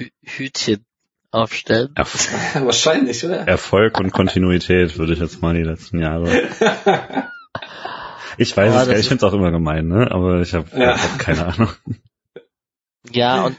[0.00, 0.84] Hü- Hütchen
[1.32, 1.90] aufstellen.
[1.96, 2.14] Erf
[2.64, 3.38] Wahrscheinlich, oder?
[3.48, 6.28] Erfolg und Kontinuität würde ich jetzt mal die letzten Jahre.
[8.40, 10.12] Ich weiß es, ich finde es auch immer gemein, ne?
[10.12, 10.96] Aber ich habe Ja.
[10.96, 11.70] hab keine Ahnung.
[13.10, 13.56] Ja, und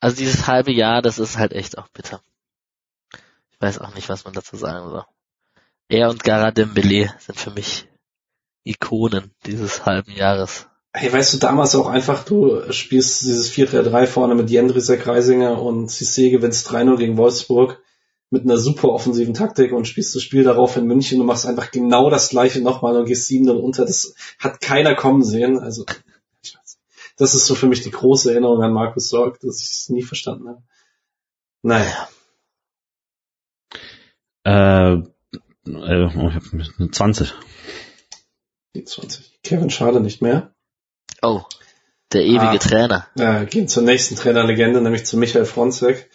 [0.00, 2.20] also dieses halbe Jahr, das ist halt echt auch bitter.
[3.52, 5.04] Ich weiß auch nicht, was man dazu sagen soll.
[5.88, 7.88] Er und Gara Dembele sind für mich
[8.64, 10.66] Ikonen dieses halben Jahres.
[10.92, 15.90] Hey, weißt du, damals auch einfach, du spielst dieses 4-3-3 vorne mit Jendrisek, Reisinger und
[15.90, 17.82] Cissé gewinnst 3-0 gegen Wolfsburg
[18.30, 21.70] mit einer super offensiven Taktik und spielst das Spiel darauf in München und machst einfach
[21.70, 23.84] genau das gleiche nochmal und gehst 7-0 unter.
[23.84, 25.60] Das hat keiner kommen sehen.
[25.60, 25.84] Also,
[27.16, 30.02] das ist so für mich die große Erinnerung an Markus Sorg, dass ich es nie
[30.02, 30.62] verstanden habe.
[31.62, 32.08] Naja,
[34.44, 35.02] Äh, äh,
[35.66, 37.34] oh, ich hab eine 20.
[38.76, 39.40] die 20.
[39.42, 40.54] Kevin Schade nicht mehr.
[41.22, 41.42] Oh,
[42.12, 42.58] der ewige Ah.
[42.58, 43.06] Trainer.
[43.16, 46.08] äh, gehen zur nächsten Trainerlegende, nämlich zu Michael Fronzek,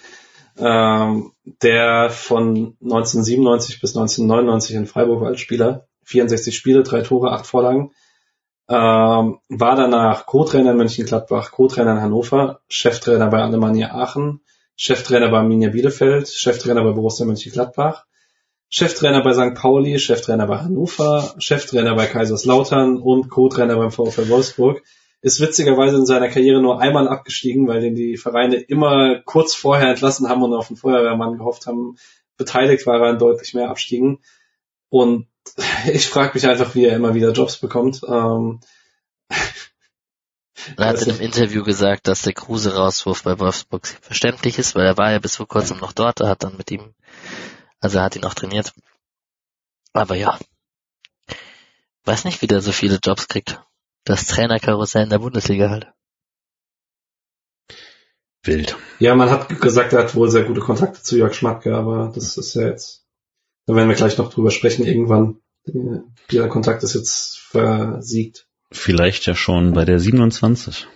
[0.57, 7.31] ähm, der von 1997 bis 1999 in Freiburg war als Spieler, 64 Spiele, drei Tore,
[7.31, 7.91] acht Vorlagen,
[8.71, 14.39] ähm, war danach Co-Trainer in Mönchengladbach, Co-Trainer in Hannover, Cheftrainer bei Alemannia Aachen,
[14.77, 18.05] Cheftrainer bei Arminia Bielefeld, Cheftrainer bei Borussia Mönchengladbach,
[18.69, 19.55] Cheftrainer bei St.
[19.55, 24.81] Pauli, Cheftrainer bei Hannover, Cheftrainer bei Kaiserslautern und Co-Trainer beim VfL Wolfsburg
[25.21, 29.89] ist witzigerweise in seiner Karriere nur einmal abgestiegen, weil den die Vereine immer kurz vorher
[29.89, 31.97] entlassen haben und auf den Feuerwehrmann gehofft haben.
[32.37, 34.19] Beteiligt war er an deutlich mehr Abstiegen.
[34.89, 35.27] Und
[35.91, 38.01] ich frage mich einfach, wie er immer wieder Jobs bekommt.
[38.07, 38.59] Ähm,
[40.77, 44.85] Er hat Weiß in einem Interview gesagt, dass der Kruse-Rauswurf bei Wolfsburg verständlich ist, weil
[44.85, 46.93] er war ja bis vor kurzem noch dort, er hat dann mit ihm,
[47.79, 48.73] also er hat ihn auch trainiert.
[49.93, 50.37] Aber ja,
[52.05, 53.61] weiß nicht, wie der so viele Jobs kriegt.
[54.03, 55.87] Das Trainerkarussell in der Bundesliga halt.
[58.43, 58.75] Wild.
[58.97, 62.37] ja, man hat gesagt, er hat wohl sehr gute Kontakte zu Jörg Schmatke, aber das
[62.37, 63.00] ist ja jetzt,
[63.65, 65.37] da werden wir gleich noch drüber sprechen irgendwann.
[66.31, 68.47] Dieser Kontakt ist jetzt versiegt.
[68.71, 70.87] Vielleicht ja schon bei der 27.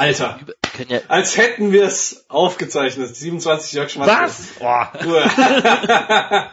[0.00, 0.40] Alter,
[0.88, 3.14] ja, als hätten wir es aufgezeichnet.
[3.14, 4.32] 27 Jörg Schmatke.
[4.58, 4.92] Boah.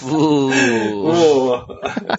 [0.00, 0.52] Cool.
[0.52, 1.62] uh, Oh,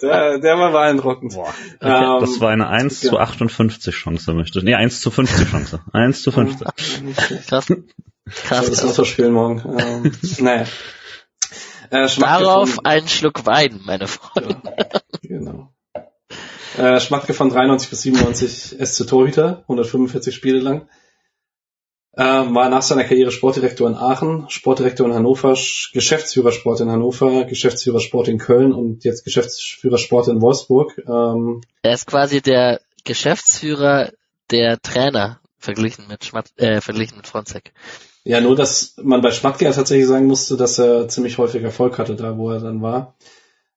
[0.02, 1.34] der, der war beeindruckend.
[1.34, 1.54] Boah.
[1.80, 3.20] Ähm, das war eine 1 zu ja.
[3.20, 4.64] 58 Chance, möchte ich.
[4.64, 5.80] Nee, 1 zu 50 Chance.
[5.92, 6.66] 1 zu 50.
[7.46, 7.66] krass.
[8.28, 8.82] Krass, das krass.
[8.90, 9.62] Lottospielen morgen.
[9.78, 10.66] Ähm, naja.
[11.90, 14.60] Äh, Schmatke Darauf von, einen Schluck Wein, meine Freunde.
[15.22, 15.72] genau.
[16.76, 20.88] Äh, Schmatke von 93 bis 97 SC Torhüter, 145 Spiele lang.
[22.12, 26.90] Äh, war nach seiner Karriere Sportdirektor in Aachen, Sportdirektor in Hannover, Sch- Geschäftsführer Sport in
[26.90, 30.98] Hannover, Geschäftsführer Sport in Köln und jetzt Geschäftsführer Sport in Wolfsburg.
[31.06, 34.12] Ähm, Er ist quasi der Geschäftsführer
[34.50, 37.72] der Trainer, verglichen mit Schmat äh, verglichen mit Fronzek.
[38.26, 42.16] Ja, nur dass man bei Schmatke tatsächlich sagen musste, dass er ziemlich häufig Erfolg hatte,
[42.16, 43.14] da wo er dann war.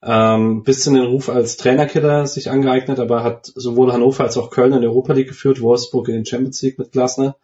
[0.01, 4.73] Ähm, bisschen den Ruf als Trainerkiller sich angeeignet, aber hat sowohl Hannover als auch Köln
[4.73, 7.35] in der Europa League geführt, Wolfsburg in den Champions League mit Glasner.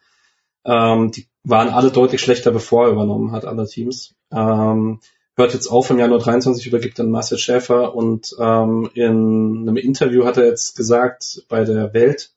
[0.64, 4.16] Ähm, die waren alle deutlich schlechter, bevor er übernommen hat, alle Teams.
[4.32, 4.98] Ähm,
[5.36, 10.24] hört jetzt auf im Januar 23, übergibt dann Marcel Schäfer und ähm, in einem Interview
[10.24, 12.32] hat er jetzt gesagt bei der Welt,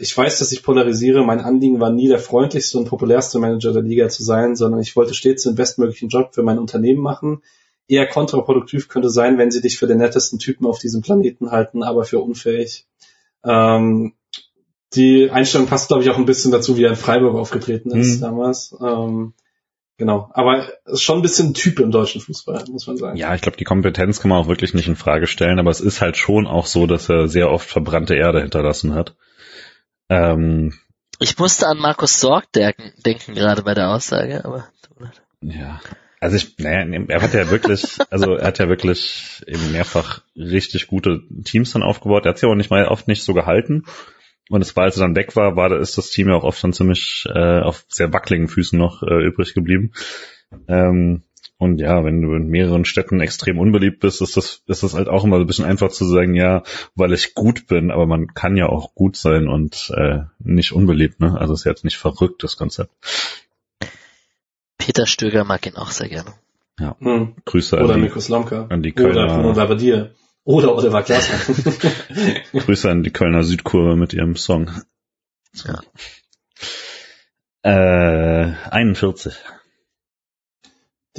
[0.00, 1.24] ich weiß, dass ich polarisiere.
[1.24, 4.96] Mein Anliegen war nie der freundlichste und populärste Manager der Liga zu sein, sondern ich
[4.96, 7.42] wollte stets den bestmöglichen Job für mein Unternehmen machen.
[7.86, 11.82] Eher kontraproduktiv könnte sein, wenn sie dich für den nettesten Typen auf diesem Planeten halten,
[11.82, 12.86] aber für unfähig.
[13.44, 14.14] Ähm,
[14.94, 18.16] die Einstellung passt, glaube ich, auch ein bisschen dazu, wie er in Freiburg aufgetreten ist
[18.16, 18.20] Mhm.
[18.20, 18.74] damals.
[18.80, 19.34] Ähm,
[19.98, 20.30] genau.
[20.32, 23.16] Aber ist schon ein bisschen Typ im deutschen Fußball, muss man sagen.
[23.16, 25.80] Ja, ich glaube, die Kompetenz kann man auch wirklich nicht in Frage stellen, aber es
[25.80, 29.14] ist halt schon auch so, dass er sehr oft verbrannte Erde hinterlassen hat.
[30.10, 30.74] Ähm,
[31.20, 34.68] Ich musste an Markus Sorg denken, denken gerade bei der Aussage, aber
[35.40, 35.80] ja.
[36.20, 40.86] Also ich, naja, er hat ja wirklich, also er hat ja wirklich eben mehrfach richtig
[40.86, 42.26] gute Teams dann aufgebaut.
[42.26, 43.84] Er hat sie auch nicht mal oft nicht so gehalten.
[44.50, 46.62] Und es war, als er dann weg war, war ist das Team ja auch oft
[46.62, 49.92] dann ziemlich äh, auf sehr wackeligen Füßen noch äh, übrig geblieben.
[50.68, 51.22] Ähm,
[51.60, 55.08] und ja, wenn du in mehreren Städten extrem unbeliebt bist, ist das, ist das halt
[55.08, 56.62] auch immer so ein bisschen einfach zu sagen, ja,
[56.94, 61.20] weil ich gut bin, aber man kann ja auch gut sein und äh, nicht unbeliebt,
[61.20, 61.38] ne?
[61.38, 62.90] Also ist jetzt nicht verrückt, das Konzept.
[64.78, 66.32] Peter Stöger mag ihn auch sehr gerne.
[66.78, 67.34] Hm.
[67.44, 68.66] Grüße Oder an die, Slomka.
[68.70, 70.10] an die Oder Kölner, Bruno Labbadia.
[70.44, 71.54] Oder Oliver Glasner.
[72.54, 74.70] Grüße an die Kölner Südkurve mit ihrem Song.
[75.66, 75.80] Ja.
[77.62, 79.36] Äh, 41.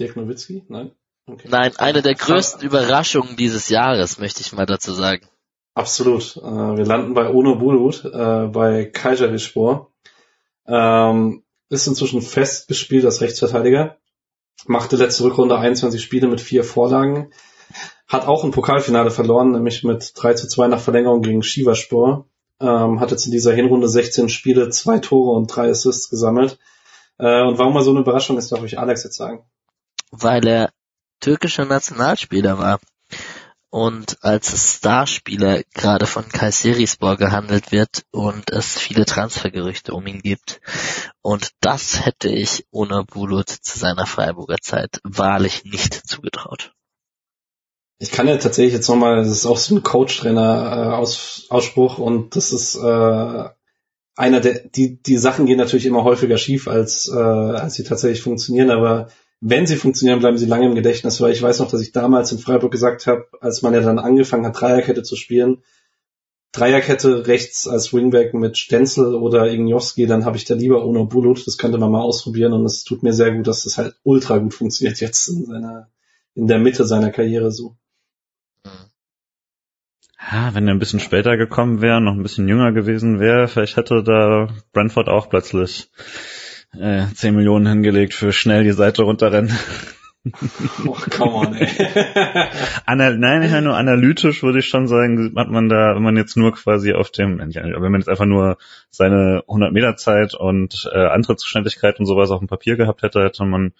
[0.01, 0.65] Dirk Nowitzki?
[0.67, 0.91] Nein?
[1.27, 1.47] Okay.
[1.49, 5.27] Nein, eine der größten Überraschungen dieses Jahres, möchte ich mal dazu sagen.
[5.75, 6.37] Absolut.
[6.37, 9.91] Äh, wir landen bei Ono Bulut, äh, bei Kaiserrispor.
[10.67, 13.97] Ähm, ist inzwischen festgespielt als Rechtsverteidiger.
[14.65, 17.31] Machte letzte Rückrunde 21 Spiele mit vier Vorlagen.
[18.07, 22.25] Hat auch ein Pokalfinale verloren, nämlich mit 3 zu 2 nach Verlängerung gegen Shivaspor.
[22.59, 26.59] Ähm, hat jetzt in dieser Hinrunde 16 Spiele, zwei Tore und drei Assists gesammelt.
[27.17, 29.45] Äh, und warum er so eine Überraschung ist, darf ich Alex jetzt sagen.
[30.11, 30.71] Weil er
[31.19, 32.79] türkischer Nationalspieler war
[33.71, 40.59] und als Starspieler gerade von Kayserispor gehandelt wird und es viele Transfergerüchte um ihn gibt.
[41.21, 46.73] Und das hätte ich ohne Bulut zu seiner Freiburger Zeit wahrlich nicht zugetraut.
[47.97, 52.75] Ich kann ja tatsächlich jetzt nochmal, das ist auch so ein Coach-Trainer-Ausspruch und das ist
[52.75, 53.49] äh,
[54.15, 58.21] einer der, die, die Sachen gehen natürlich immer häufiger schief, als, äh, als sie tatsächlich
[58.21, 59.07] funktionieren, aber
[59.41, 62.31] wenn sie funktionieren, bleiben sie lange im Gedächtnis, weil ich weiß noch, dass ich damals
[62.31, 65.63] in Freiburg gesagt habe, als man ja dann angefangen hat, Dreierkette zu spielen,
[66.51, 71.47] Dreierkette rechts als Wingback mit Stenzel oder Ignowski, dann habe ich da lieber ohne Bulut,
[71.47, 74.37] das könnte man mal ausprobieren und es tut mir sehr gut, dass das halt ultra
[74.37, 75.89] gut funktioniert jetzt in seiner,
[76.35, 77.77] in der Mitte seiner Karriere so.
[80.31, 83.75] Ja, wenn er ein bisschen später gekommen wäre, noch ein bisschen jünger gewesen wäre, vielleicht
[83.75, 85.89] hätte da Brentford auch plötzlich
[86.77, 89.51] äh, 10 Millionen hingelegt für schnell die Seite runterrennen.
[90.85, 91.67] Oh, come on, ey.
[92.85, 96.53] Anal Nein, nur analytisch würde ich schon sagen, hat man da, wenn man jetzt nur
[96.53, 98.57] quasi auf dem, wenn man jetzt einfach nur
[98.91, 103.45] seine 100 Meter Zeit und äh, Antrittsgeschwindigkeit und sowas auf dem Papier gehabt hätte, hätte
[103.45, 103.73] man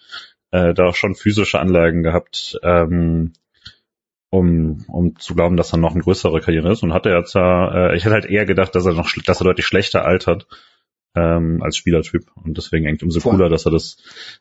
[0.50, 3.34] äh, da auch schon physische Anlagen gehabt, ähm,
[4.30, 6.82] um, um zu glauben, dass er noch eine größere Karriere ist.
[6.82, 9.40] Und hat er jetzt ja, äh, ich hätte halt eher gedacht, dass er noch, dass
[9.40, 10.48] er deutlich schlechter altert
[11.14, 12.24] ähm, als Spielertyp.
[12.34, 13.96] Und deswegen eigentlich umso cooler, dass er das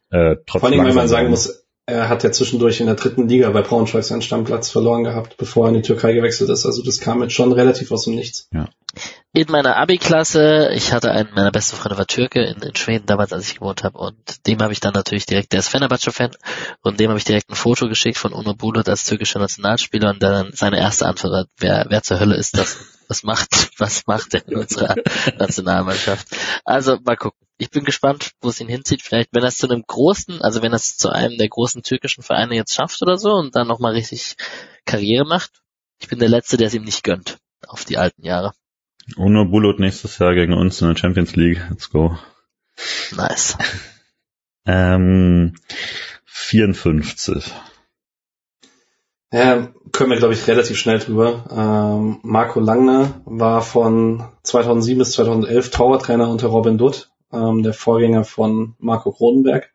[0.09, 3.27] äh, trotz Vor allem, wenn man sagen muss, er hat ja zwischendurch in der dritten
[3.27, 6.65] Liga bei Braunschweig seinen Stammplatz verloren gehabt, bevor er in die Türkei gewechselt ist.
[6.65, 8.47] Also das kam jetzt schon relativ aus dem Nichts.
[9.33, 13.31] In meiner Abi-Klasse, ich hatte einen meiner besten Freunde war Türke in, in Schweden damals,
[13.31, 16.31] als ich gewohnt habe und dem habe ich dann natürlich direkt, der ist Fenerbahce-Fan
[16.81, 20.21] und dem habe ich direkt ein Foto geschickt von Uno Bulut als türkischer Nationalspieler und
[20.21, 22.77] dann seine erste Antwort war, wer, wer zur Hölle ist das?
[23.11, 24.95] Was macht, was macht er in unserer
[25.37, 26.29] Nationalmannschaft?
[26.63, 27.45] Also mal gucken.
[27.57, 29.01] Ich bin gespannt, wo es ihn hinzieht.
[29.01, 31.83] Vielleicht, wenn er es zu einem großen, also wenn er es zu einem der großen
[31.83, 34.37] türkischen Vereine jetzt schafft oder so und dann nochmal richtig
[34.85, 35.61] Karriere macht.
[35.99, 38.53] Ich bin der Letzte, der es ihm nicht gönnt auf die alten Jahre.
[39.17, 41.61] Uno Bulut nächstes Jahr gegen uns in der Champions League.
[41.69, 42.17] Let's go.
[43.11, 43.57] Nice.
[44.65, 45.55] Ähm,
[46.27, 47.51] 54.
[49.33, 51.45] Ja, können wir, glaube ich, relativ schnell drüber.
[51.49, 58.25] Ähm, Marco Langner war von 2007 bis 2011 Torwarttrainer unter Robin Dutt, ähm, der Vorgänger
[58.25, 59.71] von Marco Kronenberg.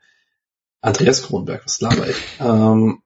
[0.83, 2.17] Andreas Kronenberg, was laber ich.
[2.39, 3.02] Ähm,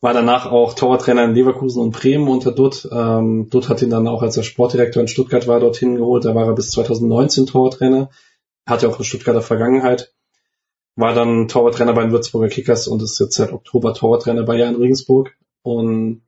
[0.00, 2.88] war danach auch Torwarttrainer in Leverkusen und Bremen unter Dutt.
[2.92, 6.24] Ähm, Dutt hat ihn dann auch, als er Sportdirektor in Stuttgart war, dorthin geholt.
[6.24, 8.10] Da war er bis 2019 Torwarttrainer.
[8.66, 10.14] Hatte auch eine Stuttgarter Vergangenheit
[10.96, 14.76] war dann Torwarttrainer bei den Würzburger Kickers und ist jetzt seit Oktober Torwarttrainer bei Jan
[14.76, 15.36] Regensburg.
[15.62, 16.22] Und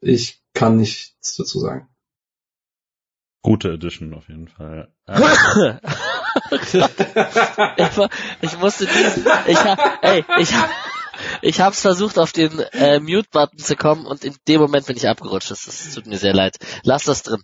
[0.00, 1.88] ich kann nichts dazu sagen.
[3.42, 4.92] Gute Edition auf jeden Fall.
[5.06, 5.14] Äh,
[6.52, 8.10] ich, war,
[8.40, 10.70] ich musste diesen, ich hab, ey, ich hab,
[11.40, 15.08] ich hab's versucht auf den äh, Mute-Button zu kommen und in dem Moment bin ich
[15.08, 15.50] abgerutscht.
[15.50, 16.58] Das, das tut mir sehr leid.
[16.84, 17.42] Lass das drin.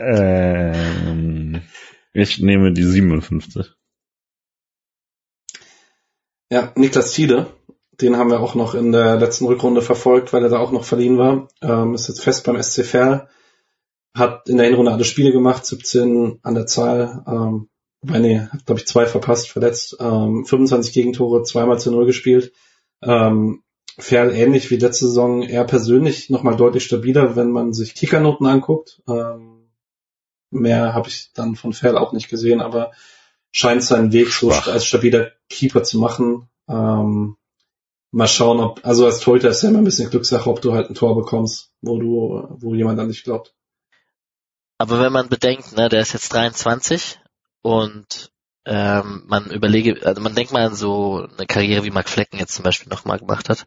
[0.00, 1.39] ähm,
[2.12, 3.72] ich nehme die 57.
[6.50, 7.46] Ja, Niklas Thiele,
[8.00, 10.84] den haben wir auch noch in der letzten Rückrunde verfolgt, weil er da auch noch
[10.84, 11.48] verliehen war.
[11.62, 13.28] Ähm, ist jetzt fest beim SC Verl.
[14.14, 17.24] Hat in der Hinrunde alle Spiele gemacht, 17 an der Zahl.
[17.28, 17.68] Ähm,
[18.02, 22.52] wobei nee, hat glaube ich zwei verpasst, verletzt, ähm, 25 Gegentore, zweimal zu null gespielt.
[23.02, 23.62] Ähm,
[23.98, 29.02] Ferl ähnlich wie letzte Saison eher persönlich nochmal deutlich stabiler, wenn man sich Kickernoten anguckt.
[29.08, 29.49] Ähm,
[30.50, 32.92] mehr habe ich dann von Ferl auch nicht gesehen, aber
[33.52, 34.64] scheint seinen Weg Schwach.
[34.64, 36.48] so als stabiler Keeper zu machen.
[36.68, 37.36] Ähm,
[38.12, 40.90] mal schauen, ob, also als Torhüter ist ja immer ein bisschen Glückssache, ob du halt
[40.90, 43.54] ein Tor bekommst, wo du, wo jemand an dich glaubt.
[44.78, 47.20] Aber wenn man bedenkt, ne, der ist jetzt 23
[47.62, 48.32] und
[48.64, 52.54] ähm, man überlege, also man denkt mal an so eine Karriere wie Mark Flecken jetzt
[52.54, 53.66] zum Beispiel nochmal gemacht hat,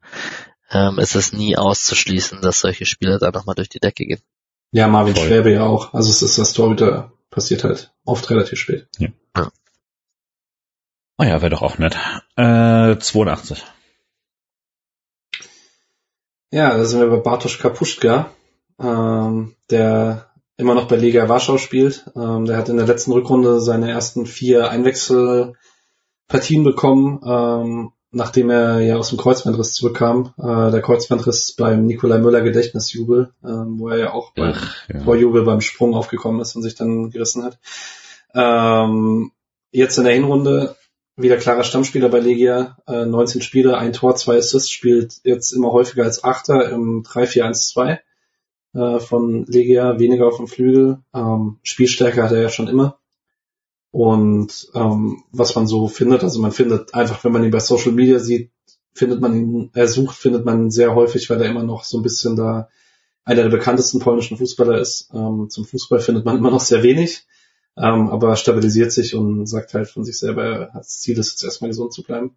[0.72, 4.22] ähm, ist es nie auszuschließen, dass solche Spieler da nochmal durch die Decke gehen.
[4.74, 5.28] Ja, Marvin Voll.
[5.28, 5.94] Schwäbe ja auch.
[5.94, 8.88] Also es ist das Torhüter passiert halt oft relativ spät.
[8.98, 9.10] Ja.
[9.38, 9.52] ja.
[11.20, 11.96] Oh ja, wäre doch auch nett.
[12.36, 13.64] Äh, 82.
[16.50, 18.32] Ja, da sind wir bei Bartosz Kapuschka,
[18.80, 22.10] ähm, der immer noch bei Liga Warschau spielt.
[22.16, 25.54] Ähm, der hat in der letzten Rückrunde seine ersten vier Einwechselpartien
[26.64, 30.34] bekommen, ähm, nachdem er ja aus dem Kreuzbandriss zurückkam.
[30.38, 34.54] Äh, der Kreuzbandriss beim Nikolai Müller Gedächtnisjubel, ähm, wo er ja auch beim
[34.94, 35.00] ja.
[35.02, 37.60] Vorjubel beim Sprung aufgekommen ist und sich dann gerissen hat.
[38.36, 39.32] Ähm,
[39.72, 40.76] jetzt in der Hinrunde
[41.16, 45.72] wieder klarer Stammspieler bei Legia, äh, 19 Spiele, ein Tor, zwei Assists, spielt jetzt immer
[45.72, 48.00] häufiger als Achter im 3-4-1-2
[48.74, 51.00] äh, von Legia, weniger auf dem Flügel.
[51.14, 53.00] Ähm, Spielstärke hat er ja schon immer.
[53.94, 57.92] Und ähm, was man so findet, also man findet einfach, wenn man ihn bei Social
[57.92, 58.50] Media sieht,
[58.96, 62.00] findet man ihn, er sucht, findet man ihn sehr häufig, weil er immer noch so
[62.00, 62.70] ein bisschen da
[63.24, 65.12] einer der bekanntesten polnischen Fußballer ist.
[65.14, 67.28] Ähm, zum Fußball findet man immer noch sehr wenig,
[67.78, 71.70] ähm, aber stabilisiert sich und sagt halt von sich selber, das Ziel ist jetzt erstmal
[71.70, 72.36] gesund zu bleiben.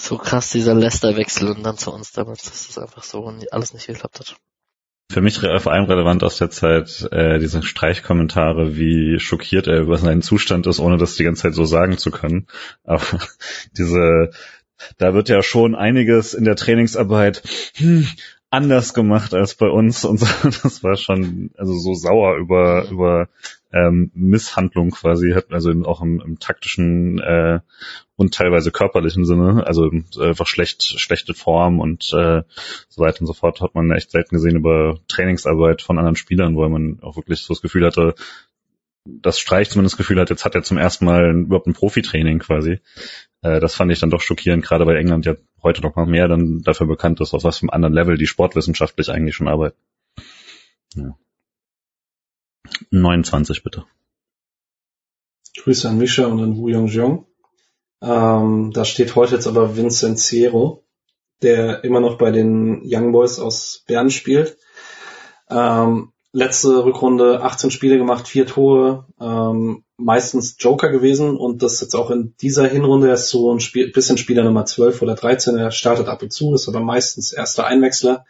[0.00, 3.88] So krass dieser Leicester-Wechsel und dann zu uns damals, dass das einfach so alles nicht
[3.88, 4.36] geklappt hat
[5.10, 9.96] für mich vor allem relevant aus der Zeit äh, diese Streichkommentare, wie schockiert er über
[9.96, 12.46] seinen Zustand ist, ohne das die ganze Zeit so sagen zu können.
[12.84, 13.02] Aber
[13.76, 14.30] diese,
[14.98, 17.42] da wird ja schon einiges in der Trainingsarbeit
[17.76, 18.06] hm,
[18.50, 20.26] anders gemacht als bei uns und so.
[20.62, 23.28] Das war schon also so sauer über über
[23.72, 27.60] ähm, Misshandlung quasi, also auch im, im taktischen äh,
[28.16, 32.42] und teilweise körperlichen Sinne, also einfach schlecht schlechte Form und äh,
[32.88, 36.56] so weiter und so fort hat man echt selten gesehen über Trainingsarbeit von anderen Spielern,
[36.56, 38.14] wo man auch wirklich so das Gefühl hatte,
[39.04, 42.38] das Streich zumindest das Gefühl hat, jetzt hat er zum ersten Mal überhaupt ein Profitraining
[42.40, 42.80] quasi.
[43.42, 46.28] Äh, das fand ich dann doch schockierend, gerade weil England ja heute noch mal mehr
[46.28, 49.76] dann dafür bekannt ist, auf was für einem anderen Level die sportwissenschaftlich eigentlich schon arbeiten.
[50.94, 51.16] Ja.
[52.90, 53.84] 29 bitte.
[55.62, 57.26] Grüße an Misha und an Wu Yongjiong.
[58.00, 60.84] Ähm, da steht heute jetzt aber Vincent Ciero,
[61.42, 64.56] der immer noch bei den Young Boys aus Bern spielt.
[65.50, 71.94] Ähm, letzte Rückrunde 18 Spiele gemacht, vier Tore, ähm, meistens Joker gewesen und das jetzt
[71.94, 75.70] auch in dieser Hinrunde ist so ein Spiel, bisschen Spieler Nummer 12 oder 13, er
[75.70, 78.24] startet ab und zu, ist aber meistens erster Einwechsler,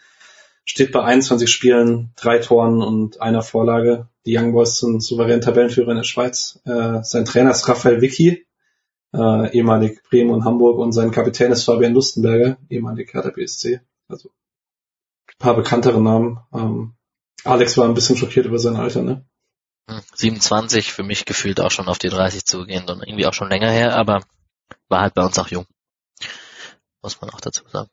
[0.64, 4.08] steht bei 21 Spielen, drei Toren und einer Vorlage.
[4.28, 6.60] Die Young Boys sind souverän Tabellenführer in der Schweiz.
[6.66, 8.46] Äh, sein Trainer ist Raphael Vicky,
[9.14, 13.80] äh, ehemalig Bremen und Hamburg und sein Kapitän ist Fabian Lustenberger, ehemalig Hertha BSC.
[14.06, 14.28] Also
[15.28, 16.40] ein paar bekanntere Namen.
[16.52, 16.94] Ähm,
[17.42, 19.24] Alex war ein bisschen schockiert über sein Alter, ne?
[20.14, 23.48] 27 hm, für mich gefühlt auch schon auf die 30 zugehend und irgendwie auch schon
[23.48, 24.24] länger her, aber
[24.90, 25.64] war halt bei uns auch jung.
[27.00, 27.88] Muss man auch dazu sagen.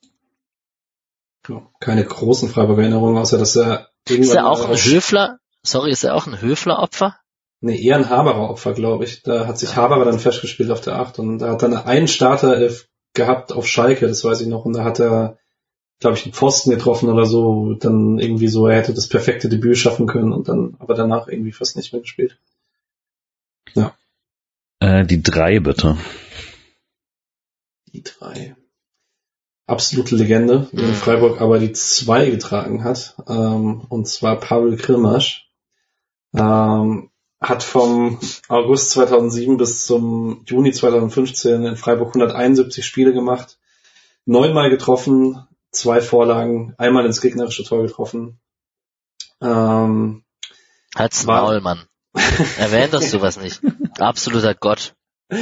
[1.79, 5.39] Keine großen Freiburger Erinnerungen, außer dass er Ist er auch ein Höfler?
[5.65, 7.17] Sorry, ist er auch ein Höfler-Opfer?
[7.61, 9.23] Nee, eher ein Haberer Opfer, glaube ich.
[9.23, 9.75] Da hat sich ja.
[9.77, 12.69] Haberer dann festgespielt auf der 8 und da hat dann einen Starter
[13.13, 15.37] gehabt auf Schalke, das weiß ich noch, und da hat er
[15.99, 19.77] glaube ich, einen Pfosten getroffen oder so, dann irgendwie so, er hätte das perfekte Debüt
[19.77, 22.37] schaffen können und dann, aber danach irgendwie fast nicht mehr gespielt.
[23.73, 23.95] Ja.
[24.79, 25.97] Äh, die drei bitte.
[27.93, 28.55] Die drei.
[29.67, 35.44] Absolute Legende, die in Freiburg aber die zwei getragen hat, ähm, und zwar Pavel Krimasch.
[36.37, 37.09] Ähm,
[37.41, 43.57] hat vom August 2007 bis zum Juni 2015 in Freiburg 171 Spiele gemacht,
[44.25, 48.39] neunmal getroffen, zwei Vorlagen, einmal ins gegnerische Tor getroffen.
[49.41, 50.23] Ähm,
[50.95, 51.83] Halt's Maul, Mann.
[52.57, 53.61] Erwähnt das sowas nicht.
[53.99, 54.95] Absoluter Gott.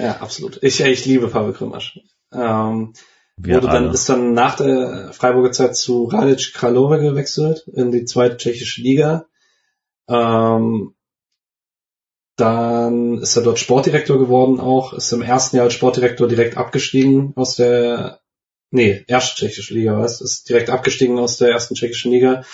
[0.00, 0.62] Ja, absolut.
[0.62, 1.98] Ich, ich liebe Pavel Krimasch.
[2.32, 2.92] Ähm,
[3.36, 8.36] wurde dann, ist dann nach der Freiburger Zeit zu Radic Kralove gewechselt in die zweite
[8.36, 9.26] tschechische Liga.
[10.08, 10.94] Ähm,
[12.36, 17.32] dann ist er dort Sportdirektor geworden auch, ist im ersten Jahr als Sportdirektor direkt abgestiegen
[17.34, 18.20] aus der
[18.70, 22.44] nee, erste tschechische Liga war es, ist direkt abgestiegen aus der ersten tschechischen Liga,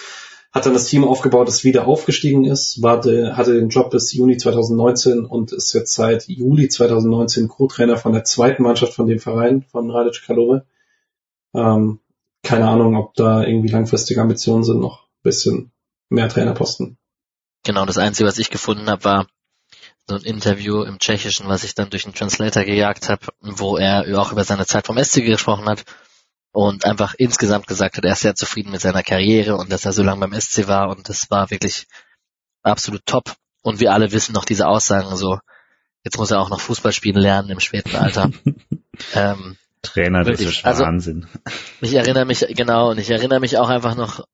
[0.52, 2.99] hat dann das Team aufgebaut, das wieder aufgestiegen ist, war
[3.36, 8.24] hatte den Job bis Juni 2019 und ist jetzt seit Juli 2019 Co-Trainer von der
[8.24, 10.65] zweiten Mannschaft von dem Verein, von Radic Kalore.
[11.55, 11.99] Ähm,
[12.42, 15.73] keine Ahnung, ob da irgendwie langfristige Ambitionen sind, noch bisschen
[16.08, 16.99] mehr Trainerposten.
[17.65, 19.26] Genau, das Einzige, was ich gefunden habe, war
[20.07, 24.05] so ein Interview im Tschechischen, was ich dann durch einen Translator gejagt habe, wo er
[24.20, 25.84] auch über seine Zeit vom SC gesprochen hat
[26.52, 29.93] und einfach insgesamt gesagt hat, er ist sehr zufrieden mit seiner Karriere und dass er
[29.93, 31.86] so lange beim SC war und das war wirklich
[32.62, 33.34] absolut top.
[33.62, 35.39] Und wir alle wissen noch diese Aussagen so,
[36.05, 38.31] jetzt muss er auch noch Fußball spielen lernen im späten Alter.
[39.15, 41.26] ähm, Trainer, das ist also, Wahnsinn.
[41.81, 44.25] Ich erinnere mich, genau, und ich erinnere mich auch einfach noch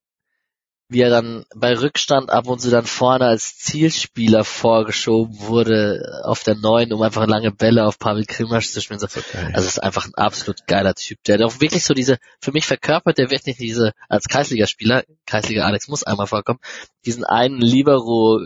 [0.91, 6.43] wie er dann bei Rückstand ab und zu dann vorne als Zielspieler vorgeschoben wurde auf
[6.43, 8.99] der neuen, um einfach lange Bälle auf Pavel Krimasch zu spielen.
[8.99, 9.07] So,
[9.53, 13.19] also ist einfach ein absolut geiler Typ, der auch wirklich so diese, für mich verkörpert,
[13.19, 16.59] der wird nicht diese, als Kreisligaspieler, Kreisliga Alex muss einmal vorkommen,
[17.07, 18.41] diesen einen Libero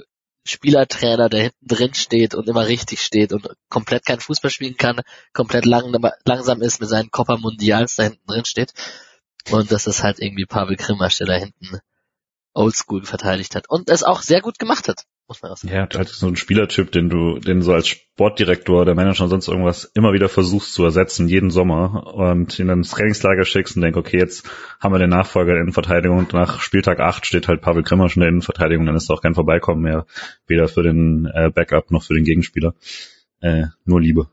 [0.47, 5.01] Spielertrainer, der hinten drin steht und immer richtig steht und komplett kein Fußball spielen kann,
[5.33, 5.91] komplett lang,
[6.27, 8.75] langsam ist mit seinen Copper Mundials da hinten drin steht.
[9.51, 11.81] Und das ist halt irgendwie Pavel Krimasch, der da hinten
[12.55, 15.75] Oldschool verteidigt hat und es auch sehr gut gemacht hat, muss man auch sagen.
[15.75, 19.31] Ja, halt so ein Spielertyp, den du, den du so als Sportdirektor, der Manager und
[19.31, 23.77] sonst irgendwas immer wieder versuchst zu ersetzen, jeden Sommer und ihn dann ins Trainingslager schickst
[23.77, 24.49] und denkst, okay, jetzt
[24.81, 28.23] haben wir den Nachfolger der Innenverteidigung und nach Spieltag 8 steht halt Pavel Krimmer schon
[28.23, 30.07] in der Innenverteidigung, dann ist auch kein Vorbeikommen mehr,
[30.47, 32.75] weder für den äh, Backup noch für den Gegenspieler.
[33.41, 34.29] Äh, nur Liebe.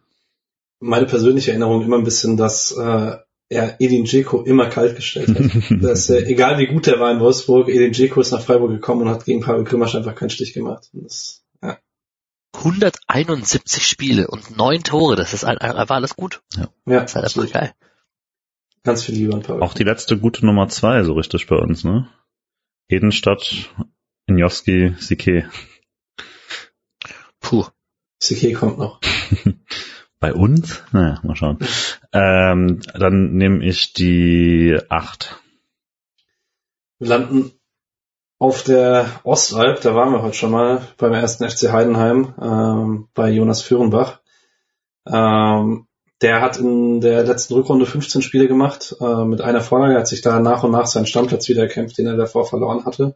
[0.80, 3.18] Meine persönliche Erinnerung immer ein bisschen, dass äh,
[3.52, 5.82] er Edin Dzeko immer kalt gestellt hat.
[5.84, 9.02] dass, äh, egal wie gut er war in Wolfsburg, Edin Dzeko ist nach Freiburg gekommen
[9.02, 10.90] und hat gegen Pavel Grimmasch einfach keinen Stich gemacht.
[10.94, 11.78] Das, ja.
[12.54, 16.42] 171 Spiele und neun Tore, das ist einfach alles gut.
[16.56, 17.74] Ja, ja das ist halt einfach geil.
[18.84, 19.62] Ganz viel Liebe an Pavel.
[19.62, 22.08] Auch die letzte gute Nummer zwei, so richtig bei uns, ne?
[22.88, 23.70] Edenstadt,
[24.28, 25.50] Injowski, Sique.
[27.42, 27.66] Puh.
[28.18, 29.02] Sique kommt noch.
[30.22, 30.84] Bei uns?
[30.92, 31.58] Naja, mal schauen.
[32.14, 35.42] Ähm, dann nehme ich die acht.
[37.00, 37.52] Wir landen
[38.38, 43.30] auf der Ostalb, da waren wir heute schon mal beim ersten FC Heidenheim, ähm, bei
[43.30, 44.20] Jonas Führenbach.
[45.08, 45.88] Ähm,
[46.22, 50.22] der hat in der letzten Rückrunde 15 Spiele gemacht, äh, mit einer Vorlage, hat sich
[50.22, 53.16] da nach und nach seinen Stammplatz wieder erkämpft, den er davor verloren hatte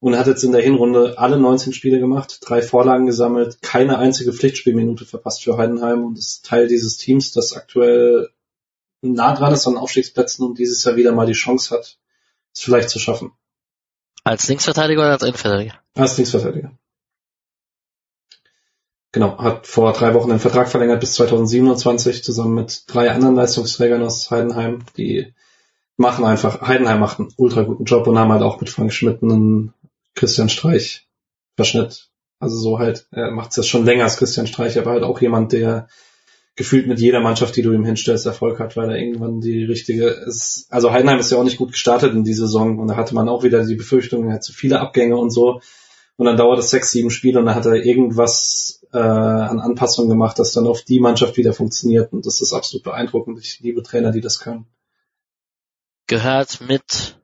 [0.00, 4.32] und hat jetzt in der Hinrunde alle 19 Spiele gemacht, drei Vorlagen gesammelt, keine einzige
[4.32, 8.30] Pflichtspielminute verpasst für Heidenheim und ist Teil dieses Teams, das aktuell
[9.02, 11.98] nah dran ist an Aufstiegsplätzen und dieses Jahr wieder mal die Chance hat,
[12.54, 13.32] es vielleicht zu schaffen.
[14.24, 15.74] Als Linksverteidiger oder als Innenverteidiger?
[15.94, 16.72] Als Linksverteidiger.
[19.12, 24.02] Genau, hat vor drei Wochen den Vertrag verlängert bis 2027 zusammen mit drei anderen Leistungsträgern
[24.02, 25.34] aus Heidenheim, die
[25.96, 29.22] machen einfach, Heidenheim macht einen ultra guten Job und haben halt auch mit Frank Schmidt
[29.22, 29.74] einen
[30.20, 31.08] Christian Streich
[31.56, 32.10] Verschnitt.
[32.38, 35.20] Also so halt, er macht es ja schon länger als Christian Streich, aber halt auch
[35.20, 35.88] jemand, der
[36.56, 40.08] gefühlt mit jeder Mannschaft, die du ihm hinstellst, Erfolg hat, weil er irgendwann die richtige
[40.08, 40.66] ist.
[40.68, 43.30] Also Heidenheim ist ja auch nicht gut gestartet in die Saison und da hatte man
[43.30, 45.62] auch wieder die Befürchtung, er hat zu viele Abgänge und so.
[46.16, 50.10] Und dann dauert es sechs, sieben Spiele und dann hat er irgendwas äh, an Anpassungen
[50.10, 52.12] gemacht, dass dann auf die Mannschaft wieder funktioniert.
[52.12, 53.38] Und das ist absolut beeindruckend.
[53.40, 54.66] Ich liebe Trainer, die das können.
[56.06, 57.18] Gehört mit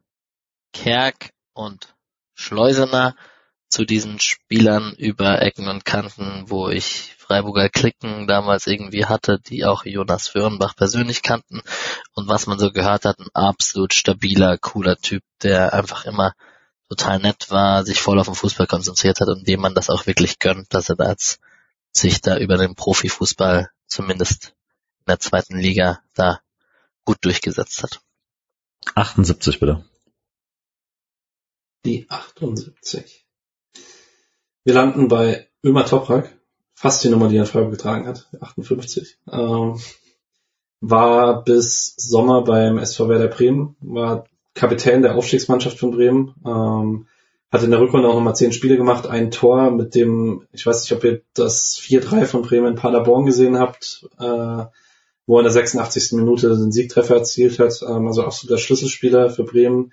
[0.73, 1.96] Kerk und
[2.37, 3.17] Schleusener
[3.69, 9.65] zu diesen Spielern über Ecken und Kanten, wo ich Freiburger Klicken damals irgendwie hatte, die
[9.65, 11.63] auch Jonas Föhrenbach persönlich kannten
[12.15, 16.35] und was man so gehört hat, ein absolut stabiler, cooler Typ, der einfach immer
[16.89, 20.07] total nett war, sich voll auf den Fußball konzentriert hat und dem man das auch
[20.07, 21.41] wirklich gönnt, dass er da jetzt
[21.91, 24.55] sich da über den Profifußball zumindest
[25.01, 26.41] in der zweiten Liga da
[27.05, 28.01] gut durchgesetzt hat.
[28.95, 29.85] 78 bitte
[31.87, 33.25] die 78.
[34.65, 36.37] Wir landen bei Ömer Toprak,
[36.75, 39.19] fast die Nummer, die er Freiburg getragen hat, 58.
[39.31, 39.81] Ähm,
[40.81, 44.25] war bis Sommer beim SV Werder Bremen, war
[44.55, 47.07] Kapitän der Aufstiegsmannschaft von Bremen, ähm,
[47.53, 50.83] hat in der Rückrunde auch nochmal zehn Spiele gemacht, ein Tor mit dem, ich weiß
[50.83, 54.65] nicht, ob ihr das 4-3 von Bremen in Paderborn gesehen habt, äh,
[55.27, 56.13] wo er in der 86.
[56.13, 59.93] Minute den Siegtreffer erzielt hat, ähm, also absoluter Schlüsselspieler für Bremen,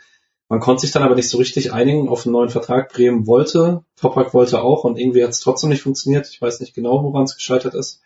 [0.50, 2.92] man konnte sich dann aber nicht so richtig einigen auf einen neuen Vertrag.
[2.94, 6.28] Bremen wollte, Toprak wollte auch und irgendwie hat es trotzdem nicht funktioniert.
[6.30, 8.02] Ich weiß nicht genau, woran es gescheitert ist.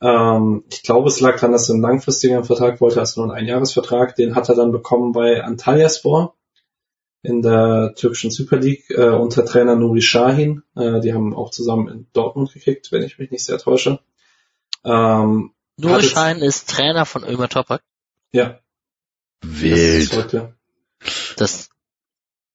[0.00, 3.34] Ähm, ich glaube, es lag daran, dass er einen langfristigen Vertrag wollte als nur einen
[3.34, 4.16] Einjahresvertrag.
[4.16, 6.34] Den hat er dann bekommen bei Antalyaspor
[7.22, 10.62] in der türkischen Super League äh, unter Trainer Nuri Shahin.
[10.74, 14.00] Äh, die haben auch zusammen in Dortmund gekickt, wenn ich mich nicht sehr täusche.
[14.84, 17.82] Ähm, Nuri Shahin ist Trainer von Ömer Toprak?
[18.32, 18.58] Ja.
[19.40, 20.52] Wild.
[21.36, 21.68] Das,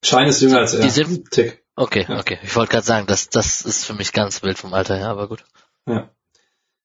[0.04, 0.82] Schein ist jünger als er.
[0.84, 1.64] Die sind- Tick.
[1.76, 2.20] Okay, Ja.
[2.20, 2.40] okay.
[2.44, 5.28] Ich wollte gerade sagen, das, das ist für mich ganz wild vom Alter her, aber
[5.28, 5.44] gut.
[5.88, 6.10] Ja.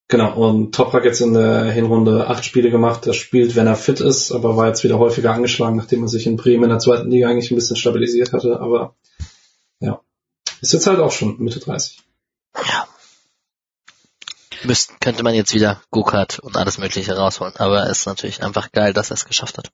[0.08, 3.06] Genau, und Toprak jetzt in der Hinrunde acht Spiele gemacht.
[3.06, 6.26] Er spielt, wenn er fit ist, aber war jetzt wieder häufiger angeschlagen, nachdem er sich
[6.26, 8.60] in Bremen in der zweiten Liga eigentlich ein bisschen stabilisiert hatte.
[8.60, 8.94] Aber
[9.80, 10.00] ja,
[10.60, 12.02] ist jetzt halt auch schon Mitte 30.
[12.68, 12.86] Ja.
[14.64, 18.92] Müssten, könnte man jetzt wieder Go-Kart und alles mögliche rausholen, aber ist natürlich einfach geil,
[18.92, 19.72] dass er es geschafft hat.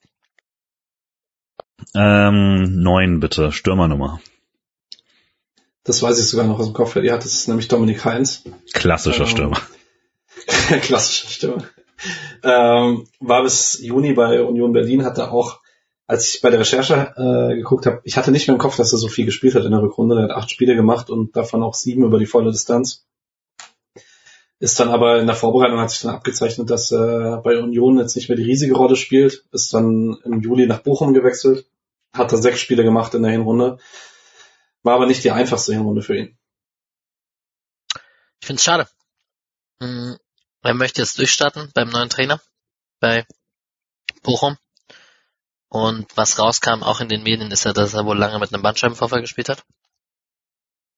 [1.94, 4.20] Ähm, neun bitte, Stürmernummer.
[5.84, 7.04] Das weiß ich sogar noch aus dem Kopf, hat.
[7.04, 8.44] Das ist nämlich Dominik Heinz.
[8.72, 9.60] Klassischer Ähm, Stürmer.
[10.82, 11.64] Klassische Stimme.
[12.42, 15.60] Ähm, war bis Juni bei Union Berlin, hatte auch,
[16.06, 18.92] als ich bei der Recherche äh, geguckt habe, ich hatte nicht mehr im Kopf, dass
[18.92, 20.16] er so viel gespielt hat in der Rückrunde.
[20.16, 23.07] Er hat acht Spiele gemacht und davon auch sieben über die volle Distanz.
[24.60, 28.16] Ist dann aber in der Vorbereitung hat sich dann abgezeichnet, dass er bei Union jetzt
[28.16, 29.44] nicht mehr die riesige Rolle spielt.
[29.52, 31.66] Ist dann im Juli nach Bochum gewechselt.
[32.12, 33.78] Hat da sechs Spiele gemacht in der Hinrunde.
[34.82, 36.38] War aber nicht die einfachste Hinrunde für ihn.
[38.40, 38.88] Ich finde es schade.
[39.80, 40.16] Hm,
[40.62, 42.40] Er möchte jetzt durchstarten beim neuen Trainer,
[42.98, 43.26] bei
[44.22, 44.56] Bochum.
[45.68, 48.62] Und was rauskam, auch in den Medien, ist ja, dass er wohl lange mit einem
[48.62, 49.64] Bandscheibenvorfall gespielt hat.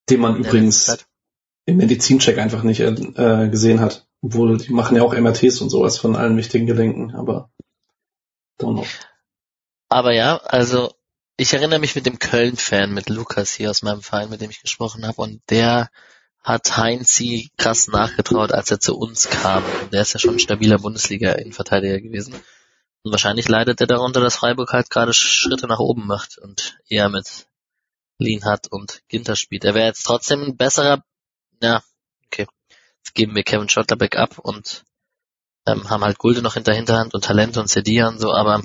[0.09, 1.05] Den man übrigens
[1.71, 4.07] im Medizincheck einfach nicht äh, gesehen hat.
[4.23, 7.51] Obwohl, die machen ja auch MRTs und sowas von allen wichtigen Gelenken, aber
[8.61, 8.87] don't know.
[9.89, 10.93] Aber ja, also
[11.37, 14.61] ich erinnere mich mit dem Köln-Fan, mit Lukas hier aus meinem Verein, mit dem ich
[14.61, 15.89] gesprochen habe, und der
[16.43, 19.65] hat Heinzi krass nachgetraut, als er zu uns kam.
[19.93, 22.35] Der ist ja schon ein stabiler Bundesliga-Innenverteidiger gewesen.
[23.03, 27.09] Und wahrscheinlich leidet er darunter, dass Freiburg halt gerade Schritte nach oben macht und eher
[27.09, 27.47] mit
[28.19, 29.65] Lienhardt und Ginter spielt.
[29.65, 31.03] Er wäre jetzt trotzdem ein besserer,
[31.63, 31.83] ja,
[32.27, 32.47] okay.
[32.99, 34.85] Jetzt geben wir Kevin Schotterbeck ab und
[35.67, 38.63] ähm, haben halt Gulde noch in der Hinterhand und Talente und Cedia und so, aber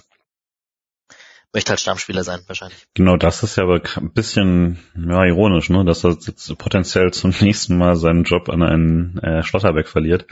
[1.56, 2.85] möchte halt Stammspieler sein, wahrscheinlich.
[2.93, 7.33] Genau, das ist ja aber ein bisschen ja, ironisch, ne, dass er jetzt potenziell zum
[7.41, 10.27] nächsten Mal seinen Job an einen äh, Schlotterbeck verliert.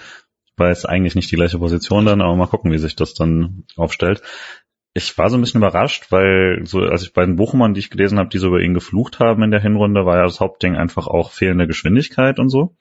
[0.55, 3.63] War jetzt eigentlich nicht die gleiche Position dann, aber mal gucken, wie sich das dann
[3.75, 4.21] aufstellt.
[4.95, 7.89] Ich war so ein bisschen überrascht, weil so als ich bei den Bochumern, die ich
[7.89, 10.75] gelesen habe, die so über ihn geflucht haben in der Hinrunde, war ja das Hauptding
[10.75, 12.75] einfach auch fehlende Geschwindigkeit und so.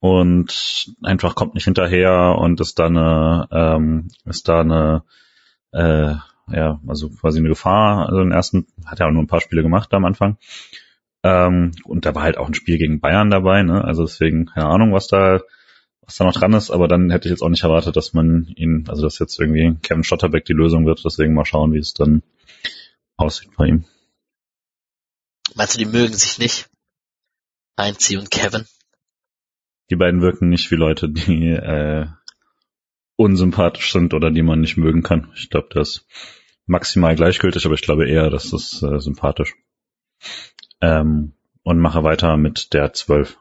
[0.00, 5.02] Und einfach kommt nicht hinterher und ist da eine, ähm, ist da eine,
[5.72, 6.14] äh,
[6.48, 8.06] ja, also quasi eine Gefahr.
[8.06, 10.38] Also den ersten hat er auch nur ein paar Spiele gemacht am Anfang.
[11.22, 13.82] Ähm, und da war halt auch ein Spiel gegen Bayern dabei, ne?
[13.82, 15.40] Also deswegen, keine Ahnung, was da,
[16.06, 18.46] was da noch dran ist, aber dann hätte ich jetzt auch nicht erwartet, dass man
[18.56, 21.94] ihn, also dass jetzt irgendwie Kevin Schotterbeck die Lösung wird, deswegen mal schauen, wie es
[21.94, 22.22] dann
[23.16, 23.84] aussieht bei ihm.
[25.54, 26.68] Meinst du, die mögen sich nicht?
[27.78, 28.66] Heinzi und Kevin?
[29.90, 32.06] Die beiden wirken nicht wie Leute, die äh,
[33.16, 35.30] unsympathisch sind oder die man nicht mögen kann.
[35.36, 36.06] Ich glaube, das ist
[36.66, 39.54] maximal gleichgültig, aber ich glaube eher, dass das äh, sympathisch.
[40.80, 43.38] Ähm, und mache weiter mit der 12.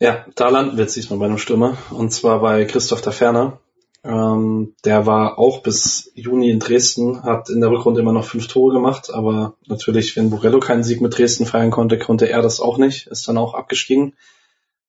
[0.00, 1.76] Ja, da landen wir jetzt diesmal bei einem Stürmer.
[1.90, 3.60] Und zwar bei Christoph Taferner.
[4.04, 8.46] Ähm, der war auch bis Juni in Dresden, hat in der Rückrunde immer noch fünf
[8.46, 12.60] Tore gemacht, aber natürlich, wenn Borello keinen Sieg mit Dresden feiern konnte, konnte er das
[12.60, 14.14] auch nicht, ist dann auch abgestiegen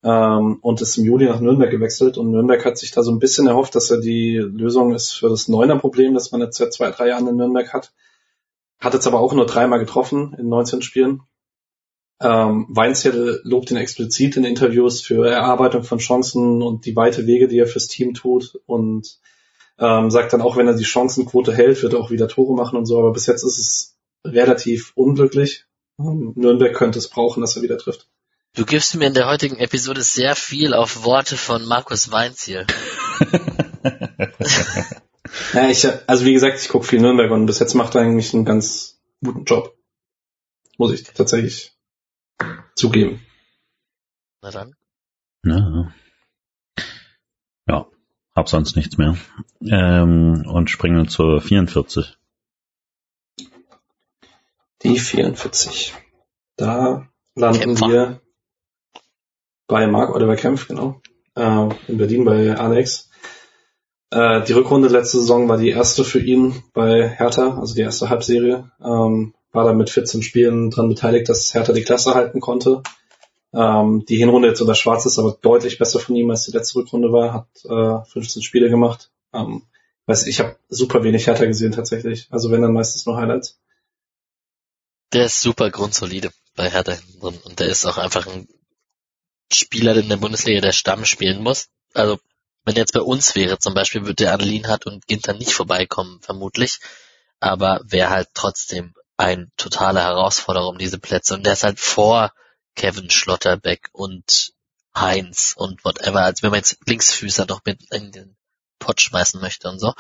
[0.03, 2.19] ähm, und ist im Juli nach Nürnberg gewechselt.
[2.19, 5.29] Und Nürnberg hat sich da so ein bisschen erhofft, dass er die Lösung ist für
[5.29, 7.91] das Neuner-Problem, das man jetzt seit zwei, drei Jahren in Nürnberg hat.
[8.79, 11.21] Hat jetzt aber auch nur dreimal getroffen in 19 Spielen.
[12.21, 17.47] Ähm, Weinzettel lobt ihn explizit in Interviews für Erarbeitung von Chancen und die weite Wege,
[17.47, 19.19] die er fürs Team tut und
[19.77, 22.77] ähm, sagt dann auch, wenn er die Chancenquote hält, wird er auch wieder Tore machen
[22.77, 25.65] und so, aber bis jetzt ist es relativ unglücklich.
[25.97, 28.07] Ähm, Nürnberg könnte es brauchen, dass er wieder trifft.
[28.55, 32.65] Du gibst mir in der heutigen Episode sehr viel auf Worte von Markus Weinziel.
[35.53, 38.33] Ja, ich, also wie gesagt, ich gucke viel Nürnberg und bis jetzt macht er eigentlich
[38.33, 39.75] einen ganz guten Job.
[40.77, 41.73] Muss ich tatsächlich
[42.79, 43.21] zugeben.
[44.41, 44.75] Na dann.
[45.43, 45.93] Ja.
[47.67, 47.87] ja,
[48.35, 49.17] hab sonst nichts mehr.
[49.61, 52.17] Ähm, und springe zur 44.
[54.83, 55.93] Die 44.
[56.55, 57.87] Da landen Kämpfer.
[57.89, 58.21] wir
[59.67, 61.01] bei Marc Oliver Kempf, genau.
[61.35, 63.09] Äh, in Berlin bei Alex.
[64.09, 68.09] Äh, die Rückrunde letzte Saison war die erste für ihn bei Hertha, also die erste
[68.09, 68.71] Halbserie.
[68.81, 72.83] Ähm, war da mit 14 Spielen dran beteiligt, dass Hertha die Klasse halten konnte.
[73.53, 76.79] Ähm, die Hinrunde jetzt unter Schwarz ist aber deutlich besser von ihm, als die letzte
[76.79, 77.33] Rückrunde war.
[77.33, 79.09] Hat äh, 15 Spiele gemacht.
[79.33, 79.63] Ähm,
[80.05, 82.27] weiß ich habe super wenig Hertha gesehen tatsächlich.
[82.29, 83.59] Also wenn dann meistens nur Highlights.
[85.13, 87.39] Der ist super grundsolide bei Hertha hinten.
[87.43, 88.47] Und der ist auch einfach ein
[89.51, 91.69] Spieler in der Bundesliga, der Stamm spielen muss.
[91.95, 92.19] Also,
[92.65, 95.53] wenn er jetzt bei uns wäre zum Beispiel, würde der an Lienhardt und Ginter nicht
[95.53, 96.79] vorbeikommen, vermutlich.
[97.39, 101.33] aber wäre halt trotzdem ein totaler Herausforderer um diese Plätze.
[101.33, 102.33] Und der ist halt vor
[102.75, 104.53] Kevin Schlotterbeck und
[104.95, 108.37] Heinz und whatever, als wenn man jetzt Linksfüßer noch mit in den
[108.79, 109.93] Pott schmeißen möchte und so.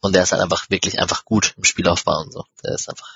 [0.00, 2.44] Und der ist halt einfach wirklich einfach gut im Spielaufbau und so.
[2.62, 3.08] Der ist einfach.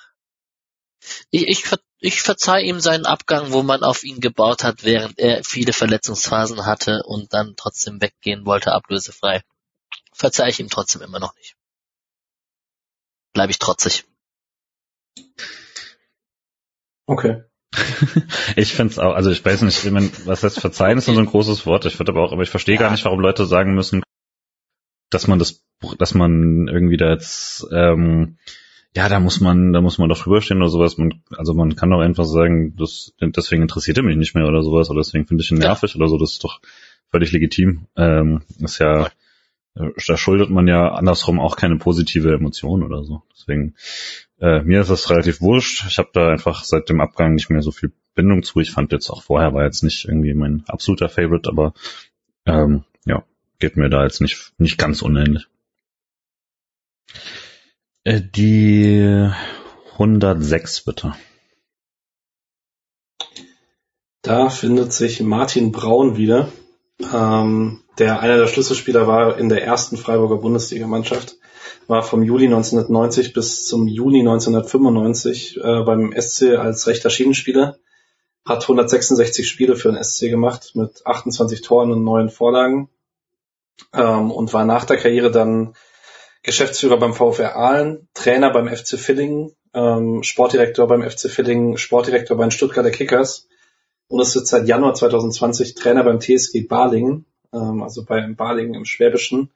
[1.31, 1.65] Ich, ich,
[1.99, 6.65] ich verzeih ihm seinen Abgang, wo man auf ihn gebaut hat, während er viele Verletzungsphasen
[6.65, 9.43] hatte und dann trotzdem weggehen wollte, ablösefrei.
[10.15, 11.55] Verzeih ich ihm trotzdem immer noch nicht.
[13.35, 14.07] Bleib ich trotzig.
[17.07, 17.43] Okay.
[18.57, 21.17] ich finde es auch, also ich weiß nicht, ich mein, was heißt verzeihen ist so
[21.17, 21.85] ein großes Wort.
[21.87, 22.81] Ich würde aber auch, aber ich verstehe ja.
[22.81, 24.03] gar nicht, warum Leute sagen müssen,
[25.11, 25.65] dass man das,
[25.99, 28.39] dass man irgendwie da jetzt, ähm,
[28.97, 30.99] ja, da muss man, da muss man doch drüber stehen oder sowas.
[30.99, 34.63] Man, also man kann doch einfach sagen, das, deswegen interessiert er mich nicht mehr oder
[34.63, 35.97] sowas oder deswegen finde ich ihn nervig ja.
[35.97, 36.19] oder so.
[36.19, 36.61] Das ist doch
[37.11, 37.87] völlig legitim.
[37.97, 39.11] Ähm, ist ja,
[39.75, 43.23] da schuldet man ja andersrum auch keine positive Emotion oder so.
[43.33, 43.77] Deswegen,
[44.41, 45.87] äh, mir ist das relativ wurscht.
[45.89, 48.61] Ich habe da einfach seit dem Abgang nicht mehr so viel Bindung zu.
[48.61, 51.73] Ich fand jetzt auch vorher war jetzt nicht irgendwie mein absoluter Favorite, aber
[52.47, 53.23] ähm, ja,
[53.59, 55.47] geht mir da jetzt nicht, nicht ganz unähnlich.
[58.05, 59.31] Äh, die
[59.93, 61.15] 106 bitte.
[64.23, 66.53] Da findet sich Martin Braun wieder,
[67.13, 71.37] ähm, der einer der Schlüsselspieler war in der ersten Freiburger Bundesligamannschaft,
[71.87, 77.77] war vom Juli 1990 bis zum Juni 1995 äh, beim SC als rechter Schienenspieler,
[78.47, 82.89] hat 166 Spiele für den SC gemacht mit 28 Toren und neun Vorlagen.
[83.93, 85.75] Ähm, und war nach der Karriere dann
[86.43, 92.45] Geschäftsführer beim VfR Aalen, Trainer beim FC Villingen, ähm, Sportdirektor beim FC Villingen, Sportdirektor bei
[92.45, 93.47] den Stuttgarter Kickers
[94.09, 98.85] und ist jetzt seit Januar 2020 Trainer beim TSG Balingen, ähm, also bei Balingen im
[98.85, 99.51] Schwäbischen.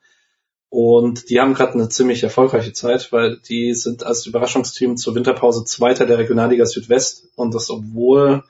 [0.68, 5.64] Und die haben gerade eine ziemlich erfolgreiche Zeit, weil die sind als Überraschungsteam zur Winterpause
[5.64, 8.42] Zweiter der Regionalliga Südwest und das obwohl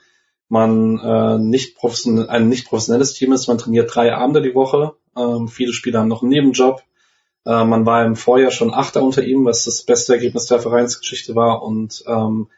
[0.48, 3.46] man äh, nicht professionell, ein nicht professionelles Team ist.
[3.48, 4.94] Man trainiert drei Abende die Woche.
[5.16, 6.82] Ähm, viele Spieler haben noch einen Nebenjob.
[7.44, 11.34] Äh, man war im Vorjahr schon Achter unter ihm, was das beste Ergebnis der Vereinsgeschichte
[11.34, 11.62] war.
[11.62, 12.48] Und ähm,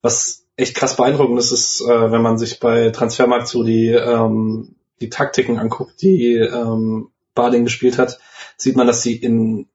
[0.00, 4.74] was echt krass beeindruckend ist, ist, äh, wenn man sich bei Transfermarkt so die, ähm,
[5.02, 8.20] die Taktiken anguckt, die ähm, Bading gespielt hat,
[8.56, 9.68] sieht man, dass sie in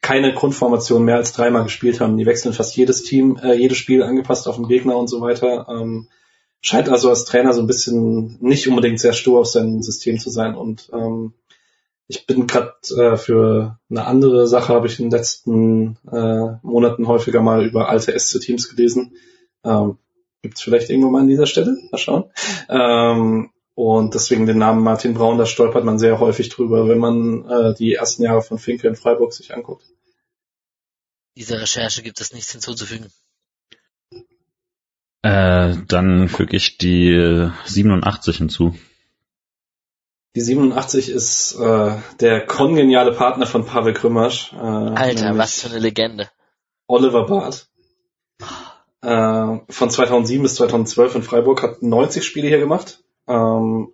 [0.00, 2.16] keine Grundformation mehr als dreimal gespielt haben.
[2.16, 5.66] Die wechseln fast jedes Team, äh, jedes Spiel angepasst auf den Gegner und so weiter.
[5.68, 6.08] Ähm,
[6.60, 10.30] scheint also als Trainer so ein bisschen nicht unbedingt sehr stur auf sein System zu
[10.30, 11.34] sein und ähm,
[12.08, 17.06] ich bin gerade äh, für eine andere Sache, habe ich in den letzten äh, Monaten
[17.06, 19.12] häufiger mal über alte SC-Teams gelesen.
[19.62, 19.98] Ähm,
[20.40, 21.76] Gibt es vielleicht irgendwo mal an dieser Stelle?
[21.90, 22.24] Mal schauen.
[22.70, 27.48] Ähm, und deswegen den Namen Martin Braun, da stolpert man sehr häufig drüber, wenn man
[27.48, 29.84] äh, die ersten Jahre von Finke in Freiburg sich anguckt.
[31.36, 33.12] Dieser Recherche gibt es nichts hinzuzufügen.
[35.22, 38.74] Äh, dann füge ich die 87 hinzu.
[40.34, 44.54] Die 87 ist äh, der kongeniale Partner von Pavel Krümmersch.
[44.54, 46.28] Äh, Alter, was für eine Legende.
[46.88, 47.68] Oliver Barth.
[49.02, 53.04] Äh, von 2007 bis 2012 in Freiburg hat 90 Spiele hier gemacht.
[53.28, 53.92] Ähm,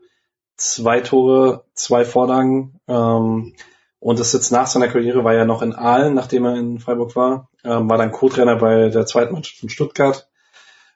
[0.57, 2.81] zwei Tore, zwei Vorlagen.
[2.89, 3.55] Ähm,
[4.01, 7.17] und ist jetzt nach seiner Karriere, war er noch in Aalen, nachdem er in Freiburg
[7.17, 10.29] war, ähm, war dann Co-Trainer bei der zweiten Mannschaft von Stuttgart,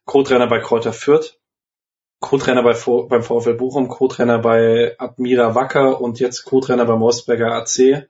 [0.04, 1.38] Co-Trainer bei Kräuter Fürth
[2.20, 2.74] Co-Trainer bei,
[3.08, 8.08] beim VfL Bochum, Co-Trainer bei Admira Wacker und jetzt Co-Trainer beim Wolfsberger AC.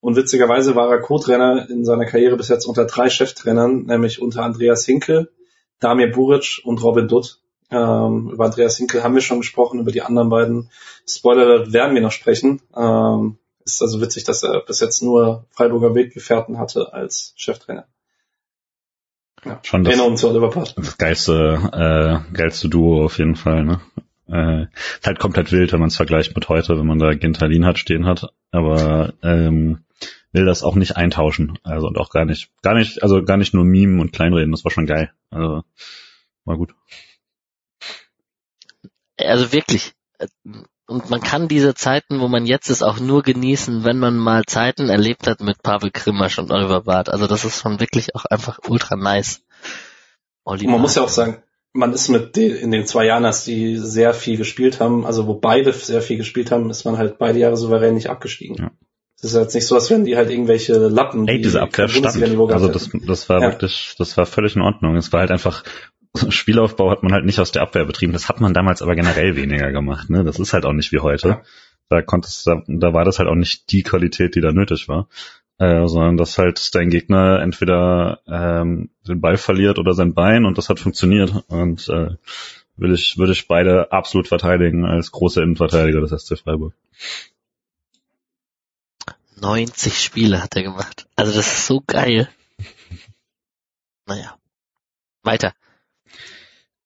[0.00, 4.42] Und witzigerweise war er Co-Trainer in seiner Karriere bis jetzt unter drei Cheftrainern, nämlich unter
[4.42, 5.30] Andreas Hinkel,
[5.78, 7.40] Damir Buric und Robin Dutt.
[7.70, 10.70] Ähm, über Andreas Hinkel haben wir schon gesprochen, über die anderen beiden
[11.08, 12.60] Spoiler werden wir noch sprechen.
[12.76, 17.86] Ähm, ist also witzig, dass er bis jetzt nur Freiburger Weggefährten hatte als Cheftrainer.
[19.44, 20.74] Ja, schon das, Erinnerung zu Oliver Platt.
[20.76, 23.80] Das geilste, äh, geilste Duo auf jeden Fall, ne?
[24.28, 27.64] Äh, ist halt komplett wild, wenn man es vergleicht mit heute, wenn man da Gentalin
[27.64, 29.84] hat stehen hat, aber ähm,
[30.32, 31.58] will das auch nicht eintauschen.
[31.62, 34.64] Also und auch gar nicht, gar nicht, also gar nicht nur Meme und Kleinreden, das
[34.64, 35.12] war schon geil.
[35.30, 35.62] Also
[36.44, 36.74] war gut.
[39.18, 39.94] Also wirklich,
[40.86, 44.44] und man kann diese Zeiten, wo man jetzt ist, auch nur genießen, wenn man mal
[44.46, 47.08] Zeiten erlebt hat mit Pavel Grimmasch und Oliver Barth.
[47.08, 49.42] Also das ist schon wirklich auch einfach ultra nice.
[50.44, 50.70] Oliver.
[50.70, 53.76] man muss ja auch sagen, man ist mit den, in den zwei Jahren, dass die
[53.76, 57.38] sehr viel gespielt haben, also wo beide sehr viel gespielt haben, ist man halt beide
[57.38, 58.56] Jahre souverän nicht abgestiegen.
[58.56, 58.70] Ja.
[59.18, 61.26] Es ist jetzt nicht so, als wären die halt irgendwelche Lappen.
[61.26, 62.06] Ey, diese Abwehr stand.
[62.06, 63.50] Also das, das war ja.
[63.50, 64.94] wirklich, das war völlig in Ordnung.
[64.96, 65.64] Es war halt einfach
[66.30, 68.12] Spielaufbau hat man halt nicht aus der Abwehr betrieben.
[68.12, 70.10] Das hat man damals aber generell weniger gemacht.
[70.10, 70.24] Ne?
[70.24, 71.42] Das ist halt auch nicht wie heute.
[71.88, 75.08] Da konntest, da, da war das halt auch nicht die Qualität, die da nötig war.
[75.58, 80.58] äh, sondern dass halt dein Gegner entweder ähm, den Ball verliert oder sein Bein und
[80.58, 82.16] das hat funktioniert und äh,
[82.76, 86.74] will ich, würde ich beide absolut verteidigen als große Innenverteidiger des SC Freiburg.
[89.40, 91.06] 90 Spiele hat er gemacht.
[91.16, 92.28] Also das ist so geil.
[94.06, 94.36] Naja.
[95.22, 95.54] Weiter.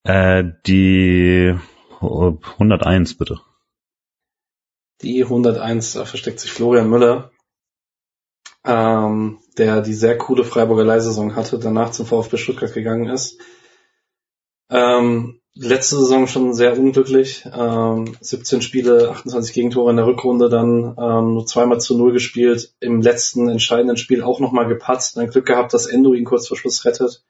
[0.05, 1.55] Äh, die
[2.01, 3.41] 101 bitte.
[5.03, 7.31] Die 101, da versteckt sich Florian Müller,
[8.65, 13.41] ähm, der die sehr coole Freiburger Leihsaison hatte, danach zum VfB Stuttgart gegangen ist.
[14.71, 17.47] Ähm, letzte Saison schon sehr unglücklich.
[17.53, 22.75] Ähm, 17 Spiele, 28 Gegentore in der Rückrunde, dann ähm, nur zweimal zu null gespielt.
[22.81, 25.17] Im letzten entscheidenden Spiel auch nochmal gepatzt.
[25.17, 27.25] Dann Glück gehabt, dass Endo ihn kurz vor Schluss rettet.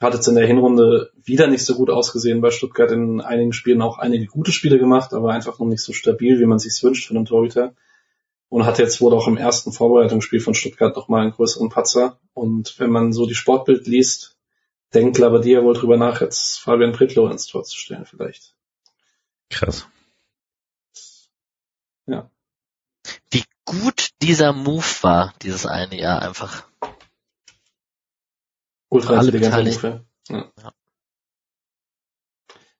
[0.00, 2.90] Hat jetzt in der Hinrunde wieder nicht so gut ausgesehen bei Stuttgart.
[2.92, 6.46] In einigen Spielen auch einige gute Spiele gemacht, aber einfach noch nicht so stabil, wie
[6.46, 7.74] man sich wünscht von einem Torhüter.
[8.48, 12.18] Und hat jetzt wohl auch im ersten Vorbereitungsspiel von Stuttgart nochmal einen größeren Patzer.
[12.32, 14.36] Und wenn man so die Sportbild liest,
[14.94, 18.54] denkt Labadia wohl drüber nach, jetzt Fabian Pritlow ins Tor zu stellen vielleicht.
[19.50, 19.86] Krass.
[22.06, 22.30] Ja.
[23.30, 26.66] Wie gut dieser Move war, dieses eine Jahr einfach.
[28.88, 29.32] Ultra Alle.
[29.32, 30.04] Move.
[30.28, 30.52] Ja.
[30.56, 30.72] Ja.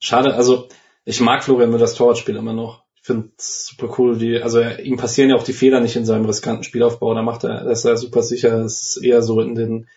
[0.00, 0.68] Schade, also
[1.04, 2.84] ich mag Florian Müllers Torwartspiel immer noch.
[2.94, 5.96] Ich finde es super cool, die, also er, ihm passieren ja auch die Fehler nicht
[5.96, 7.14] in seinem riskanten Spielaufbau.
[7.14, 8.58] Da macht er, da ist er super sicher.
[8.64, 9.88] Es ist eher so in den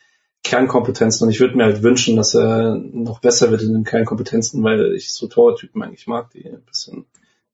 [0.43, 1.25] Kernkompetenzen.
[1.25, 4.95] Und ich würde mir halt wünschen, dass er noch besser wird in den Kernkompetenzen, weil
[4.95, 7.05] ich so Torwarttypen eigentlich mag, die ein bisschen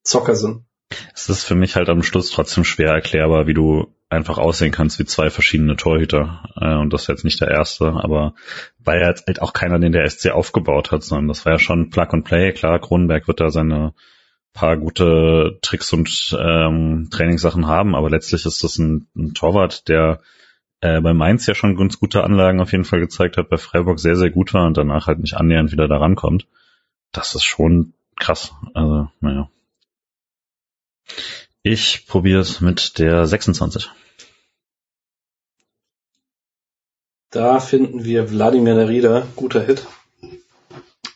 [0.04, 0.64] Zocker sind.
[1.14, 5.00] Es ist für mich halt am Schluss trotzdem schwer erklärbar, wie du einfach aussehen kannst
[5.00, 6.44] wie zwei verschiedene Torhüter.
[6.60, 8.34] Äh, und das ist jetzt nicht der erste, aber
[8.80, 11.90] weil er halt auch keiner, den der SC aufgebaut hat, sondern das war ja schon
[11.90, 12.54] Plug and Play.
[12.54, 13.94] Klar, Kronenberg wird da seine
[14.54, 20.22] paar gute Tricks und ähm, Trainingssachen haben, aber letztlich ist das ein, ein Torwart, der
[20.82, 24.00] äh, bei Mainz ja schon ganz gute Anlagen auf jeden Fall gezeigt hat, bei Freiburg
[24.00, 26.48] sehr, sehr gut war und danach halt nicht annähernd wieder da rankommt.
[27.12, 28.54] Das ist schon krass.
[28.74, 29.50] Also, naja.
[31.70, 33.90] Ich probiere es mit der 26.
[37.30, 39.86] Da finden wir Wladimir Nerida, guter Hit.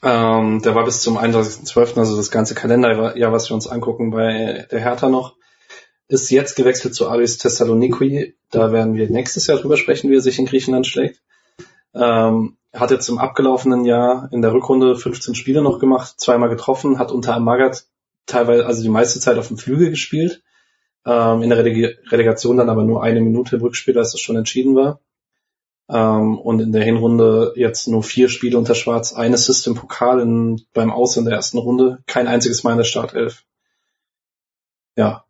[0.03, 4.67] Ähm, der war bis zum 31.12., also das ganze Kalenderjahr, was wir uns angucken bei
[4.69, 5.37] der Hertha noch,
[6.09, 8.35] ist jetzt gewechselt zu Aris Thessaloniki.
[8.49, 11.21] Da werden wir nächstes Jahr drüber sprechen, wie er sich in Griechenland schlägt.
[11.93, 16.99] Ähm, hat jetzt im abgelaufenen Jahr in der Rückrunde 15 Spiele noch gemacht, zweimal getroffen,
[16.99, 17.85] hat unter Amagat
[18.25, 20.43] teilweise, also die meiste Zeit auf dem Flügel gespielt.
[21.05, 24.35] Ähm, in der Releg Relegation dann aber nur eine Minute im Rückspiel, als das schon
[24.35, 24.99] entschieden war.
[25.89, 30.21] Ähm, und in der Hinrunde jetzt nur vier Spiele unter Schwarz, ein Assist im Pokal
[30.21, 33.43] in, beim Aus in der ersten Runde, kein einziges Mal in der Startelf.
[34.95, 35.25] Ja,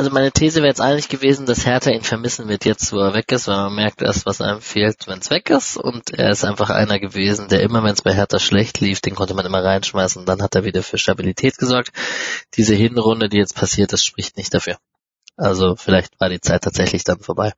[0.00, 3.12] Also meine These wäre jetzt eigentlich gewesen, dass Hertha ihn vermissen wird jetzt, wo er
[3.12, 5.76] weg ist, weil man merkt erst, was einem fehlt, wenn es weg ist.
[5.76, 9.14] Und er ist einfach einer gewesen, der immer, wenn es bei Hertha schlecht lief, den
[9.14, 10.20] konnte man immer reinschmeißen.
[10.20, 11.90] Und dann hat er wieder für Stabilität gesorgt.
[12.54, 14.78] Diese Hinrunde, die jetzt passiert ist, spricht nicht dafür.
[15.36, 17.52] Also vielleicht war die Zeit tatsächlich dann vorbei.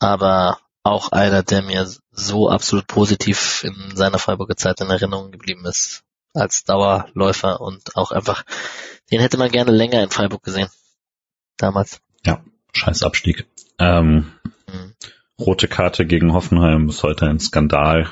[0.00, 5.64] Aber auch einer, der mir so absolut positiv in seiner Freiburger Zeit in Erinnerung geblieben
[5.64, 6.02] ist.
[6.34, 8.42] Als Dauerläufer und auch einfach,
[9.12, 10.68] den hätte man gerne länger in Freiburg gesehen
[11.62, 12.00] damals.
[12.24, 13.46] Ja, scheiß Abstieg.
[13.78, 14.26] Ähm,
[14.68, 14.94] Mhm.
[15.38, 18.08] rote Karte gegen Hoffenheim ist heute ein Skandal.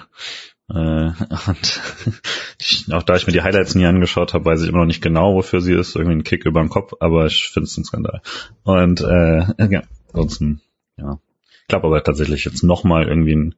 [0.71, 1.81] Äh, und
[2.59, 5.03] ich, auch da ich mir die Highlights nie angeschaut habe, weiß ich immer noch nicht
[5.03, 5.95] genau, wofür sie ist.
[5.97, 8.23] Irgendwie ein Kick über den Kopf, aber ich finde es ein Skandal.
[8.65, 10.61] Und äh, ja, ansonsten,
[10.97, 11.19] ja.
[11.63, 13.55] Ich glaube aber tatsächlich jetzt nochmal irgendwie ein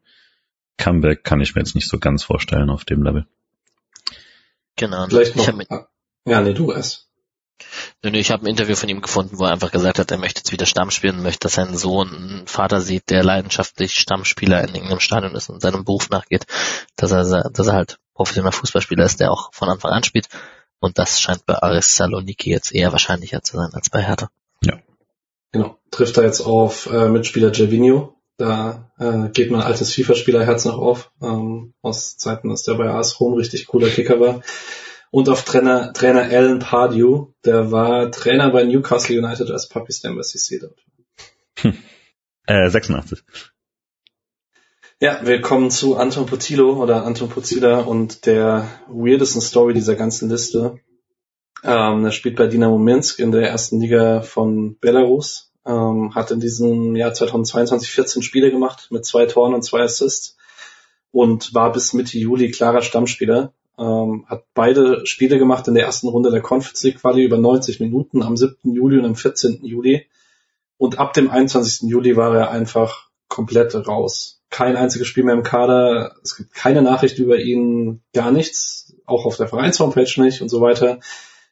[0.78, 3.26] Comeback kann ich mir jetzt nicht so ganz vorstellen auf dem Level.
[4.76, 5.06] Genau.
[5.08, 5.54] vielleicht Ich noch.
[5.54, 5.68] mit,
[6.24, 7.09] ja, nee, du erst.
[8.02, 10.18] Nee, nee, ich hab ein Interview von ihm gefunden, wo er einfach gesagt hat, er
[10.18, 13.94] möchte jetzt wieder Stamm spielen und möchte, dass sein Sohn einen Vater sieht, der leidenschaftlich
[13.94, 16.46] Stammspieler in irgendeinem Stadion ist und seinem Beruf nachgeht,
[16.96, 20.28] dass er, dass er halt professioneller Fußballspieler ist, der auch von Anfang an spielt.
[20.80, 24.30] Und das scheint bei Aris Saloniki jetzt eher wahrscheinlicher zu sein als bei Hertha.
[25.52, 25.78] Genau.
[25.90, 28.14] Trifft er jetzt auf äh, Mitspieler Gervinho.
[28.36, 31.10] Da äh, geht mein altes FIFA-Spielerherz noch auf.
[31.20, 34.42] Ähm, aus Zeiten, als der bei AS Rom richtig cooler Kicker war.
[35.10, 37.28] Und auf Trainer, Trainer Alan Pardew.
[37.44, 40.78] Der war Trainer bei Newcastle United als Puppy Stam bei CC dort.
[42.46, 43.22] Äh, 86.
[45.02, 50.28] Ja, wir kommen zu Anton Potilo oder Anton Pozila und der weirdesten Story dieser ganzen
[50.28, 50.78] Liste.
[51.62, 55.52] Ähm, er spielt bei Dynamo Minsk in der ersten Liga von Belarus.
[55.64, 60.36] Ähm, hat in diesem Jahr 2022 14 Spiele gemacht mit zwei Toren und zwei Assists
[61.12, 63.54] und war bis Mitte Juli klarer Stammspieler.
[63.80, 67.80] Ähm, hat beide Spiele gemacht in der ersten Runde der Conference League Quali über 90
[67.80, 68.74] Minuten am 7.
[68.74, 69.64] Juli und am 14.
[69.64, 70.06] Juli
[70.76, 71.88] und ab dem 21.
[71.88, 74.42] Juli war er einfach komplett raus.
[74.50, 79.24] Kein einziges Spiel mehr im Kader, es gibt keine Nachricht über ihn, gar nichts, auch
[79.24, 81.00] auf der Vereinshomepage nicht und so weiter.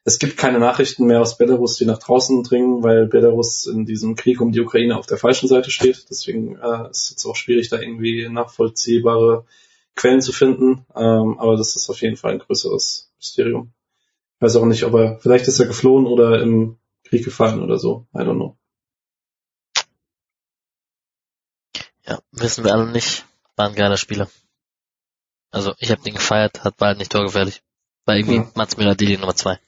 [0.03, 4.15] Es gibt keine Nachrichten mehr aus Belarus, die nach draußen dringen, weil Belarus in diesem
[4.15, 6.05] Krieg um die Ukraine auf der falschen Seite steht.
[6.09, 9.45] Deswegen äh, ist es auch schwierig, da irgendwie nachvollziehbare
[9.99, 10.85] Quellen zu finden.
[10.95, 13.73] Ähm, aber das ist auf jeden Fall ein größeres Mysterium.
[14.35, 17.77] Ich weiß auch nicht, ob er, vielleicht ist er geflohen oder im Krieg gefallen oder
[17.77, 18.07] so.
[18.15, 18.57] I don't know.
[22.07, 23.25] Ja, wissen wir alle nicht.
[23.57, 24.29] War ein geiler Spieler.
[25.51, 27.61] Also ich habe den gefeiert, hat bald nicht torgefährlich.
[28.05, 28.51] War irgendwie ja.
[28.55, 29.59] Mats Müller-Deli Nummer zwei.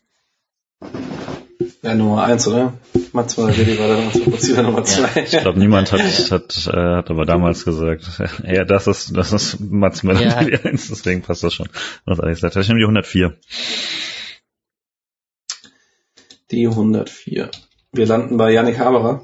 [1.81, 2.73] Ja, Nummer eins, oder?
[3.14, 5.22] Mats Müller-Deli war der Nummer Nummer zwei.
[5.22, 5.23] Ja.
[5.23, 8.03] Ich glaube, niemand hat, hat, äh, hat aber damals gesagt,
[8.48, 10.59] ja, das ist, das ist Mats Müller-Deli ja.
[10.64, 11.69] eins, deswegen passt das schon.
[12.06, 12.56] Was Alex sagt.
[12.56, 13.38] Ich nehme die 104.
[16.51, 17.49] Die 104.
[17.93, 19.23] Wir landen bei Yannick Haberer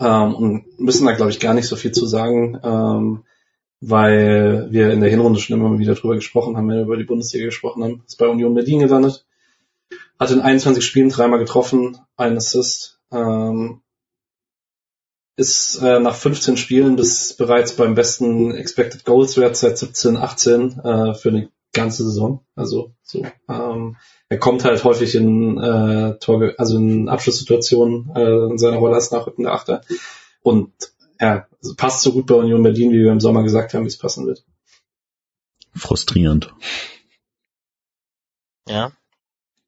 [0.00, 3.24] ähm, und müssen da, glaube ich, gar nicht so viel zu sagen, ähm,
[3.80, 7.04] weil wir in der Hinrunde schon immer wieder drüber gesprochen haben, wenn wir über die
[7.04, 8.02] Bundesliga gesprochen haben.
[8.06, 9.26] Ist bei Union Berlin gelandet,
[10.20, 13.80] hat in 21 Spielen dreimal getroffen, ein Assist, ähm,
[15.36, 20.78] ist äh, nach 15 Spielen bis bereits beim besten Expected Goals Wert seit 17, 18
[20.80, 22.44] äh, für eine ganze Saison.
[22.54, 23.24] Also so.
[23.48, 23.96] Ähm,
[24.28, 29.10] er kommt halt häufig in äh, Tor, also in Abschlusssituationen äh, in seiner Rolle als
[29.10, 29.80] nachrückender Achter.
[30.42, 30.72] Und
[31.18, 33.88] ja, also passt so gut bei Union Berlin, wie wir im Sommer gesagt haben, wie
[33.88, 34.44] es passen wird.
[35.74, 36.52] Frustrierend.
[38.68, 38.92] Ja.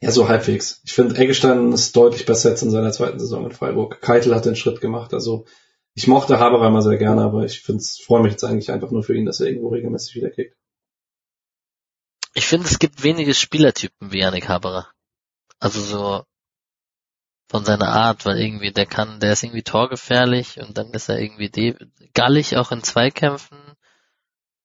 [0.02, 0.80] Ja, so halbwegs.
[0.84, 4.00] Ich finde, Eggestein ist deutlich besser jetzt in seiner zweiten Saison in Freiburg.
[4.00, 5.14] Keitel hat den Schritt gemacht.
[5.14, 5.46] Also
[5.94, 9.16] ich mochte Haberer immer sehr gerne, aber ich freue mich jetzt eigentlich einfach nur für
[9.16, 10.56] ihn, dass er irgendwo regelmäßig wieder kriegt.
[12.34, 14.88] Ich finde, es gibt wenige Spielertypen wie Yannick Haberer.
[15.60, 16.24] Also so
[17.48, 21.20] von seiner Art, weil irgendwie der kann, der ist irgendwie torgefährlich und dann ist er
[21.20, 21.76] irgendwie
[22.12, 23.76] gallig auch in Zweikämpfen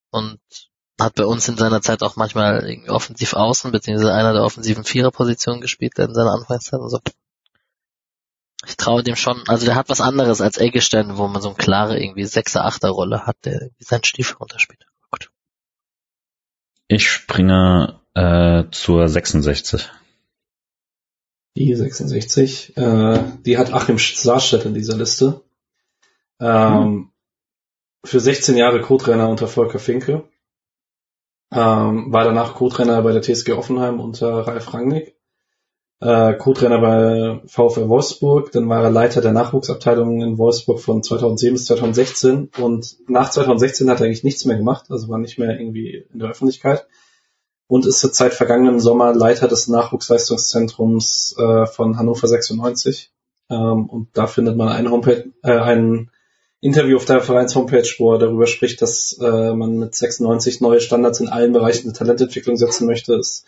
[0.10, 0.40] und
[1.00, 4.84] hat bei uns in seiner Zeit auch manchmal irgendwie offensiv außen, beziehungsweise einer der offensiven
[4.84, 7.00] Viererpositionen gespielt in seiner Anfangszeit und so.
[8.66, 11.58] Ich traue dem schon, also der hat was anderes als Eggestein, wo man so eine
[11.58, 14.86] klare irgendwie Sechser, Achter Rolle hat, der irgendwie seinen Stiefel runterspielt.
[16.90, 19.90] Ich springe äh, zur 66.
[21.58, 25.42] Die 66, äh, die hat Achim Saarstedt in dieser Liste.
[26.40, 27.12] Ähm, hm.
[28.06, 30.30] Für 16 Jahre Co-Trainer unter Volker Finke.
[31.52, 35.16] Ähm, war danach Co-Trainer bei der TSG Offenheim unter Ralf Rangnick.
[36.00, 41.54] Äh, Co-Trainer bei VfL Wolfsburg, dann war er Leiter der Nachwuchsabteilung in Wolfsburg von 2007
[41.54, 45.60] bis 2016 und nach 2016 hat er eigentlich nichts mehr gemacht, also war nicht mehr
[45.60, 46.88] irgendwie in der Öffentlichkeit.
[47.70, 53.12] Und ist seit vergangenen Sommer Leiter des Nachwuchsleistungszentrums äh, von Hannover 96
[53.50, 56.12] ähm, und da findet man ein, Homepage, äh, ein
[56.68, 61.22] Interview auf der Vereins-Homepage, wo er darüber spricht, dass äh, man mit 96 neue Standards
[61.22, 63.16] in allen Bereichen der Talententwicklung setzen möchte.
[63.16, 63.46] Ist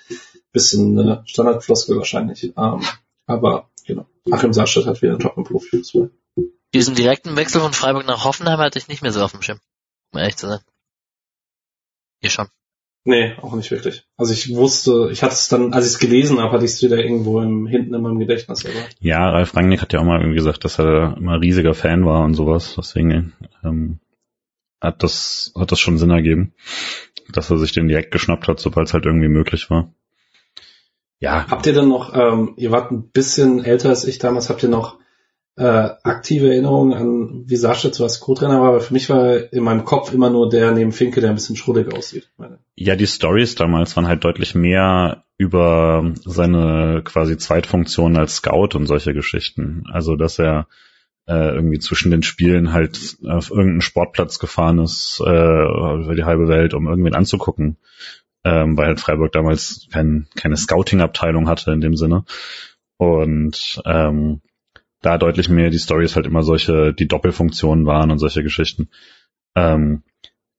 [0.52, 2.44] bisschen äh, Standardfloskel wahrscheinlich.
[2.44, 2.82] Ähm,
[3.26, 4.08] aber genau.
[4.32, 6.12] Achim Saarstadt hat wieder einen Top im.
[6.74, 9.60] Diesen direkten Wechsel von Freiburg nach Hoffenheim hatte ich nicht mehr so auf dem Schirm.
[10.12, 10.60] Um ehrlich zu sein.
[12.22, 12.48] Hier schon.
[13.10, 14.04] Nee, auch nicht wirklich.
[14.18, 16.84] Also ich wusste, ich hatte es dann, als ich es gelesen habe, hatte ich es
[16.84, 18.64] wieder irgendwo im, hinten in meinem Gedächtnis.
[18.64, 18.76] Aber.
[19.00, 22.24] Ja, Ralf Rangnick hat ja auch mal irgendwie gesagt, dass er immer riesiger Fan war
[22.24, 22.76] und sowas.
[22.78, 23.98] Deswegen ähm,
[24.80, 26.54] hat das hat das schon Sinn ergeben,
[27.34, 29.92] dass er sich den direkt geschnappt hat, sobald es halt irgendwie möglich war.
[31.18, 31.48] Ja.
[31.50, 34.70] Habt ihr denn noch, ähm, ihr wart ein bisschen älter als ich damals, habt ihr
[34.70, 35.00] noch
[35.60, 38.70] äh, aktive Erinnerungen an, Sascha zu als Co-Trainer war?
[38.70, 41.56] Aber für mich war in meinem Kopf immer nur der neben Finke, der ein bisschen
[41.56, 42.30] schrullig aussieht.
[42.76, 48.88] Ja, die Stories damals waren halt deutlich mehr über seine quasi Zweitfunktion als Scout und
[48.88, 49.84] solche Geschichten.
[49.92, 50.68] Also, dass er
[51.28, 56.48] äh, irgendwie zwischen den Spielen halt auf irgendeinen Sportplatz gefahren ist, äh, über die halbe
[56.48, 57.78] Welt, um irgendwen anzugucken
[58.44, 62.24] ähm, weil halt Freiburg damals kein, keine Scouting-Abteilung hatte in dem Sinne.
[62.98, 64.42] Und ähm,
[65.02, 68.90] da deutlich mehr die Stories halt immer solche, die Doppelfunktionen waren und solche Geschichten.
[69.56, 70.04] Ähm,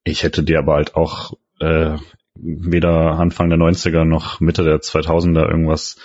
[0.05, 1.97] ich hätte dir aber halt auch äh,
[2.35, 5.97] weder Anfang der 90er noch Mitte der 2000er irgendwas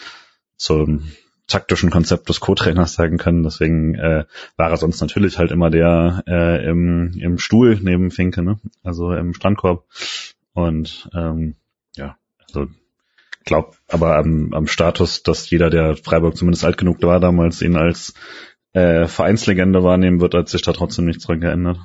[0.57, 1.11] zum
[1.47, 3.43] taktischen Konzept des Co-Trainers sagen können.
[3.43, 4.25] Deswegen äh,
[4.57, 8.59] war er sonst natürlich halt immer der äh, im, im Stuhl neben Finke, ne?
[8.83, 9.85] also im Strandkorb.
[10.53, 11.55] Und ähm,
[11.95, 12.67] ja, also
[13.45, 17.77] glaub aber am, am Status, dass jeder, der Freiburg zumindest alt genug war damals, ihn
[17.77, 18.13] als
[18.73, 21.79] äh, Vereinslegende wahrnehmen wird, hat sich da trotzdem nichts dran geändert.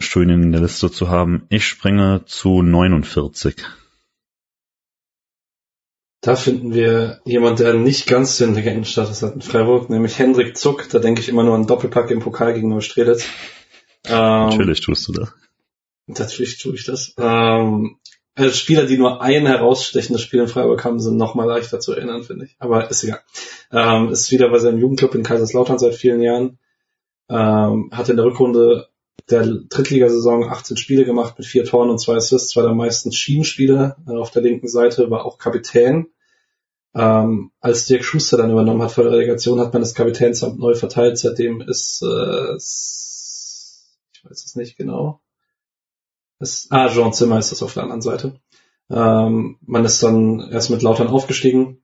[0.00, 1.46] Schön in der Liste zu haben.
[1.48, 3.56] Ich springe zu 49.
[6.20, 10.88] Da finden wir jemand, der nicht ganz den Legendenstatus hat in Freiburg, nämlich Hendrik Zuck.
[10.88, 13.26] Da denke ich immer nur an Doppelpack im Pokal gegen Neustrelitz.
[14.04, 14.14] Ähm,
[14.50, 15.32] Natürlich tust du das.
[16.06, 17.14] Natürlich tue ich das.
[17.18, 17.98] Ähm,
[18.52, 22.22] Spieler, die nur ein herausstechendes Spiel in Freiburg haben, sind noch mal leichter zu erinnern,
[22.22, 22.56] finde ich.
[22.58, 23.20] Aber ist egal.
[23.70, 26.58] Ähm, ist wieder bei seinem Jugendclub in Kaiserslautern seit vielen Jahren.
[27.28, 28.88] Ähm, hat in der Rückrunde
[29.30, 33.96] der Drittligasaison 18 Spiele gemacht mit vier Toren und zwei Assists, war der meisten Schienenspiele
[34.06, 36.08] äh, auf der linken Seite, war auch Kapitän.
[36.94, 40.74] Ähm, als Dirk Schuster dann übernommen hat vor der Relegation, hat man das Kapitänsamt neu
[40.74, 41.16] verteilt.
[41.16, 42.56] Seitdem ist, äh,
[44.14, 45.21] ich weiß es nicht genau,
[46.42, 48.34] ist, ah, Jean Zimmer ist das auf der anderen Seite.
[48.90, 51.82] Ähm, man ist dann erst mit Lautern aufgestiegen,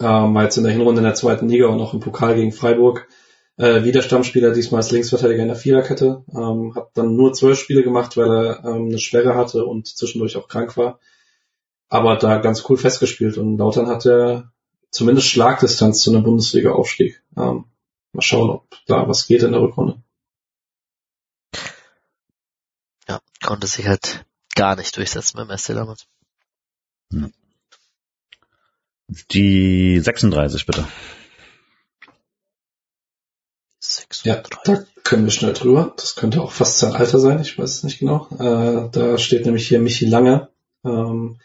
[0.00, 2.52] ähm, war jetzt in der Hinrunde in der zweiten Liga und auch im Pokal gegen
[2.52, 3.08] Freiburg.
[3.58, 6.24] Äh, wieder Stammspieler, diesmal als Linksverteidiger in der Viererkette.
[6.34, 10.36] Ähm, hat dann nur zwölf Spiele gemacht, weil er ähm, eine Sperre hatte und zwischendurch
[10.36, 10.98] auch krank war.
[11.88, 14.50] Aber da ganz cool festgespielt und Lautern hatte
[14.90, 17.22] zumindest Schlagdistanz zu einem Bundesliga-Aufstieg.
[17.36, 17.64] Ähm,
[18.12, 20.02] mal schauen, ob da was geht in der Rückrunde.
[23.08, 26.06] Ja, konnte sich halt gar nicht durchsetzen beim SC damals.
[29.30, 30.86] Die 36 bitte.
[33.80, 34.24] 36.
[34.24, 35.94] Ja, da können wir schnell drüber.
[35.96, 38.28] Das könnte auch fast sein Alter sein, ich weiß es nicht genau.
[38.38, 40.48] Äh, da steht nämlich hier Michi Lange.
[40.84, 41.38] Ähm,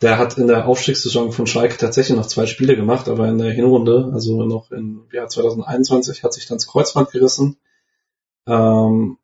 [0.00, 3.50] der hat in der Aufstiegssaison von Schalke tatsächlich noch zwei Spiele gemacht, aber in der
[3.50, 7.58] Hinrunde, also noch im Jahr 2021, hat sich dann das Kreuzband gerissen.
[8.46, 9.18] Ähm,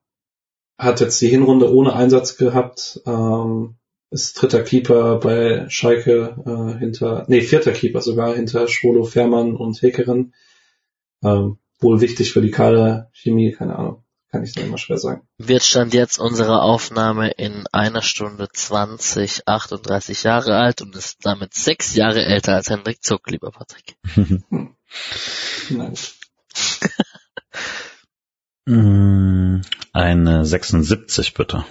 [0.78, 3.76] hat jetzt die Hinrunde ohne Einsatz gehabt, ähm,
[4.10, 9.80] ist dritter Keeper bei Schalke äh, hinter, nee, vierter Keeper sogar hinter Schwolo, Fährmann und
[9.82, 10.34] Hekerin.
[11.22, 14.04] Ähm, wohl wichtig für die Kaderchemie, keine Ahnung.
[14.30, 15.22] Kann ich noch immer schwer sagen.
[15.38, 21.54] Wird stand jetzt unsere Aufnahme in einer Stunde 20, 38 Jahre alt und ist damit
[21.54, 23.96] sechs Jahre älter als Hendrik Zuck, lieber Patrick.
[24.14, 24.74] hm.
[25.70, 25.94] Nein.
[28.66, 29.60] Mm,
[29.92, 31.64] eine 76 bitte.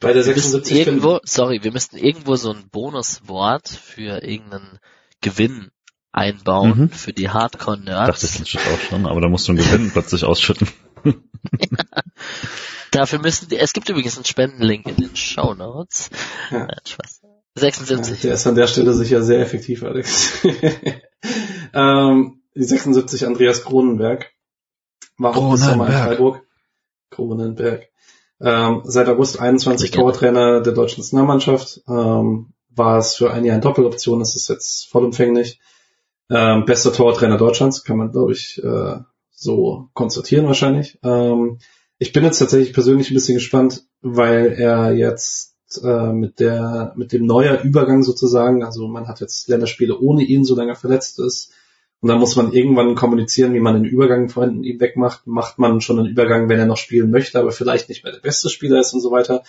[0.00, 4.78] Bei der 76 irgendwo, sorry, wir müssten irgendwo so ein Bonuswort für irgendeinen
[5.20, 5.70] Gewinn
[6.12, 6.90] einbauen mhm.
[6.90, 8.20] für die Hardcore-Nerds.
[8.20, 10.68] Dachte ich auch schon, aber da musst du einen Gewinn plötzlich ausschütten.
[11.04, 12.02] ja.
[12.90, 16.10] Dafür müssen die, es gibt übrigens einen Spendenlink in den Show Notes.
[16.50, 16.68] Ja.
[17.56, 18.22] 76.
[18.22, 20.44] Ja, der ist an der Stelle sicher sehr effektiv, Alex.
[21.74, 24.30] ähm, die 76 Andreas Kronenberg
[25.18, 26.42] war auch bis Sommer in Freiburg.
[27.10, 27.88] Kronenberg.
[28.40, 31.82] Ähm, seit August 21 Tortrainer der deutschen Nationalmannschaft.
[31.88, 35.60] Ähm, war es für ein Jahr in Doppeloption, das ist jetzt vollumfänglich.
[36.28, 38.98] Ähm, bester Tortrainer Deutschlands, kann man, glaube ich, äh,
[39.30, 40.98] so konstatieren wahrscheinlich.
[41.02, 41.58] Ähm,
[41.98, 47.12] ich bin jetzt tatsächlich persönlich ein bisschen gespannt, weil er jetzt äh, mit der mit
[47.12, 51.52] dem neuer Übergang sozusagen, also man hat jetzt Länderspiele ohne ihn, solange er verletzt ist.
[52.00, 55.26] Und dann muss man irgendwann kommunizieren, wie man den Übergang von ihm wegmacht.
[55.26, 58.20] Macht man schon einen Übergang, wenn er noch spielen möchte, aber vielleicht nicht mehr der
[58.20, 59.42] beste Spieler ist und so weiter.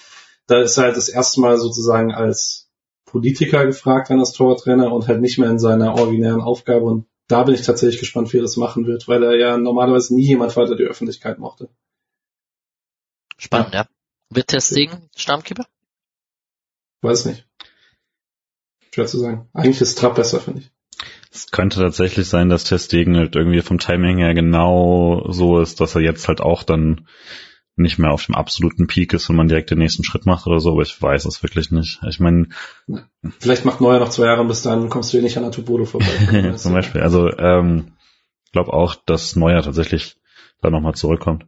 [0.47, 2.69] Da ist er halt das erste Mal sozusagen als
[3.05, 6.85] Politiker gefragt an das Torwarttrainer und halt nicht mehr in seiner originären Aufgabe.
[6.85, 10.15] Und da bin ich tatsächlich gespannt, wie er das machen wird, weil er ja normalerweise
[10.15, 11.69] nie jemand weiter die Öffentlichkeit mochte.
[13.37, 13.81] Spannend, ja.
[13.81, 13.87] ja.
[14.29, 15.67] Wird Testing Stammkeeper?
[17.01, 17.47] Weiß nicht.
[18.93, 19.49] Schwer zu sagen.
[19.53, 20.71] Eigentlich ist Trapp besser, finde ich.
[21.31, 25.95] Es könnte tatsächlich sein, dass Testegen halt irgendwie vom Timing her genau so ist, dass
[25.95, 27.07] er jetzt halt auch dann
[27.75, 30.59] nicht mehr auf dem absoluten Peak ist, wenn man direkt den nächsten Schritt macht oder
[30.59, 32.01] so, aber ich weiß es wirklich nicht.
[32.07, 32.47] Ich meine.
[33.39, 36.53] Vielleicht macht Neuer noch zwei Jahre bis dann kommst du eh nicht an Atubodo vorbei.
[36.55, 37.01] Zum Beispiel.
[37.01, 37.93] Also ähm,
[38.51, 40.17] glaube auch, dass Neuer tatsächlich
[40.61, 41.45] da nochmal zurückkommt.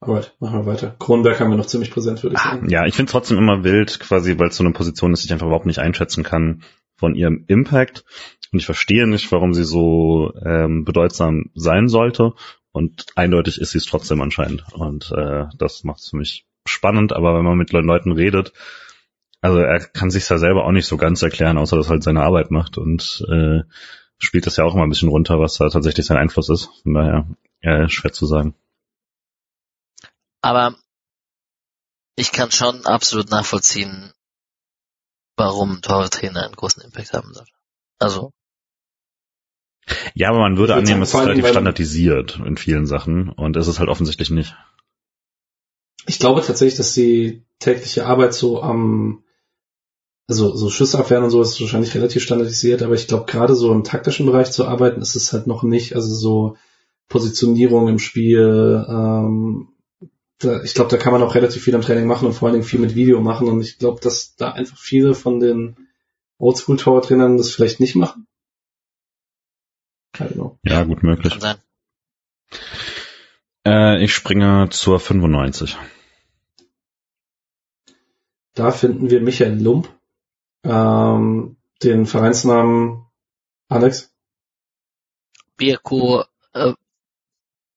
[0.00, 0.96] Aber machen wir weiter.
[0.98, 2.68] Kronberg haben wir noch ziemlich präsent, würde ich ah, sagen.
[2.68, 5.32] Ja, ich finde trotzdem immer wild, quasi, weil es so eine Position ist, die ich
[5.32, 6.62] einfach überhaupt nicht einschätzen kann
[6.96, 8.04] von ihrem Impact.
[8.52, 12.34] Und ich verstehe nicht, warum sie so ähm, bedeutsam sein sollte.
[12.72, 14.64] Und eindeutig ist sie es trotzdem anscheinend.
[14.72, 17.12] Und äh, das macht es für mich spannend.
[17.12, 18.52] Aber wenn man mit Leuten redet,
[19.44, 22.02] also er kann sich ja selber auch nicht so ganz erklären, außer dass er halt
[22.02, 23.60] seine Arbeit macht und äh,
[24.16, 26.70] spielt das ja auch immer ein bisschen runter, was da tatsächlich sein Einfluss ist.
[26.82, 27.28] Von daher
[27.60, 28.54] äh, schwer zu sagen.
[30.40, 30.74] Aber
[32.16, 34.13] ich kann schon absolut nachvollziehen,
[35.36, 37.52] warum Torwarttrainer einen großen Impact haben sollte.
[37.98, 38.32] Also
[40.14, 43.78] ja, aber man würde annehmen, es ist relativ standardisiert in vielen Sachen und es ist
[43.78, 44.56] halt offensichtlich nicht.
[46.06, 49.24] Ich glaube tatsächlich, dass die tägliche Arbeit so am,
[50.26, 53.84] also so Schüsse und so ist wahrscheinlich relativ standardisiert, aber ich glaube gerade so im
[53.84, 56.56] taktischen Bereich zu arbeiten ist es halt noch nicht, also so
[57.08, 59.73] Positionierung im Spiel, ähm,
[60.44, 62.54] da, ich glaube, da kann man auch relativ viel im Training machen und vor allen
[62.54, 63.48] Dingen viel mit Video machen.
[63.48, 65.76] Und ich glaube, dass da einfach viele von den
[66.38, 68.26] Oldschool-Torwarttrainern das vielleicht nicht machen.
[70.62, 71.32] Ja, gut möglich.
[71.32, 71.56] Kann sein.
[73.66, 75.76] Äh, ich springe zur 95.
[78.54, 79.88] Da finden wir Michael Lump,
[80.62, 83.04] ähm, den Vereinsnamen
[83.68, 84.14] Alex.
[85.56, 86.74] Birko, äh,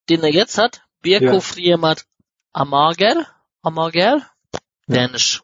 [0.10, 1.40] den er jetzt hat, Birko Ja.
[1.40, 2.06] Friemat
[2.54, 3.26] Amager,
[3.62, 4.22] Amager.
[4.88, 5.42] Dänisch.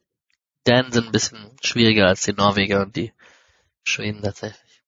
[0.65, 3.11] Dänen sind ein bisschen schwieriger als die Norweger und die
[3.83, 4.81] Schweden tatsächlich.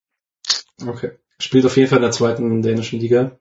[0.86, 1.12] Okay.
[1.40, 3.38] Spielt auf jeden Fall in der zweiten dänischen Liga.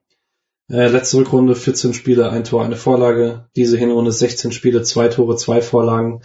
[0.69, 3.49] Äh, letzte Rückrunde 14 Spiele, ein Tor, eine Vorlage.
[3.55, 6.23] Diese Hinrunde 16 Spiele, zwei Tore, zwei Vorlagen.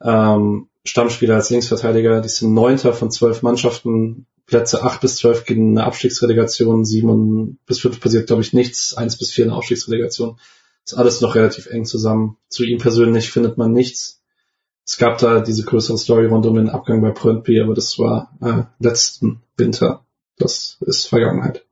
[0.00, 2.20] Ähm, Stammspieler als Linksverteidiger.
[2.20, 4.26] Die sind neunter von zwölf Mannschaften.
[4.46, 6.84] Plätze 8 bis 12 gehen in eine Abstiegsrelegation.
[6.84, 8.94] 7 bis 5 passiert, glaube ich, nichts.
[8.94, 10.38] 1 bis 4 eine Aufstiegsrelegation.
[10.84, 12.36] Ist alles noch relativ eng zusammen.
[12.48, 14.22] Zu ihm persönlich findet man nichts.
[14.84, 18.36] Es gab da diese größere Story rund um den Abgang bei Brøndby, aber das war
[18.40, 20.04] äh, letzten Winter.
[20.38, 21.64] Das ist Vergangenheit.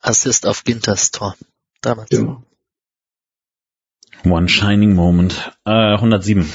[0.00, 1.36] Assist auf Ginters Tor.
[1.82, 2.08] Damals.
[2.08, 2.42] Genau.
[4.24, 5.52] One Shining Moment.
[5.66, 6.50] Äh, 107.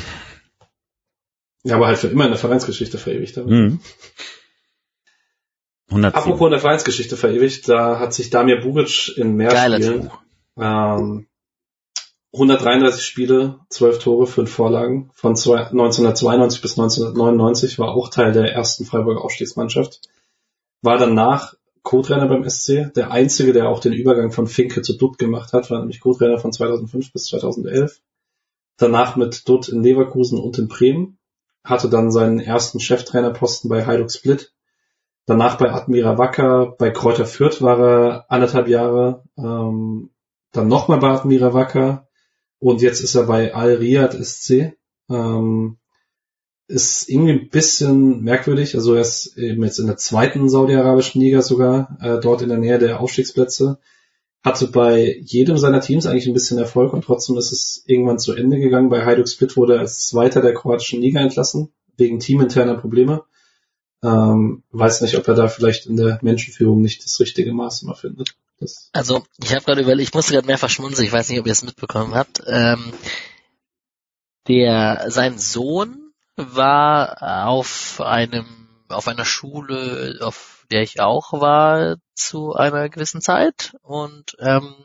[1.63, 3.37] Ja, aber halt für immer in der Vereinsgeschichte verewigt.
[3.37, 3.51] Aber.
[3.51, 3.79] Mhm.
[5.89, 6.17] 107.
[6.17, 10.11] Apropos in der Vereinsgeschichte verewigt, da hat sich Damir Buric in mehr Geiler Spielen
[10.57, 11.27] ähm,
[12.33, 15.09] 133 Spiele, 12 Tore, 5 Vorlagen.
[15.13, 20.01] Von zwei, 1992 bis 1999, war auch Teil der ersten Freiburger Aufstiegsmannschaft.
[20.81, 21.55] War danach
[21.87, 25.71] Co-Trainer beim SC, der einzige, der auch den Übergang von Finke zu Dutt gemacht hat,
[25.71, 28.01] war nämlich Co-Trainer von 2005 bis 2011.
[28.75, 31.17] Danach mit Dutt in Leverkusen und in Bremen,
[31.63, 34.53] hatte dann seinen ersten Cheftrainerposten bei Hajduk Split,
[35.25, 40.09] danach bei Admira Wacker, bei Kräuter Fürth war er anderthalb Jahre, ähm,
[40.57, 42.07] dann nochmal bei Admira Wacker
[42.59, 44.73] und jetzt ist er bei Al Riyad SC.
[45.09, 45.77] Ähm,
[46.67, 48.75] ist irgendwie ein bisschen merkwürdig.
[48.75, 52.57] Also er ist eben jetzt in der zweiten saudi-arabischen Liga sogar, äh, dort in der
[52.57, 53.79] Nähe der Aufstiegsplätze.
[54.43, 58.33] Hatte bei jedem seiner Teams eigentlich ein bisschen Erfolg und trotzdem ist es irgendwann zu
[58.33, 58.89] Ende gegangen.
[58.89, 63.23] Bei Hajduk Split wurde er als Zweiter der kroatischen Liga entlassen, wegen teaminterner Probleme.
[64.03, 67.95] Ähm, weiß nicht, ob er da vielleicht in der Menschenführung nicht das richtige Maß immer
[67.95, 68.35] findet.
[68.59, 71.45] Das, Also, ich habe gerade überlegt, ich musste gerade mehrfach schmunzeln, ich weiß nicht, ob
[71.45, 72.41] ihr es mitbekommen habt.
[72.47, 72.93] Ähm,
[74.47, 78.45] der, sein Sohn war auf einem,
[78.89, 84.75] auf einer Schule, auf der ich auch war zu einer gewissen Zeit und ähm,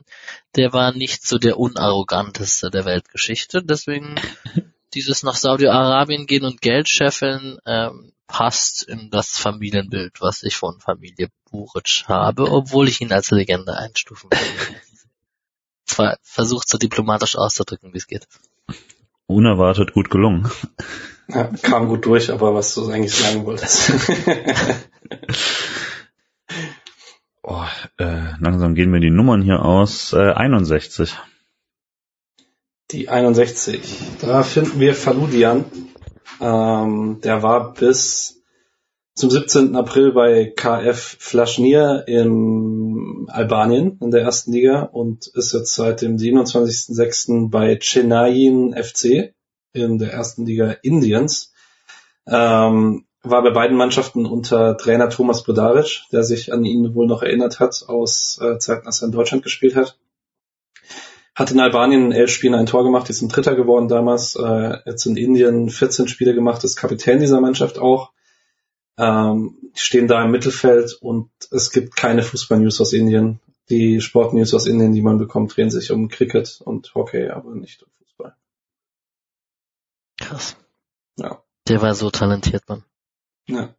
[0.54, 4.14] der war nicht so der unarroganteste der Weltgeschichte, deswegen
[4.94, 10.80] dieses nach Saudi-Arabien gehen und Geld scheffeln ähm, passt in das Familienbild, was ich von
[10.80, 14.42] Familie Buric habe, obwohl ich ihn als Legende einstufen würde.
[15.84, 18.26] Zwar versucht so diplomatisch auszudrücken, wie es geht.
[19.26, 20.50] Unerwartet gut gelungen.
[21.28, 23.92] ja, kam gut durch, aber was du eigentlich sagen wolltest.
[27.44, 27.64] Oh,
[27.98, 30.12] äh, langsam gehen mir die Nummern hier aus.
[30.12, 31.18] Äh, 61.
[32.90, 33.80] Die 61.
[34.20, 35.64] Da finden wir Faludian.
[36.40, 38.42] Ähm, der war bis
[39.14, 39.76] zum 17.
[39.76, 46.16] April bei KF Flaschnir in Albanien in der ersten Liga und ist jetzt seit dem
[46.16, 47.50] 27.06.
[47.50, 49.34] bei Chennaiyin FC
[49.72, 51.52] in der ersten Liga Indiens.
[52.26, 57.22] Ähm, war bei beiden Mannschaften unter Trainer Thomas Brodaric, der sich an ihn wohl noch
[57.22, 59.98] erinnert hat aus äh, Zeiten, als er in Deutschland gespielt hat.
[61.34, 64.36] Hat in Albanien in elf Spielen ein Tor gemacht, ist ein Dritter geworden damals.
[64.36, 68.12] Äh, jetzt in Indien 14 Spiele gemacht, ist Kapitän dieser Mannschaft auch.
[68.98, 73.40] Ähm, die stehen da im Mittelfeld und es gibt keine Fußball-News aus Indien.
[73.70, 77.82] Die Sport-News aus Indien, die man bekommt, drehen sich um Cricket und Hockey, aber nicht
[77.82, 78.36] um Fußball.
[80.20, 80.56] Krass.
[81.16, 81.42] Ja.
[81.68, 82.84] Der war so talentiert, Mann.
[83.46, 83.74] ja.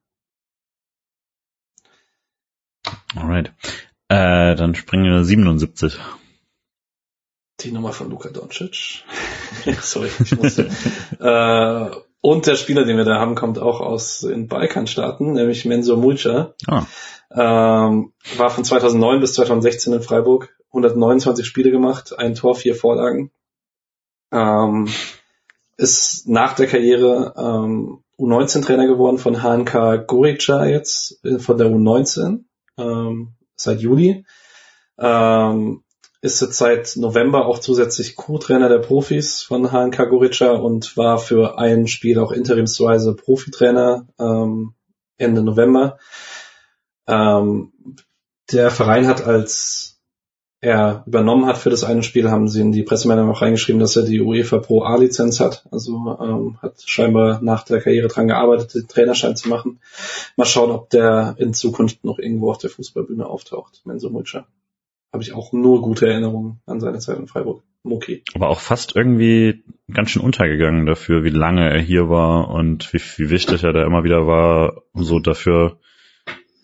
[3.15, 3.53] Alright.
[4.09, 5.99] Äh, dann springen wir 77.
[7.59, 9.03] Die Nummer von Luka Doncic.
[9.81, 10.69] Sorry, ich musste.
[11.19, 15.97] äh, und der Spieler, den wir da haben, kommt auch aus den Balkanstaaten, nämlich Mensur
[15.97, 16.53] Mulca.
[16.67, 16.85] Ah.
[17.29, 23.31] Ähm, war von 2009 bis 2016 in Freiburg, 129 Spiele gemacht, ein Tor, vier Vorlagen.
[24.31, 24.87] Ähm,
[25.77, 32.45] ist nach der Karriere ähm, U19-Trainer geworden von HNK Gorica jetzt, äh, von der U19,
[32.77, 34.25] ähm, seit Juli.
[34.97, 35.83] Ähm,
[36.23, 41.59] ist jetzt seit November auch zusätzlich Co-Trainer der Profis von HNK Gorica und war für
[41.59, 44.73] ein Spiel auch interimsweise Profitrainer ähm,
[45.17, 45.97] Ende November.
[47.07, 47.73] Ähm,
[48.53, 49.99] der Verein hat als
[50.61, 53.97] er übernommen hat für das eine Spiel, haben sie in die Pressemeldung auch reingeschrieben, dass
[53.97, 55.65] er die UEFA Pro A-Lizenz hat.
[55.71, 59.81] Also ähm, hat scheinbar nach der Karriere dran gearbeitet, den Trainerschein zu machen.
[60.37, 63.81] Mal schauen, ob der in Zukunft noch irgendwo auf der Fußballbühne auftaucht.
[63.83, 64.47] Menzo Mulcher.
[65.13, 67.63] Habe ich auch nur gute Erinnerungen an seine Zeit in Freiburg.
[67.83, 68.23] Okay.
[68.33, 72.99] Aber auch fast irgendwie ganz schön untergegangen dafür, wie lange er hier war und wie,
[73.17, 74.81] wie wichtig er da immer wieder war.
[74.93, 75.77] So dafür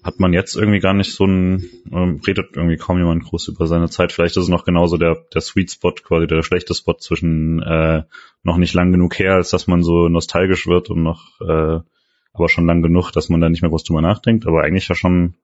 [0.03, 3.67] hat man jetzt irgendwie gar nicht so ein, ähm, redet irgendwie kaum jemand groß über
[3.67, 4.13] seine Zeit.
[4.13, 8.03] Vielleicht ist es noch genauso der, der Sweet Spot, quasi der schlechte Spot zwischen äh,
[8.43, 11.79] noch nicht lang genug her, als dass man so nostalgisch wird und noch äh,
[12.33, 14.95] aber schon lang genug, dass man da nicht mehr groß drüber nachdenkt, aber eigentlich ja
[14.95, 15.35] schon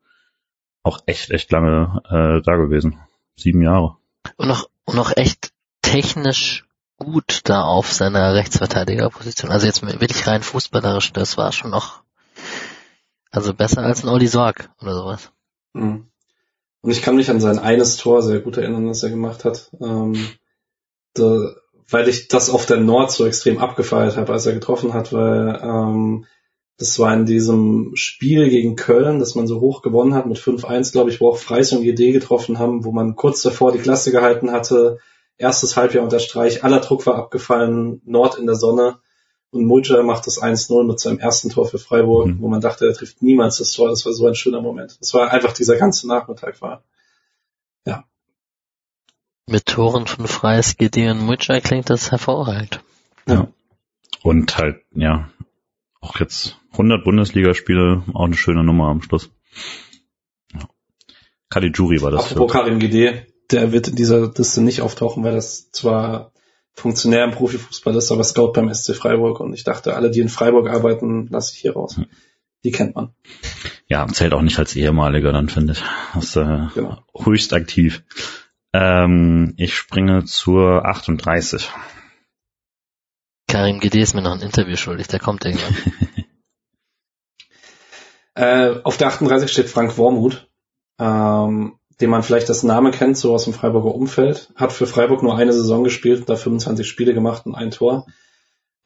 [0.85, 2.99] auch echt, echt lange äh, da gewesen.
[3.35, 3.97] Sieben Jahre.
[4.37, 6.65] Und noch, und noch echt technisch
[6.97, 9.51] gut da auf seiner Rechtsverteidigerposition.
[9.51, 12.01] Also jetzt wirklich rein fußballerisch, das war schon noch
[13.35, 15.31] also besser als ein Olli Sorg oder sowas.
[15.73, 16.07] Mhm.
[16.81, 19.71] Und ich kann mich an sein eines Tor sehr gut erinnern, das er gemacht hat.
[19.81, 20.29] Ähm,
[21.13, 21.53] da,
[21.89, 25.59] weil ich das auf der Nord so extrem abgefeiert habe, als er getroffen hat, weil
[25.61, 26.25] ähm,
[26.77, 30.91] das war in diesem Spiel gegen Köln, das man so hoch gewonnen hat mit 5-1,
[30.91, 34.11] glaube ich, wo auch Freis und GD getroffen haben, wo man kurz davor die Klasse
[34.11, 34.99] gehalten hatte,
[35.37, 38.97] erstes Halbjahr unter Streich, aller Druck war abgefallen, Nord in der Sonne
[39.51, 42.41] und Mulcher macht das 1-0 mit seinem ersten Tor für Freiburg, mhm.
[42.41, 43.89] wo man dachte, er trifft niemals das Tor.
[43.89, 44.97] Das war so ein schöner Moment.
[44.99, 46.83] Das war einfach dieser ganze Nachmittag war.
[47.85, 48.03] Ja.
[49.47, 52.81] Mit Toren von Freies, GD und Mulcher klingt das hervorragend.
[53.27, 53.47] Ja.
[54.23, 55.29] Und halt, ja,
[56.05, 59.31] auch jetzt 100 Bundesligaspiele, auch eine schöne Nummer am Schluss.
[60.53, 60.67] Ja.
[61.49, 62.31] Caligiuri war das.
[62.31, 66.31] Apropos Karim GD, der wird in dieser Liste nicht auftauchen, weil das zwar
[66.73, 70.29] Funktionär im Profifußball ist, aber Scout beim SC Freiburg und ich dachte, alle, die in
[70.29, 71.97] Freiburg arbeiten, lasse ich hier raus.
[71.97, 72.05] Hm.
[72.63, 73.13] Die kennt man.
[73.87, 75.83] Ja, zählt auch nicht als ehemaliger dann, finde ich.
[76.13, 76.97] Das ist äh, genau.
[77.23, 78.03] höchst aktiv.
[78.73, 81.69] Ähm, ich springe zur 38.
[83.47, 85.75] Karim Gede ist mir noch ein Interview schuldig, der kommt irgendwann.
[88.35, 90.47] äh, auf der 38 steht Frank Wormuth.
[90.99, 95.23] Ähm, den man vielleicht das Name kennt, so aus dem Freiburger Umfeld, hat für Freiburg
[95.23, 98.05] nur eine Saison gespielt, da 25 Spiele gemacht und ein Tor.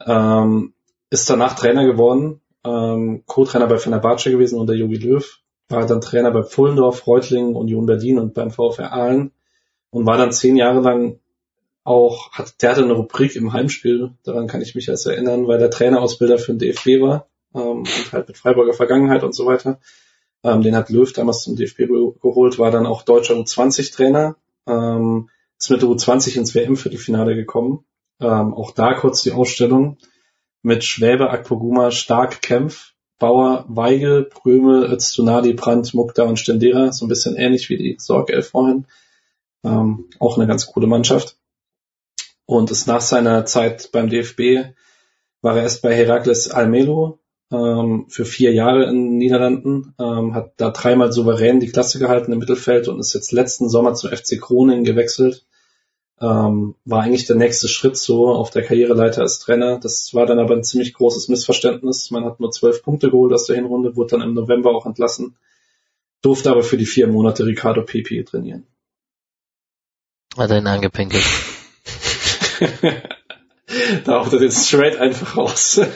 [0.05, 0.73] Ähm,
[1.09, 5.39] ist danach Trainer geworden, ähm, Co-Trainer bei Fenerbahce gewesen unter Jogi Löw,
[5.69, 9.31] war dann Trainer bei Pfullendorf, Reutlingen, Union Berlin und beim VfR Aalen
[9.89, 11.19] und war dann zehn Jahre lang
[11.83, 15.59] auch, hat, der hatte eine Rubrik im Heimspiel, daran kann ich mich jetzt erinnern, weil
[15.59, 19.79] der Trainerausbilder für den DFB war ähm, und halt mit Freiburger Vergangenheit und so weiter.
[20.43, 21.87] Ähm, den hat Löw damals zum DFB
[22.21, 24.35] geholt, war dann auch deutscher U20-Trainer,
[24.67, 27.83] ähm, ist mit der U20 ins WM-Viertelfinale gekommen.
[28.21, 29.97] Ähm, auch da kurz die Ausstellung
[30.61, 37.09] mit Schwäbe, Akpoguma, Stark, Kempf, Bauer, Weigel, Prömel, Öztunadi, Brandt, Mukta und Stendera, so ein
[37.09, 38.85] bisschen ähnlich wie die Sorgelf vorhin.
[39.63, 41.38] Ähm, auch eine ganz coole Mannschaft.
[42.49, 44.73] Und ist nach seiner Zeit beim DFB
[45.43, 47.19] war er erst bei Herakles Almelo,
[47.51, 52.31] ähm, für vier Jahre in den Niederlanden, ähm, hat da dreimal souverän die Klasse gehalten
[52.31, 55.45] im Mittelfeld und ist jetzt letzten Sommer zum FC Kroningen gewechselt.
[56.19, 59.79] Ähm, war eigentlich der nächste Schritt so auf der Karriereleiter als Trainer.
[59.79, 62.09] Das war dann aber ein ziemlich großes Missverständnis.
[62.09, 65.37] Man hat nur zwölf Punkte geholt aus der Hinrunde, wurde dann im November auch entlassen,
[66.23, 68.65] durfte aber für die vier Monate Ricardo Pepe trainieren.
[70.35, 71.23] Hat er ihn angepinkelt.
[74.05, 75.79] da haut er den straight einfach raus.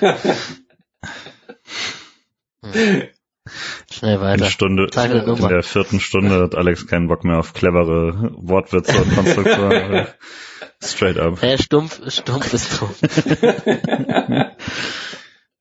[3.91, 4.43] Schnell weiter.
[4.43, 9.13] Eine Stunde, in der vierten Stunde hat Alex keinen Bock mehr auf clevere Wortwitze und
[9.13, 10.07] Konstruktionen.
[10.81, 11.41] Straight up.
[11.41, 13.01] Hey, stumpf, stumpf ist stumpf.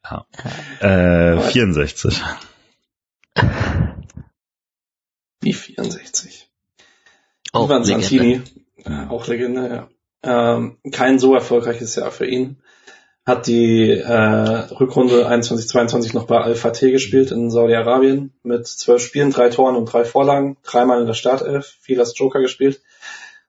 [0.04, 0.26] ja.
[0.80, 2.22] Äh, 64.
[5.40, 6.48] Wie 64?
[7.52, 8.42] Oh, Ivan Santini,
[8.84, 9.10] ja.
[9.10, 9.88] auch Legende, ja.
[10.22, 12.58] Ähm, kein so erfolgreiches Jahr für ihn.
[13.24, 19.48] Hat die äh, Rückrunde 21-22 noch bei Al-Fateh gespielt in Saudi-Arabien mit zwölf Spielen, drei
[19.48, 22.82] Toren und drei Vorlagen, dreimal in der Startelf, viel als Joker gespielt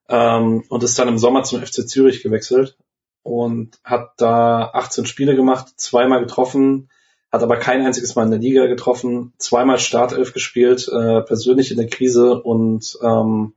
[0.09, 2.77] ähm, und ist dann im Sommer zum FC Zürich gewechselt
[3.23, 6.89] und hat da 18 Spiele gemacht, zweimal getroffen,
[7.31, 11.77] hat aber kein einziges Mal in der Liga getroffen, zweimal Startelf gespielt, äh, persönlich in
[11.77, 13.53] der Krise und ähm,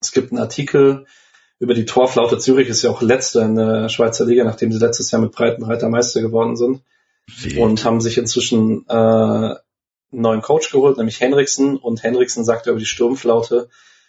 [0.00, 1.06] es gibt einen Artikel,
[1.58, 5.10] über die Torflaute Zürich ist ja auch letzter in der Schweizer Liga, nachdem sie letztes
[5.10, 6.82] Jahr mit Breitenreiter Meister geworden sind.
[7.26, 7.58] Wie?
[7.58, 9.58] Und haben sich inzwischen äh, einen
[10.12, 11.76] neuen Coach geholt, nämlich Henriksen.
[11.76, 13.68] Und Henriksen sagte über die Sturmflaute,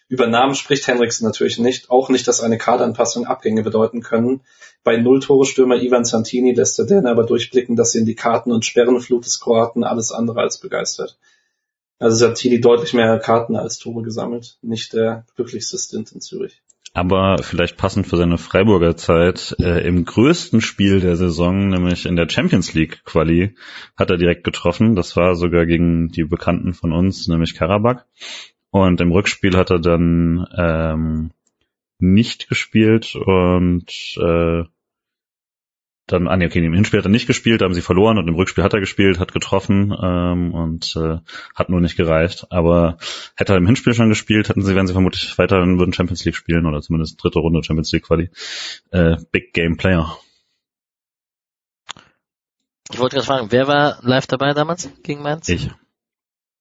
[0.10, 4.42] über Namen spricht Henriksen natürlich nicht, auch nicht, dass eine Kaderanpassung Abgänge bedeuten können.
[4.84, 9.26] Bei Nulltore-Stürmer Ivan Santini lässt der Däne aber durchblicken, dass ihn die Karten- und Sperrenflut
[9.26, 11.18] des Kroaten alles andere als begeistert.
[12.00, 14.58] Also hat Tili deutlich mehr Karten als Tore gesammelt.
[14.62, 16.62] Nicht der glücklichste Stint in Zürich.
[16.98, 22.16] Aber vielleicht passend für seine Freiburger Zeit, äh, im größten Spiel der Saison, nämlich in
[22.16, 23.54] der Champions League Quali,
[23.96, 24.96] hat er direkt getroffen.
[24.96, 28.04] Das war sogar gegen die Bekannten von uns, nämlich Karabakh.
[28.72, 31.30] Und im Rückspiel hat er dann ähm,
[32.00, 34.64] nicht gespielt und äh,
[36.08, 38.28] dann, ah nee, okay, im Hinspiel hat er nicht gespielt, da haben sie verloren und
[38.30, 41.18] im Rückspiel hat er gespielt, hat getroffen ähm, und äh,
[41.54, 42.48] hat nur nicht gereicht.
[42.50, 42.98] Aber
[43.36, 46.36] hätte er im Hinspiel schon gespielt, hätten sie, wären sie vermutlich weiter würden Champions League
[46.36, 48.30] spielen oder zumindest dritte Runde Champions League Quali.
[48.92, 50.18] Äh, Big Game Player.
[52.90, 55.50] Ich wollte gerade fragen, wer war live dabei damals gegen Mainz?
[55.50, 55.70] Ich.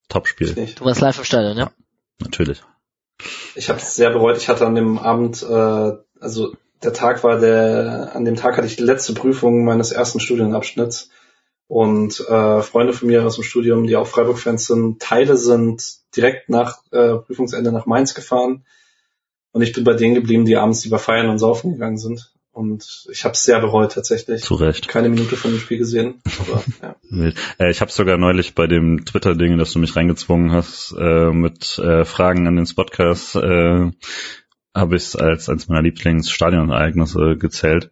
[0.09, 0.53] Top-Spiel.
[0.75, 1.71] Du warst live im Stadion, ja?
[2.19, 2.61] Natürlich.
[3.55, 4.37] Ich habe es sehr bereut.
[4.37, 6.53] Ich hatte an dem Abend, äh, also
[6.83, 11.09] der Tag war der, an dem Tag hatte ich die letzte Prüfung meines ersten Studienabschnitts.
[11.67, 15.83] Und äh, Freunde von mir aus dem Studium, die auch Freiburg-Fans sind, Teile sind
[16.15, 18.63] direkt nach äh, Prüfungsende nach Mainz gefahren.
[19.51, 22.31] Und ich bin bei denen geblieben, die abends lieber feiern und saufen gegangen sind.
[22.57, 24.41] Und ich habe es sehr bereut tatsächlich.
[24.43, 24.87] Zu Recht.
[24.87, 26.21] Keine Minute von dem Spiel gesehen.
[26.39, 26.63] Aber,
[27.11, 27.31] ja.
[27.59, 31.77] äh, ich habe sogar neulich bei dem Twitter-Ding, das du mich reingezwungen hast, äh, mit
[31.77, 33.91] äh, Fragen an den Spotcast, äh,
[34.77, 37.91] habe ich es als eines meiner Lieblingsstadionereignisse gezählt,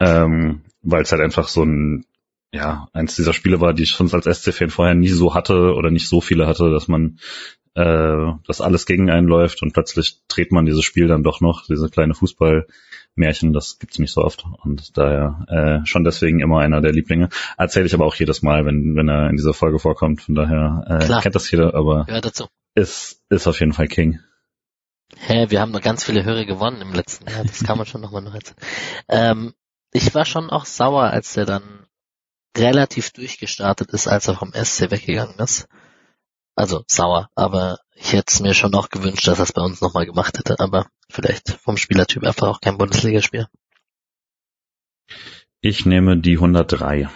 [0.00, 2.04] ähm, weil es halt einfach so ein
[2.52, 5.90] ja, eins dieser Spiele war, die ich schon als SC-Fan vorher nie so hatte oder
[5.90, 7.18] nicht so viele hatte, dass man
[7.74, 11.66] äh, dass alles gegen einen läuft und plötzlich dreht man dieses Spiel dann doch noch,
[11.66, 16.80] diese kleine Fußballmärchen, das gibt's nicht so oft und daher äh, schon deswegen immer einer
[16.80, 17.28] der Lieblinge.
[17.58, 20.84] Erzähle ich aber auch jedes Mal, wenn, wenn er in dieser Folge vorkommt, von daher
[20.88, 22.46] äh, kennt das jeder, aber dazu.
[22.74, 24.20] ist, ist auf jeden Fall King.
[25.14, 28.00] Hä, wir haben noch ganz viele Hörer gewonnen im letzten Jahr, das kann man schon
[28.00, 28.56] nochmal noch erzählen.
[29.08, 29.54] Ähm,
[29.92, 31.86] ich war schon auch sauer, als er dann
[32.56, 35.68] relativ durchgestartet ist, als er vom SC weggegangen ist.
[36.54, 39.80] Also sauer, aber ich hätte es mir schon noch gewünscht, dass er es bei uns
[39.80, 43.46] nochmal gemacht hätte, aber vielleicht vom Spielertyp einfach auch kein Bundesligaspiel.
[45.60, 47.08] Ich nehme die 103.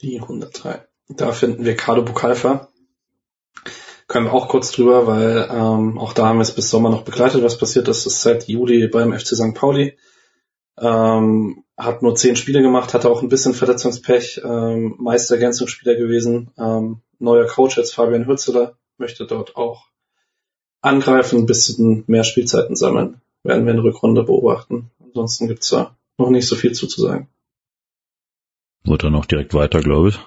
[0.00, 0.86] Die 103.
[1.08, 2.70] Da finden wir Carlo Bukalfa.
[4.08, 7.02] Können wir auch kurz drüber, weil ähm, auch da haben wir es bis Sommer noch
[7.02, 8.06] begleitet, was passiert ist.
[8.06, 9.54] Das ist seit Juli beim FC St.
[9.54, 9.98] Pauli.
[10.78, 16.50] Ähm, hat nur zehn Spiele gemacht, hatte auch ein bisschen Verletzungspech, ähm, Meisterergänzungsspieler gewesen.
[16.56, 19.86] Ähm, neuer Coach jetzt Fabian Hürzeler möchte dort auch
[20.80, 23.20] angreifen, ein bisschen mehr Spielzeiten sammeln.
[23.42, 24.90] Werden wir in der Rückrunde beobachten.
[25.02, 27.28] Ansonsten gibt's da noch nicht so viel zuzusagen.
[28.84, 30.18] Wird er noch direkt weiter, glaube ich.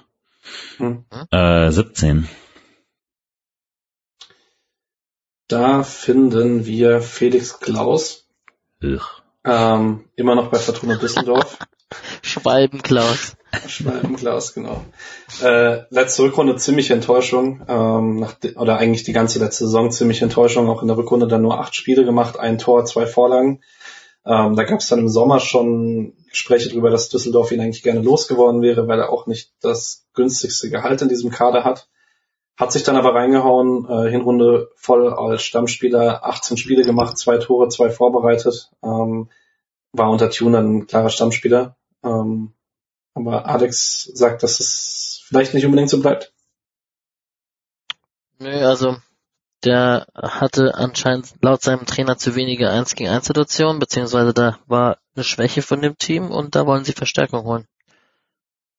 [0.76, 1.04] Hm.
[1.30, 2.28] Äh, 17.
[5.50, 8.24] Da finden wir Felix Klaus.
[9.44, 11.58] Ähm, immer noch bei Fortuna Düsseldorf.
[12.22, 13.36] Schwalbenklaus.
[13.66, 14.84] Schwalbenklaus, genau.
[15.42, 20.82] Äh, letzte Rückrunde ziemlich Enttäuschung, ähm, oder eigentlich die ganze letzte Saison ziemlich Enttäuschung, auch
[20.82, 23.60] in der Rückrunde dann nur acht Spiele gemacht, ein Tor, zwei Vorlagen.
[24.24, 28.02] Ähm, da gab es dann im Sommer schon Gespräche darüber, dass Düsseldorf ihn eigentlich gerne
[28.02, 31.88] losgeworden wäre, weil er auch nicht das günstigste Gehalt in diesem Kader hat.
[32.60, 37.70] Hat sich dann aber reingehauen, äh, Hinrunde voll als Stammspieler, 18 Spiele gemacht, zwei Tore,
[37.70, 39.30] zwei vorbereitet, ähm,
[39.92, 41.78] war unter Tuner ein klarer Stammspieler.
[42.04, 42.52] Ähm,
[43.14, 46.34] aber Alex sagt, dass es vielleicht nicht unbedingt so bleibt.
[48.38, 48.98] Nö, also
[49.64, 54.98] der hatte anscheinend laut seinem Trainer zu wenige 1 gegen 1 Situationen, beziehungsweise da war
[55.14, 57.66] eine Schwäche von dem Team und da wollen sie Verstärkung holen.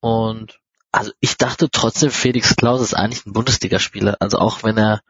[0.01, 0.60] Und
[0.91, 4.17] also ich dachte trotzdem, Felix Klaus ist eigentlich ein Bundesligaspieler.
[4.19, 5.01] Also auch wenn er,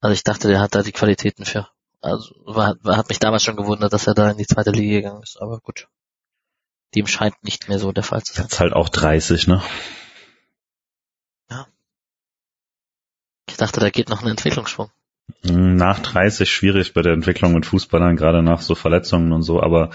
[0.00, 1.68] also ich dachte, der hat da die Qualitäten für.
[2.00, 4.96] Also war, war, hat mich damals schon gewundert, dass er da in die zweite Liga
[4.96, 5.40] gegangen ist.
[5.40, 5.88] Aber gut,
[6.96, 8.46] dem scheint nicht mehr so der Fall zu sein.
[8.46, 9.62] Jetzt halt auch 30, ne?
[11.48, 11.68] Ja.
[13.48, 14.90] Ich dachte, da geht noch ein Entwicklungssprung.
[15.42, 19.90] Nach 30 schwierig bei der Entwicklung mit Fußballern, gerade nach so Verletzungen und so, aber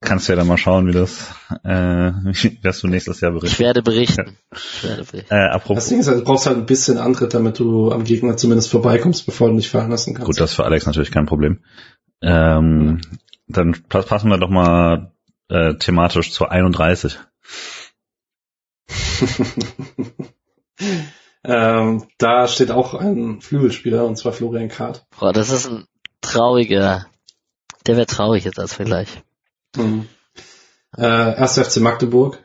[0.00, 1.34] kannst ja dann mal schauen, wie das,
[1.64, 1.68] äh,
[2.62, 3.54] wirst du nächstes Jahr berichten.
[3.54, 4.36] Ich werde berichten.
[4.52, 4.58] Ja.
[4.58, 5.34] Ich werde berichten.
[5.34, 5.76] Äh, apropos.
[5.76, 8.70] Das Ding ist halt, du brauchst halt ein bisschen Antritt, damit du am Gegner zumindest
[8.70, 10.26] vorbeikommst, bevor du dich fallen lassen kannst.
[10.26, 11.60] Gut, das ist für Alex natürlich kein Problem.
[12.22, 13.18] Ähm, ja.
[13.48, 15.12] Dann passen wir doch mal
[15.48, 17.18] äh, thematisch zur 31.
[21.44, 25.06] ähm, da steht auch ein Flügelspieler, und zwar Florian Kart.
[25.18, 25.86] Boah, das ist ein
[26.20, 27.06] trauriger,
[27.86, 29.22] der wäre traurig jetzt als Vergleich.
[29.76, 30.06] Mhm.
[30.96, 31.58] Äh, 1.
[31.58, 32.44] FC Magdeburg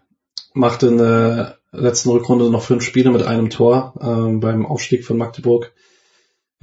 [0.53, 5.17] machte in der letzten Rückrunde noch fünf Spiele mit einem Tor äh, beim Aufstieg von
[5.17, 5.71] Magdeburg.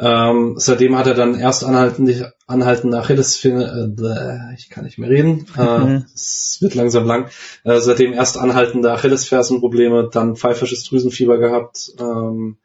[0.00, 5.46] Ähm, seitdem hat er dann erst anhaltende, anhaltende Achillesferse, äh, ich kann nicht mehr reden,
[5.58, 7.30] äh, es wird langsam lang,
[7.64, 12.58] äh, seitdem erst anhaltende Achillesfersenprobleme, dann pfeifisches Drüsenfieber gehabt, ähm,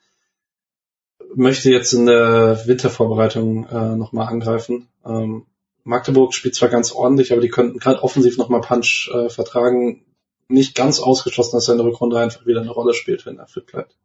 [1.34, 4.88] möchte jetzt in der Wintervorbereitung äh, nochmal angreifen.
[5.04, 5.48] Ähm,
[5.84, 10.06] Magdeburg spielt zwar ganz ordentlich, aber die könnten gerade offensiv nochmal Punch äh, vertragen.
[10.48, 13.48] Nicht ganz ausgeschlossen, dass er in der Rückrunde einfach wieder eine Rolle spielt, wenn er
[13.48, 13.96] fit bleibt.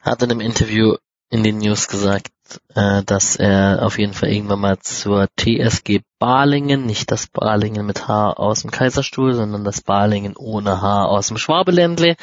[0.00, 0.96] Hat in einem Interview
[1.30, 2.30] in den News gesagt,
[2.74, 8.08] äh, dass er auf jeden Fall irgendwann mal zur TSG Balingen, nicht das Balingen mit
[8.08, 12.16] H aus dem Kaiserstuhl, sondern das Balingen ohne H aus dem Schwabeländle,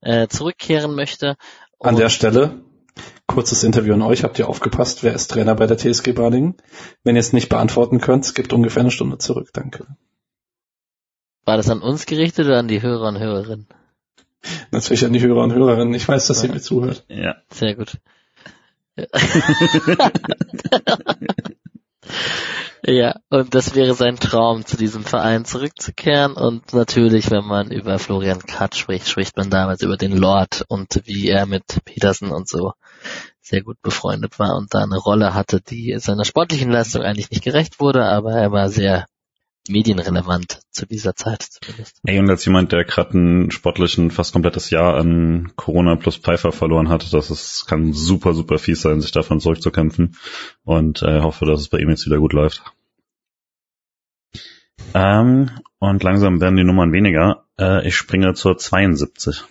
[0.00, 1.36] äh, zurückkehren möchte.
[1.80, 2.60] An Und der Stelle,
[3.26, 4.24] kurzes Interview an euch.
[4.24, 5.02] Habt ihr aufgepasst?
[5.02, 6.56] Wer ist Trainer bei der TSG Balingen?
[7.02, 9.50] Wenn ihr es nicht beantworten könnt, es gibt ungefähr eine Stunde zurück.
[9.52, 9.86] Danke.
[11.44, 13.66] war das an uns gerichtet oder an die Hörer und Hörerinnen?
[14.70, 15.94] Natürlich an die Hörer und Hörerinnen.
[15.94, 17.04] Ich weiß, dass ihr mir zuhört.
[17.08, 17.36] Ja.
[17.50, 17.98] Sehr gut.
[22.86, 26.34] ja, und das wäre sein Traum, zu diesem Verein zurückzukehren.
[26.34, 31.00] Und natürlich, wenn man über Florian Katz spricht, spricht man damals über den Lord und
[31.04, 32.72] wie er mit Petersen und so
[33.40, 37.44] sehr gut befreundet war und da eine Rolle hatte, die seiner sportlichen Leistung eigentlich nicht
[37.44, 39.06] gerecht wurde, aber er war sehr
[39.68, 42.00] medienrelevant zu dieser Zeit zumindest.
[42.04, 46.52] Ey, und als jemand, der gerade ein sportlichen, fast komplettes Jahr an Corona plus Pfeiffer
[46.52, 50.16] verloren hat, das ist, kann super, super fies sein, sich davon zurückzukämpfen.
[50.64, 52.62] Und äh, hoffe, dass es bei ihm jetzt wieder gut läuft.
[54.92, 57.44] Ähm, und langsam werden die Nummern weniger.
[57.58, 59.44] Äh, ich springe zur 72.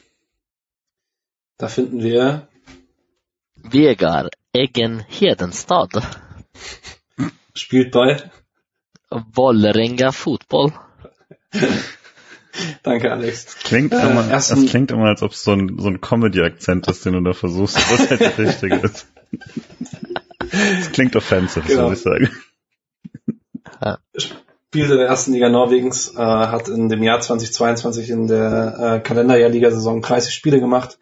[1.58, 2.48] Da finden wir
[3.56, 5.90] Vegard Eggen Hedenstad.
[7.56, 8.32] spielt bei.
[9.32, 10.72] Vålerenga Fotboll.
[12.84, 13.58] Danke, Alex.
[13.64, 17.04] Klingt Äh, immer, das klingt immer, als ob es so ein, so ein Comedy-Akzent ist,
[17.06, 19.08] den du da versuchst, was halt der richtige ist.
[20.52, 21.94] Das klingt offensive, Genau.
[21.94, 22.30] soll ich sagen.
[24.16, 29.00] Spielt in der ersten Liga Norwegens, äh, hat in dem Jahr 2022 in der äh,
[29.00, 31.00] Kalenderjahr-Liga-Saison 30 Spiele gemacht.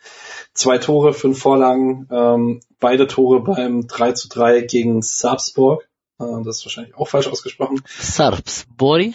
[0.54, 5.88] Zwei Tore, fünf Vorlagen, ähm, beide Tore beim 3 zu 3 gegen Sarpsborg.
[6.22, 7.82] Äh, das ist wahrscheinlich auch falsch ausgesprochen.
[7.86, 9.14] Sarpsborg.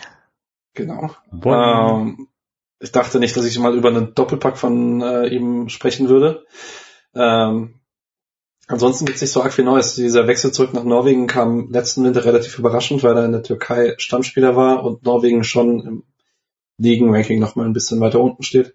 [0.74, 1.10] Genau.
[1.44, 2.28] Ähm,
[2.78, 6.44] ich dachte nicht, dass ich mal über einen Doppelpack von äh, ihm sprechen würde.
[7.14, 7.80] Ähm,
[8.66, 9.94] ansonsten gibt es nicht so arg viel Neues.
[9.94, 13.94] Dieser Wechsel zurück nach Norwegen kam letzten Winter relativ überraschend, weil er in der Türkei
[13.96, 16.02] Stammspieler war und Norwegen schon im
[16.78, 18.74] Ligenranking noch mal ein bisschen weiter unten steht.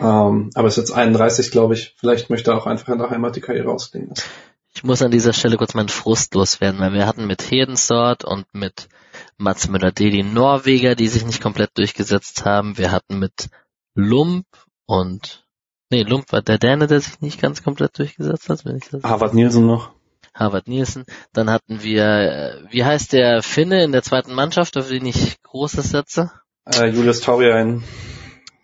[0.00, 1.94] Ähm, aber ist jetzt 31, glaube ich.
[1.98, 4.28] Vielleicht möchte er auch einfach in der Heimat die Karriere ausklingen lassen.
[4.76, 8.44] Ich muss an dieser Stelle kurz meinen Frust loswerden, weil wir hatten mit Hedensort und
[8.52, 8.90] mit
[9.38, 12.76] Mats Müller-Deli Norweger, die sich nicht komplett durchgesetzt haben.
[12.76, 13.48] Wir hatten mit
[13.94, 14.44] Lump
[14.84, 15.48] und
[15.88, 19.02] nee, Lump war der Däne, der sich nicht ganz komplett durchgesetzt hat, wenn ich das
[19.02, 19.92] Harvard Nielsen noch.
[20.34, 21.06] Harvard Nielsen.
[21.32, 25.40] Dann hatten wir, äh, wie heißt der Finne in der zweiten Mannschaft, auf den ich
[25.42, 26.32] Großes setze?
[26.66, 27.82] Äh, Julius Tauriain.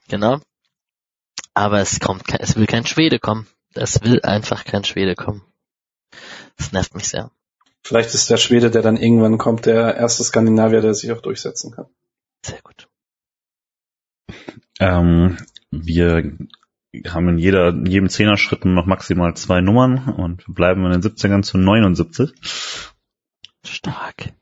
[0.08, 0.40] Genau.
[1.54, 3.46] Aber es kommt, es will kein Schwede kommen.
[3.72, 5.42] Es will einfach kein Schwede kommen.
[6.56, 7.30] Das nervt mich sehr.
[7.84, 11.72] Vielleicht ist der Schwede, der dann irgendwann kommt, der erste Skandinavier, der sich auch durchsetzen
[11.72, 11.86] kann.
[12.44, 12.88] Sehr gut.
[14.78, 15.36] Ähm,
[15.70, 16.38] wir
[17.06, 21.02] haben in jeder, in jedem Zehner-Schritt noch maximal zwei Nummern und wir bleiben in den
[21.02, 22.32] 70ern zu 79.
[23.64, 24.32] Stark.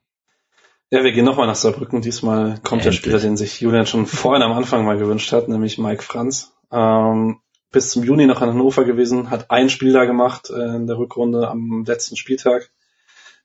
[0.91, 2.03] Ja, wir gehen nochmal nach Saarbrücken.
[2.03, 2.97] Diesmal kommt der Endlich.
[2.97, 6.53] Spieler, den sich Julian schon vorhin am Anfang mal gewünscht hat, nämlich Mike Franz.
[6.73, 7.41] Ähm,
[7.71, 10.99] bis zum Juni noch in Hannover gewesen, hat ein Spiel da gemacht äh, in der
[10.99, 12.71] Rückrunde am letzten Spieltag.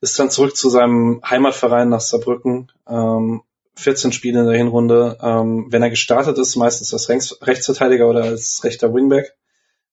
[0.00, 2.70] Ist dann zurück zu seinem Heimatverein nach Saarbrücken.
[2.88, 3.42] Ähm,
[3.76, 5.18] 14 Spiele in der Hinrunde.
[5.22, 9.36] Ähm, wenn er gestartet ist, meistens als Rechts Rechtsverteidiger oder als rechter Wingback.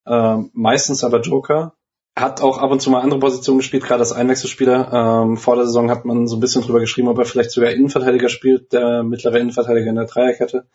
[0.05, 1.73] Ähm, meistens aber Joker.
[2.15, 5.23] Hat auch ab und zu mal andere Positionen gespielt, gerade als Einwechselspieler.
[5.25, 7.71] Ähm, vor der Saison hat man so ein bisschen drüber geschrieben, ob er vielleicht sogar
[7.71, 10.67] Innenverteidiger spielt, der mittlere Innenverteidiger in der Dreierkette.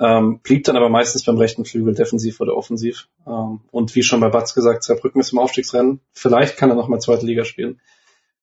[0.00, 3.08] Ähm, blieb dann aber meistens beim rechten Flügel, defensiv oder offensiv.
[3.26, 6.00] Ähm, und wie schon bei Batz gesagt, Saarbrücken ist im Aufstiegsrennen.
[6.12, 7.80] Vielleicht kann er noch mal zweite Liga spielen.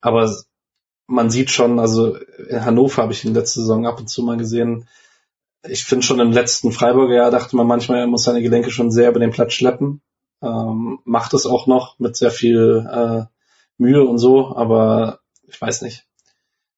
[0.02, 0.30] Aber
[1.08, 2.18] man sieht schon, also
[2.50, 4.88] in Hannover habe ich ihn letzte Saison ab und zu mal gesehen.
[5.68, 8.92] Ich finde schon im letzten Freiburger Jahr dachte man manchmal, er muss seine Gelenke schon
[8.92, 10.02] sehr über den Platz schleppen.
[10.42, 13.24] Ähm, macht es auch noch mit sehr viel äh,
[13.78, 16.06] Mühe und so, aber ich weiß nicht.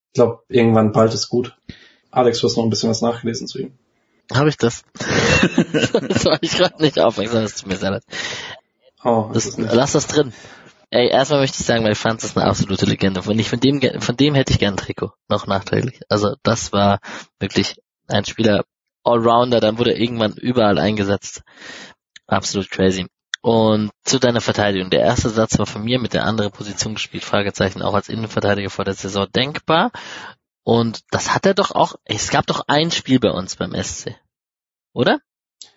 [0.07, 1.57] Ich glaube, irgendwann bald ist gut.
[2.11, 3.77] Alex, du hast noch ein bisschen was nachgelesen zu ihm.
[4.33, 4.83] Habe ich das?
[4.99, 8.03] das war ich gerade nicht aufmerksam, das tut mir sehr leid.
[9.03, 10.33] Oh, Das, lass das drin.
[10.89, 13.21] Ey, erstmal möchte ich sagen, weil Franz ist eine absolute Legende.
[13.21, 16.01] Von, ich, von, dem, von dem hätte ich gern ein Trikot, noch nachträglich.
[16.09, 16.99] Also das war
[17.39, 17.75] wirklich
[18.07, 18.63] ein Spieler
[19.03, 21.41] Allrounder, dann wurde er irgendwann überall eingesetzt.
[22.25, 23.07] Absolut crazy.
[23.41, 24.89] Und zu deiner Verteidigung.
[24.89, 28.69] Der erste Satz war von mir mit der anderen Position gespielt, Fragezeichen, auch als Innenverteidiger
[28.69, 29.91] vor der Saison denkbar.
[30.67, 34.17] Und das hat er doch auch, es gab doch ein Spiel bei uns beim SC.
[34.91, 35.21] Oder?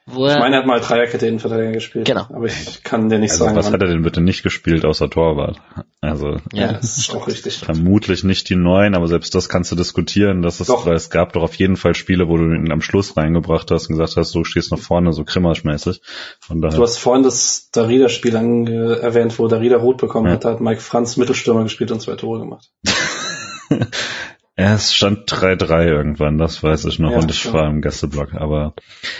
[0.04, 2.06] Wo ich meine, er hat mal Dreierkette Innenverteidiger gespielt.
[2.08, 2.22] Genau.
[2.22, 3.56] Aber ich kann dir nicht also sagen.
[3.56, 3.74] Was wann.
[3.74, 5.60] hat er denn bitte nicht gespielt außer Torwart?
[6.00, 7.58] Also Ja, das ist auch richtig.
[7.58, 10.42] vermutlich nicht die neuen, aber selbst das kannst du diskutieren.
[10.42, 10.84] Das ist, Doch.
[10.86, 13.88] weil es gab doch auf jeden Fall Spiele, wo du ihn am Schluss reingebracht hast
[13.90, 16.00] und gesagt hast, du stehst nach vorne, so krimmerschmäßig.
[16.40, 16.76] Von daher.
[16.76, 20.32] Du hast vorhin das Darida-Spiel erwähnt, wo Darida rot bekommen Ja.
[20.32, 20.44] hat.
[20.44, 22.72] Da hat Mike Franz Mittelstürmer gespielt und zwei Tore gemacht.
[24.56, 27.52] Es stand 3-3 irgendwann, das weiß ich noch, Ja, und ich ja.
[27.52, 28.34] war im Gästeblock.
[28.34, 28.74] Aber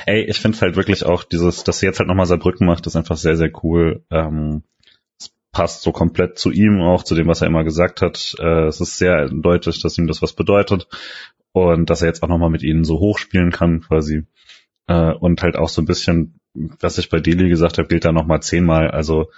[0.07, 2.97] ey, ich finde halt wirklich auch dieses, dass sie jetzt halt nochmal Saarbrücken macht, ist
[2.97, 4.05] einfach sehr, sehr cool.
[4.11, 4.63] Ähm,
[5.19, 8.35] es passt so komplett zu ihm, auch zu dem, was er immer gesagt hat.
[8.39, 10.89] Äh, es ist sehr deutlich, dass ihm das was bedeutet
[11.53, 14.27] und dass er jetzt auch nochmal mit ihnen so hoch spielen kann, quasi.
[14.89, 18.13] Äh, und halt auch so ein bisschen, was ich bei Deli gesagt habe, gilt da
[18.13, 18.91] nochmal zehnmal.
[18.91, 19.31] Also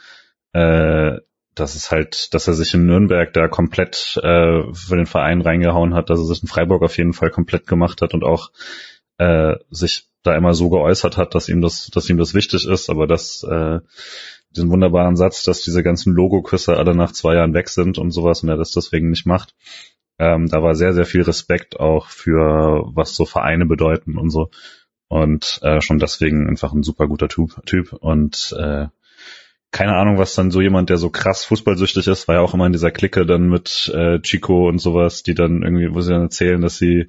[0.53, 1.19] äh,
[1.55, 5.95] dass es halt, dass er sich in Nürnberg da komplett äh, für den Verein reingehauen
[5.95, 8.51] hat, dass er sich in Freiburg auf jeden Fall komplett gemacht hat und auch
[9.19, 12.91] äh, sich da immer so geäußert hat, dass ihm das, dass ihm das wichtig ist,
[12.91, 13.81] aber dass äh,
[14.55, 18.43] diesen wunderbaren Satz, dass diese ganzen Logoküsse alle nach zwei Jahren weg sind und sowas
[18.43, 19.55] und er das deswegen nicht macht.
[20.19, 24.51] Ähm, da war sehr, sehr viel Respekt auch für was so Vereine bedeuten und so.
[25.09, 27.93] Und äh, schon deswegen einfach ein super guter Typ.
[27.93, 28.87] Und äh,
[29.73, 32.67] keine Ahnung, was dann so jemand, der so krass fußballsüchtig ist, war ja auch immer
[32.67, 36.21] in dieser Clique dann mit äh, Chico und sowas, die dann irgendwie, wo sie dann
[36.21, 37.07] erzählen, dass sie,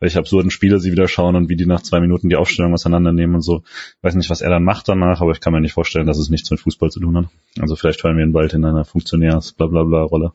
[0.00, 3.36] welche absurden Spiele sie wieder schauen und wie die nach zwei Minuten die Aufstellung auseinandernehmen
[3.36, 3.64] und so.
[4.00, 6.30] weiß nicht, was er dann macht danach, aber ich kann mir nicht vorstellen, dass es
[6.30, 7.26] nichts mit Fußball zu tun hat.
[7.60, 10.32] Also vielleicht hören wir ihn bald in einer Funktionärs-Blablabla-Rolle.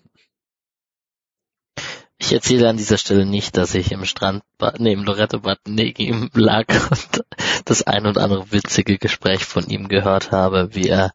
[2.21, 6.29] Ich erzähle an dieser Stelle nicht, dass ich im Strandbad, nee, im Loretto-Bad neben ihm
[6.35, 7.25] lag und
[7.65, 11.13] das ein und andere witzige Gespräch von ihm gehört habe, wie er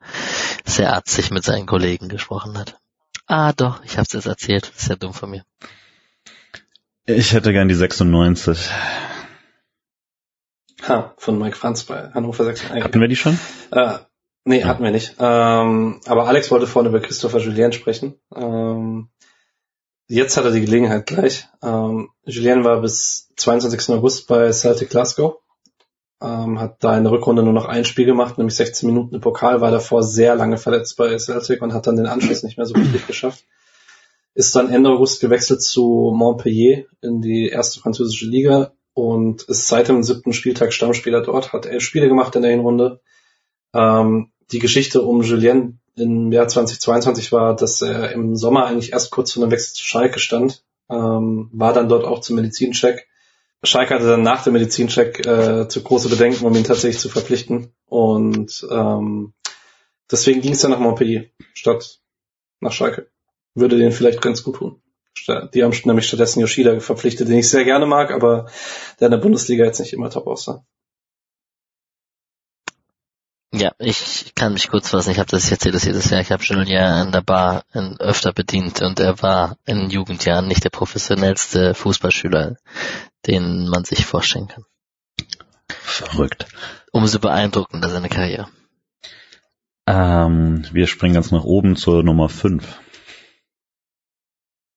[0.65, 2.77] sehr arzig mit seinen Kollegen gesprochen hat.
[3.29, 4.73] Ah, doch, ich hab's jetzt erzählt.
[4.77, 5.45] Ist ja dumm von mir.
[7.07, 8.69] Ich hätte gern die 96.
[10.89, 12.83] Ha, von Mike Franz bei Hannover 96.
[12.85, 13.39] Hatten wir die schon?
[13.71, 13.99] Äh,
[14.45, 14.67] nee, Ja.
[14.67, 15.15] hatten wir nicht.
[15.21, 18.15] Ähm, aber Alex wollte vorhin über Christopher Julien sprechen.
[18.35, 19.09] Ähm,
[20.09, 21.49] jetzt hat er die Gelegenheit gleich.
[21.63, 23.95] Ähm, Julien war bis 22.
[23.97, 25.39] August bei Celtic Glasgow.
[26.23, 29.21] Ähm, hat da in der Rückrunde nur noch ein Spiel gemacht, nämlich 16 Minuten im
[29.21, 32.65] Pokal, war davor sehr lange verletzt bei Celtic und hat dann den Anschluss nicht mehr
[32.67, 33.45] so richtig geschafft.
[34.33, 39.89] Ist dann Ende August gewechselt zu Montpellier in die erste französische Liga und ist seit
[39.89, 43.01] dem siebten Spieltag Stammspieler dort, hat elf Spiele gemacht in der Hinrunde.
[43.75, 49.11] Ähm, die Geschichte um Julien im Jahr 2022 war, dass er im Sommer eigentlich erst
[49.11, 53.09] kurz vor einem Wechsel zu Schalke stand, ähm, war dann dort auch zum Medizincheck.
[53.63, 57.73] Schalke hatte dann nach dem Medizincheck äh, zu große Bedenken, um ihn tatsächlich zu verpflichten.
[57.87, 59.33] Und ähm,
[60.11, 62.01] deswegen ging es dann nach Montpellier statt
[62.61, 63.09] nach Schalke.
[63.55, 64.83] Würde den vielleicht ganz gut tun.
[65.55, 68.47] Die haben nämlich stattdessen Yoshida verpflichtet, den ich sehr gerne mag, aber
[69.01, 70.65] der in der Bundesliga jetzt nicht immer top aussah.
[73.59, 75.11] Ja, ich kann mich kurz fassen.
[75.13, 76.21] Ich habe das, ich erzähle das jedes Jahr.
[76.21, 80.63] Ich habe Julien an der Bar in, öfter bedient und er war in Jugendjahren nicht
[80.63, 82.57] der professionellste Fußballschüler,
[83.27, 84.65] den man sich vorstellen kann.
[85.71, 86.47] Verrückt.
[86.93, 88.49] Umso beeindruckender seine Karriere.
[89.87, 92.79] Ähm, wir springen ganz nach oben zur Nummer 5.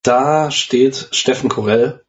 [0.03, 2.05] Da steht Steffen Korell.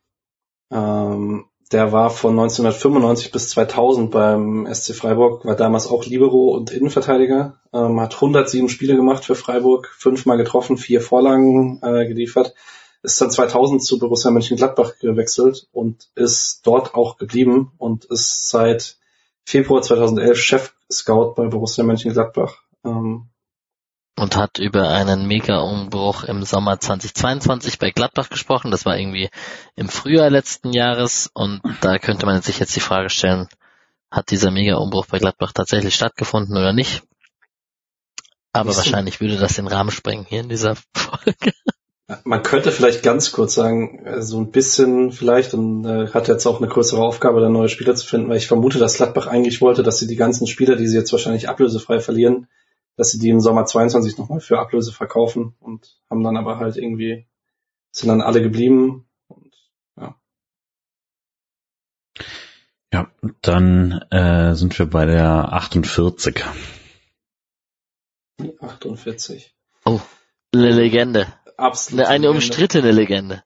[0.70, 6.70] Ähm, der war von 1995 bis 2000 beim SC Freiburg, war damals auch Libero und
[6.70, 12.54] Innenverteidiger, ähm, hat 107 Spiele gemacht für Freiburg, fünfmal getroffen, vier Vorlagen äh, geliefert,
[13.02, 18.96] ist dann 2000 zu Borussia Mönchengladbach gewechselt und ist dort auch geblieben und ist seit
[19.44, 22.58] Februar 2011 Chef-Scout bei Borussia Mönchengladbach.
[22.84, 23.29] Ähm,
[24.16, 28.70] und hat über einen Mega-Umbruch im Sommer 2022 bei Gladbach gesprochen.
[28.70, 29.30] Das war irgendwie
[29.76, 33.48] im Frühjahr letzten Jahres und da könnte man sich jetzt die Frage stellen,
[34.10, 37.02] hat dieser Mega-Umbruch bei Gladbach tatsächlich stattgefunden oder nicht?
[38.52, 41.52] Aber wahrscheinlich würde das den Rahmen sprengen hier in dieser Folge.
[42.24, 46.46] Man könnte vielleicht ganz kurz sagen, äh, so ein bisschen vielleicht, und äh, hat jetzt
[46.46, 49.60] auch eine größere Aufgabe, da neue Spieler zu finden, weil ich vermute, dass Gladbach eigentlich
[49.60, 52.48] wollte, dass sie die ganzen Spieler, die sie jetzt wahrscheinlich ablösefrei verlieren,
[53.00, 56.76] dass sie die im Sommer 22 nochmal für Ablöse verkaufen und haben dann aber halt
[56.76, 57.26] irgendwie,
[57.92, 59.08] sind dann alle geblieben.
[59.26, 59.54] Und,
[59.96, 60.20] ja.
[62.92, 66.44] Ja, dann äh, sind wir bei der 48.
[68.60, 69.54] 48.
[70.52, 71.26] Eine Legende.
[71.56, 72.04] Absolut.
[72.04, 73.42] Eine, eine umstrittene Legende.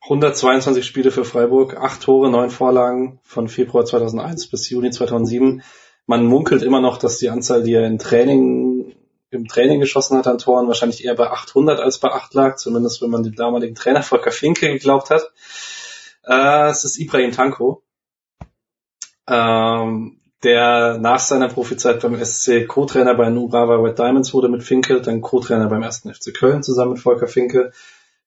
[0.00, 5.62] 122 Spiele für Freiburg, acht Tore, neun Vorlagen von Februar 2001 bis Juni 2007.
[6.08, 8.96] Man munkelt immer noch, dass die Anzahl, die er in Training,
[9.28, 13.02] im Training geschossen hat an Toren, wahrscheinlich eher bei 800 als bei 8 lag, zumindest
[13.02, 15.30] wenn man dem damaligen Trainer Volker Finke geglaubt hat.
[16.24, 17.82] Äh, es ist Ibrahim Tanko,
[19.28, 25.02] ähm, der nach seiner Profizeit beim SC Co-Trainer bei Nurawa Red Diamonds wurde mit Finke,
[25.02, 27.72] dann Co-Trainer beim ersten FC Köln zusammen mit Volker Finke,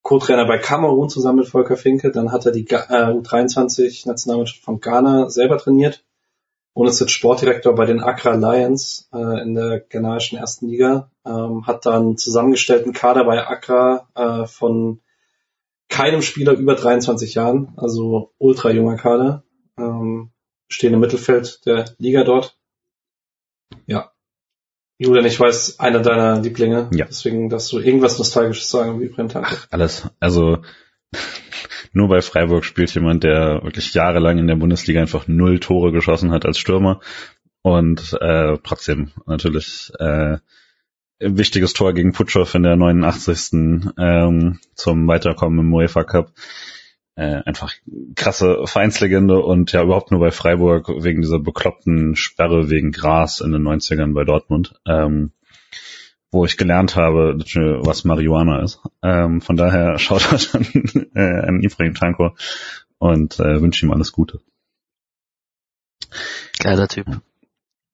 [0.04, 5.32] Co-Trainer bei Kamerun zusammen mit Volker Finke, dann hat er die äh, U23-Nationalmannschaft von Ghana
[5.32, 6.04] selber trainiert
[6.74, 11.68] und ist jetzt Sportdirektor bei den Accra Lions äh, in der ghanaischen ersten Liga, ähm,
[11.68, 15.02] hat dann zusammengestellten Kader bei Accra äh, von
[15.90, 19.44] keinem Spieler über 23 Jahren, also ultra junger Kader,
[19.78, 20.32] ähm,
[20.70, 22.58] stehen im Mittelfeld der Liga dort.
[23.86, 24.12] Ja.
[24.98, 26.90] Julian, ich weiß, einer deiner Lieblinge.
[26.94, 27.06] Ja.
[27.06, 29.58] Deswegen darfst du irgendwas Nostalgisches sagen wie Brentanke.
[29.70, 30.08] Alles.
[30.20, 30.60] Also
[31.94, 36.32] nur bei Freiburg spielt jemand, der wirklich jahrelang in der Bundesliga einfach null Tore geschossen
[36.32, 37.02] hat als Stürmer
[37.62, 40.38] und äh, trotzdem natürlich äh,
[41.24, 43.92] ein wichtiges Tor gegen Putschow in der 89.
[43.98, 46.32] Ähm, zum Weiterkommen im UEFA Cup.
[47.16, 47.74] Äh, einfach
[48.16, 53.52] krasse Vereinslegende und ja überhaupt nur bei Freiburg wegen dieser bekloppten Sperre wegen Gras in
[53.52, 54.80] den 90ern bei Dortmund.
[54.88, 55.32] Ähm,
[56.32, 57.38] wo ich gelernt habe,
[57.84, 58.80] was Marihuana ist.
[59.04, 60.66] Ähm, von daher schaut halt an,
[61.14, 62.36] äh, an Ibrahim Tanko
[62.98, 64.40] und äh, wünsche ihm alles Gute.
[66.60, 67.08] Geiler Typ.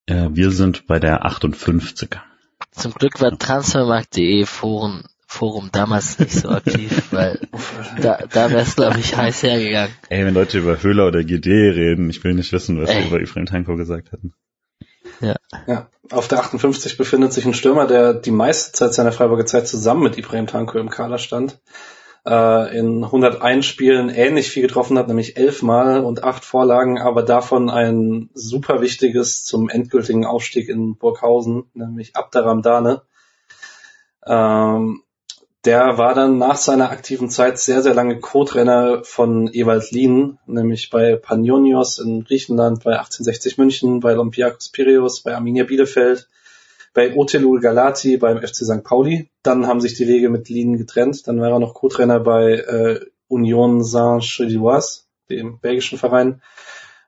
[0.06, 2.22] Äh, wir sind bei der 58er.
[2.72, 7.40] Zum Glück war Transfermarkt.de Forum, Forum damals nicht so aktiv, weil
[8.02, 9.94] da, da wäre es, glaube ich, heiß hergegangen.
[10.10, 13.20] Ey, wenn Leute über Höhler oder GD reden, ich will nicht wissen, was sie über
[13.20, 14.34] Ibrahim Tanko gesagt hätten.
[15.20, 15.36] Ja.
[15.66, 15.88] ja.
[16.12, 20.04] Auf der 58 befindet sich ein Stürmer, der die meiste Zeit seiner Freiburger Zeit zusammen
[20.04, 21.60] mit Ibrahim Tanko im Kader stand.
[22.26, 27.70] Äh, in 101 Spielen ähnlich viel getroffen hat, nämlich elfmal und acht Vorlagen, aber davon
[27.70, 33.02] ein super wichtiges zum endgültigen Aufstieg in Burghausen, nämlich Abderram Dane.
[34.26, 35.04] Ähm,
[35.66, 40.90] der war dann nach seiner aktiven Zeit sehr, sehr lange Co-Trainer von Ewald Lien, nämlich
[40.90, 46.30] bei Panionios in Griechenland, bei 1860 München, bei Olympiakos Piraeus, bei Arminia Bielefeld,
[46.94, 48.84] bei Otelul Galati, beim FC St.
[48.84, 49.30] Pauli.
[49.44, 51.28] Dann haben sich die Wege mit Lien getrennt.
[51.28, 56.42] Dann war er noch Co-Trainer bei äh, Union Saint-Gilloise, dem belgischen Verein,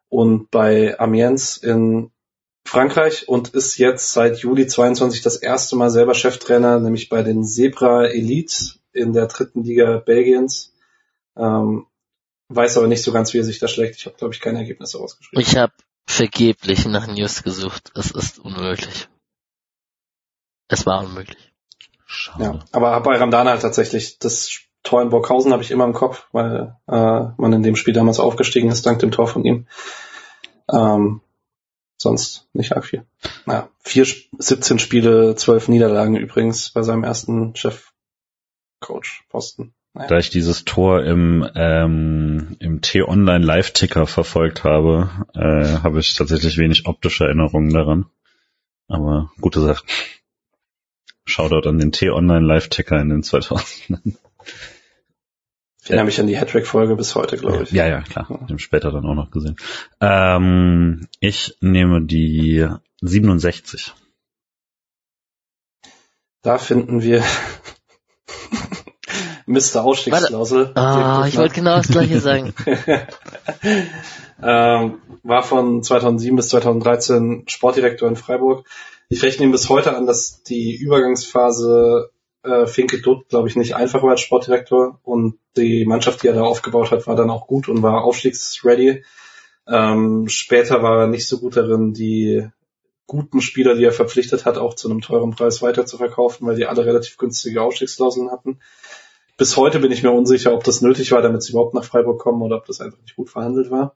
[0.09, 2.11] und bei Amiens in
[2.65, 7.43] Frankreich und ist jetzt seit Juli 22 das erste Mal selber Cheftrainer, nämlich bei den
[7.43, 10.73] Zebra Elite in der dritten Liga Belgiens.
[11.35, 11.87] Ähm,
[12.49, 13.95] weiß aber nicht so ganz, wie er sich da schlägt.
[13.95, 15.41] Ich habe, glaube ich, keine Ergebnisse rausgeschrieben.
[15.41, 15.73] Ich habe
[16.05, 17.91] vergeblich nach News gesucht.
[17.95, 19.07] Es ist unmöglich.
[20.67, 21.53] Es war unmöglich.
[22.05, 22.43] Schade.
[22.43, 26.27] Ja, aber bei Ramdana halt tatsächlich das Tor in Burghausen habe ich immer im Kopf,
[26.31, 26.91] weil äh,
[27.37, 29.67] man in dem Spiel damals aufgestiegen ist, dank dem Tor von ihm.
[30.71, 31.21] Ähm,
[32.01, 33.05] sonst nicht arg viel.
[33.45, 39.73] Naja, vier, 17 Spiele, 12 Niederlagen übrigens bei seinem ersten Chef-Coach-Posten.
[39.93, 40.07] Naja.
[40.07, 46.57] Da ich dieses Tor im, ähm, im T-Online Live-Ticker verfolgt habe, äh, habe ich tatsächlich
[46.57, 48.05] wenig optische Erinnerungen daran.
[48.87, 49.83] Aber gute Sache.
[51.25, 53.99] Shoutout an den T-Online Live-Ticker in den 2000
[55.89, 57.71] ich erinnere mich an die Hattrick-Folge bis heute, glaube ich.
[57.71, 58.27] Ja, ja, klar.
[58.29, 58.45] Ja.
[58.45, 59.55] Den später dann auch noch gesehen.
[59.99, 62.67] Ähm, ich nehme die
[63.01, 63.95] 67.
[66.43, 67.23] Da finden wir
[69.47, 69.83] Mr.
[69.83, 70.73] Ausstiegsklausel.
[70.75, 72.53] Ah, ich wollte genau das gleiche sagen.
[74.43, 78.67] ähm, war von 2007 bis 2013 Sportdirektor in Freiburg.
[79.07, 82.11] Ich rechne ihm bis heute an, dass die Übergangsphase
[82.43, 86.33] äh, Finke Dutt, glaube ich, nicht einfach war als Sportdirektor und die Mannschaft, die er
[86.33, 89.03] da aufgebaut hat, war dann auch gut und war aufstiegsready.
[89.67, 92.47] Ähm, später war er nicht so gut darin, die
[93.07, 96.55] guten Spieler, die er verpflichtet hat, auch zu einem teuren Preis weiter zu verkaufen, weil
[96.55, 98.59] die alle relativ günstige Ausstiegsklauseln hatten.
[99.35, 102.19] Bis heute bin ich mir unsicher, ob das nötig war, damit sie überhaupt nach Freiburg
[102.19, 103.95] kommen oder ob das einfach nicht gut verhandelt war.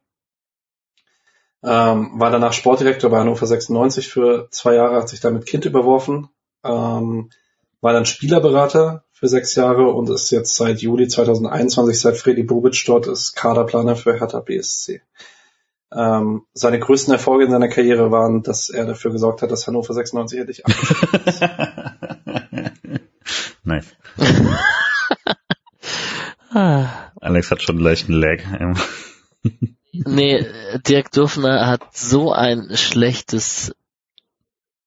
[1.63, 6.29] Ähm, war danach Sportdirektor bei Hannover 96 für zwei Jahre, hat sich damit Kind überworfen.
[6.63, 7.29] Ähm,
[7.83, 12.81] war dann Spielerberater für sechs Jahre und ist jetzt seit Juli 2021, seit Freddy Bubic
[12.87, 15.01] dort ist, Kaderplaner für Hertha BSC.
[15.93, 19.93] Ähm, seine größten Erfolge in seiner Karriere waren, dass er dafür gesorgt hat, dass Hannover
[19.93, 21.41] 96 endlich abgestiegen ist.
[23.65, 23.87] nice.
[27.19, 28.39] Alex hat schon leicht einen Lag.
[29.91, 30.45] nee,
[30.87, 33.75] Dirk Duffner hat so ein schlechtes,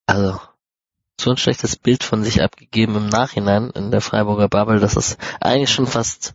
[0.07, 0.41] also
[1.21, 5.17] so ein schlechtes Bild von sich abgegeben im Nachhinein in der Freiburger Bubble, dass es
[5.41, 6.35] eigentlich schon fast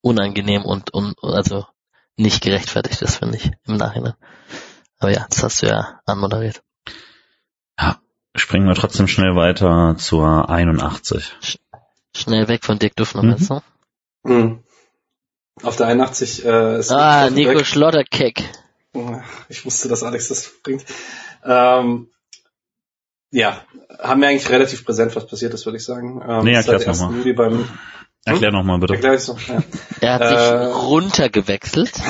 [0.00, 1.66] unangenehm und, und also
[2.16, 4.14] nicht gerechtfertigt ist, finde ich, im Nachhinein.
[4.98, 6.62] Aber ja, das hast du ja anmoderiert.
[7.78, 7.98] Ja,
[8.36, 11.58] springen wir trotzdem schnell weiter zur 81.
[12.14, 13.30] Schnell weg von Dick Duff noch mhm.
[13.30, 13.62] jetzt, ne?
[14.24, 14.62] Mhm.
[15.62, 17.62] Auf der 81 äh, ist Ah, Nico.
[17.64, 18.48] Schlotterkeck.
[19.48, 20.84] Ich wusste, dass Alex das bringt.
[21.44, 22.08] Ähm,
[23.32, 23.60] ja,
[23.98, 26.22] haben wir eigentlich relativ präsent, was passiert ist, würde ich sagen.
[26.26, 27.34] Ähm, nee, erklär's nochmal.
[27.34, 27.68] Beim,
[28.24, 28.58] Erklär hm?
[28.58, 28.94] nochmal bitte.
[28.94, 29.62] Erklär so, ja.
[30.00, 31.92] Er hat äh, sich runtergewechselt.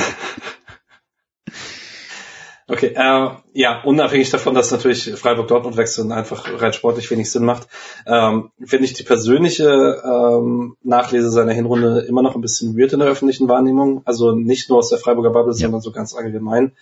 [2.69, 7.69] Okay, äh, ja, unabhängig davon, dass natürlich Freiburg-Dortmund wechseln einfach rein sportlich wenig Sinn macht,
[8.07, 13.01] ähm, finde ich die persönliche ähm, Nachlese seiner Hinrunde immer noch ein bisschen weird in
[13.01, 14.01] der öffentlichen Wahrnehmung.
[14.07, 15.59] Also nicht nur aus der Freiburger Bubble, ja.
[15.59, 16.73] sondern so ganz allgemein.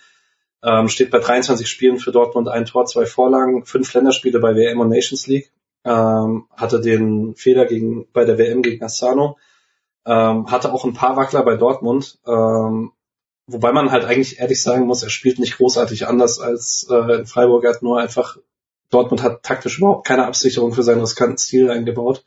[0.63, 4.79] Ähm, steht bei 23 Spielen für Dortmund ein Tor, zwei Vorlagen, fünf Länderspiele bei WM
[4.79, 5.51] und Nations League.
[5.83, 9.37] Ähm, hatte den Fehler gegen, bei der WM gegen Asano.
[10.05, 12.19] Ähm, hatte auch ein paar Wackler bei Dortmund.
[12.27, 12.91] Ähm,
[13.47, 17.25] Wobei man halt eigentlich ehrlich sagen muss, er spielt nicht großartig anders als äh, in
[17.25, 17.63] Freiburg.
[17.63, 18.37] Er hat nur einfach,
[18.89, 22.23] Dortmund hat taktisch überhaupt keine Absicherung für seinen riskanten Stil eingebaut.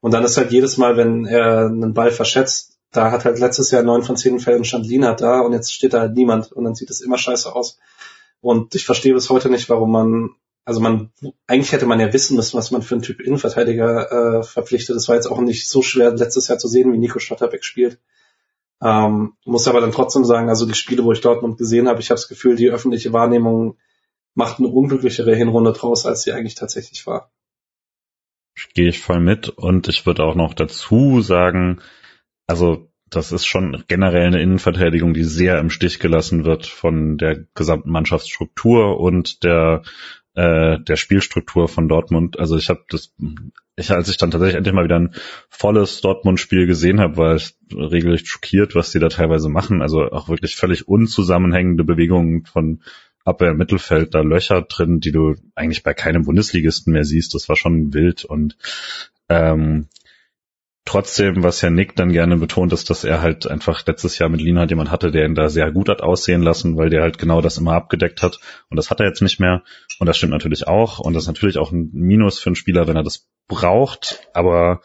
[0.00, 3.70] Und dann ist halt jedes Mal, wenn er einen Ball verschätzt, da hat halt letztes
[3.70, 6.64] Jahr neun von zehn Fällen stand Lienhardt da und jetzt steht da halt niemand und
[6.64, 7.78] dann sieht es immer scheiße aus.
[8.40, 10.30] Und ich verstehe bis heute nicht, warum man,
[10.64, 11.10] also man,
[11.46, 14.94] eigentlich hätte man ja wissen müssen, was man für einen Typ Innenverteidiger äh, verpflichtet.
[14.94, 17.98] Das war jetzt auch nicht so schwer letztes Jahr zu sehen, wie Nico Stotterbeck spielt.
[18.80, 22.10] Ähm, muss aber dann trotzdem sagen, also die Spiele, wo ich Dortmund gesehen habe, ich
[22.10, 23.78] habe das Gefühl, die öffentliche Wahrnehmung
[24.34, 27.32] macht eine unglücklichere Hinrunde draus, als sie eigentlich tatsächlich war.
[28.74, 31.80] Gehe ich voll mit und ich würde auch noch dazu sagen,
[32.46, 37.44] also das ist schon generell eine Innenverteidigung, die sehr im Stich gelassen wird von der
[37.54, 39.82] gesamten Mannschaftsstruktur und der
[40.34, 42.38] äh, der Spielstruktur von Dortmund.
[42.38, 43.14] Also ich habe das,
[43.76, 45.14] ich als ich dann tatsächlich endlich mal wieder ein
[45.48, 49.80] volles Dortmund-Spiel gesehen habe, war ich regelrecht schockiert, was die da teilweise machen.
[49.80, 52.82] Also auch wirklich völlig unzusammenhängende Bewegungen von
[53.24, 57.34] Abwehr Mittelfeld, da Löcher drin, die du eigentlich bei keinem Bundesligisten mehr siehst.
[57.34, 58.56] Das war schon wild und
[59.28, 59.88] ähm,
[60.86, 64.42] Trotzdem, was ja Nick dann gerne betont, ist, dass er halt einfach letztes Jahr mit
[64.42, 67.40] Lina jemand hatte, der ihn da sehr gut hat aussehen lassen, weil der halt genau
[67.40, 68.38] das immer abgedeckt hat.
[68.68, 69.62] Und das hat er jetzt nicht mehr.
[69.98, 70.98] Und das stimmt natürlich auch.
[70.98, 74.28] Und das ist natürlich auch ein Minus für einen Spieler, wenn er das braucht.
[74.34, 74.82] Aber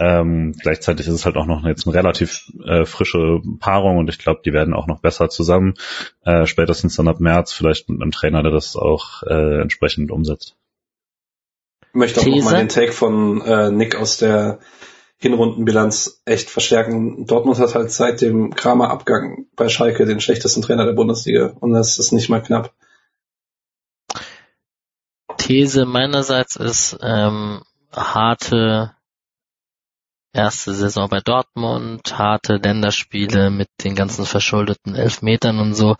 [0.00, 4.18] ähm, gleichzeitig ist es halt auch noch jetzt eine relativ äh, frische Paarung und ich
[4.18, 5.74] glaube, die werden auch noch besser zusammen.
[6.24, 10.56] Äh, spätestens dann ab März vielleicht mit einem Trainer, der das auch äh, entsprechend umsetzt.
[11.90, 14.58] Ich möchte auch noch mal den Take von äh, Nick aus der
[15.24, 17.24] Hinrundenbilanz echt verstärken.
[17.24, 21.98] Dortmund hat halt seit dem Kramer-Abgang bei Schalke den schlechtesten Trainer der Bundesliga und das
[21.98, 22.74] ist nicht mal knapp.
[25.38, 28.92] These meinerseits ist ähm, harte
[30.34, 35.96] erste Saison bei Dortmund, harte Länderspiele mit den ganzen verschuldeten Elfmetern und so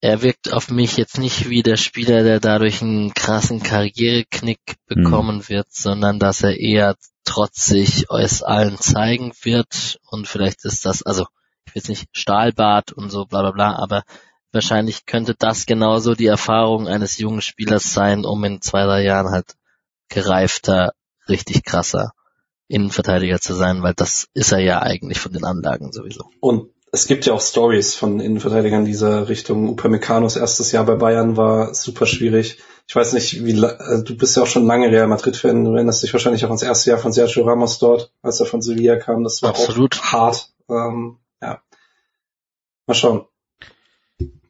[0.00, 5.38] er wirkt auf mich jetzt nicht wie der Spieler, der dadurch einen krassen Karriereknick bekommen
[5.38, 5.48] mhm.
[5.48, 11.26] wird, sondern dass er eher trotzig es allen zeigen wird und vielleicht ist das, also
[11.66, 14.02] ich will jetzt nicht Stahlbad und so bla bla bla, aber
[14.52, 19.30] wahrscheinlich könnte das genauso die Erfahrung eines jungen Spielers sein, um in zwei, drei Jahren
[19.30, 19.54] halt
[20.08, 20.92] gereifter,
[21.28, 22.12] richtig krasser
[22.68, 26.24] Innenverteidiger zu sein, weil das ist er ja eigentlich von den Anlagen sowieso.
[26.40, 29.68] Und es gibt ja auch Stories von Innenverteidigern dieser Richtung.
[29.68, 32.58] Upamecano's erstes Jahr bei Bayern war super schwierig.
[32.90, 35.64] Ich weiß nicht, wie also du bist ja auch schon lange Real Madrid-Fan.
[35.64, 38.62] Du erinnerst dich wahrscheinlich auch ans erste Jahr von Sergio Ramos dort, als er von
[38.62, 39.22] Sevilla kam.
[39.22, 39.96] Das war Absolut.
[40.00, 40.52] auch hart.
[40.68, 41.62] Ähm, ja.
[42.88, 43.26] Mal schauen.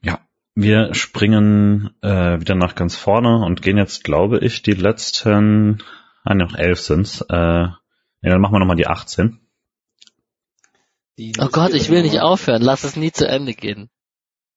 [0.00, 0.20] Ja,
[0.54, 5.82] wir springen äh, wieder nach ganz vorne und gehen jetzt, glaube ich, die letzten,
[6.24, 7.20] ah, noch elf sind's.
[7.20, 7.76] Äh, ja,
[8.22, 9.38] dann machen wir nochmal die 18.
[11.18, 12.62] Die oh Gott, ich will nicht aufhören.
[12.62, 13.90] Lass es nie zu Ende gehen.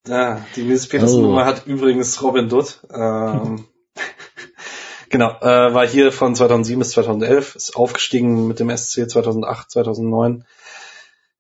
[0.08, 1.46] Ja, die Nils Nummer oh.
[1.46, 2.88] hat übrigens Robin Dutt.
[2.90, 3.66] Ähm,
[5.10, 10.46] genau, äh, war hier von 2007 bis 2011, ist aufgestiegen mit dem SC 2008, 2009.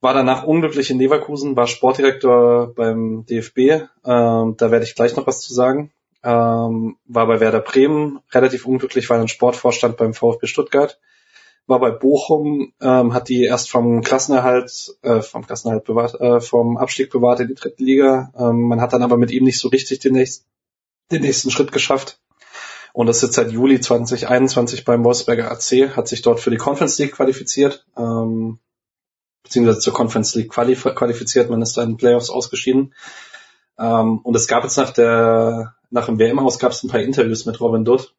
[0.01, 3.57] War danach unglücklich in Leverkusen, war Sportdirektor beim DFB.
[4.05, 5.91] Ähm, da werde ich gleich noch was zu sagen.
[6.23, 10.99] Ähm, war bei Werder Bremen relativ unglücklich, war dann Sportvorstand beim VfB Stuttgart
[11.67, 16.77] war bei Bochum, ähm, hat die erst vom Klassenerhalt, äh, vom Klassenerhalt bewahrt, äh, vom
[16.77, 18.31] Abstieg bewahrt in die dritte Liga.
[18.37, 20.45] Ähm, man hat dann aber mit ihm nicht so richtig den, nächsten,
[21.11, 22.19] den nächsten Schritt geschafft.
[22.93, 26.57] Und das ist jetzt seit Juli 2021 beim Wolfsberger AC, hat sich dort für die
[26.57, 28.59] Conference League qualifiziert, ähm,
[29.43, 32.93] beziehungsweise zur Conference League qualifiziert, man ist da in Playoffs ausgeschieden.
[33.77, 37.01] Ähm, und es gab jetzt nach der, nach dem WM aus gab es ein paar
[37.01, 38.13] Interviews mit Robin Dutt,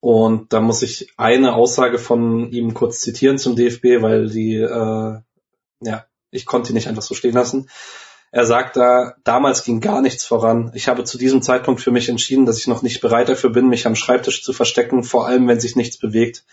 [0.00, 5.20] und da muss ich eine Aussage von ihm kurz zitieren zum DFB, weil die, äh,
[5.80, 7.68] ja, ich konnte die nicht einfach so stehen lassen.
[8.30, 10.70] Er sagt da, damals ging gar nichts voran.
[10.74, 13.68] Ich habe zu diesem Zeitpunkt für mich entschieden, dass ich noch nicht bereit dafür bin,
[13.68, 16.44] mich am Schreibtisch zu verstecken, vor allem wenn sich nichts bewegt.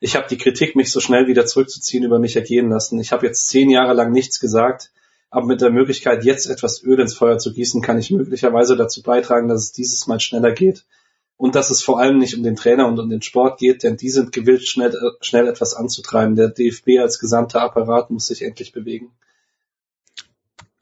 [0.00, 2.98] Ich habe die Kritik, mich so schnell wieder zurückzuziehen, über mich ergehen lassen.
[2.98, 4.90] Ich habe jetzt zehn Jahre lang nichts gesagt,
[5.28, 9.02] aber mit der Möglichkeit, jetzt etwas Öl ins Feuer zu gießen, kann ich möglicherweise dazu
[9.02, 10.86] beitragen, dass es dieses Mal schneller geht.
[11.36, 13.96] Und dass es vor allem nicht um den Trainer und um den Sport geht, denn
[13.96, 16.34] die sind gewillt, schnell, schnell etwas anzutreiben.
[16.34, 19.12] Der DFB als gesamter Apparat muss sich endlich bewegen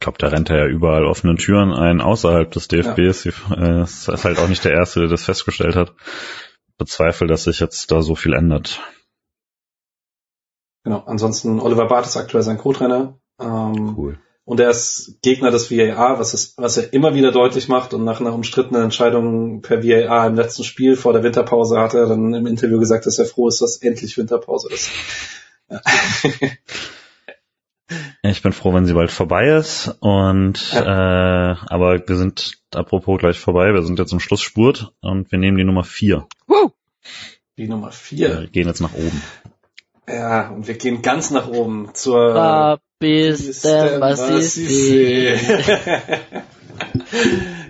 [0.07, 3.25] glaube, da rennt er ja überall offene Türen ein, außerhalb des DFBs.
[3.25, 3.83] Ja.
[3.83, 5.95] ist halt auch nicht der Erste, der das festgestellt hat.
[6.79, 8.81] Bezweifle, dass sich jetzt da so viel ändert.
[10.85, 13.19] Genau, ansonsten Oliver Barth ist aktuell sein Co-Trainer.
[13.41, 14.19] Ähm, cool.
[14.45, 17.93] Und er ist Gegner des VAR, was, ist, was er immer wieder deutlich macht.
[17.93, 22.07] Und nach einer umstrittenen Entscheidung per VAR im letzten Spiel vor der Winterpause hat er
[22.07, 24.91] dann im Interview gesagt, dass er froh ist, dass endlich Winterpause ist.
[28.31, 29.97] Ich bin froh, wenn sie bald vorbei ist.
[30.01, 31.53] Und ja.
[31.53, 33.73] äh, aber wir sind apropos gleich vorbei.
[33.73, 36.27] Wir sind jetzt im Schlussspurt und wir nehmen die Nummer vier.
[36.47, 36.71] Woo!
[37.57, 38.41] Die Nummer vier.
[38.41, 39.23] Wir gehen jetzt nach oben.
[40.09, 43.63] Ja, und wir gehen ganz nach oben zur Papis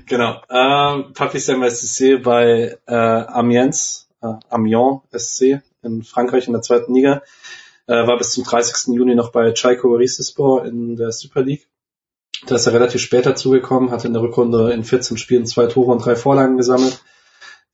[0.07, 0.43] Genau.
[0.51, 7.23] Ähm, Papis de bei äh, Amiens, äh, Amiens SC in Frankreich in der zweiten Liga.
[7.87, 8.95] Äh, war bis zum 30.
[8.95, 11.69] Juni noch bei Chaiko Rizespor in der Super League.
[12.47, 15.93] Da ist er relativ spät dazugekommen, hat in der Rückrunde in 14 Spielen zwei Tore
[15.93, 17.03] und drei Vorlagen gesammelt.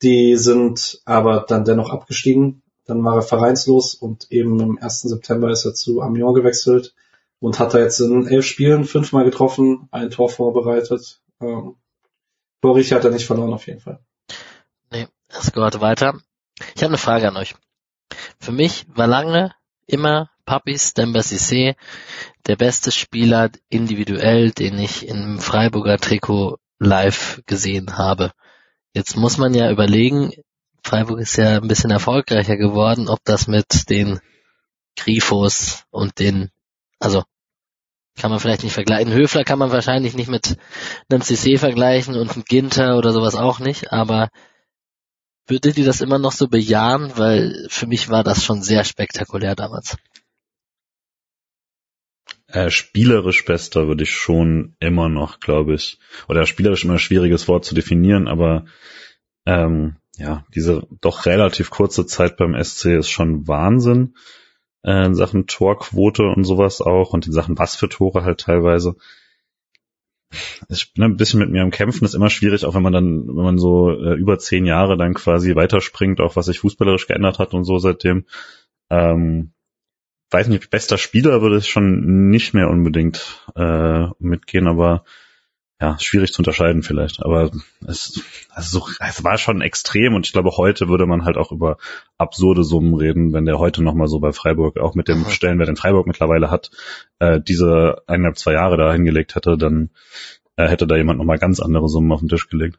[0.02, 2.62] Die sind aber dann dennoch abgestiegen.
[2.84, 5.02] Dann war er vereinslos und eben im 1.
[5.02, 6.94] September ist er zu Amiens gewechselt
[7.40, 11.20] und hat da jetzt in elf Spielen fünfmal getroffen, ein Tor vorbereitet.
[11.40, 11.76] Ähm,
[12.60, 14.00] Borich hat er nicht verloren auf jeden Fall.
[14.90, 16.20] Nee, es gehört weiter.
[16.74, 17.54] Ich habe eine Frage an euch.
[18.38, 19.52] Für mich war lange
[19.86, 21.76] immer Papis Demba Cissé
[22.46, 28.32] der beste Spieler individuell, den ich im Freiburger Trikot live gesehen habe.
[28.92, 30.32] Jetzt muss man ja überlegen,
[30.82, 34.20] Freiburg ist ja ein bisschen erfolgreicher geworden, ob das mit den
[34.96, 36.50] Grifos und den,
[36.98, 37.22] also
[38.18, 39.12] kann man vielleicht nicht vergleichen.
[39.12, 40.56] Höfler kann man wahrscheinlich nicht mit
[41.08, 44.28] einem CC vergleichen und einem Ginter oder sowas auch nicht, aber
[45.46, 47.12] Würdet ihr das immer noch so bejahen?
[47.16, 49.96] Weil für mich war das schon sehr spektakulär damals.
[52.46, 55.98] Äh, spielerisch bester würde ich schon immer noch, glaube ich.
[56.28, 58.66] Oder spielerisch immer ein schwieriges Wort zu definieren, aber
[59.46, 64.14] ähm, ja, diese doch relativ kurze Zeit beim SC ist schon Wahnsinn.
[64.82, 68.96] Äh, in Sachen Torquote und sowas auch und in Sachen was für Tore halt teilweise
[70.68, 73.26] ich bin ein bisschen mit mir am Kämpfen, ist immer schwierig, auch wenn man dann,
[73.26, 77.38] wenn man so äh, über zehn Jahre dann quasi weiterspringt, auch was sich fußballerisch geändert
[77.38, 78.26] hat und so seitdem.
[78.90, 79.52] Ähm,
[80.30, 85.04] weiß nicht, bester Spieler würde ich schon nicht mehr unbedingt äh, mitgehen, aber
[85.82, 87.24] ja, schwierig zu unterscheiden vielleicht.
[87.24, 87.50] Aber
[87.84, 91.76] es, also es war schon extrem und ich glaube, heute würde man halt auch über
[92.18, 95.76] absurde Summen reden, wenn der heute nochmal so bei Freiburg, auch mit dem Stellenwert den
[95.76, 96.70] Freiburg mittlerweile hat,
[97.18, 99.90] äh, diese eineinhalb, zwei Jahre da hingelegt hätte, dann
[100.54, 102.78] äh, hätte da jemand nochmal ganz andere Summen auf den Tisch gelegt.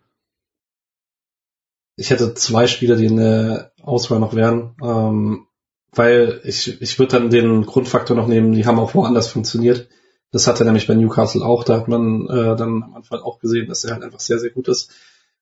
[1.98, 5.48] Ich hätte zwei Spieler, die in der Auswahl noch wären, ähm,
[5.92, 9.90] weil ich, ich würde dann den Grundfaktor noch nehmen, die haben auch woanders funktioniert.
[10.34, 11.64] Das hat er nämlich bei Newcastle auch.
[11.64, 14.50] Da hat man äh, dann am Anfang auch gesehen, dass er halt einfach sehr, sehr
[14.50, 14.90] gut ist.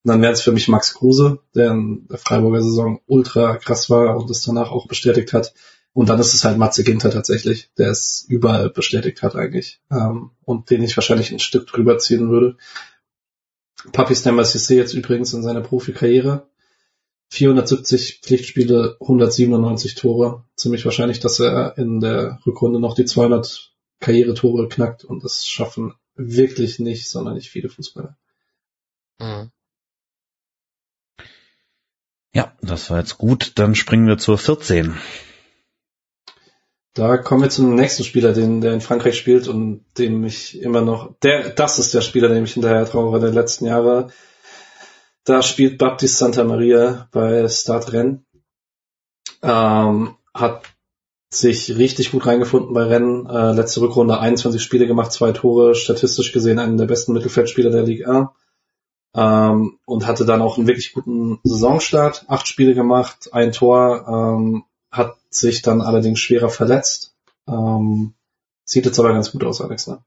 [0.03, 3.89] Und dann wäre es für mich Max Kruse, der in der Freiburger Saison ultra krass
[3.89, 5.53] war und es danach auch bestätigt hat.
[5.93, 9.79] Und dann ist es halt Matze Ginter tatsächlich, der es überall bestätigt hat eigentlich.
[9.89, 12.57] Ähm, und den ich wahrscheinlich ein Stück drüber ziehen würde.
[13.93, 16.49] Papi Stammer Cissé jetzt übrigens in seiner Profikarriere.
[17.29, 20.43] 470 Pflichtspiele, 197 Tore.
[20.57, 23.70] Ziemlich wahrscheinlich, dass er in der Rückrunde noch die 200
[24.01, 28.17] Karrieretore knackt und das schaffen wirklich nicht sondern nicht viele Fußballer.
[29.19, 29.51] Mhm.
[32.33, 33.53] Ja, das war jetzt gut.
[33.55, 34.97] Dann springen wir zur 14.
[36.93, 40.81] Da kommen wir zum nächsten Spieler, den, der in Frankreich spielt und dem ich immer
[40.81, 44.11] noch, der, das ist der Spieler, dem ich hinterher trauere der letzten Jahre.
[45.23, 48.21] Da spielt Baptiste Santa Maria bei Start Rennes.
[49.41, 50.63] Ähm, hat
[51.33, 53.25] sich richtig gut reingefunden bei Rennen.
[53.25, 57.83] Äh, letzte Rückrunde 21 Spiele gemacht, zwei Tore, statistisch gesehen einen der besten Mittelfeldspieler der
[57.83, 58.33] Liga.
[59.15, 64.63] Ähm, und hatte dann auch einen wirklich guten Saisonstart, acht Spiele gemacht, ein Tor, ähm,
[64.89, 67.13] hat sich dann allerdings schwerer verletzt.
[67.47, 68.13] Ähm,
[68.65, 69.87] sieht jetzt aber ganz gut aus, Alex.
[69.87, 69.99] Ne?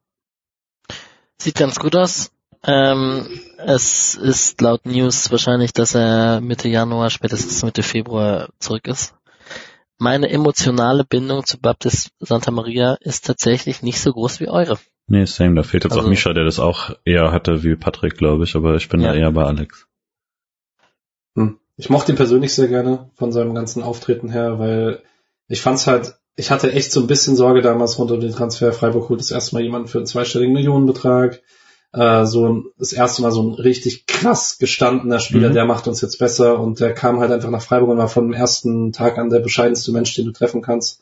[1.38, 2.30] Sieht ganz gut aus.
[2.66, 9.14] Ähm, es ist laut News wahrscheinlich, dass er Mitte Januar, spätestens Mitte Februar zurück ist.
[9.98, 14.78] Meine emotionale Bindung zu Baptist Santa Maria ist tatsächlich nicht so groß wie eure.
[15.06, 15.54] Nee, same.
[15.54, 18.56] Da fehlt jetzt Also- auch Misha, der das auch eher hatte wie Patrick, glaube ich,
[18.56, 19.12] aber ich bin Ja.
[19.12, 19.86] da eher bei Alex.
[21.36, 21.58] Hm.
[21.76, 25.02] Ich mochte ihn persönlich sehr gerne von seinem ganzen Auftreten her, weil
[25.48, 28.72] ich fand's halt, ich hatte echt so ein bisschen Sorge damals rund um den Transfer.
[28.72, 31.42] Freiburg holt das erste Mal jemanden für einen zweistelligen Millionenbetrag.
[31.94, 35.54] Äh, so ein, das erste Mal so ein richtig krass gestandener Spieler, Mhm.
[35.54, 38.24] der macht uns jetzt besser und der kam halt einfach nach Freiburg und war von
[38.24, 41.00] dem ersten Tag an der bescheidenste Mensch, den du treffen kannst.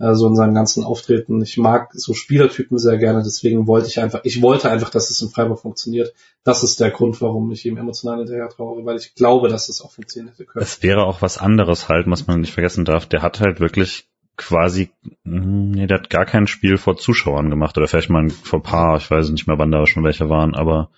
[0.00, 1.40] Äh, so in seinem ganzen Auftreten.
[1.42, 5.22] Ich mag so Spielertypen sehr gerne, deswegen wollte ich einfach, ich wollte einfach, dass es
[5.22, 6.12] in Freiburg funktioniert.
[6.42, 9.80] Das ist der Grund, warum ich ihm emotional hinterher trauere, weil ich glaube, dass es
[9.80, 10.64] auch funktionieren hätte können.
[10.64, 13.06] Es wäre auch was anderes halt, was man nicht vergessen darf.
[13.06, 14.90] Der hat halt wirklich quasi,
[15.24, 18.96] mh, nee, der hat gar kein Spiel vor Zuschauern gemacht oder vielleicht mal vor paar,
[18.96, 20.90] ich weiß nicht mehr, wann da schon welche waren, aber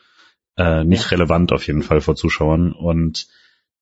[0.56, 3.28] äh, nicht relevant auf jeden Fall vor Zuschauern und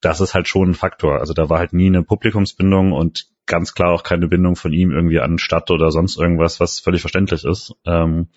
[0.01, 1.21] das ist halt schon ein Faktor.
[1.21, 4.91] Also da war halt nie eine Publikumsbindung und ganz klar auch keine Bindung von ihm
[4.91, 7.75] irgendwie an Stadt oder sonst irgendwas, was völlig verständlich ist.
[7.87, 8.29] Ähm,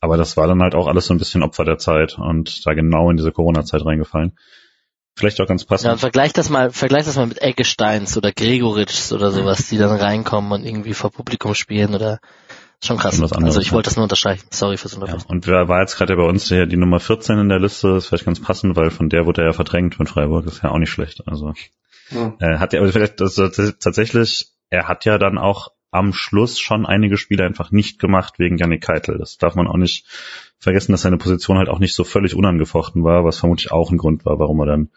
[0.00, 2.74] aber das war dann halt auch alles so ein bisschen Opfer der Zeit und da
[2.74, 4.36] genau in diese Corona-Zeit reingefallen.
[5.16, 5.86] Vielleicht auch ganz passend.
[5.86, 9.78] Ja, und vergleich das mal, vergleich das mal mit Eggesteins oder Gregoritschs oder sowas, die
[9.78, 12.20] dann reinkommen und irgendwie vor Publikum spielen oder
[12.84, 13.20] schon krass.
[13.20, 13.72] Was anderes, also ich ja.
[13.72, 14.46] wollte das nur unterstreichen.
[14.50, 15.26] Sorry fürs Ja, Unterbrechen.
[15.30, 17.88] und wer war jetzt gerade bei uns der, die Nummer 14 in der Liste?
[17.88, 20.44] Das ist vielleicht ganz passend, weil von der wurde er ja verdrängt von Freiburg.
[20.44, 21.22] Das ist ja auch nicht schlecht.
[21.26, 21.54] Also
[22.10, 22.34] Hm.
[22.38, 26.60] äh, hat er aber vielleicht das, das, tatsächlich, er hat ja dann auch am Schluss
[26.60, 29.18] schon einige Spiele einfach nicht gemacht wegen Yannick Keitel.
[29.18, 30.04] Das darf man auch nicht
[30.58, 33.98] vergessen, dass seine Position halt auch nicht so völlig unangefochten war, was vermutlich auch ein
[33.98, 34.90] Grund war, warum er dann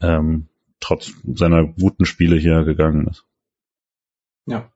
[0.00, 0.48] ähm,
[0.80, 3.24] trotz seiner guten Spiele hier gegangen ist.
[4.46, 4.70] Ja.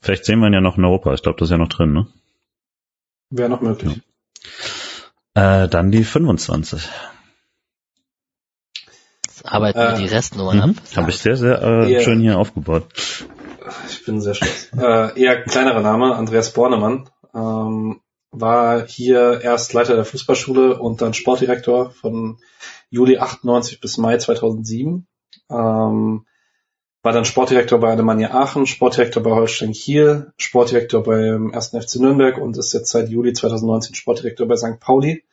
[0.00, 1.14] Vielleicht sehen wir ihn ja noch in Europa.
[1.14, 2.06] Ich glaube, das ist ja noch drin, ne?
[3.30, 4.00] Wäre noch möglich.
[5.34, 6.88] Äh, dann die 25.
[9.26, 10.70] Jetzt arbeiten Äh, wir die Restnummern ab.
[10.70, 10.96] Mhm.
[10.96, 12.00] Habe ich sehr, sehr äh, Ja.
[12.00, 12.86] schön hier aufgebaut.
[13.88, 14.70] Ich bin sehr stolz.
[14.76, 17.08] äh, eher kleinerer Name, Andreas Bornemann.
[17.34, 18.00] Ähm,
[18.40, 22.38] war hier erst Leiter der Fußballschule und dann Sportdirektor von
[22.90, 25.06] Juli 98 bis Mai 2007.
[25.50, 26.26] Ähm,
[27.02, 31.68] war dann Sportdirektor bei Alemannia Aachen, Sportdirektor bei Holstein Kiel, Sportdirektor beim 1.
[31.68, 34.80] FC Nürnberg und ist jetzt seit Juli 2019 Sportdirektor bei St.
[34.80, 35.24] Pauli.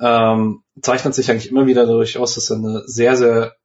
[0.00, 3.56] Ähm, zeichnet sich eigentlich immer wieder dadurch aus, dass er eine sehr, sehr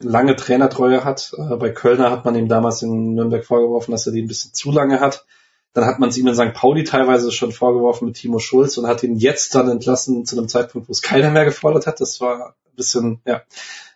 [0.00, 1.34] lange Trainertreue hat.
[1.36, 4.54] Äh, bei Kölner hat man ihm damals in Nürnberg vorgeworfen, dass er die ein bisschen
[4.54, 5.26] zu lange hat.
[5.74, 6.54] Dann hat man es ihm in St.
[6.54, 10.48] Pauli teilweise schon vorgeworfen mit Timo Schulz und hat ihn jetzt dann entlassen zu einem
[10.48, 12.00] Zeitpunkt, wo es keiner mehr gefordert hat.
[12.00, 13.42] Das war ein bisschen, ja.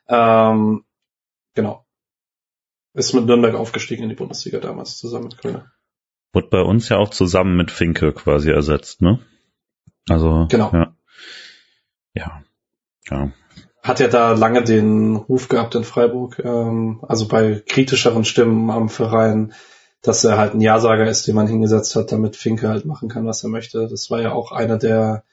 [0.09, 0.85] Ähm,
[1.55, 1.87] genau.
[2.95, 5.71] Ist mit Nürnberg aufgestiegen in die Bundesliga damals zusammen mit Kölner.
[6.33, 9.21] Wurde bei uns ja auch zusammen mit Finke quasi ersetzt, ne?
[10.09, 10.71] Also, Genau.
[10.73, 10.97] ja.
[12.15, 12.43] Ja.
[13.09, 13.33] Ja.
[13.83, 18.89] Hat ja da lange den Ruf gehabt in Freiburg, ähm, also bei kritischeren Stimmen am
[18.89, 19.55] Verein,
[20.03, 23.27] dass er halt ein Ja-Sager ist, den man hingesetzt hat, damit Finke halt machen kann,
[23.27, 23.89] was er möchte.
[23.89, 25.25] Das war ja auch einer der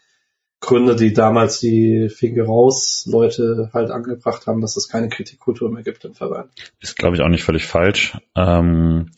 [0.59, 5.83] Gründe, die damals die Finke raus Leute halt angebracht haben, dass es keine Kritikkultur mehr
[5.83, 6.49] gibt im Verein.
[6.79, 8.17] Ist, glaube ich, auch nicht völlig falsch.
[8.35, 9.11] Ähm,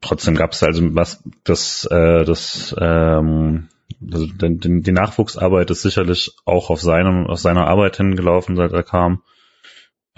[0.00, 3.68] trotzdem gab es also was, das, äh, das, ähm,
[4.10, 8.72] also die, die die Nachwuchsarbeit ist sicherlich auch auf seinem, auf seiner Arbeit hingelaufen, seit
[8.72, 9.22] er kam.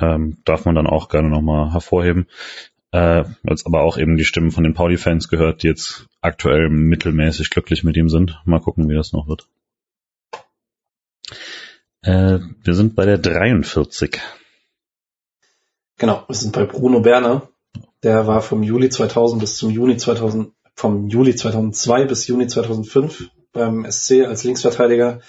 [0.01, 2.29] Ähm, darf man dann auch gerne nochmal hervorheben.
[2.93, 7.51] Äh, jetzt aber auch eben die Stimmen von den Pauli-Fans gehört, die jetzt aktuell mittelmäßig
[7.51, 8.41] glücklich mit ihm sind.
[8.45, 9.47] Mal gucken, wie das noch wird.
[12.03, 14.21] Äh, wir sind bei der 43.
[15.99, 17.49] Genau, wir sind bei Bruno Berner.
[18.03, 23.31] Der war vom Juli 2000 bis zum Juni 2000, vom Juli 2002 bis Juni 2005
[23.53, 25.21] beim SC als Linksverteidiger.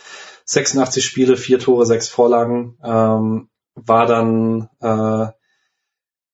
[0.46, 2.78] 86 Spiele, vier Tore, sechs Vorlagen.
[2.84, 5.32] Ähm, war dann äh,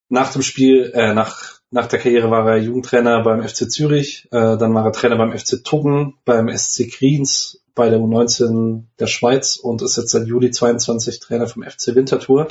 [0.09, 4.58] nach dem Spiel, äh, nach, nach der Karriere war er Jugendtrainer beim FC Zürich, äh,
[4.58, 9.58] dann war er Trainer beim FC Tuggen, beim SC Kriens, bei der U19 der Schweiz
[9.58, 12.48] und ist jetzt seit Juli 22 Trainer vom FC Winterthur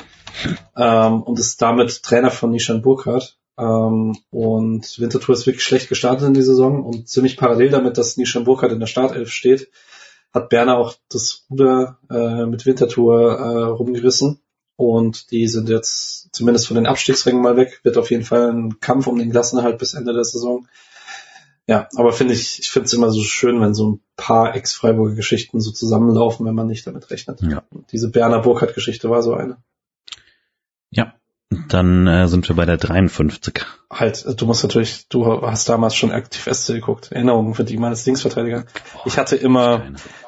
[0.77, 3.37] ähm, und ist damit Trainer von Nishan Burkhardt.
[3.57, 8.17] Ähm, und Winterthur ist wirklich schlecht gestartet in die Saison und ziemlich parallel damit, dass
[8.17, 9.69] Nishan Burkhardt in der Startelf steht,
[10.31, 14.41] hat Berner auch das Ruder äh, mit Winterthur äh, rumgerissen.
[14.77, 17.79] Und die sind jetzt zumindest von den Abstiegsrängen mal weg.
[17.83, 20.67] Wird auf jeden Fall ein Kampf um den Klassenerhalt bis Ende der Saison.
[21.67, 25.15] Ja, aber finde ich, ich finde es immer so schön, wenn so ein paar Ex-Freiburger
[25.15, 27.41] Geschichten so zusammenlaufen, wenn man nicht damit rechnet.
[27.41, 27.63] Ja.
[27.91, 29.57] Diese Berner Burkhardt-Geschichte war so eine.
[30.91, 31.15] Ja.
[31.69, 33.65] Dann äh, sind wir bei der 53.
[33.91, 37.11] Halt, du musst natürlich, du hast damals schon aktiv SC geguckt.
[37.11, 38.65] Erinnerungen für die als Linksverteidiger.
[39.05, 39.83] Ich hatte immer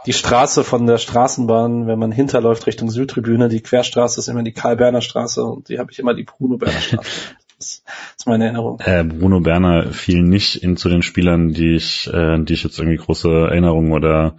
[0.06, 4.53] die Straße von der Straßenbahn, wenn man hinterläuft Richtung Südtribüne, die Querstraße ist immer die
[4.53, 7.03] Karl-Berner-Straße und die habe ich immer die Bruno-Berner-Straße.
[7.59, 7.81] Das
[8.15, 8.80] ist meine Erinnerung.
[8.81, 12.77] Äh, Bruno Berner fiel nicht in zu den Spielern, die ich, äh, die ich jetzt
[12.77, 14.38] irgendwie große Erinnerungen oder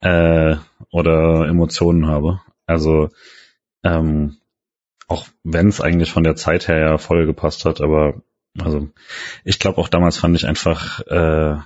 [0.00, 0.54] äh,
[0.92, 2.42] oder Emotionen habe.
[2.66, 3.08] Also
[3.82, 4.36] ähm,
[5.08, 8.22] auch wenn es eigentlich von der Zeit her ja voll gepasst hat, aber
[8.58, 8.88] also
[9.44, 11.58] ich glaube auch damals fand ich einfach äh,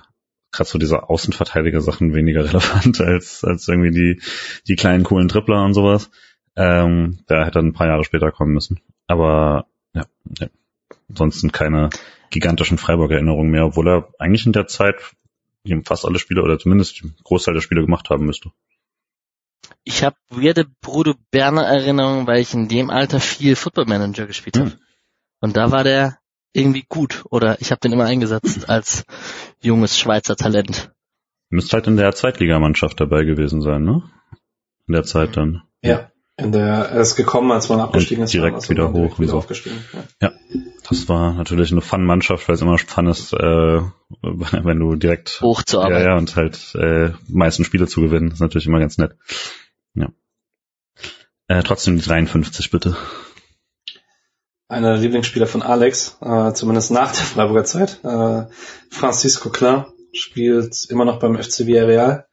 [0.51, 4.21] gerade so diese Außenverteidiger-Sachen weniger relevant als als irgendwie die
[4.67, 6.09] die kleinen coolen Tripler und sowas.
[6.55, 8.79] Ähm, der hätte ein paar Jahre später kommen müssen.
[9.07, 10.05] Aber ja,
[10.39, 10.47] ja.
[11.07, 11.89] ansonsten keine
[12.31, 14.95] gigantischen Freiburg-Erinnerungen mehr, obwohl er eigentlich in der Zeit
[15.83, 18.51] fast alle Spiele oder zumindest den Großteil der Spiele gemacht haben müsste.
[19.83, 24.57] Ich habe weirde Bruno Berner Erinnerungen, weil ich in dem Alter viel Football Manager gespielt
[24.57, 24.71] habe.
[24.71, 24.79] Hm.
[25.41, 26.17] Und da war der
[26.53, 29.03] irgendwie gut oder ich habe den immer eingesetzt als
[29.61, 30.91] junges Schweizer Talent.
[31.49, 34.03] Müsste halt in der Zweitligamannschaft dabei gewesen sein, ne?
[34.87, 35.63] In der Zeit dann.
[35.81, 36.11] Ja.
[36.37, 38.33] In der, er ist gekommen, als man abgestiegen ist.
[38.33, 39.37] direkt wieder direkt hoch und Wieder so.
[39.39, 39.83] aufgestiegen.
[40.21, 40.31] Ja.
[40.89, 43.37] Das war natürlich eine Fun-Mannschaft, weil es immer Fun ist, äh,
[44.21, 46.07] wenn du direkt ja, Hochzuarbeiten.
[46.07, 49.15] ja, und halt äh, meisten Spiele zu gewinnen, ist natürlich immer ganz nett.
[49.93, 50.09] Ja.
[51.47, 52.97] Äh, trotzdem die 53 bitte.
[54.67, 58.03] Einer der Lieblingsspieler von Alex, äh, zumindest nach der Freiburger Zeit.
[58.03, 58.45] Äh,
[58.89, 62.27] Francisco Klein spielt immer noch beim FC Villarreal.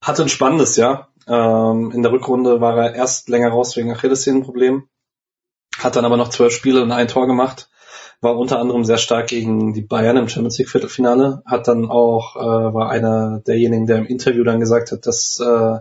[0.00, 1.12] Hatte ein spannendes Jahr.
[1.26, 4.88] Ähm, in der Rückrunde war er erst länger raus wegen Achillessehnenproblemen.
[5.82, 7.68] Hat dann aber noch zwölf Spiele und ein Tor gemacht.
[8.20, 11.42] War unter anderem sehr stark gegen die Bayern im Champions League Viertelfinale.
[11.46, 15.78] Hat dann auch, äh, war einer derjenigen, der im Interview dann gesagt hat, dass äh,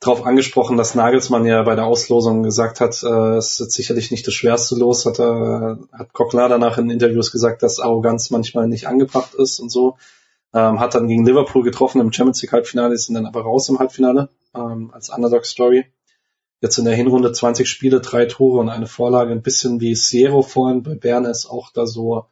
[0.00, 4.26] darauf angesprochen, dass Nagelsmann ja bei der Auslosung gesagt hat, äh, es ist sicherlich nicht
[4.26, 8.86] das schwerste Los, hat er, hat Coquelin danach in Interviews gesagt, dass Arroganz manchmal nicht
[8.86, 9.96] angebracht ist und so.
[10.54, 13.78] Ähm, hat dann gegen Liverpool getroffen im Champions League Halbfinale, sind dann aber raus im
[13.78, 15.86] Halbfinale ähm, als Underdog Story.
[16.60, 20.42] Jetzt in der Hinrunde 20 Spiele, drei Tore und eine Vorlage, ein bisschen wie Siero
[20.42, 22.26] vorhin bei Bern ist auch da so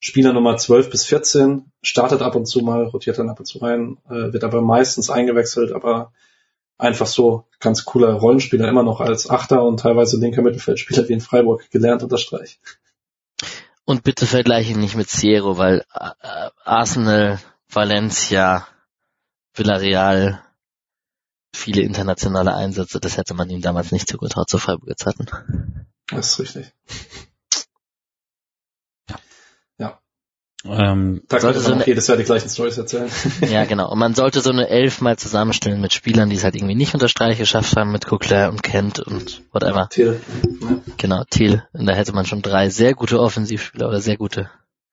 [0.00, 3.58] Spieler Nummer 12 bis 14, startet ab und zu mal, rotiert dann ab und zu
[3.58, 6.12] rein, äh, wird aber meistens eingewechselt, aber
[6.76, 11.20] einfach so ganz cooler Rollenspieler, immer noch als Achter und teilweise linker Mittelfeldspieler wie in
[11.20, 12.60] Freiburg gelernt unter Streich.
[13.84, 18.68] Und bitte vergleiche ihn nicht mit Siero, weil äh, Arsenal, Valencia,
[19.54, 20.42] Villarreal,
[21.54, 25.26] viele internationale Einsätze, das hätte man ihm damals nicht zugetraut zu Freiburger Zeiten.
[26.10, 26.72] Das ist richtig.
[30.64, 33.08] Ähm, Da Sollte so eine- jedes Jahr die gleichen Stories erzählen.
[33.48, 33.92] Ja, genau.
[33.92, 36.94] Und man sollte so eine Elf mal zusammenstellen mit Spielern, die es halt irgendwie nicht
[36.94, 39.88] unter Streich geschafft haben, mit Coquelin und Kent und whatever.
[39.88, 40.20] Till.
[40.60, 40.80] Ja.
[40.96, 41.62] Genau, Thiel.
[41.72, 44.50] Und da hätte man schon drei sehr gute Offensivspieler oder sehr gute.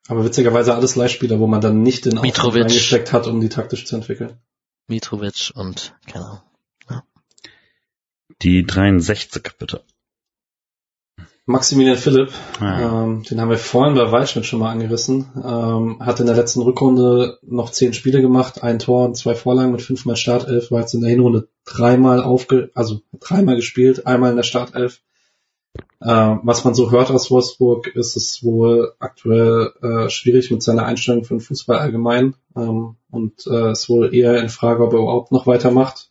[0.08, 2.61] Aber witzigerweise alles Leihspieler, wo man dann nicht den Aufwand Mitrovic.
[2.66, 4.38] reingesteckt hat, um die taktisch zu entwickeln.
[4.88, 6.42] Mitrovic und, genau.
[8.41, 9.83] Die 63 bitte.
[11.47, 16.19] Maximilian Philipp, Ah, ähm, den haben wir vorhin bei Waldschmidt schon mal angerissen, ähm, hat
[16.19, 20.15] in der letzten Rückrunde noch zehn Spiele gemacht, ein Tor und zwei Vorlagen mit fünfmal
[20.15, 25.01] Startelf, war jetzt in der Hinrunde dreimal aufge, also dreimal gespielt, einmal in der Startelf.
[26.01, 30.85] Ähm, was man so hört aus Wolfsburg, ist es wohl aktuell äh, schwierig mit seiner
[30.85, 34.99] Einstellung für den Fußball allgemein ähm, und äh, ist wohl eher in Frage, ob er
[34.99, 36.09] überhaupt noch weitermacht.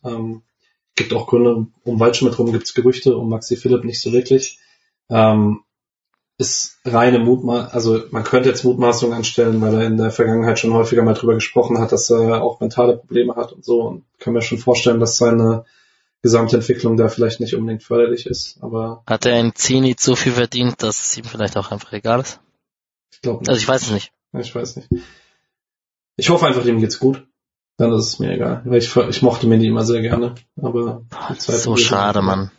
[0.95, 4.59] Gibt auch Gründe, um Waldschmidt rum gibt's Gerüchte, um Maxi Philipp nicht so wirklich.
[5.09, 5.61] Ähm,
[6.37, 10.73] ist reine Mutmaßung, also man könnte jetzt Mutmaßungen anstellen, weil er in der Vergangenheit schon
[10.73, 14.33] häufiger mal drüber gesprochen hat, dass er auch mentale Probleme hat und so und kann
[14.33, 15.63] mir schon vorstellen, dass seine
[16.21, 20.83] Gesamtentwicklung da vielleicht nicht unbedingt förderlich ist, aber Hat er in Zenit so viel verdient,
[20.83, 22.41] dass es ihm vielleicht auch einfach egal ist?
[23.13, 23.49] ich glaube nicht.
[23.49, 24.11] Also ich weiß es nicht.
[24.37, 24.89] Ich weiß nicht.
[26.17, 27.25] Ich hoffe einfach, ihm geht's gut.
[27.77, 28.61] Dann ist es mir egal.
[28.65, 30.35] Weil ich, ich mochte Mini immer sehr gerne.
[30.61, 32.51] Aber Boah, so schade, Mann.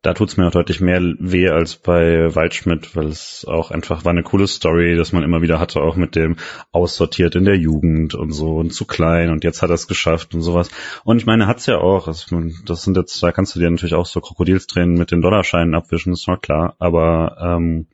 [0.00, 4.12] Da tut's mir auch deutlich mehr weh als bei Waldschmidt, weil es auch einfach war
[4.12, 6.36] eine coole Story, dass man immer wieder hatte, auch mit dem
[6.70, 10.34] aussortiert in der Jugend und so und zu klein und jetzt hat er es geschafft
[10.34, 10.70] und sowas.
[11.02, 12.06] Und ich meine, hat's ja auch.
[12.06, 15.74] Also, das sind jetzt, da kannst du dir natürlich auch so Krokodilstränen mit den Dollarscheinen
[15.74, 16.76] abwischen, ist mal klar.
[16.78, 17.88] Aber ähm,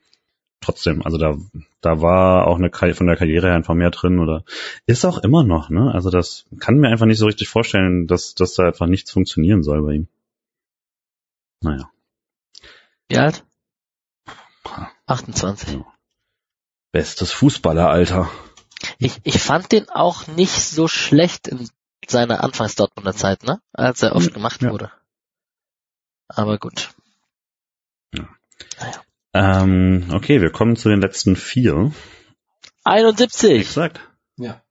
[0.61, 1.37] trotzdem, also da,
[1.81, 4.43] da war auch eine von der Karriere her einfach mehr drin oder
[4.85, 5.91] ist auch immer noch, ne?
[5.93, 9.63] Also das kann mir einfach nicht so richtig vorstellen, dass, dass da einfach nichts funktionieren
[9.63, 10.07] soll bei ihm.
[11.61, 11.89] Naja.
[13.07, 13.43] Wie alt?
[15.05, 15.79] 28.
[16.91, 18.29] Bestes Fußballeralter.
[18.97, 21.69] Ich, ich fand den auch nicht so schlecht in
[22.07, 23.61] seiner Anfangs-Dortmunder Zeit, ne?
[23.73, 24.71] Als er oft gemacht Ja.
[24.71, 24.91] wurde.
[26.27, 26.93] Aber gut.
[29.37, 31.91] Ähm, okay, wir kommen zu den letzten vier.
[32.85, 33.59] 71!
[33.59, 33.99] Exakt.
[34.37, 34.61] Ja.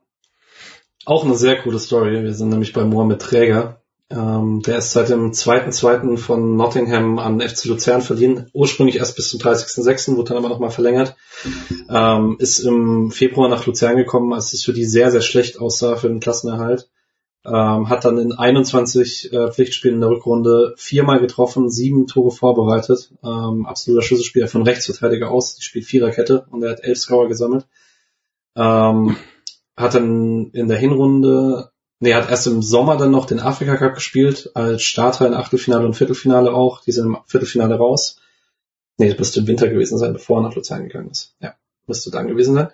[1.04, 2.22] Auch eine sehr coole Story.
[2.22, 3.82] Wir sind nämlich bei Mohamed Träger.
[4.08, 6.16] Ähm, der ist seit dem 2.2.
[6.16, 8.48] von Nottingham an FC Luzern verliehen.
[8.54, 11.14] Ursprünglich erst bis zum 30.06., wurde dann aber nochmal verlängert.
[11.90, 15.96] Ähm, ist im Februar nach Luzern gekommen, als es für die sehr, sehr schlecht aussah
[15.96, 16.88] für den Klassenerhalt.
[17.46, 23.12] Ähm, hat dann in 21 äh, Pflichtspielen in der Rückrunde viermal getroffen, sieben Tore vorbereitet.
[23.22, 25.56] Ähm, absoluter Schlüsselspieler von Rechtsverteidiger aus.
[25.56, 27.66] Die spielt Viererkette und er hat elf Scorer gesammelt.
[28.56, 29.16] Ähm,
[29.76, 31.70] hat dann in der Hinrunde
[32.04, 35.86] Nee, hat erst im Sommer dann noch den Afrika Cup gespielt, als Starter in Achtelfinale
[35.86, 36.82] und Viertelfinale auch.
[36.82, 38.20] Die sind im Viertelfinale raus.
[38.98, 41.34] Nee, das müsste im Winter gewesen sein, bevor er nach Luzern gegangen ist.
[41.40, 41.54] Ja,
[41.86, 42.68] müsste dann gewesen sein.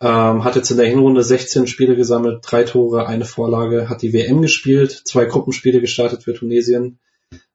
[0.00, 4.12] Ähm, hat jetzt in der Hinrunde 16 Spiele gesammelt, drei Tore, eine Vorlage, hat die
[4.12, 6.98] WM gespielt, zwei Gruppenspiele gestartet für Tunesien,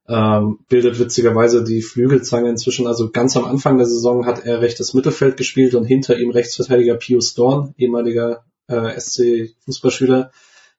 [0.08, 2.88] ähm, bildet witzigerweise die Flügelzange inzwischen.
[2.88, 6.96] Also ganz am Anfang der Saison hat er rechtes Mittelfeld gespielt und hinter ihm Rechtsverteidiger
[6.96, 10.32] Pius Dorn, ehemaliger äh, SC-Fußballschüler,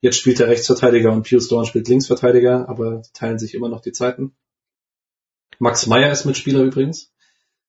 [0.04, 3.92] Jetzt spielt der Rechtsverteidiger und Pius Dorn spielt Linksverteidiger, aber teilen sich immer noch die
[3.92, 4.36] Zeiten.
[5.58, 7.13] Max Meyer ist Mitspieler übrigens.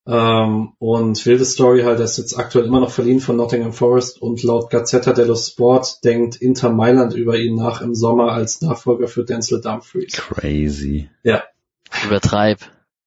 [0.08, 4.22] Ähm, und wilde Story halt, er ist jetzt aktuell immer noch verliehen von Nottingham Forest
[4.22, 9.08] und laut Gazzetta dello Sport denkt Inter Mailand über ihn nach im Sommer als Nachfolger
[9.08, 10.14] für Denzel Dumfries.
[10.14, 11.10] Crazy.
[11.24, 11.44] Ja.
[12.06, 12.60] Übertreib.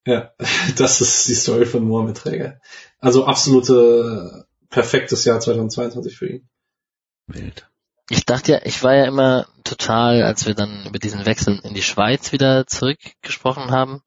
[0.07, 0.33] Ja,
[0.77, 2.61] das ist die Story von Mohamed Träger.
[2.99, 6.49] Also absolute perfektes Jahr 2022 für ihn.
[7.29, 7.69] Wild.
[8.11, 11.75] Ich dachte ja, ich war ja immer total, als wir dann über diesen Wechsel in
[11.75, 14.03] die Schweiz wieder zurückgesprochen haben,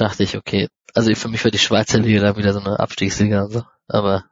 [0.00, 3.44] dachte ich, okay, also für mich war die Schweizer Liga dann wieder so eine Abstiegsliga
[3.44, 4.24] und so, aber.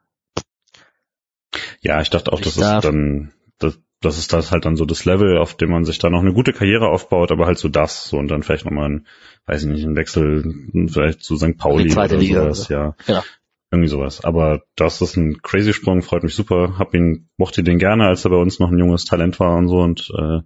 [1.81, 5.05] Ja, ich dachte auch, das ist dann, das, das ist das halt dann so das
[5.05, 8.05] Level, auf dem man sich dann noch eine gute Karriere aufbaut, aber halt so das,
[8.09, 9.07] so und dann vielleicht nochmal ein,
[9.45, 10.43] weiß ich nicht, ein Wechsel,
[10.87, 11.57] vielleicht zu St.
[11.57, 12.95] Pauli oder Liga sowas, oder ja.
[13.05, 13.23] Genau.
[13.69, 14.23] Irgendwie sowas.
[14.23, 16.77] Aber das ist ein crazy Sprung, freut mich super.
[16.79, 19.67] Hab ihn, mochte den gerne, als er bei uns noch ein junges Talent war und
[19.67, 19.79] so.
[19.79, 20.39] Und äh,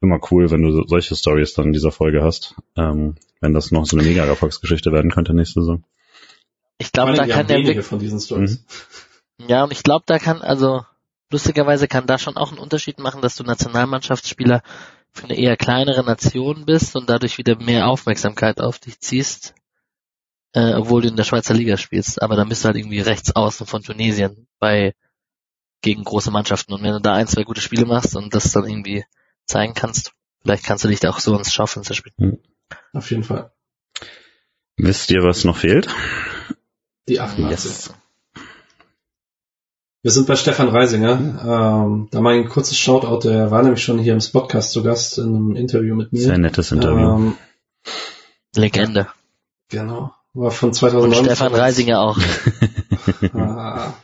[0.00, 2.54] immer cool, wenn du solche Stories dann in dieser Folge hast.
[2.76, 5.84] Ähm, wenn das noch so eine mega Erfolgsgeschichte werden könnte nächste Saison.
[6.78, 8.64] Ich glaube, da kann der wenige von diesen Stories.
[9.38, 9.46] Mhm.
[9.48, 10.84] Ja, und ich glaube, da kann, also
[11.30, 14.62] lustigerweise kann da schon auch einen Unterschied machen, dass du Nationalmannschaftsspieler
[15.12, 19.54] für eine eher kleinere Nation bist und dadurch wieder mehr Aufmerksamkeit auf dich ziehst,
[20.54, 22.22] äh, obwohl du in der Schweizer Liga spielst.
[22.22, 24.94] Aber dann bist du halt irgendwie rechts außen von Tunesien bei
[25.82, 26.72] gegen große Mannschaften.
[26.72, 29.04] Und wenn du da ein, zwei gute Spiele machst und das dann irgendwie
[29.46, 32.14] zeigen kannst, vielleicht kannst du dich da auch so ins Schaufenster spielen.
[32.16, 32.38] Mhm.
[32.92, 33.52] Auf jeden Fall.
[34.76, 35.88] Wisst ihr, was noch fehlt?
[37.08, 37.50] Die 88.
[37.50, 37.94] Yes.
[40.02, 41.84] Wir sind bei Stefan Reisinger.
[41.84, 45.18] Ähm, da mal ein kurzes Shoutout, der war nämlich schon hier im Spotcast zu Gast
[45.18, 46.20] in einem Interview mit mir.
[46.20, 47.16] Sehr nettes Interview.
[47.16, 47.36] Ähm,
[48.54, 49.08] Legende.
[49.68, 50.12] Genau.
[50.34, 51.18] War von 2009.
[51.18, 52.18] Und Stefan Reisinger auch.
[53.32, 53.94] Ah.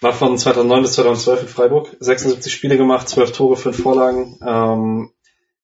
[0.00, 1.96] War von 2009 bis 2012 in Freiburg.
[2.00, 4.38] 76 Spiele gemacht, 12 Tore, 5 Vorlagen.
[4.46, 5.10] Ähm,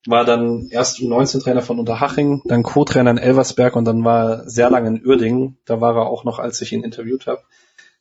[0.07, 4.70] war dann erst U19-Trainer von Unterhaching, dann Co-Trainer in Elversberg und dann war er sehr
[4.70, 5.58] lange in Uerdingen.
[5.65, 7.42] Da war er auch noch, als ich ihn interviewt habe.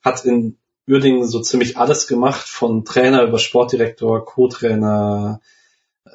[0.02, 0.58] Hat in
[0.88, 5.42] Uerdingen so ziemlich alles gemacht, von Trainer über Sportdirektor, Co-Trainer,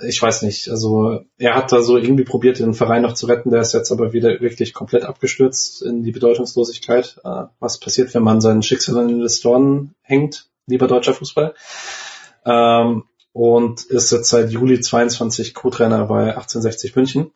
[0.02, 3.50] ich weiß nicht, also er hat da so irgendwie probiert, den Verein noch zu retten,
[3.50, 7.20] der ist jetzt aber wieder wirklich komplett abgestürzt in die Bedeutungslosigkeit.
[7.24, 11.54] Äh, was passiert, wenn man sein Schicksal an Investoren hängt, lieber deutscher Fußball?
[12.44, 17.30] Ähm, und ist jetzt seit Juli 22 Co-Trainer bei 1860 München.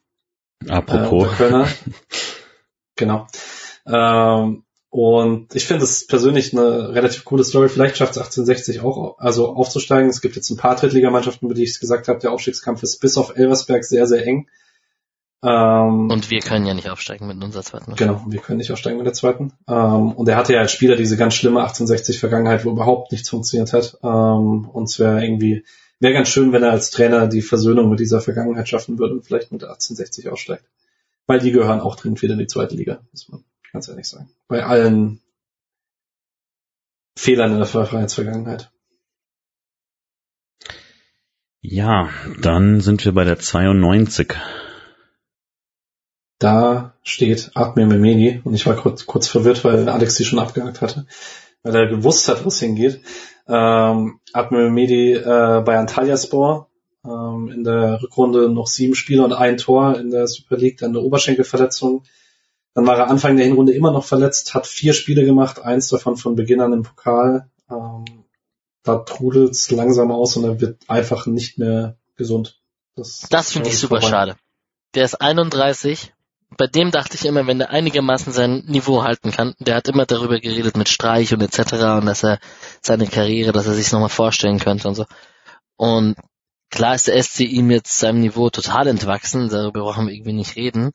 [0.69, 1.33] Apropos.
[1.33, 1.69] Äh, Kölner.
[2.97, 3.27] genau.
[3.87, 4.64] Ähm,
[4.95, 7.69] und ich finde es persönlich eine relativ coole Story.
[7.69, 10.09] Vielleicht schafft es 1860 auch, also aufzusteigen.
[10.09, 12.21] Es gibt jetzt ein paar Drittligamannschaften, über die ich es gesagt habe.
[12.21, 14.47] Der Aufstiegskampf ist bis auf Elversberg sehr, sehr eng.
[15.43, 17.97] Ähm, und wir können ja nicht aufsteigen mit unserer zweiten.
[17.97, 19.55] Genau, wir können nicht aufsteigen mit der zweiten.
[19.67, 23.29] Ähm, und er hatte ja als Spieler diese ganz schlimme 1860 Vergangenheit, wo überhaupt nichts
[23.29, 23.99] funktioniert hat.
[24.05, 25.65] Ähm, und es wäre irgendwie,
[25.99, 29.25] wäre ganz schön, wenn er als Trainer die Versöhnung mit dieser Vergangenheit schaffen würde und
[29.25, 30.67] vielleicht mit der 1860 aussteigt.
[31.27, 33.43] Weil die gehören auch dringend wieder in die zweite Liga, muss man
[33.75, 34.31] ganz ehrlich sagen.
[34.49, 35.21] Bei allen
[37.17, 38.71] Fehlern in der Vereinsvergangenheit.
[41.61, 42.09] Ja,
[42.41, 44.35] dann sind wir bei der 92.
[46.39, 50.81] Da steht Admir Memedi und ich war kurz, kurz verwirrt, weil Alex die schon abgehakt
[50.81, 51.07] hatte,
[51.63, 53.01] weil er gewusst hat, wo es hingeht.
[53.49, 56.69] Ähm, Admir Memedi äh, bei Antalyaspor,
[57.05, 60.91] ähm, in der Rückrunde noch sieben Spiele und ein Tor in der Super League, dann
[60.91, 62.05] eine Oberschenkelverletzung,
[62.75, 66.17] dann war er Anfang der Hinrunde immer noch verletzt, hat vier Spiele gemacht, eins davon
[66.17, 67.49] von Beginn an im Pokal.
[67.71, 68.05] Ähm,
[68.83, 72.61] da trudelt's langsam aus und er wird einfach nicht mehr gesund.
[72.97, 74.11] Das, das finde ich super vorbei.
[74.11, 74.37] schade.
[74.95, 76.13] Der ist 31.
[76.57, 80.07] Bei dem dachte ich immer, wenn der einigermaßen sein Niveau halten kann, der hat immer
[80.07, 81.73] darüber geredet mit Streich und etc.
[81.99, 82.39] und dass er
[82.81, 85.07] seine Karriere, dass er sich nochmal vorstellen könnte und so.
[85.77, 86.17] Und
[86.71, 90.55] klar ist der SC ihm jetzt seinem Niveau total entwachsen, darüber brauchen wir irgendwie nicht
[90.55, 90.93] reden.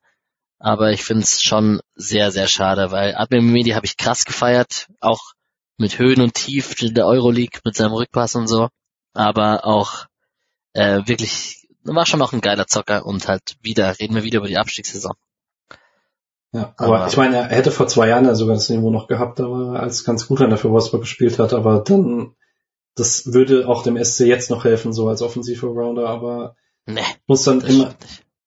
[0.60, 4.88] Aber ich finde es schon sehr, sehr schade, weil Admir Medi habe ich krass gefeiert,
[5.00, 5.32] auch
[5.78, 8.68] mit Höhen und Tiefen in der Euroleague mit seinem Rückpass und so.
[9.14, 10.06] Aber auch
[10.74, 14.50] äh, wirklich, war schon noch ein geiler Zocker und halt wieder, reden wir wieder über
[14.50, 15.14] die Abstiegssaison.
[16.52, 19.08] Ja, aber, aber ich meine, er hätte vor zwei Jahren ja sogar das Niveau noch
[19.08, 22.36] gehabt, aber als ganz gut an der für Wolfsburg gespielt hat, aber dann,
[22.96, 26.56] das würde auch dem SC jetzt noch helfen, so als Offensiv-Rounder, aber
[26.86, 27.94] nee, muss dann immer,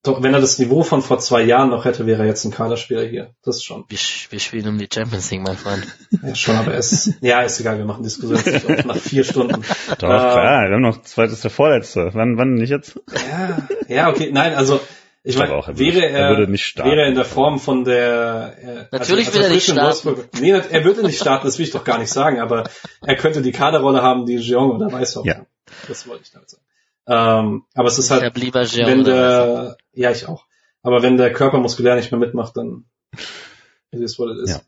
[0.05, 2.51] doch, wenn er das Niveau von vor zwei Jahren noch hätte, wäre er jetzt ein
[2.51, 3.35] Kaderspieler hier.
[3.45, 3.85] Das schon.
[3.89, 3.99] Wir,
[4.31, 5.87] wir spielen um die Champions League, mein Freund.
[6.23, 8.41] Ja, schon, aber es, ja, ist egal, wir machen Diskussion
[8.85, 9.63] nach vier Stunden.
[9.99, 12.11] Doch, ähm, klar, wir haben noch, zweites der vorletzte.
[12.15, 13.01] Wann, wann nicht jetzt?
[13.31, 14.81] Ja, ja, okay, nein, also,
[15.23, 18.67] ich, meine, wäre er, er würde nicht wäre er in der Form von der, äh,
[18.67, 19.85] also Natürlich also, will er nicht starten.
[19.85, 22.65] Wolfsburg, nee, er würde nicht starten, das will ich doch gar nicht sagen, aber
[23.03, 25.47] er könnte die Kaderrolle haben, die Jean oder Weißhaupt ja.
[25.87, 26.63] Das wollte ich damit sagen.
[27.07, 30.47] Ähm, aber es ist ich halt, lieber Jean wenn der, ja, ich auch.
[30.83, 32.85] Aber wenn der Körper muskulär nicht mehr mitmacht, dann
[33.91, 34.57] ist es, was es ist.
[34.57, 34.61] Ja.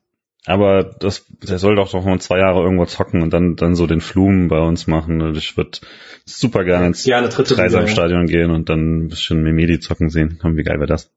[0.46, 3.86] Aber das, der soll doch noch mal zwei Jahre irgendwo zocken und dann, dann so
[3.86, 5.22] den Flumen bei uns machen.
[5.22, 5.78] Und ich würde
[6.26, 10.38] super gerne ins ja, Dreisamstadion gehen und dann ein bisschen Memedi zocken sehen.
[10.40, 11.10] Komm, wie geil wäre das?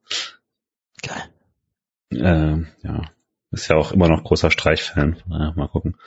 [1.01, 1.23] Geil.
[2.11, 3.01] Äh, ja.
[3.51, 5.17] Ist ja auch immer noch großer Streichfan.
[5.27, 5.97] Naja, mal gucken.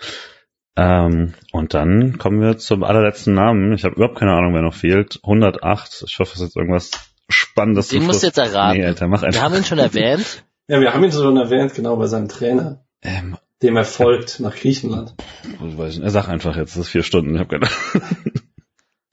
[0.76, 3.74] Ähm, und dann kommen wir zum allerletzten Namen.
[3.74, 5.20] Ich habe überhaupt keine Ahnung, wer noch fehlt.
[5.22, 6.04] 108.
[6.06, 7.88] Ich hoffe, es ist jetzt irgendwas Spannendes.
[7.88, 8.78] Den musst du jetzt erraten.
[8.78, 9.40] Nee, Alter, mach einfach.
[9.40, 10.44] Wir haben ihn schon erwähnt.
[10.68, 12.84] ja, wir haben ihn schon erwähnt, genau, bei seinem Trainer.
[13.02, 15.14] Ähm, dem er folgt nach Griechenland.
[15.44, 17.68] Ich weiß nicht, er sagt einfach jetzt, es ist vier Stunden, ich hab keine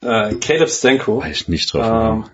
[0.00, 1.22] äh, Caleb Stenko.
[1.22, 1.84] Weiß ich nicht drauf.
[1.84, 2.24] Ähm,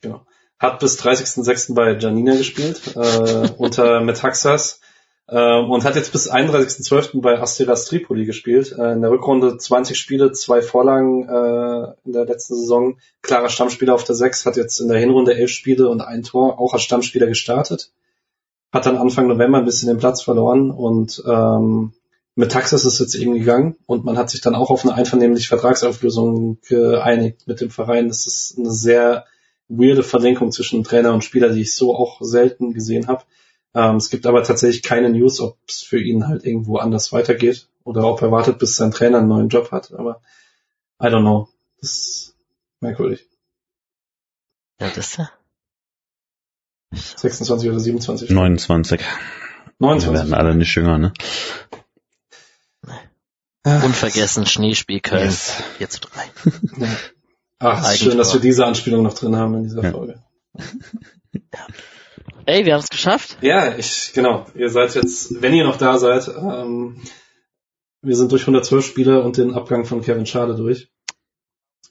[0.00, 0.26] genau.
[0.58, 1.74] Hat bis 30.06.
[1.74, 4.80] bei Janina gespielt, äh, unter Metaxas.
[5.28, 7.20] Äh, und hat jetzt bis 31.12.
[7.20, 8.72] bei Asteras Tripoli gespielt.
[8.78, 12.98] Äh, in der Rückrunde 20 Spiele, zwei Vorlagen äh, in der letzten Saison.
[13.22, 16.58] Klarer Stammspieler auf der 6, hat jetzt in der Hinrunde elf Spiele und ein Tor,
[16.58, 17.92] auch als Stammspieler gestartet
[18.72, 21.92] hat dann Anfang November ein bisschen den Platz verloren und ähm,
[22.34, 25.48] mit Taxis ist jetzt eben gegangen und man hat sich dann auch auf eine einvernehmliche
[25.48, 28.08] Vertragsauflösung geeinigt mit dem Verein.
[28.08, 29.26] Das ist eine sehr
[29.68, 33.24] weirde Verlinkung zwischen Trainer und Spieler, die ich so auch selten gesehen habe.
[33.74, 37.68] Ähm, es gibt aber tatsächlich keine News, ob es für ihn halt irgendwo anders weitergeht
[37.84, 39.92] oder ob er wartet, bis sein Trainer einen neuen Job hat.
[39.92, 40.20] Aber
[41.00, 41.48] I don't know.
[41.80, 42.36] Das ist
[42.80, 43.26] merkwürdig.
[44.80, 45.30] Ja, das ist ja
[46.92, 48.30] 26 oder 27?
[48.30, 49.00] 29.
[49.78, 50.08] 29.
[50.08, 51.12] Wir werden alle nicht jünger, ne?
[53.64, 55.24] Unvergessen Schneespiel Köln.
[55.24, 55.62] Yes.
[55.78, 56.10] 4 zu 3.
[56.78, 56.96] Ja.
[57.60, 59.92] Ach, es ist schön, dass wir diese Anspielung noch drin haben in dieser ja.
[59.92, 60.20] Folge.
[61.32, 61.66] Ja.
[62.46, 63.38] Ey, wir haben es geschafft.
[63.40, 64.46] Ja, ich, genau.
[64.54, 67.00] Ihr seid jetzt, wenn ihr noch da seid, ähm,
[68.02, 70.88] wir sind durch 112 Spiele und den Abgang von Kevin Schade durch.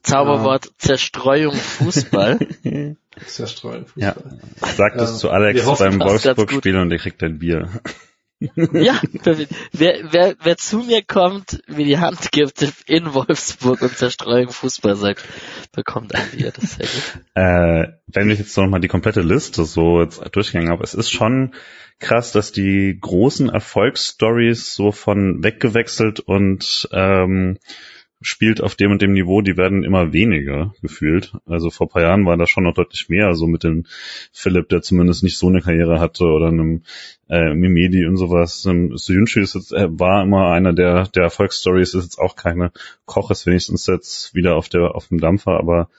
[0.03, 0.71] Zauberwort ja.
[0.77, 2.39] Zerstreuung Fußball.
[3.25, 4.15] Zerstreuen Fußball.
[4.15, 4.67] Ja.
[4.75, 5.17] Sag das ja.
[5.17, 7.69] zu Alex beim Wolfsburg-Spiel und der kriegt ein Bier.
[8.73, 8.99] Ja,
[9.71, 14.95] wer, wer, wer zu mir kommt, mir die Hand gibt in Wolfsburg und Zerstreuung Fußball
[14.95, 15.23] sagt,
[15.71, 16.51] bekommt ein Bier.
[16.51, 17.25] Das ist sehr gut.
[17.35, 21.11] Äh, wenn ich jetzt noch mal die komplette Liste so jetzt durchgegangen habe, es ist
[21.11, 21.53] schon
[21.99, 27.59] krass, dass die großen Erfolgsstories so von weggewechselt und ähm,
[28.21, 31.33] spielt auf dem und dem Niveau, die werden immer weniger gefühlt.
[31.45, 33.85] Also vor paar Jahren war das schon noch deutlich mehr, so mit dem
[34.31, 36.83] Philipp, der zumindest nicht so eine Karriere hatte oder einem
[37.29, 38.65] äh, Mimedi und sowas.
[38.65, 42.71] Ähm, Suyunchi ist jetzt, äh, war immer einer der, der Erfolgsstories, ist jetzt auch keine
[43.05, 45.89] Koch, ist wenigstens jetzt wieder auf der, auf dem Dampfer, aber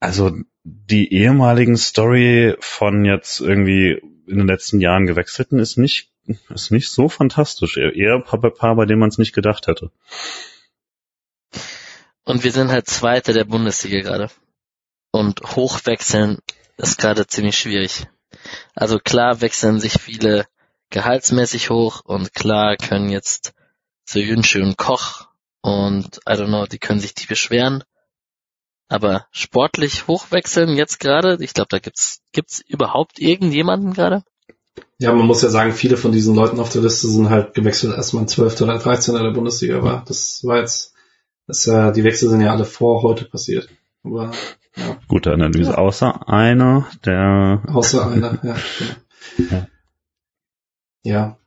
[0.00, 0.34] also
[0.64, 6.10] die ehemaligen Story von jetzt irgendwie in den letzten Jahren gewechselten ist nicht,
[6.48, 7.76] ist nicht so fantastisch.
[7.76, 9.90] Eher ein paar, paar bei denen man es nicht gedacht hätte.
[12.30, 14.30] Und wir sind halt Zweite der Bundesliga gerade.
[15.10, 16.38] Und hochwechseln
[16.76, 18.06] ist gerade ziemlich schwierig.
[18.76, 20.46] Also klar wechseln sich viele
[20.90, 23.52] gehaltsmäßig hoch und klar können jetzt
[24.04, 25.26] so Jünsche und Koch
[25.60, 27.82] und I don't know, die können sich die beschweren.
[28.86, 34.22] Aber sportlich hochwechseln jetzt gerade, ich glaube, da gibt's gibt's überhaupt irgendjemanden gerade?
[34.98, 37.96] Ja, man muss ja sagen, viele von diesen Leuten auf der Liste sind halt gewechselt,
[37.96, 38.60] als man 12.
[38.60, 39.16] oder 13.
[39.16, 40.04] der Bundesliga war.
[40.06, 40.94] Das war jetzt
[41.50, 43.68] das, äh, die Wechsel sind ja alle vor heute passiert.
[44.04, 44.30] Aber,
[44.76, 44.96] ja.
[45.08, 45.78] Gute Analyse, ja.
[45.78, 47.62] außer einer, der.
[47.66, 48.56] Außer einer, ja,
[49.36, 49.50] genau.
[49.50, 49.66] Ja.
[51.02, 51.38] ja.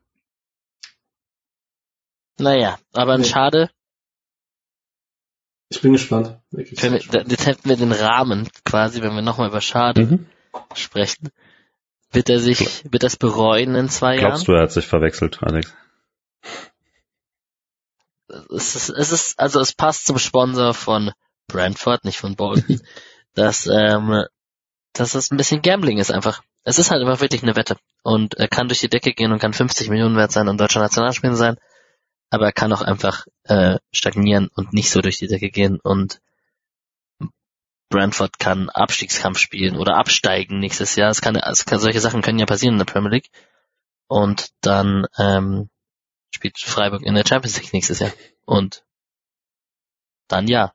[2.38, 3.24] Naja, aber nee.
[3.24, 3.70] schade.
[5.70, 6.38] Ich bin gespannt.
[6.52, 10.26] Wirklich wir, jetzt hätten wir den Rahmen quasi, wenn wir nochmal über Schade mhm.
[10.76, 11.30] sprechen.
[12.12, 14.32] Wird er sich, wird das bereuen in zwei Glaubst Jahren?
[14.32, 15.74] Glaubst du, er hat sich verwechselt, Alex?
[18.56, 21.12] Es ist, es ist, also es passt zum Sponsor von
[21.48, 22.82] Brentford, nicht von Bolton,
[23.34, 24.26] dass, ähm,
[24.94, 26.44] dass das ein bisschen Gambling ist einfach.
[26.64, 27.78] Es ist halt einfach wirklich eine Wette.
[28.04, 30.80] Und er kann durch die Decke gehen und kann 50 Millionen wert sein und deutscher
[30.80, 31.58] Nationalspieler sein.
[32.30, 35.80] Aber er kann auch einfach äh, stagnieren und nicht so durch die Decke gehen.
[35.82, 36.22] Und
[37.90, 41.12] Brentford kann Abstiegskampf spielen oder absteigen nächstes Jahr.
[41.12, 43.30] Es kann, es kann, solche Sachen können ja passieren in der Premier League.
[44.08, 45.70] Und dann ähm,
[46.34, 48.12] spielt Freiburg in der Champions League nächstes Jahr.
[48.46, 48.84] Und
[50.28, 50.74] dann ja.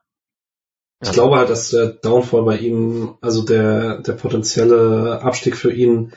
[1.01, 6.11] Ich glaube halt, dass der Downfall bei ihm, also der, der potenzielle Abstieg für ihn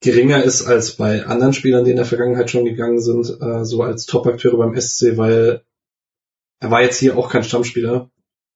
[0.00, 3.82] geringer ist als bei anderen Spielern, die in der Vergangenheit schon gegangen sind, äh, so
[3.82, 5.64] als Top-Akteure beim SC, weil
[6.60, 8.10] er war jetzt hier auch kein Stammspieler.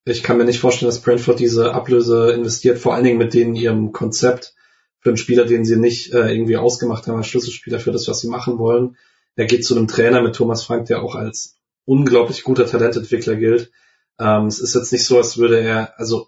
[0.05, 3.55] Ich kann mir nicht vorstellen, dass Brentford diese Ablöse investiert, vor allen Dingen mit denen
[3.55, 4.55] ihrem Konzept
[5.01, 8.21] für einen Spieler, den sie nicht äh, irgendwie ausgemacht haben als Schlüsselspieler für das, was
[8.21, 8.97] sie machen wollen.
[9.39, 13.70] Er geht zu einem Trainer mit Thomas Frank, der auch als unglaublich guter Talententwickler gilt.
[14.18, 16.26] Ähm, es ist jetzt nicht so, als würde er, also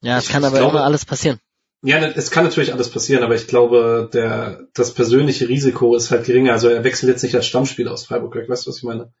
[0.00, 1.40] ja, es kann aber glaube, immer alles passieren.
[1.82, 6.10] Ja, ne, es kann natürlich alles passieren, aber ich glaube, der, das persönliche Risiko ist
[6.10, 6.52] halt geringer.
[6.52, 9.12] Also er wechselt jetzt nicht als Stammspieler aus Freiburg weg, weißt du, was ich meine?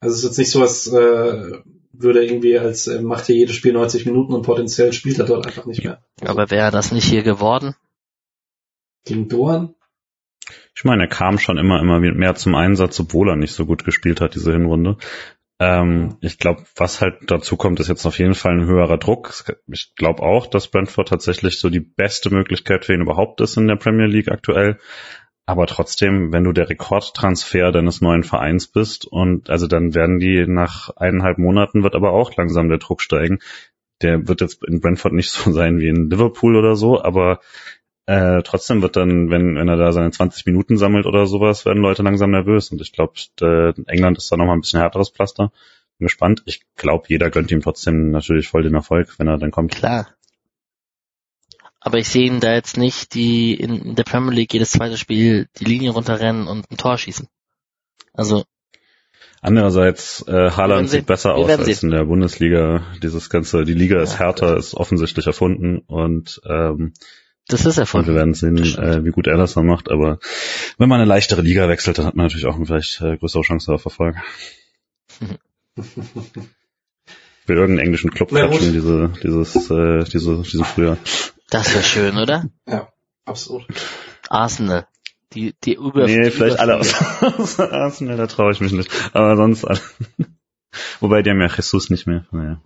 [0.00, 1.58] Also es ist jetzt nicht so, als äh,
[1.92, 5.46] würde irgendwie als äh, macht hier jedes Spiel 90 Minuten und potenziell spielt er dort
[5.46, 6.02] einfach nicht mehr.
[6.22, 7.74] Also, aber wäre das nicht hier geworden?
[9.04, 9.74] Gegen Doan?
[10.76, 13.84] Ich meine, er kam schon immer, immer mehr zum Einsatz, obwohl er nicht so gut
[13.84, 14.96] gespielt hat, diese Hinrunde.
[15.60, 19.44] Ähm, ich glaube, was halt dazu kommt, ist jetzt auf jeden Fall ein höherer Druck.
[19.68, 23.68] Ich glaube auch, dass Brentford tatsächlich so die beste Möglichkeit für ihn überhaupt ist in
[23.68, 24.78] der Premier League aktuell.
[25.46, 30.46] Aber trotzdem, wenn du der Rekordtransfer deines neuen Vereins bist und also dann werden die
[30.46, 33.38] nach eineinhalb Monaten wird aber auch langsam der Druck steigen.
[34.02, 37.40] Der wird jetzt in Brentford nicht so sein wie in Liverpool oder so, aber
[38.06, 41.82] äh, trotzdem wird dann, wenn, wenn er da seine 20 Minuten sammelt oder sowas, werden
[41.82, 42.70] Leute langsam nervös.
[42.70, 43.14] Und ich glaube,
[43.86, 45.52] England ist da nochmal ein bisschen härteres Pflaster.
[45.98, 46.42] Bin gespannt.
[46.44, 49.74] Ich glaube, jeder gönnt ihm trotzdem natürlich voll den Erfolg, wenn er dann kommt.
[49.74, 50.08] Klar.
[51.80, 55.48] Aber ich sehe ihn da jetzt nicht, die in der Premier League jedes zweite Spiel
[55.58, 57.28] die Linie runterrennen und ein Tor schießen.
[58.12, 58.44] Also
[59.42, 62.82] Andererseits, äh, Haaland sieht besser aus als in der Bundesliga.
[63.02, 66.94] Dieses ganze, die Liga ist härter, ist offensichtlich erfunden und ähm,
[67.48, 68.08] das ist erfunden.
[68.08, 69.90] Und wir werden sehen, äh, wie gut er das dann macht.
[69.90, 70.18] Aber
[70.78, 73.72] wenn man eine leichtere Liga wechselt, dann hat man natürlich auch vielleicht äh, größere Chance
[73.72, 74.16] auf Erfolg.
[77.46, 80.96] Für irgendeinen englischen Club klatschen, diese, dieses, äh, diese, diese früher.
[81.50, 82.48] Das wäre schön, oder?
[82.66, 82.88] Ja,
[83.26, 83.66] absolut.
[84.30, 84.86] Arsenal.
[85.34, 88.90] Die, die über Nee, vielleicht alle aus, aus Arsenal, da traue ich mich nicht.
[89.12, 89.80] Aber sonst alle.
[91.00, 92.24] Wobei die haben ja Jesus nicht mehr.
[92.30, 92.62] Naja.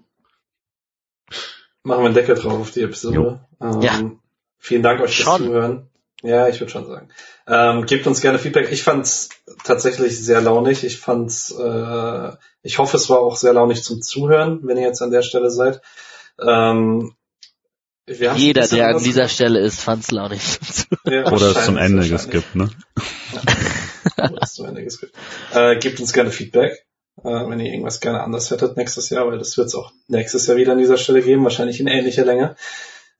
[1.82, 3.40] Machen wir einen Deckel drauf auf die Episode.
[3.60, 4.10] Ähm, ja.
[4.58, 5.88] Vielen Dank euch fürs Zuhören.
[6.22, 7.08] Ja, ich würde schon sagen.
[7.46, 8.72] Ähm, gebt uns gerne Feedback.
[8.72, 9.28] Ich fand's
[9.64, 10.82] tatsächlich sehr launig.
[10.82, 15.00] Ich fand's, äh, ich hoffe, es war auch sehr launig zum Zuhören, wenn ihr jetzt
[15.00, 15.80] an der Stelle seid.
[16.40, 17.14] Ähm,
[18.06, 20.66] Jeder, der an dieser Stelle ist, fand's launig zum
[21.04, 21.24] Zuhören.
[21.24, 22.70] Ja, Oder es zum Ende geskippt, ne?
[23.32, 24.24] Ja.
[24.30, 25.14] Oder es zum Ende geskippt.
[25.54, 26.84] Äh, gebt uns gerne Feedback,
[27.22, 30.56] äh, wenn ihr irgendwas gerne anders hättet nächstes Jahr, weil das wird's auch nächstes Jahr
[30.56, 32.56] wieder an dieser Stelle geben, wahrscheinlich in ähnlicher Länge.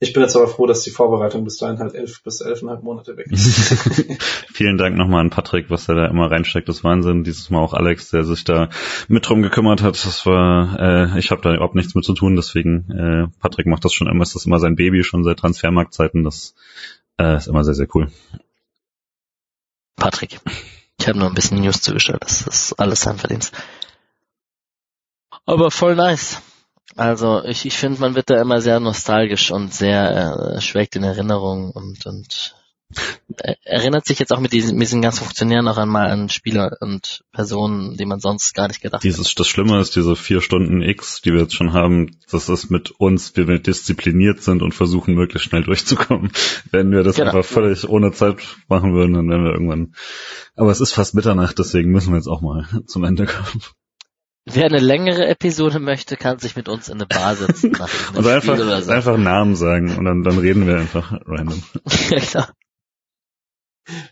[0.01, 3.17] Ich bin jetzt aber froh, dass die Vorbereitung bis dahin halt elf bis elfeinhalb Monate
[3.17, 4.23] weg ist.
[4.52, 6.68] Vielen Dank nochmal an Patrick, was er da immer reinsteckt.
[6.68, 7.25] Das Wahnsinn.
[7.25, 8.68] Dieses Mal auch Alex, der sich da
[9.09, 9.94] mit drum gekümmert hat.
[9.94, 12.36] Das war, äh, ich habe da überhaupt nichts mit zu tun.
[12.36, 16.23] Deswegen, äh, Patrick macht das schon immer, ist das immer sein Baby schon seit Transfermarktzeiten.
[16.23, 16.55] Das
[17.18, 18.12] äh, ist immer sehr, sehr cool.
[19.97, 20.39] Patrick,
[21.01, 22.23] ich habe nur ein bisschen News zugestellt.
[22.23, 23.52] Das ist alles sein Verdienst.
[25.44, 26.41] Aber voll nice.
[26.97, 31.05] Also ich, ich finde, man wird da immer sehr nostalgisch und sehr äh, schwelgt in
[31.05, 32.55] Erinnerung und, und
[33.42, 36.78] äh, erinnert sich jetzt auch mit diesen, mit diesen ganzen Funktionären noch einmal an Spieler
[36.81, 39.39] und Personen, die man sonst gar nicht gedacht Dieses, hat.
[39.39, 42.91] Das Schlimme ist, diese vier Stunden X, die wir jetzt schon haben, das ist mit
[42.92, 46.33] uns, wie wir diszipliniert sind und versuchen, möglichst schnell durchzukommen.
[46.70, 47.33] Wenn wir das genau.
[47.33, 49.94] einfach völlig ohne Zeit machen würden, dann wären wir irgendwann.
[50.57, 53.62] Aber es ist fast Mitternacht, deswegen müssen wir jetzt auch mal zum Ende kommen.
[54.55, 57.77] Wer eine längere Episode möchte, kann sich mit uns in eine Bar setzen.
[58.15, 58.91] und einfach, so.
[58.91, 61.62] einfach einen Namen sagen und dann, dann reden wir einfach random.
[62.10, 62.49] ja, klar.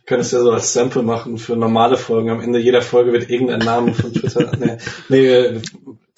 [0.06, 2.30] Können es ja so als Sample machen für normale Folgen.
[2.30, 4.56] Am Ende jeder Folge wird irgendein Name von Twitter.
[5.08, 5.62] nee, nee,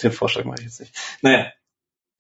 [0.03, 0.95] den Vorschlag mache ich jetzt nicht.
[1.23, 1.47] Naja,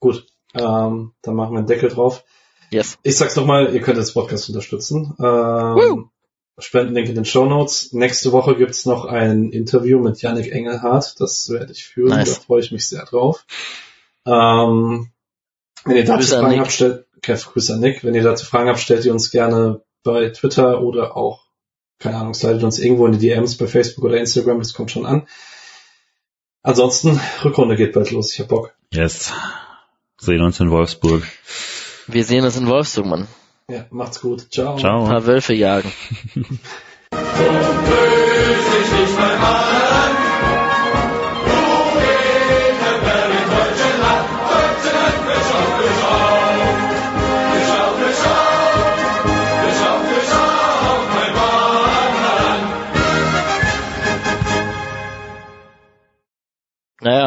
[0.00, 0.26] gut.
[0.54, 2.24] Ähm, dann machen wir einen Deckel drauf.
[2.70, 2.98] Yes.
[3.02, 5.14] Ich sag's nochmal, ihr könnt das Podcast unterstützen.
[5.20, 6.10] Ähm,
[6.58, 7.92] Spendenlink in den Show Notes.
[7.92, 11.14] Nächste Woche gibt's noch ein Interview mit Yannick Engelhardt.
[11.20, 12.10] Das werde ich führen.
[12.10, 12.34] Nice.
[12.34, 13.46] Da freue ich mich sehr drauf.
[14.26, 15.10] Ähm,
[15.84, 18.02] wenn ihr dazu Fragen habt, stellt, okay, Grüße an Nick.
[18.02, 21.44] Wenn ihr dazu Fragen habt, stellt ihr uns gerne bei Twitter oder auch,
[21.98, 24.58] keine Ahnung, slidet uns irgendwo in die DMs bei Facebook oder Instagram.
[24.58, 25.26] Das kommt schon an.
[26.62, 28.32] Ansonsten, Rückrunde geht bald los.
[28.32, 28.74] Ich hab Bock.
[28.92, 29.32] Yes.
[30.18, 31.22] Sehen uns in Wolfsburg.
[32.08, 33.28] Wir sehen uns in Wolfsburg, Mann.
[33.70, 34.50] Ja, macht's gut.
[34.50, 34.74] Ciao.
[34.74, 35.04] Ein Ciao.
[35.04, 35.92] paar Wölfe jagen.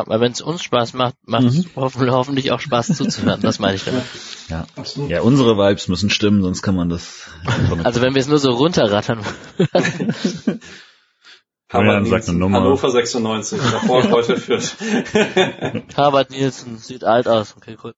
[0.08, 3.42] Naja, aber wenn es uns Spaß macht, macht es hoffentlich, hoffentlich auch Spaß zuzuhören.
[3.42, 4.04] Das meine ich damit.
[4.50, 4.66] Ja.
[5.08, 7.28] Ja, unsere Vibes müssen stimmen, sonst kann man das.
[7.84, 9.22] Also wenn wir es nur so runterrattern.
[11.72, 12.60] Julian sagt Nielsen, eine Nummer.
[12.60, 13.60] Hannover 96.
[13.60, 14.76] Davor heute führt.
[15.98, 17.56] Harvard Nielsen sieht alt aus.
[17.58, 17.94] Okay, cool.